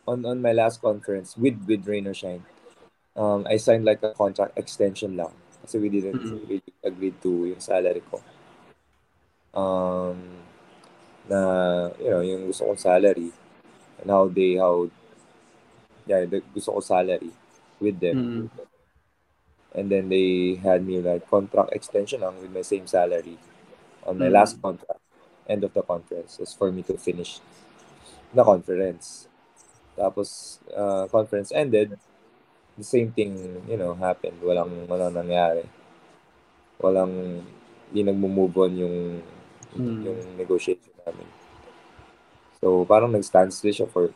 On, 0.07 0.24
on 0.24 0.41
my 0.41 0.53
last 0.53 0.81
conference 0.81 1.37
with, 1.37 1.61
with 1.66 1.87
Rain 1.87 2.07
or 2.07 2.15
Shine, 2.15 2.45
um, 3.16 3.47
I 3.49 3.57
signed 3.57 3.85
like 3.85 4.03
a 4.03 4.12
contract 4.12 4.57
extension 4.57 5.16
lang. 5.16 5.33
Kasi 5.62 5.78
we 5.78 5.89
didn't 5.89 6.23
Mhm. 6.23 6.49
really 6.49 6.73
agree 6.85 7.12
to 7.23 7.53
yung 7.53 7.61
salary 7.61 8.03
ko. 8.07 8.23
Um, 9.57 10.47
na, 11.28 11.91
you 11.99 12.11
know, 12.11 12.20
yung 12.20 12.47
gusto 12.47 12.65
kong 12.65 12.78
salary 12.78 13.33
and 14.01 14.09
how 14.11 14.28
they, 14.28 14.55
how, 14.57 14.89
yeah, 16.07 16.24
the 16.24 16.41
gusto 16.55 16.73
ko 16.73 16.81
salary 16.81 17.33
with 17.81 17.99
them. 17.99 18.16
Mm. 18.16 18.51
And 19.74 19.91
then 19.91 20.09
they 20.09 20.55
had 20.55 20.87
me 20.87 21.03
like 21.03 21.28
contract 21.28 21.74
extension 21.74 22.20
lang 22.23 22.41
with 22.41 22.55
my 22.55 22.62
same 22.62 22.87
salary 22.87 23.37
on 24.07 24.16
my 24.16 24.31
Mm. 24.31 24.37
last 24.39 24.62
contract, 24.62 25.03
end 25.51 25.66
of 25.66 25.74
the 25.74 25.83
conference, 25.83 26.39
is 26.39 26.55
for 26.55 26.70
me 26.70 26.87
to 26.87 26.95
finish 26.97 27.43
the 28.31 28.43
conference. 28.43 29.27
Tapos, 29.99 30.62
uh, 30.70 31.11
conference 31.11 31.51
ended, 31.51 31.99
the 32.77 32.85
same 32.85 33.11
thing, 33.11 33.35
you 33.66 33.77
know, 33.77 33.95
happened. 33.97 34.39
Walang, 34.45 34.87
walang 34.87 35.12
nangyari. 35.16 35.65
Walang, 36.78 37.43
hindi 37.89 38.01
nagmo-move 38.05 38.55
on 38.57 38.73
yung, 38.77 38.97
Mm. 39.77 40.01
yung 40.05 40.20
negotiation 40.41 40.93
namin. 41.05 41.28
So, 42.62 42.85
parang 42.89 43.12
nag-standstill 43.12 43.73
siya 43.73 43.89
for 43.91 44.12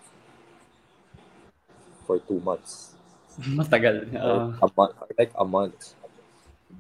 for 2.08 2.18
two 2.18 2.40
months. 2.40 2.96
Matagal. 3.38 4.10
Uh, 4.16 4.50
a 4.58 4.68
month, 4.74 4.94
like 5.14 5.32
a 5.36 5.46
month. 5.46 5.94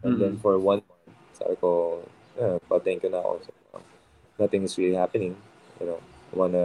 And 0.02 0.18
then 0.18 0.34
Mm. 0.36 0.42
for 0.42 0.58
one 0.58 0.82
month, 0.82 1.16
sabi 1.38 1.54
ko, 1.60 2.02
pa-thank 2.68 3.04
you 3.04 3.12
na 3.12 3.20
ako. 3.20 3.32
So, 3.44 3.50
um, 3.76 3.84
nothing 4.40 4.64
is 4.64 4.74
really 4.80 4.96
happening. 4.96 5.36
You 5.80 5.86
know, 5.94 6.00
I 6.00 6.34
wanna, 6.36 6.64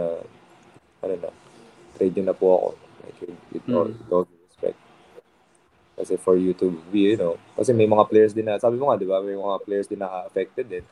I 1.00 1.04
don't 1.08 1.22
know, 1.22 1.34
trade 1.96 2.16
yun 2.16 2.28
na 2.28 2.36
po 2.36 2.46
ako. 2.56 2.68
Like, 3.04 3.18
with, 3.20 3.38
with 3.52 3.66
all, 3.72 3.88
Mm. 3.88 3.98
with 4.00 4.12
all 4.12 4.24
due 4.24 4.40
respect. 4.48 4.78
Kasi 5.96 6.14
for 6.20 6.36
you 6.36 6.52
to 6.60 6.76
be, 6.92 7.16
you 7.16 7.20
know, 7.20 7.40
kasi 7.56 7.72
may 7.72 7.88
mga 7.88 8.04
players 8.12 8.36
din 8.36 8.44
na, 8.48 8.60
sabi 8.60 8.76
mo 8.76 8.92
nga, 8.92 9.00
di 9.00 9.08
ba, 9.08 9.24
may 9.24 9.36
mga 9.36 9.64
players 9.64 9.88
din 9.88 10.00
naka-affected 10.00 10.66
din. 10.68 10.84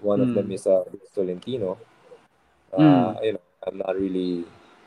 One 0.00 0.24
of 0.24 0.32
Mm. 0.32 0.36
them 0.36 0.48
is 0.52 0.64
uh, 0.64 0.84
Tolentino. 1.12 1.76
Uh, 2.72 3.12
Mm. 3.16 3.24
You 3.24 3.32
know, 3.36 3.44
I'm 3.66 3.76
not 3.80 3.94
really, 3.96 4.44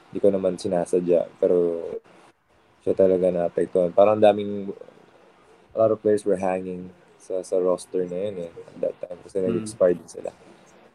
hindi 0.09 0.19
ko 0.21 0.29
naman 0.33 0.57
sinasadya, 0.57 1.29
pero 1.37 1.85
siya 2.81 2.97
talaga 2.97 3.29
na-apektuhan. 3.29 3.93
Parang 3.93 4.17
daming, 4.17 4.73
a 5.73 5.77
lot 5.77 5.93
of 5.93 6.01
players 6.01 6.25
were 6.25 6.39
hanging 6.39 6.89
sa 7.19 7.43
sa 7.43 7.59
roster 7.59 8.07
na 8.07 8.17
yun 8.17 8.47
eh. 8.47 8.51
At 8.51 8.75
that 8.81 8.95
time 9.03 9.19
kasi 9.21 9.37
Mm. 9.39 9.45
nag-expired 9.51 9.97
din 9.99 10.09
sila. 10.09 10.31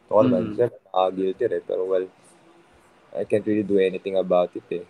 Ako 0.08 0.20
naman, 0.24 0.52
Mm. 0.52 0.56
syempre, 0.56 0.78
nakaka-guilty 0.88 1.44
rin. 1.48 1.62
Pero 1.64 1.82
well, 1.84 2.06
I 3.14 3.22
can't 3.28 3.46
really 3.46 3.62
do 3.62 3.78
anything 3.78 4.18
about 4.18 4.50
it 4.56 4.66
eh. 4.72 4.86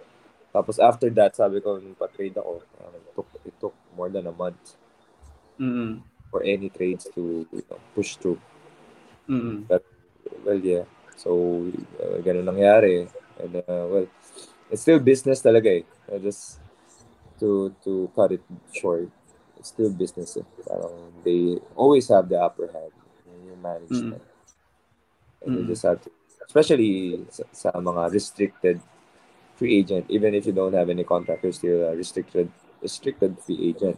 Tapos 0.55 0.79
after 0.79 1.11
that, 1.13 1.35
sabi 1.35 1.59
ko, 1.59 1.77
nung 1.83 1.99
pa-trade 1.99 2.39
ako, 2.39 2.63
um, 2.81 2.95
it, 2.95 3.13
took, 3.13 3.29
it 3.43 3.55
took 3.59 3.75
more 3.99 4.09
than 4.09 4.27
a 4.31 4.35
month 4.35 4.79
Mm. 5.59 6.03
for 6.35 6.43
any 6.43 6.67
trades 6.67 7.07
to 7.15 7.47
you 7.51 7.63
know, 7.71 7.79
push 7.95 8.19
through. 8.19 8.39
Mm. 9.31 9.71
Well, 10.43 10.61
yeah. 10.63 10.83
So, 11.15 11.63
uh, 12.03 12.19
ganun 12.27 12.47
nangyari. 12.51 13.07
And, 13.39 13.63
uh, 13.63 13.87
well, 13.87 14.07
it's 14.71 14.83
still 14.83 14.99
business 14.99 15.43
talaga 15.43 15.71
eh. 15.71 15.85
Uh, 16.11 16.19
just 16.19 16.59
to 17.39 17.71
to 17.83 18.11
cut 18.15 18.35
it 18.35 18.43
short, 18.75 19.11
still 19.65 19.91
business 19.91 20.37
eh. 20.37 20.47
Parang 20.69 21.25
they 21.25 21.57
always 21.75 22.07
have 22.13 22.29
the 22.29 22.37
upper 22.37 22.69
hand 22.69 22.93
yung 23.49 23.63
management. 23.65 24.23
And 25.45 25.57
you 25.57 25.63
Mm. 25.65 25.69
just 25.73 25.85
have 25.85 26.01
to, 26.05 26.11
especially 26.45 27.25
sa, 27.33 27.45
sa 27.53 27.69
mga 27.73 28.13
restricted 28.13 28.81
free 29.57 29.81
agent, 29.81 30.07
even 30.09 30.35
if 30.35 30.47
you 30.47 30.53
don't 30.53 30.75
have 30.75 30.91
any 30.91 31.05
contract, 31.05 31.45
you're 31.45 31.57
still 31.57 31.89
a 31.89 31.97
restricted 31.97 32.51
restricted 32.83 33.41
free 33.41 33.73
agent. 33.73 33.97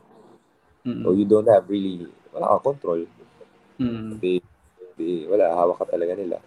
So 1.03 1.11
Mm. 1.11 1.19
you 1.19 1.27
don't 1.27 1.49
have 1.51 1.67
really, 1.69 2.07
wala 2.31 2.57
kang 2.57 2.75
control. 2.75 3.07
Mm. 3.79 4.23
They, 4.23 4.39
they, 4.95 5.27
wala, 5.27 5.51
hawak 5.51 5.83
ka 5.83 5.87
talaga 5.91 6.15
nila. 6.15 6.39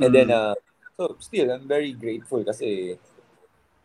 And 0.00 0.14
then, 0.14 0.32
Mm. 0.32 0.36
uh, 0.36 0.54
so 0.96 1.16
still, 1.20 1.52
I'm 1.52 1.68
very 1.68 1.92
grateful 1.92 2.44
kasi 2.44 2.96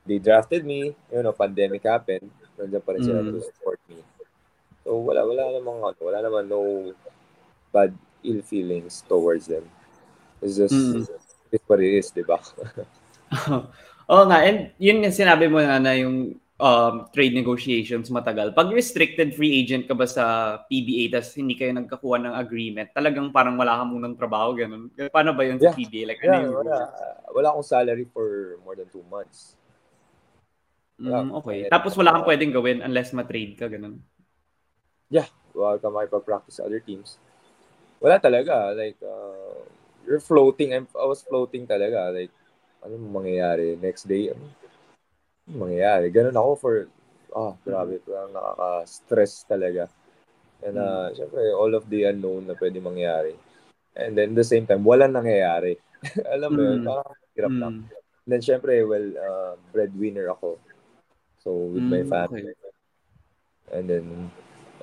they 0.05 0.19
drafted 0.19 0.63
me, 0.63 0.95
you 1.11 1.23
know, 1.23 1.33
pandemic 1.33 1.83
happened, 1.83 2.31
nandiyan 2.55 2.83
pa 2.85 2.91
rin 2.95 3.03
sila 3.03 3.19
Mm. 3.19 3.35
to 3.35 3.39
support 3.43 3.79
me. 3.91 3.99
So 4.85 5.01
wala, 5.01 5.25
wala 5.25 5.49
namang, 5.49 5.81
ano, 5.81 5.97
wala 5.97 6.19
naman 6.21 6.43
no 6.45 6.93
bad 7.73 7.89
ill 8.21 8.45
feelings 8.45 9.01
towards 9.09 9.49
them. 9.49 9.65
It's 10.45 10.61
just, 10.61 10.77
Mm. 10.77 11.09
it's 11.49 11.65
what 11.65 11.81
it 11.81 11.89
is, 11.89 12.13
di 12.13 12.21
ba? 12.21 12.37
Oo 14.13 14.23
nga, 14.29 14.45
and 14.45 14.69
yun 14.77 15.01
nga 15.01 15.09
sinabi 15.09 15.49
mo 15.49 15.57
na, 15.57 15.81
na 15.81 15.97
yung 15.97 16.37
um, 16.61 16.95
trade 17.09 17.33
negotiations 17.33 18.13
matagal. 18.13 18.53
Pag 18.53 18.69
restricted 18.69 19.33
free 19.33 19.57
agent 19.57 19.89
ka 19.89 19.97
ba 19.97 20.05
sa 20.05 20.23
PBA 20.69 21.09
tas 21.09 21.33
hindi 21.33 21.57
kayo 21.57 21.73
nagkakuha 21.73 22.21
ng 22.21 22.35
agreement, 22.37 22.93
talagang 22.93 23.33
parang 23.33 23.57
wala 23.57 23.81
ka 23.81 23.83
munang 23.89 24.13
trabaho, 24.13 24.53
ganun. 24.53 24.93
Paano 25.09 25.33
ba 25.33 25.43
yun 25.49 25.57
sa 25.57 25.73
Yeah. 25.73 25.77
PBA? 25.81 26.01
Like, 26.05 26.21
ano 26.21 26.29
Yeah, 26.29 26.43
yung 26.45 26.55
wala, 26.61 26.75
wala 27.33 27.47
akong 27.57 27.67
salary 27.67 28.05
for 28.13 28.61
more 28.61 28.77
than 28.77 28.85
two 28.93 29.03
months. 29.09 29.57
Mm, 31.01 31.33
okay. 31.41 31.67
Tapos 31.67 31.97
wala 31.97 32.15
kang 32.15 32.29
pwedeng 32.29 32.53
gawin 32.55 32.79
unless 32.85 33.11
ma-trade 33.11 33.57
ka, 33.59 33.67
ganun. 33.67 33.99
Wala 35.55 35.79
ka 35.79 35.87
makipag-practice 35.87 36.59
sa 36.59 36.67
other 36.67 36.83
teams. 36.83 37.15
Wala 38.03 38.19
talaga. 38.19 38.75
Like, 38.75 38.99
uh, 38.99 39.55
you're 40.03 40.19
floating. 40.21 40.75
I'm, 40.75 40.85
I 40.93 41.07
was 41.07 41.23
floating 41.23 41.63
talaga. 41.63 42.11
Like, 42.11 42.33
ano 42.83 42.99
mangyayari? 42.99 43.79
Next 43.79 44.03
day, 44.03 44.35
ano? 44.35 44.45
Ano 45.47 45.55
mangyayari? 45.65 46.11
Ganun 46.11 46.35
ako 46.35 46.51
for, 46.59 46.73
ah, 47.31 47.55
grabe. 47.63 48.03
Parang 48.03 48.35
nakaka-stress 48.35 49.47
talaga. 49.47 49.87
And, 50.59 50.75
uh, 50.75 51.07
syempre, 51.15 51.41
all 51.55 51.71
of 51.73 51.87
the 51.87 52.11
unknown 52.11 52.51
na 52.51 52.55
pwede 52.59 52.83
mangyari. 52.83 53.33
And 53.95 54.17
then, 54.19 54.35
the 54.35 54.43
same 54.43 54.67
time, 54.67 54.83
walang 54.83 55.15
nangyayari. 55.15 55.79
Alam 56.35 56.49
mo 56.51 56.61
yun, 56.61 56.79
Mm. 56.83 56.85
parang 56.85 57.09
hirap 57.31 57.53
lang. 57.55 57.73
Mm. 57.79 57.83
And 58.25 58.29
then, 58.29 58.41
syempre, 58.43 58.83
well, 58.83 59.07
uh, 59.15 59.53
breadwinner 59.71 60.27
ako. 60.35 60.59
So, 61.39 61.53
with 61.71 61.87
my 61.87 62.03
Mm, 62.03 62.09
family. 62.11 62.51
okay. 62.51 62.73
And 63.71 63.85
then, 63.89 64.05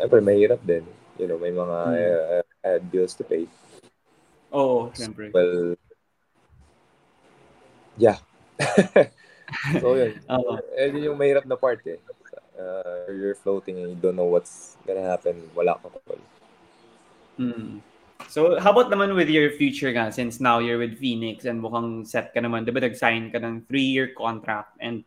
syempre, 0.02 0.18
mahirap 0.18 0.58
din. 0.66 0.82
You 1.14 1.30
know, 1.30 1.38
may 1.38 1.54
mga 1.54 1.78
Mm. 1.86 2.42
uh, 2.66 2.78
bills 2.90 3.14
to 3.14 3.22
pay. 3.22 3.46
Oo, 4.50 4.90
syempre. 4.90 5.30
Well, 5.30 5.78
yeah. 7.94 8.18
so, 9.78 9.94
yun. 9.94 10.18
Eh, 10.74 10.90
yun 10.90 11.14
yung 11.14 11.18
mahirap 11.22 11.46
na 11.46 11.54
part 11.54 11.86
eh. 11.86 12.02
Uh, 12.58 13.06
you're 13.14 13.38
floating 13.38 13.78
and 13.78 13.94
you 13.94 13.98
don't 14.02 14.18
know 14.18 14.26
what's 14.28 14.74
gonna 14.82 15.06
happen. 15.06 15.38
Wala 15.54 15.78
kang 15.78 15.94
control. 15.94 16.22
Mm. 17.38 17.80
So, 18.28 18.58
how 18.58 18.70
about 18.70 18.90
naman 18.90 19.14
with 19.14 19.30
your 19.30 19.50
future 19.54 19.90
nga, 19.90 20.10
since 20.10 20.38
now 20.38 20.58
you're 20.58 20.78
with 20.78 20.98
Phoenix 20.98 21.46
and 21.46 21.62
mukhang 21.62 22.06
set 22.06 22.34
ka 22.34 22.40
naman, 22.42 22.66
di 22.66 22.74
ba 22.74 22.82
nag-sign 22.82 23.30
ka 23.30 23.38
ng 23.38 23.66
three-year 23.66 24.14
contract 24.14 24.78
and 24.78 25.02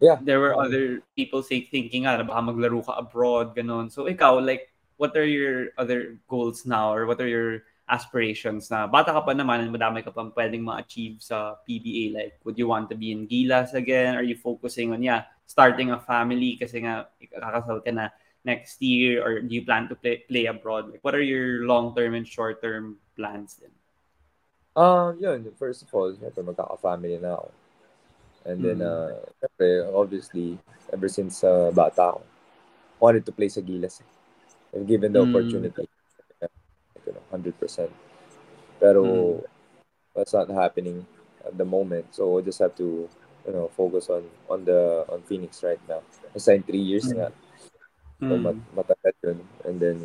Yeah. 0.00 0.16
there 0.20 0.40
were 0.40 0.56
other 0.56 1.04
people 1.12 1.44
say, 1.44 1.68
thinking 1.68 2.08
na 2.08 2.24
baka 2.24 2.40
maglaro 2.40 2.80
ka 2.80 2.96
abroad, 2.96 3.52
ganun. 3.52 3.92
So, 3.92 4.08
ikaw, 4.08 4.40
like, 4.40 4.72
what 4.96 5.12
are 5.16 5.28
your 5.28 5.76
other 5.76 6.16
goals 6.28 6.64
now 6.64 6.92
or 6.92 7.04
what 7.04 7.20
are 7.20 7.28
your 7.28 7.64
aspirations 7.90 8.70
na 8.70 8.86
bata 8.86 9.12
ka 9.12 9.20
pa 9.20 9.36
naman 9.36 9.66
and 9.66 9.72
madami 9.74 10.00
ka 10.00 10.14
pang 10.14 10.32
pwedeng 10.32 10.64
ma-achieve 10.64 11.20
sa 11.20 11.60
PBA? 11.68 12.16
Like, 12.16 12.40
would 12.44 12.56
you 12.56 12.68
want 12.68 12.88
to 12.88 12.96
be 12.96 13.12
in 13.12 13.28
Gilas 13.28 13.76
again? 13.76 14.16
Are 14.16 14.24
you 14.24 14.36
focusing 14.36 14.92
on, 14.92 15.04
yeah, 15.04 15.28
starting 15.44 15.90
a 15.92 16.00
family 16.00 16.56
kasi 16.56 16.80
nga, 16.80 17.12
kakasal 17.20 17.84
ka 17.84 17.92
na 17.92 18.08
next 18.44 18.80
year 18.80 19.20
or 19.20 19.44
do 19.44 19.52
you 19.52 19.64
plan 19.64 19.88
to 19.88 19.96
play, 19.96 20.24
play 20.24 20.46
abroad? 20.46 20.88
Like, 20.88 21.04
what 21.04 21.14
are 21.14 21.24
your 21.24 21.68
long-term 21.68 22.14
and 22.14 22.24
short-term 22.24 22.96
plans 23.16 23.60
then? 23.60 23.74
Um, 24.72 25.18
yun, 25.20 25.44
first 25.58 25.82
of 25.82 25.92
all, 25.92 26.08
syempre 26.14 26.40
magkaka-family 26.40 27.20
na 27.20 27.36
ako. 27.36 27.52
And 28.44 28.64
then, 28.64 28.80
Mm. 28.80 28.88
uh, 28.88 29.12
syempre, 29.40 29.68
obviously, 29.92 30.56
ever 30.92 31.08
since 31.08 31.44
uh, 31.44 31.70
bata 31.70 32.16
ako, 32.16 32.22
wanted 33.00 33.24
to 33.28 33.32
play 33.32 33.48
sa 33.48 33.60
Gilas. 33.60 34.00
Eh. 34.00 34.08
And 34.76 34.88
given 34.88 35.12
the 35.12 35.20
Mm. 35.20 35.28
opportunity, 35.28 35.84
you 37.06 37.12
know, 37.12 37.24
100%. 37.30 37.92
Pero, 38.80 39.02
Mm. 39.04 39.44
that's 40.16 40.32
not 40.32 40.48
happening 40.50 41.04
at 41.44 41.56
the 41.56 41.64
moment. 41.64 42.08
So, 42.14 42.38
I 42.38 42.42
just 42.42 42.58
have 42.60 42.74
to, 42.80 43.08
you 43.46 43.52
know, 43.52 43.68
focus 43.76 44.08
on 44.08 44.24
on 44.48 44.64
the 44.64 45.04
on 45.08 45.20
Phoenix 45.24 45.60
right 45.64 45.80
now. 45.88 46.00
I 46.34 46.38
signed 46.38 46.64
three 46.66 46.80
years 46.82 47.08
Mm. 47.08 47.16
nga. 47.16 47.28
So, 48.20 48.36
Mm. 48.36 48.42
mat- 48.44 48.68
matagal 48.76 49.14
yun. 49.24 49.38
And 49.64 49.76
then, 49.80 49.98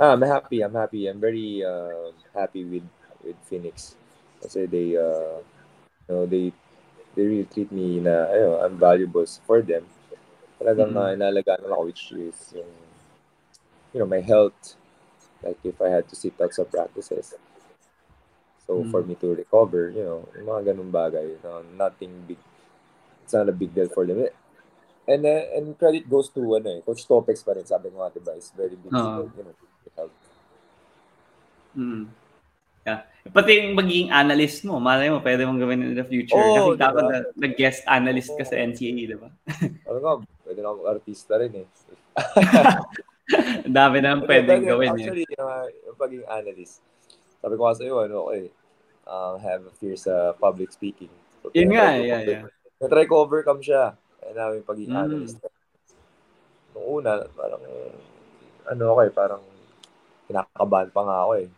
ah, 0.00 0.12
I'm 0.12 0.24
happy. 0.24 0.60
I'm 0.64 0.72
happy. 0.76 1.08
I'm 1.08 1.20
very 1.20 1.60
uh, 1.64 2.12
happy 2.36 2.64
with 2.64 2.86
with 3.24 3.36
Phoenix. 3.48 3.96
Kasi 4.40 4.66
they, 4.66 4.96
uh, 4.96 5.38
you 6.08 6.10
know, 6.10 6.24
they 6.26 6.50
they 7.14 7.24
really 7.26 7.48
treat 7.48 7.70
me 7.72 8.00
na, 8.00 8.28
ayun, 8.32 8.56
I'm 8.64 8.76
valuable 8.78 9.26
for 9.46 9.60
them. 9.62 9.84
Talagang 10.60 10.94
Mm. 10.94 11.00
uh, 11.00 11.10
inalagaan 11.16 11.60
nila 11.64 11.74
ako, 11.76 11.84
which 11.90 12.12
is 12.16 12.38
yung, 12.56 12.72
you 13.92 13.98
know, 14.00 14.08
my 14.08 14.20
health. 14.22 14.76
Like, 15.42 15.58
if 15.66 15.76
I 15.82 15.90
had 15.90 16.06
to 16.08 16.16
sit 16.16 16.38
out 16.38 16.54
sa 16.54 16.62
practices. 16.64 17.34
So, 18.64 18.86
Mm. 18.86 18.90
for 18.94 19.02
me 19.02 19.18
to 19.18 19.34
recover, 19.34 19.90
you 19.90 20.06
know, 20.06 20.22
yung 20.38 20.46
mga 20.46 20.72
ganun 20.72 20.94
bagay, 20.94 21.42
no, 21.42 21.66
nothing 21.74 22.14
big. 22.30 22.38
It's 23.26 23.34
not 23.34 23.50
a 23.50 23.54
big 23.54 23.74
deal 23.74 23.90
for 23.90 24.06
them. 24.06 24.30
And 25.02 25.26
uh, 25.26 25.44
and 25.58 25.74
credit 25.74 26.06
goes 26.06 26.30
to 26.30 26.42
ano 26.54 26.78
eh, 26.78 26.80
Coach 26.86 27.02
Topex 27.10 27.42
pa 27.42 27.58
rin, 27.58 27.66
sabi 27.66 27.90
ko 27.90 27.98
nga, 27.98 28.14
diba, 28.14 28.38
is 28.38 28.54
very 28.54 28.78
big 28.78 28.94
Oo. 28.94 29.26
you 29.34 29.42
know, 29.42 29.54
health. 29.98 30.14
Mm. 31.74 32.06
Yeah. 32.82 33.00
Pati 33.22 33.50
yung 33.54 33.78
magiging 33.78 34.10
analyst 34.10 34.66
mo, 34.66 34.82
malay 34.82 35.06
mo, 35.06 35.22
pwede 35.22 35.46
mong 35.46 35.62
gawin 35.62 35.86
in 35.86 35.94
the 35.94 36.02
future. 36.02 36.34
Oo, 36.34 36.74
Nakita 36.74 36.90
ko 36.90 36.98
diba? 36.98 37.06
na 37.06 37.18
nag-guest 37.38 37.80
analyst 37.86 38.34
ka 38.34 38.42
sa 38.42 38.58
NCAA, 38.58 39.02
di 39.06 39.14
ba? 39.14 39.30
Ano 39.86 39.98
nga, 40.02 40.12
pwede 40.42 40.58
na 40.58 40.68
ako 40.74 40.80
artista 40.90 41.38
rin 41.38 41.52
eh. 41.62 41.66
Ang 43.62 43.76
dami 43.78 44.02
na 44.02 44.18
pwedeng 44.18 44.66
Pwede, 44.66 44.70
gawin 44.74 44.90
eh. 44.98 45.06
Actually, 45.06 45.24
yung, 45.30 45.46
uh, 45.46 45.66
yung 45.86 45.96
pagiging 45.96 46.26
analyst, 46.26 46.82
sabi 47.38 47.54
ko 47.54 47.62
nga 47.62 47.78
sa'yo, 47.78 47.94
ano, 48.02 48.16
okay, 48.26 48.50
uh, 49.06 49.38
have 49.38 49.62
a 49.70 49.72
fear 49.78 49.94
sa 49.94 50.34
public 50.34 50.74
speaking. 50.74 51.10
So, 51.46 51.54
Yun 51.54 51.78
nga, 51.78 51.94
ko 51.94 52.02
yeah, 52.02 52.20
yeah. 52.26 52.42
Tinatry 52.82 53.06
ko 53.06 53.22
overcome 53.22 53.62
siya. 53.62 53.94
Kaya 54.18 54.32
namin 54.34 54.58
yung 54.58 54.68
pagiging 54.68 54.94
Mm. 54.98 55.04
analyst. 55.06 55.38
Nung 56.74 56.86
una, 56.98 57.22
parang, 57.30 57.62
ano 58.66 58.82
eh, 58.98 59.10
parang 59.14 59.42
kinakabahan 60.32 60.88
pa 60.88 61.00
nga 61.04 61.16
ako 61.28 61.32
eh. 61.44 61.48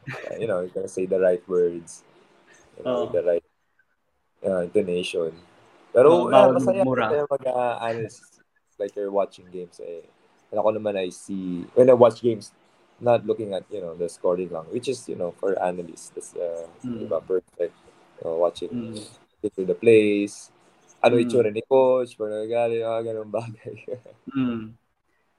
You 0.43 0.51
know, 0.51 0.67
you're 0.67 0.75
gonna 0.75 0.91
say 0.91 1.07
the 1.07 1.23
right 1.23 1.43
words. 1.47 2.03
You 2.75 2.83
know, 2.83 3.07
with 3.07 3.15
the 3.15 3.23
right 3.23 3.47
uh, 4.43 4.67
intonation. 4.67 5.31
Pero 5.95 6.11
Oo, 6.11 6.35
uh, 6.35 6.51
masaya 6.51 6.83
mura. 6.83 7.07
masaya 7.07 7.25
mag-analyst. 7.31 8.43
like 8.79 8.91
you're 8.99 9.15
watching 9.15 9.47
games 9.55 9.79
eh. 9.79 10.03
And 10.51 10.59
ako 10.59 10.75
naman 10.75 10.99
I 10.99 11.15
see, 11.15 11.63
when 11.79 11.87
I 11.87 11.95
watch 11.95 12.19
games, 12.19 12.51
not 12.99 13.23
looking 13.27 13.55
at, 13.55 13.63
you 13.71 13.79
know, 13.79 13.95
the 13.95 14.11
scoring 14.11 14.51
lang, 14.51 14.67
which 14.75 14.91
is, 14.91 15.07
you 15.09 15.15
know, 15.15 15.31
for 15.39 15.55
analysts, 15.63 16.11
that's, 16.11 16.35
uh, 16.35 16.67
Mm. 16.83 17.07
diba, 17.07 17.19
perfect. 17.23 17.75
Uh, 18.19 18.35
watching 18.39 18.71
Mm. 18.71 19.03
into 19.43 19.63
the 19.63 19.75
plays, 19.79 20.51
ano 21.03 21.19
Mm. 21.19 21.23
itsura 21.27 21.51
ni 21.55 21.63
coach, 21.63 22.19
pag 22.19 22.31
nagagali, 22.35 22.83
mga 22.83 23.03
ganun 23.07 23.31
bagay. 23.31 23.77
Mm. 24.35 24.75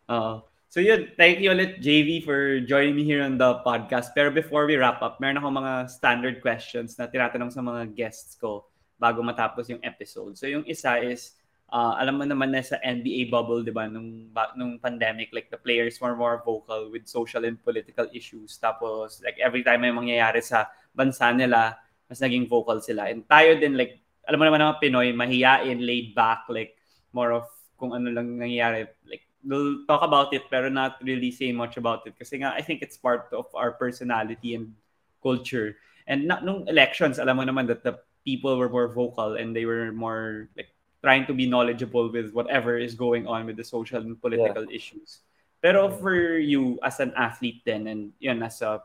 Oo. 0.08 0.34
So 0.76 0.84
yun, 0.84 1.16
thank 1.16 1.40
you 1.40 1.56
ulit 1.56 1.80
JV 1.80 2.20
for 2.20 2.60
joining 2.60 3.00
me 3.00 3.08
here 3.08 3.24
on 3.24 3.40
the 3.40 3.64
podcast. 3.64 4.12
Pero 4.12 4.28
before 4.28 4.68
we 4.68 4.76
wrap 4.76 5.00
up, 5.00 5.24
meron 5.24 5.40
ako 5.40 5.48
mga 5.56 5.74
standard 5.88 6.44
questions 6.44 7.00
na 7.00 7.08
tinatanong 7.08 7.48
sa 7.48 7.64
mga 7.64 7.96
guests 7.96 8.36
ko 8.36 8.68
bago 9.00 9.24
matapos 9.24 9.72
yung 9.72 9.80
episode. 9.88 10.36
So 10.36 10.52
yung 10.52 10.68
isa 10.68 11.00
is, 11.00 11.40
uh, 11.72 11.96
alam 11.96 12.20
mo 12.20 12.28
naman 12.28 12.52
na 12.52 12.60
sa 12.60 12.76
NBA 12.84 13.32
bubble, 13.32 13.64
di 13.64 13.72
ba, 13.72 13.88
nung, 13.88 14.28
nung 14.60 14.76
pandemic, 14.76 15.32
like 15.32 15.48
the 15.48 15.56
players 15.56 15.96
were 16.04 16.12
more 16.12 16.44
vocal 16.44 16.92
with 16.92 17.08
social 17.08 17.48
and 17.48 17.56
political 17.64 18.12
issues. 18.12 18.60
Tapos, 18.60 19.24
like 19.24 19.40
every 19.40 19.64
time 19.64 19.80
may 19.80 19.96
mangyayari 19.96 20.44
sa 20.44 20.68
bansa 20.92 21.32
nila, 21.32 21.80
mas 22.12 22.20
naging 22.20 22.52
vocal 22.52 22.84
sila. 22.84 23.08
And 23.08 23.24
tayo 23.32 23.56
din, 23.56 23.80
like, 23.80 24.04
alam 24.28 24.44
mo 24.44 24.52
naman 24.52 24.60
mga 24.60 24.84
Pinoy, 24.84 25.16
mahiyain, 25.16 25.80
laid 25.80 26.12
back, 26.12 26.52
like, 26.52 26.76
more 27.16 27.32
of 27.32 27.48
kung 27.80 27.96
ano 27.96 28.12
lang 28.12 28.36
nangyayari. 28.36 28.92
Like, 29.08 29.25
they'll 29.46 29.86
talk 29.86 30.02
about 30.02 30.34
it, 30.34 30.44
pero 30.50 30.68
not 30.68 30.98
really 31.06 31.30
say 31.30 31.54
much 31.54 31.78
about 31.78 32.04
it. 32.10 32.18
Kasi 32.18 32.42
nga, 32.42 32.52
I 32.58 32.62
think 32.66 32.82
it's 32.82 32.98
part 32.98 33.30
of 33.32 33.46
our 33.54 33.72
personality 33.72 34.58
and 34.58 34.74
culture. 35.22 35.78
And 36.10 36.28
na, 36.28 36.42
nung 36.42 36.68
elections, 36.68 37.22
alam 37.22 37.38
mo 37.38 37.44
naman 37.46 37.70
that 37.70 37.86
the 37.86 38.02
people 38.26 38.58
were 38.58 38.70
more 38.70 38.90
vocal 38.90 39.38
and 39.38 39.56
they 39.56 39.66
were 39.66 39.94
more, 39.94 40.50
like, 40.58 40.74
trying 41.06 41.30
to 41.30 41.38
be 41.38 41.46
knowledgeable 41.46 42.10
with 42.10 42.34
whatever 42.34 42.82
is 42.82 42.98
going 42.98 43.30
on 43.30 43.46
with 43.46 43.54
the 43.54 43.64
social 43.64 44.02
and 44.02 44.18
political 44.18 44.66
yeah. 44.66 44.74
issues. 44.74 45.22
Pero 45.62 45.86
for 45.94 46.42
you 46.42 46.82
as 46.82 46.98
an 46.98 47.14
athlete 47.14 47.62
then 47.62 47.86
and 47.86 48.10
yun 48.18 48.42
as 48.42 48.66
a 48.66 48.82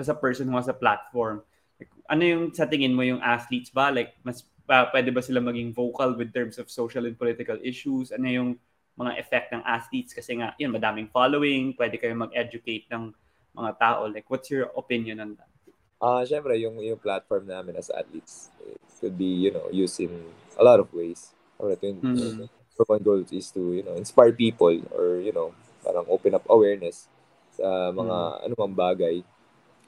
as 0.00 0.08
a 0.08 0.16
person 0.16 0.48
who 0.48 0.56
has 0.56 0.68
a 0.68 0.76
platform, 0.76 1.44
like, 1.76 1.92
ano 2.08 2.24
yung 2.24 2.44
sa 2.56 2.64
tingin 2.64 2.96
mo 2.96 3.04
yung 3.04 3.20
athletes 3.20 3.68
ba 3.68 3.92
like 3.92 4.16
mas 4.24 4.40
uh, 4.72 4.88
pwede 4.88 5.12
ba 5.12 5.20
sila 5.20 5.44
maging 5.44 5.76
vocal 5.76 6.16
with 6.16 6.32
terms 6.32 6.56
of 6.56 6.72
social 6.72 7.04
and 7.04 7.20
political 7.20 7.60
issues? 7.60 8.08
Ano 8.08 8.24
yung 8.24 8.50
mga 8.98 9.12
effect 9.22 9.54
ng 9.54 9.62
athletes 9.62 10.10
kasi 10.10 10.42
nga 10.42 10.58
yun 10.58 10.74
madaming 10.74 11.06
following, 11.14 11.72
pwede 11.78 12.02
kayo 12.02 12.18
mag-educate 12.18 12.90
ng 12.90 13.14
mga 13.54 13.70
tao. 13.78 14.10
Like 14.10 14.26
what's 14.26 14.50
your 14.50 14.74
opinion 14.74 15.22
on 15.22 15.38
that? 15.38 15.50
Ah, 15.98 16.22
uh, 16.22 16.22
syempre 16.26 16.58
yung 16.58 16.78
yung 16.82 16.98
platform 16.98 17.46
namin 17.46 17.78
as 17.78 17.90
athletes 17.90 18.50
it 18.62 18.78
could 18.98 19.14
be, 19.14 19.46
you 19.46 19.54
know, 19.54 19.70
used 19.70 19.98
in 20.02 20.10
a 20.58 20.62
lot 20.66 20.82
of 20.82 20.90
ways. 20.90 21.30
Alright, 21.58 21.82
yun, 21.82 22.02
mm-hmm. 22.02 22.46
uh, 22.46 22.86
one 22.86 23.02
goal 23.02 23.22
is 23.22 23.50
to, 23.54 23.74
you 23.74 23.82
know, 23.82 23.94
inspire 23.94 24.30
people 24.30 24.74
or, 24.94 25.18
you 25.18 25.34
know, 25.34 25.54
parang 25.82 26.06
open 26.10 26.34
up 26.34 26.46
awareness 26.50 27.06
sa 27.54 27.90
mga 27.90 28.16
mm-hmm. 28.18 28.44
anumang 28.46 28.74
bagay. 28.74 29.16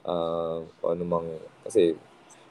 Uh, 0.03 0.67
anumang, 0.87 1.39
kasi 1.63 1.95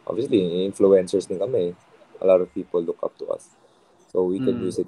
obviously, 0.08 0.68
influencers 0.68 1.28
din 1.28 1.40
kami. 1.40 1.76
A 2.20 2.26
lot 2.28 2.40
of 2.40 2.52
people 2.52 2.84
look 2.84 3.00
up 3.04 3.16
to 3.20 3.28
us. 3.32 3.52
So 4.12 4.28
we 4.28 4.40
can 4.40 4.60
mm-hmm. 4.60 4.72
use 4.72 4.80
it 4.80 4.88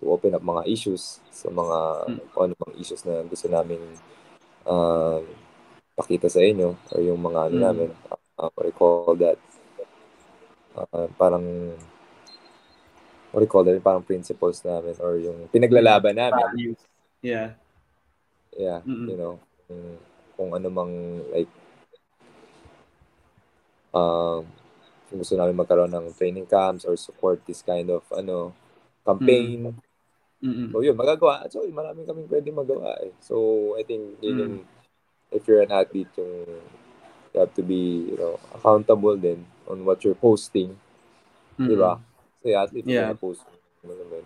to 0.00 0.08
open 0.08 0.32
up 0.32 0.42
mga 0.42 0.64
issues 0.66 1.20
sa 1.28 1.52
mga 1.52 1.78
mm-hmm. 2.08 2.34
o 2.34 2.42
anumang 2.48 2.74
issues 2.80 3.04
na 3.04 3.20
gusto 3.28 3.46
namin 3.52 3.78
uh, 4.64 5.20
pakita 5.94 6.32
sa 6.32 6.40
inyo 6.40 6.72
or 6.96 7.00
yung 7.04 7.20
mga 7.20 7.52
ano 7.52 7.56
mm. 7.56 7.64
namin, 7.64 7.88
uh, 8.40 8.48
what 8.56 8.64
do 8.64 8.72
you 8.72 8.76
call 8.76 9.14
that? 9.20 9.36
Uh, 10.72 11.06
parang 11.20 11.44
what 13.30 13.40
do 13.40 13.44
you 13.44 13.52
call 13.52 13.64
that? 13.68 13.76
Parang 13.84 14.00
principles 14.00 14.64
namin 14.64 14.96
or 15.04 15.20
yung 15.20 15.46
pinaglalaban 15.52 16.16
namin. 16.16 16.72
Yeah. 17.20 17.60
Yeah, 18.56 18.82
mm-hmm. 18.82 19.06
you 19.06 19.16
know, 19.20 19.38
kung, 19.68 19.84
kung 20.34 20.50
ano 20.56 20.66
mang 20.72 20.92
like 21.30 21.52
um 23.94 24.00
uh, 24.02 24.40
kung 25.10 25.18
gusto 25.22 25.34
namin 25.34 25.58
magkaroon 25.58 25.90
ng 25.90 26.14
training 26.14 26.46
camps 26.46 26.86
or 26.86 26.94
support 26.94 27.42
this 27.46 27.62
kind 27.66 27.90
of 27.90 28.06
ano 28.14 28.54
campaign. 29.02 29.74
Mm-hmm. 30.40 30.72
So 30.72 30.80
yun, 30.80 30.96
magagawa. 30.96 31.44
So 31.52 31.62
marami 31.68 32.08
kaming 32.08 32.28
pwede 32.28 32.48
magawa 32.52 32.96
eh. 33.04 33.12
So 33.20 33.76
I 33.76 33.84
think 33.84 34.20
yun 34.24 34.32
mm-hmm. 34.32 34.40
yung 34.40 34.54
if 35.30 35.46
you're 35.46 35.62
an 35.62 35.72
athlete, 35.72 36.10
yung 36.16 36.60
you 37.34 37.38
have 37.40 37.54
to 37.54 37.62
be, 37.62 38.10
you 38.10 38.18
know, 38.18 38.38
accountable 38.54 39.16
then 39.16 39.46
on 39.68 39.84
what 39.84 40.02
you're 40.02 40.18
posting. 40.18 40.74
Mm-hmm. 41.54 41.68
Di 41.70 41.76
ba? 41.78 42.02
Kasi 42.40 42.54
athlete, 42.54 42.88
yeah. 42.90 43.14
yung 43.14 43.22
post 43.22 43.46
mo 43.86 43.94
naman, 43.94 44.24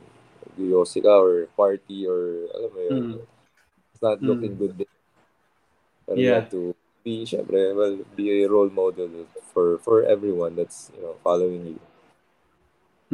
yosi 0.56 1.02
ka 1.04 1.12
or 1.12 1.46
party 1.52 2.06
or, 2.08 2.48
alam 2.54 2.70
mo 2.72 2.80
yun, 2.80 2.92
mm-hmm. 2.96 3.22
it's 3.92 4.02
not 4.02 4.22
looking 4.22 4.56
mm-hmm. 4.56 4.72
good 4.72 4.74
din. 4.80 4.92
Pero 6.06 6.16
yeah. 6.16 6.24
you 6.24 6.32
have 6.32 6.50
to 6.50 6.62
be, 7.04 7.28
syempre, 7.28 7.76
well, 7.76 8.00
be 8.16 8.42
a 8.42 8.48
role 8.48 8.72
model 8.72 9.28
for 9.52 9.76
for 9.84 10.04
everyone 10.08 10.56
that's, 10.56 10.88
you 10.96 11.02
know, 11.04 11.20
following 11.20 11.76
you. 11.76 11.78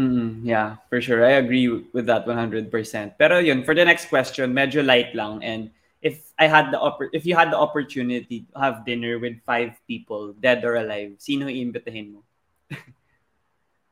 Mm, 0.00 0.40
yeah, 0.48 0.80
for 0.88 0.96
sure. 1.04 1.20
I 1.20 1.36
agree 1.36 1.68
with 1.68 2.08
that 2.08 2.24
100%. 2.24 2.72
Pero 3.20 3.36
yun, 3.36 3.68
for 3.68 3.76
the 3.76 3.84
next 3.84 4.08
question, 4.08 4.56
medyo 4.56 4.80
light 4.80 5.12
lang 5.12 5.44
and 5.44 5.68
if 6.00 6.32
I 6.40 6.48
had 6.48 6.72
the 6.72 6.80
oppor- 6.80 7.12
if 7.12 7.28
you 7.28 7.36
had 7.36 7.52
the 7.52 7.60
opportunity 7.60 8.48
to 8.48 8.54
have 8.56 8.88
dinner 8.88 9.20
with 9.20 9.36
five 9.44 9.76
people, 9.84 10.32
dead 10.40 10.64
or 10.64 10.80
alive, 10.80 11.20
sino 11.20 11.52
iimbitahin 11.52 12.16
mo? 12.16 12.20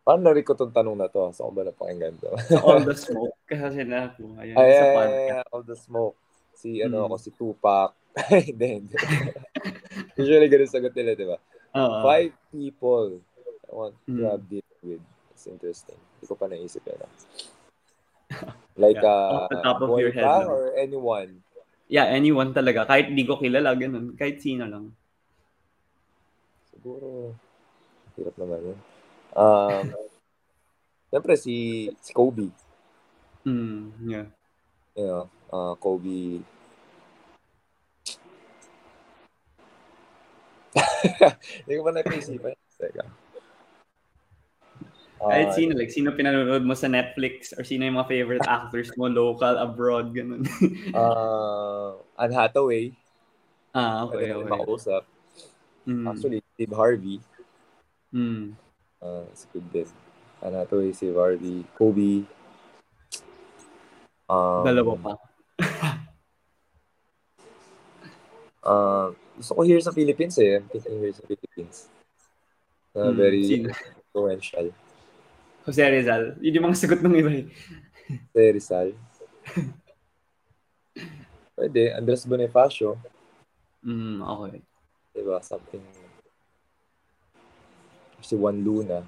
Paano 0.09 0.33
nari 0.33 0.41
ko 0.41 0.57
tong 0.57 0.73
tanong 0.73 0.97
na 0.97 1.13
to? 1.13 1.29
Saan 1.37 1.53
ko 1.53 1.61
ba 1.61 1.69
napakinggan 1.69 2.17
to? 2.17 2.33
All 2.65 2.81
the 2.81 2.97
Smoke. 3.05 3.37
Kasi 3.45 3.85
na 3.85 4.09
ako. 4.09 4.41
Ayan, 4.41 4.57
ay, 4.57 4.71
sa 4.73 4.85
ay, 5.05 5.45
All 5.53 5.65
the 5.69 5.77
Smoke. 5.77 6.17
Si, 6.57 6.81
ano, 6.81 7.05
hmm. 7.05 7.07
ako, 7.13 7.15
si 7.21 7.31
Tupac. 7.37 7.93
hindi, 8.33 8.67
hindi. 8.81 8.97
Usually, 10.17 10.49
ganun 10.49 10.73
sagot 10.73 10.97
nila, 10.97 11.13
di 11.13 11.29
ba? 11.29 11.37
Uh-huh. 11.77 12.01
Five 12.01 12.33
people 12.49 13.21
I 13.69 13.73
want 13.77 13.95
to 14.09 14.13
hmm. 14.17 14.25
have 14.25 14.43
dinner 14.49 14.77
with. 14.81 15.05
It's 15.39 15.47
interesting. 15.47 15.95
Hindi 16.19 16.27
ko 16.27 16.35
pa 16.35 16.51
naisip 16.51 16.83
yan. 16.83 16.99
Like, 18.79 18.99
yeah. 18.99 19.07
uh, 19.07 19.47
Off 19.47 19.51
the 19.55 19.63
top 19.63 19.79
of 19.83 19.91
your 20.03 20.11
head. 20.11 20.27
Or 20.27 20.75
anyone? 20.75 21.47
Yeah, 21.87 22.11
anyone 22.11 22.51
talaga. 22.51 22.87
Kahit 22.87 23.15
di 23.15 23.23
ko 23.23 23.39
kilala, 23.39 23.75
ganun. 23.79 24.19
Kahit 24.19 24.43
sino 24.43 24.67
lang. 24.67 24.91
Siguro, 26.75 27.39
hirap 28.19 28.35
naman 28.35 28.75
yun. 28.75 28.79
Um, 29.35 29.95
Siyempre, 31.11 31.35
si, 31.39 31.87
si 32.03 32.11
Kobe. 32.11 32.51
Mm, 33.47 33.95
yeah. 34.11 34.27
You 34.99 35.07
know, 35.07 35.25
uh, 35.55 35.75
Kobe. 35.79 36.43
Hindi 41.63 41.73
ko 41.79 41.83
pa 41.87 41.93
napaisipan. 41.95 42.55
Teka. 42.79 43.28
Kahit 45.19 45.51
uh, 45.51 45.55
sino, 45.59 45.71
like, 45.75 45.91
sino 45.91 46.15
pinanonood 46.15 46.63
mo 46.63 46.79
sa 46.79 46.87
Netflix 46.87 47.51
or 47.59 47.67
sino 47.67 47.83
yung 47.83 47.99
mga 47.99 48.07
favorite 48.09 48.47
actors 48.59 48.95
mo, 48.95 49.11
local, 49.11 49.59
abroad, 49.59 50.15
ganun. 50.15 50.47
uh, 50.95 51.99
Anne 52.15 52.35
Hathaway. 52.35 52.95
Ah, 53.75 54.07
okay, 54.07 54.31
okay. 54.31 54.47
Makausap. 54.47 55.03
Mm. 55.83 56.07
Actually, 56.07 56.41
Steve 56.55 56.75
Harvey. 56.75 57.19
Mm. 58.15 58.55
Uh, 59.03 59.27
it's 59.35 59.47
good 59.51 59.67
din. 59.75 59.91
Anne 60.39 60.55
Hathaway, 60.55 60.95
Steve 60.95 61.19
Harvey, 61.19 61.67
Kobe. 61.75 62.23
Um, 64.31 64.63
Dalawa 64.63 64.95
pa. 65.03 65.13
uh, 68.63 69.09
gusto 69.39 69.53
ko 69.59 69.63
here 69.67 69.83
sa 69.83 69.91
Philippines 69.91 70.39
eh. 70.39 70.63
I'm 70.63 70.99
here 71.03 71.15
sa 71.17 71.27
Philippines. 71.27 71.91
Uh, 72.95 73.11
mm, 73.11 73.17
very 73.19 73.43
sino? 73.47 73.75
influential. 74.15 74.71
Jose 75.69 75.85
Rizal. 75.85 76.33
Yun 76.41 76.57
yung 76.57 76.67
mga 76.73 76.81
sagot 76.81 77.05
ng 77.05 77.13
iba 77.21 77.29
eh. 77.29 77.47
Jose 78.33 78.49
Rizal. 78.57 78.89
Pwede. 81.53 81.93
Andres 81.93 82.25
Bonifacio. 82.25 82.97
Mm, 83.85 84.25
okay. 84.25 84.65
Diba? 85.13 85.45
Something... 85.45 85.85
Si 88.25 88.33
Juan 88.33 88.65
Luna. 88.65 89.05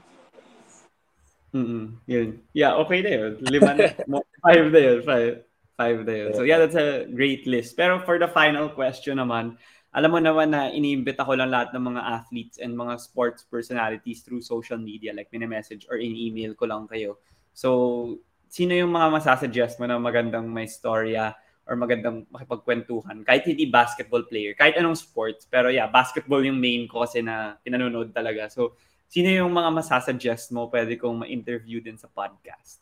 Mm 1.50 1.98
Yun. 2.06 2.28
Yeah, 2.52 2.76
okay 2.78 3.00
na 3.02 3.10
yun. 3.10 3.32
Lima 3.42 3.72
na. 3.74 3.90
five 4.44 4.66
na 4.68 4.80
yun. 4.84 4.98
Five. 5.02 5.32
Five 5.80 5.98
na 6.04 6.14
yun. 6.14 6.30
So 6.36 6.44
yeah, 6.44 6.60
that's 6.60 6.76
a 6.76 7.08
great 7.08 7.48
list. 7.48 7.74
Pero 7.74 8.04
for 8.04 8.20
the 8.20 8.28
final 8.28 8.68
question 8.68 9.16
naman, 9.16 9.56
alam 9.90 10.10
mo 10.14 10.22
naman 10.22 10.54
na 10.54 10.70
iniimbita 10.70 11.26
ko 11.26 11.34
lang 11.34 11.50
lahat 11.50 11.74
ng 11.74 11.82
mga 11.82 12.02
athletes 12.06 12.56
and 12.62 12.78
mga 12.78 12.94
sports 13.02 13.42
personalities 13.42 14.22
through 14.22 14.38
social 14.38 14.78
media, 14.78 15.10
like 15.10 15.26
mini-message 15.34 15.90
or 15.90 15.98
in-email 15.98 16.54
ko 16.54 16.70
lang 16.70 16.86
kayo. 16.86 17.18
So, 17.50 18.18
sino 18.46 18.70
yung 18.70 18.94
mga 18.94 19.18
masasuggest 19.18 19.82
mo 19.82 19.90
na 19.90 19.98
magandang 19.98 20.46
may 20.46 20.70
storya 20.70 21.34
or 21.66 21.74
magandang 21.74 22.22
makipagkwentuhan? 22.30 23.26
Kahit 23.26 23.50
hindi 23.50 23.66
basketball 23.66 24.22
player, 24.30 24.54
kahit 24.54 24.78
anong 24.78 24.94
sports. 24.94 25.50
Pero 25.50 25.74
yeah, 25.74 25.90
basketball 25.90 26.42
yung 26.46 26.62
main 26.62 26.86
ko 26.86 27.02
kasi 27.02 27.18
na 27.18 27.58
pinanonood 27.66 28.14
talaga. 28.14 28.46
So, 28.46 28.78
sino 29.10 29.26
yung 29.26 29.50
mga 29.50 29.74
masasuggest 29.74 30.54
mo 30.54 30.70
pwede 30.70 30.94
kong 30.94 31.26
ma-interview 31.26 31.82
din 31.82 31.98
sa 31.98 32.06
podcast? 32.06 32.78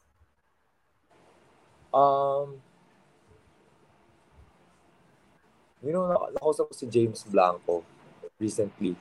Um, 1.89 2.60
You 5.82 5.94
know, 5.94 6.10
nakausap 6.34 6.70
ko 6.70 6.74
si 6.74 6.86
James 6.90 7.22
Blanco 7.22 7.86
recently. 8.38 8.98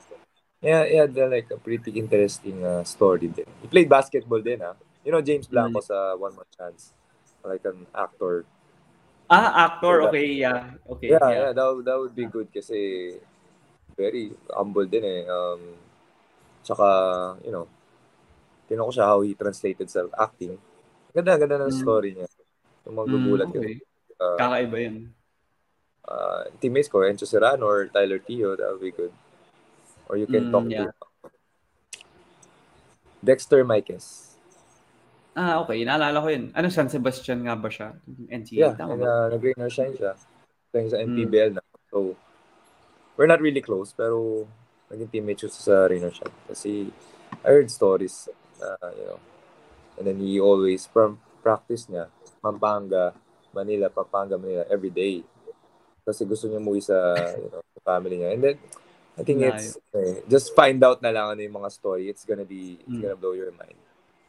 Yeah, 0.62 0.86
had 0.86 1.14
uh, 1.14 1.30
like 1.30 1.50
a 1.54 1.58
pretty 1.58 1.94
interesting 1.94 2.62
uh, 2.66 2.82
story 2.82 3.30
din. 3.30 3.46
He 3.62 3.66
played 3.70 3.86
basketball 3.86 4.42
din, 4.42 4.62
ah. 4.62 4.74
You 5.06 5.14
know 5.14 5.22
James 5.22 5.46
Blanco 5.46 5.78
mm-hmm. 5.78 5.90
sa 5.90 6.18
One 6.18 6.34
More 6.34 6.50
Chance. 6.50 6.94
Like 7.46 7.62
an 7.66 7.86
actor. 7.94 8.42
Ah, 9.30 9.70
actor. 9.70 10.02
So 10.02 10.10
that, 10.10 10.10
okay, 10.10 10.26
yeah. 10.34 10.58
Okay. 10.90 11.08
Yeah, 11.14 11.22
yeah, 11.22 11.38
yeah 11.38 11.52
that, 11.54 11.68
that 11.86 11.96
would 11.98 12.14
be 12.14 12.26
good 12.26 12.50
kasi 12.50 13.14
very 13.94 14.34
humble 14.50 14.86
din 14.86 15.06
eh. 15.06 15.22
Um, 15.26 15.78
tsaka, 16.62 16.86
you 17.42 17.54
know, 17.54 17.66
tinan 18.66 18.86
ko 18.86 18.92
siya 18.94 19.06
how 19.06 19.22
he 19.22 19.34
translated 19.34 19.86
sa 19.90 20.06
acting. 20.18 20.58
Ganda, 21.14 21.38
ganda 21.38 21.56
ng 21.62 21.72
Mm. 21.72 21.82
story 21.82 22.10
niya. 22.14 22.28
Yung 22.86 22.96
magugulat 22.98 23.48
Mm, 23.48 23.54
okay. 23.58 23.74
ka. 23.78 23.86
Uh, 24.18 24.36
Kakaiba 24.38 24.78
yun. 24.82 24.96
Uh, 26.08 26.44
teammates 26.60 26.88
ko, 26.88 27.04
Enzo 27.04 27.28
Serrano 27.28 27.66
or 27.68 27.86
Tyler 27.92 28.18
Tio, 28.18 28.56
that 28.56 28.68
would 28.72 28.80
be 28.80 28.90
good. 28.90 29.12
Or 30.08 30.16
you 30.16 30.26
can 30.26 30.48
Mm, 30.48 30.52
talk 30.52 30.66
yeah. 30.72 30.88
to 30.88 31.30
Dexter 33.22 33.64
Mikes. 33.64 34.36
Ah, 35.38 35.62
okay. 35.62 35.84
Naalala 35.86 36.18
ko 36.18 36.28
yun. 36.32 36.50
Ano, 36.56 36.66
San 36.66 36.90
Sebastian 36.90 37.46
nga 37.46 37.54
ba 37.54 37.70
siya? 37.70 37.94
NCAA, 38.26 38.58
Yeah, 38.58 38.72
tama 38.74 38.98
and 38.98 39.02
ba? 39.02 39.06
uh, 39.06 39.26
nag-rain 39.30 39.60
or 39.62 39.70
shine 39.70 39.94
siya. 39.94 40.18
Playing 40.74 40.90
sa 40.90 40.98
Mm. 40.98 41.06
NPBL 41.06 41.50
na. 41.54 41.62
So, 41.94 42.18
we're 43.14 43.30
not 43.30 43.38
really 43.42 43.62
close, 43.62 43.94
pero 43.94 44.48
naging 44.90 45.10
teammates 45.14 45.46
siya 45.46 45.50
sa 45.52 45.74
or 45.86 46.10
shine. 46.10 46.34
Kasi 46.50 46.90
I 47.44 47.48
heard 47.54 47.70
stories, 47.70 48.26
uh, 48.58 48.90
you 48.98 49.06
know, 49.14 49.20
and 49.98 50.06
then 50.10 50.18
he 50.18 50.42
always, 50.42 50.86
from 50.90 51.22
practice 51.42 51.86
niya, 51.86 52.10
Pampanga, 52.42 53.14
Manila, 53.54 53.90
Pampanga, 53.90 54.38
Manila, 54.38 54.66
every 54.66 54.90
day. 54.90 55.22
Kasi 56.08 56.24
gusto 56.24 56.48
niya 56.48 56.56
umuwi 56.56 56.80
sa, 56.80 56.96
you 57.36 57.52
know, 57.52 57.60
family 57.84 58.16
niya. 58.16 58.32
And 58.32 58.40
then, 58.40 58.56
I 59.12 59.22
think 59.28 59.44
it's, 59.44 59.76
eh, 59.92 60.24
just 60.24 60.56
find 60.56 60.80
out 60.80 61.04
na 61.04 61.12
lang 61.12 61.36
ano 61.36 61.44
yung 61.44 61.60
mga 61.60 61.68
story. 61.68 62.08
It's 62.08 62.24
gonna 62.24 62.48
be, 62.48 62.80
it's 62.80 62.96
Mm. 62.96 63.04
gonna 63.04 63.20
blow 63.20 63.36
your 63.36 63.52
mind. 63.52 63.76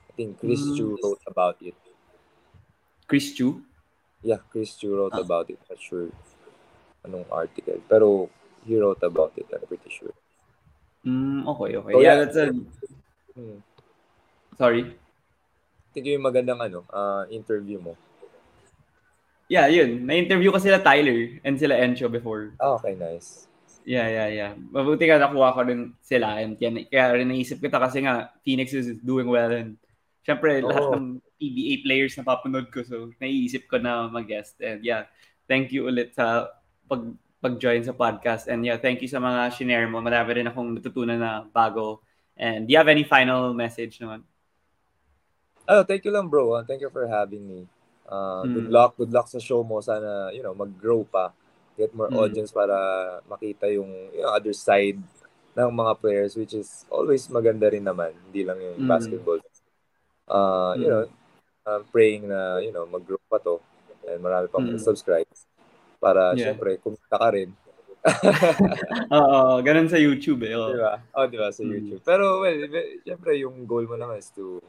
I 0.09 0.11
think 0.11 0.43
Chris 0.43 0.59
Mm. 0.59 0.75
Chu 0.75 0.99
wrote 0.99 1.23
about 1.23 1.55
it. 1.63 1.79
Chris 3.07 3.31
Chu? 3.31 3.63
Yeah, 4.19 4.43
Chris 4.51 4.75
Chu 4.75 4.91
wrote 4.91 5.15
Ah. 5.15 5.23
about 5.23 5.47
it. 5.47 5.55
Not 5.71 5.79
sure 5.79 6.11
anong 7.07 7.23
article. 7.31 7.79
Pero 7.87 8.27
he 8.67 8.75
wrote 8.75 8.99
about 9.07 9.31
it, 9.39 9.47
I'm 9.47 9.63
pretty 9.63 9.87
sure. 9.87 10.11
Mm, 11.07 11.47
okay, 11.47 11.79
okay. 11.79 11.93
Oh, 11.95 12.03
yeah, 12.03 12.19
yeah. 12.19 12.27
that's 12.27 12.35
a... 12.35 12.51
Hmm. 13.39 13.63
Sorry. 14.59 14.83
I 14.83 15.89
think 15.95 16.11
yung 16.11 16.27
magandang 16.27 16.59
ano, 16.59 16.83
ah, 16.91 17.23
interview 17.31 17.79
mo. 17.79 17.95
Yeah, 19.49 19.65
yun. 19.65 20.05
Na-interview 20.05 20.53
ko 20.53 20.61
sila 20.61 20.77
Tyler 20.77 21.41
and 21.41 21.57
sila 21.57 21.73
Encho 21.73 22.05
before. 22.05 22.53
Ah, 22.61 22.77
okay, 22.77 22.93
nice. 22.93 23.49
Yeah, 23.81 24.05
yeah, 24.05 24.29
yeah. 24.29 24.51
Mabuti 24.53 25.09
ka 25.09 25.17
nakuha 25.17 25.57
ko 25.57 25.65
rin 25.65 25.97
sila. 26.05 26.37
And 26.37 26.53
yan, 26.61 26.85
kaya 26.85 27.17
rin 27.17 27.33
naisip 27.33 27.57
kita 27.57 27.81
kasi 27.81 28.05
nga, 28.05 28.29
Phoenix 28.45 28.77
is 28.77 28.93
doing 29.01 29.25
well. 29.25 29.49
And 29.49 29.81
syempre, 30.21 30.61
Oo. 30.61 30.69
lahat 30.69 30.85
ng 31.01 31.07
PBA 31.41 31.73
players 31.81 32.13
na 32.13 32.29
papanood 32.29 32.69
ko. 32.69 32.85
So, 32.85 33.09
naiisip 33.17 33.65
ko 33.65 33.81
na 33.81 34.05
mag-guest. 34.05 34.61
And 34.61 34.85
yeah, 34.85 35.09
thank 35.49 35.73
you 35.73 35.89
ulit 35.89 36.13
sa 36.13 36.53
pag 36.85 37.09
pag-join 37.41 37.81
sa 37.81 37.97
podcast. 37.97 38.45
And 38.45 38.61
yeah, 38.61 38.77
thank 38.77 39.01
you 39.01 39.09
sa 39.09 39.17
mga 39.17 39.49
shinare 39.57 39.89
mo. 39.89 39.97
Marami 39.97 40.37
rin 40.37 40.45
akong 40.45 40.77
natutunan 40.77 41.17
na 41.17 41.41
bago. 41.49 42.05
And 42.37 42.69
do 42.69 42.75
you 42.75 42.77
have 42.77 42.91
any 42.91 43.07
final 43.07 43.57
message 43.57 43.97
naman? 43.97 44.21
Oh, 45.65 45.81
thank 45.81 46.05
you 46.05 46.13
lang 46.13 46.29
bro. 46.29 46.53
Ah, 46.53 46.61
Thank 46.61 46.85
you 46.85 46.91
for 46.93 47.09
having 47.09 47.47
me. 47.47 47.65
Uh, 48.09 48.49
Good 48.49 48.67
Mm. 48.67 48.73
luck. 48.73 48.91
Good 48.97 49.13
luck 49.13 49.29
sa 49.29 49.37
show 49.37 49.61
mo. 49.61 49.77
Sana, 49.85 50.33
you 50.33 50.41
know, 50.41 50.57
mag-grow 50.57 51.05
pa. 51.05 51.29
Get 51.77 51.93
more 51.93 52.09
Mm. 52.09 52.17
audience 52.25 52.49
para 52.49 52.73
makita 53.29 53.69
yung, 53.69 54.09
you 54.11 54.25
know, 54.25 54.33
other 54.33 54.51
side 54.51 54.97
ng 55.53 55.69
mga 55.69 55.93
players 56.01 56.33
which 56.33 56.57
is 56.57 56.89
always 56.89 57.29
maganda 57.29 57.69
rin 57.69 57.85
naman. 57.85 58.17
Hindi 58.27 58.41
lang 58.43 58.57
yung 58.57 58.81
Mm. 58.81 58.89
basketball. 58.89 59.39
Uh, 60.25 60.73
You 60.75 60.89
Mm. 60.89 60.91
know, 60.91 61.01
I'm 61.69 61.85
praying 61.93 62.25
na, 62.25 62.57
you 62.65 62.73
know, 62.73 62.89
mag-grow 62.89 63.21
pa 63.29 63.37
to. 63.45 63.61
And 64.09 64.25
marami 64.25 64.49
pang 64.49 64.65
Mm. 64.65 64.81
subscribe 64.81 65.29
Para, 65.99 66.33
Yeah. 66.33 66.55
syempre, 66.55 66.79
kumita 66.79 67.19
ka 67.19 67.29
rin. 67.35 67.51
Oo, 69.11 69.59
ganun 69.59 69.91
sa 69.91 69.99
YouTube 69.99 70.47
eh. 70.47 70.55
oo. 70.55 70.71
Di 70.71 70.79
ba? 70.79 70.93
Oh, 71.11 71.27
di 71.27 71.35
ba? 71.35 71.51
Sa 71.51 71.61
Mm. 71.61 71.71
YouTube. 71.75 72.01
Pero, 72.07 72.39
well, 72.39 72.55
syempre, 73.03 73.35
yung 73.35 73.67
goal 73.67 73.83
mo 73.83 73.99
naman 73.99 74.15
is 74.23 74.31
to, 74.31 74.63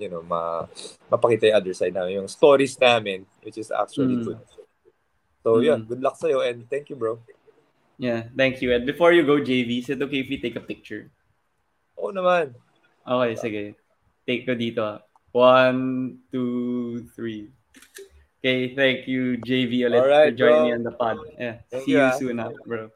you 0.00 0.08
know, 0.08 0.24
ma 0.24 0.64
mapakita 1.12 1.52
yung 1.52 1.58
other 1.60 1.74
side 1.76 1.92
namin. 1.92 2.24
Yung 2.24 2.30
stories 2.32 2.74
namin, 2.80 3.28
which 3.44 3.60
is 3.60 3.68
actually 3.68 4.16
Mm. 4.16 4.24
good. 4.24 4.40
So, 5.44 5.60
yeah, 5.60 5.76
Mm. 5.76 5.88
good 5.88 6.02
luck 6.02 6.16
sa'yo 6.16 6.40
and 6.44 6.64
thank 6.68 6.88
you, 6.88 6.96
bro. 6.96 7.20
Yeah, 8.00 8.32
thank 8.32 8.64
you. 8.64 8.72
And 8.72 8.88
before 8.88 9.12
you 9.12 9.28
go, 9.28 9.36
JV, 9.36 9.84
is 9.84 9.92
it 9.92 10.00
okay 10.00 10.24
if 10.24 10.28
we 10.32 10.40
take 10.40 10.56
a 10.56 10.64
picture? 10.64 11.12
Oo 12.00 12.16
naman. 12.16 12.56
Okay, 13.04 13.32
sige. 13.36 13.62
Take 14.24 14.48
ko 14.48 14.56
dito. 14.56 14.80
ah. 14.80 15.04
One, 15.36 16.16
two, 16.32 17.04
three. 17.12 17.52
Okay, 18.40 18.72
thank 18.72 19.04
you, 19.04 19.36
JV, 19.36 19.84
ulit 19.84 20.00
Alright, 20.00 20.32
for 20.32 20.40
joining 20.40 20.64
bro. 20.64 20.68
me 20.72 20.76
on 20.80 20.82
the 20.82 20.94
pod. 20.96 21.16
Yeah, 21.36 21.60
Thank 21.68 21.84
see 21.84 21.92
you, 21.92 22.00
you 22.00 22.16
soon, 22.16 22.40
ah, 22.40 22.48
bro. 22.64 22.88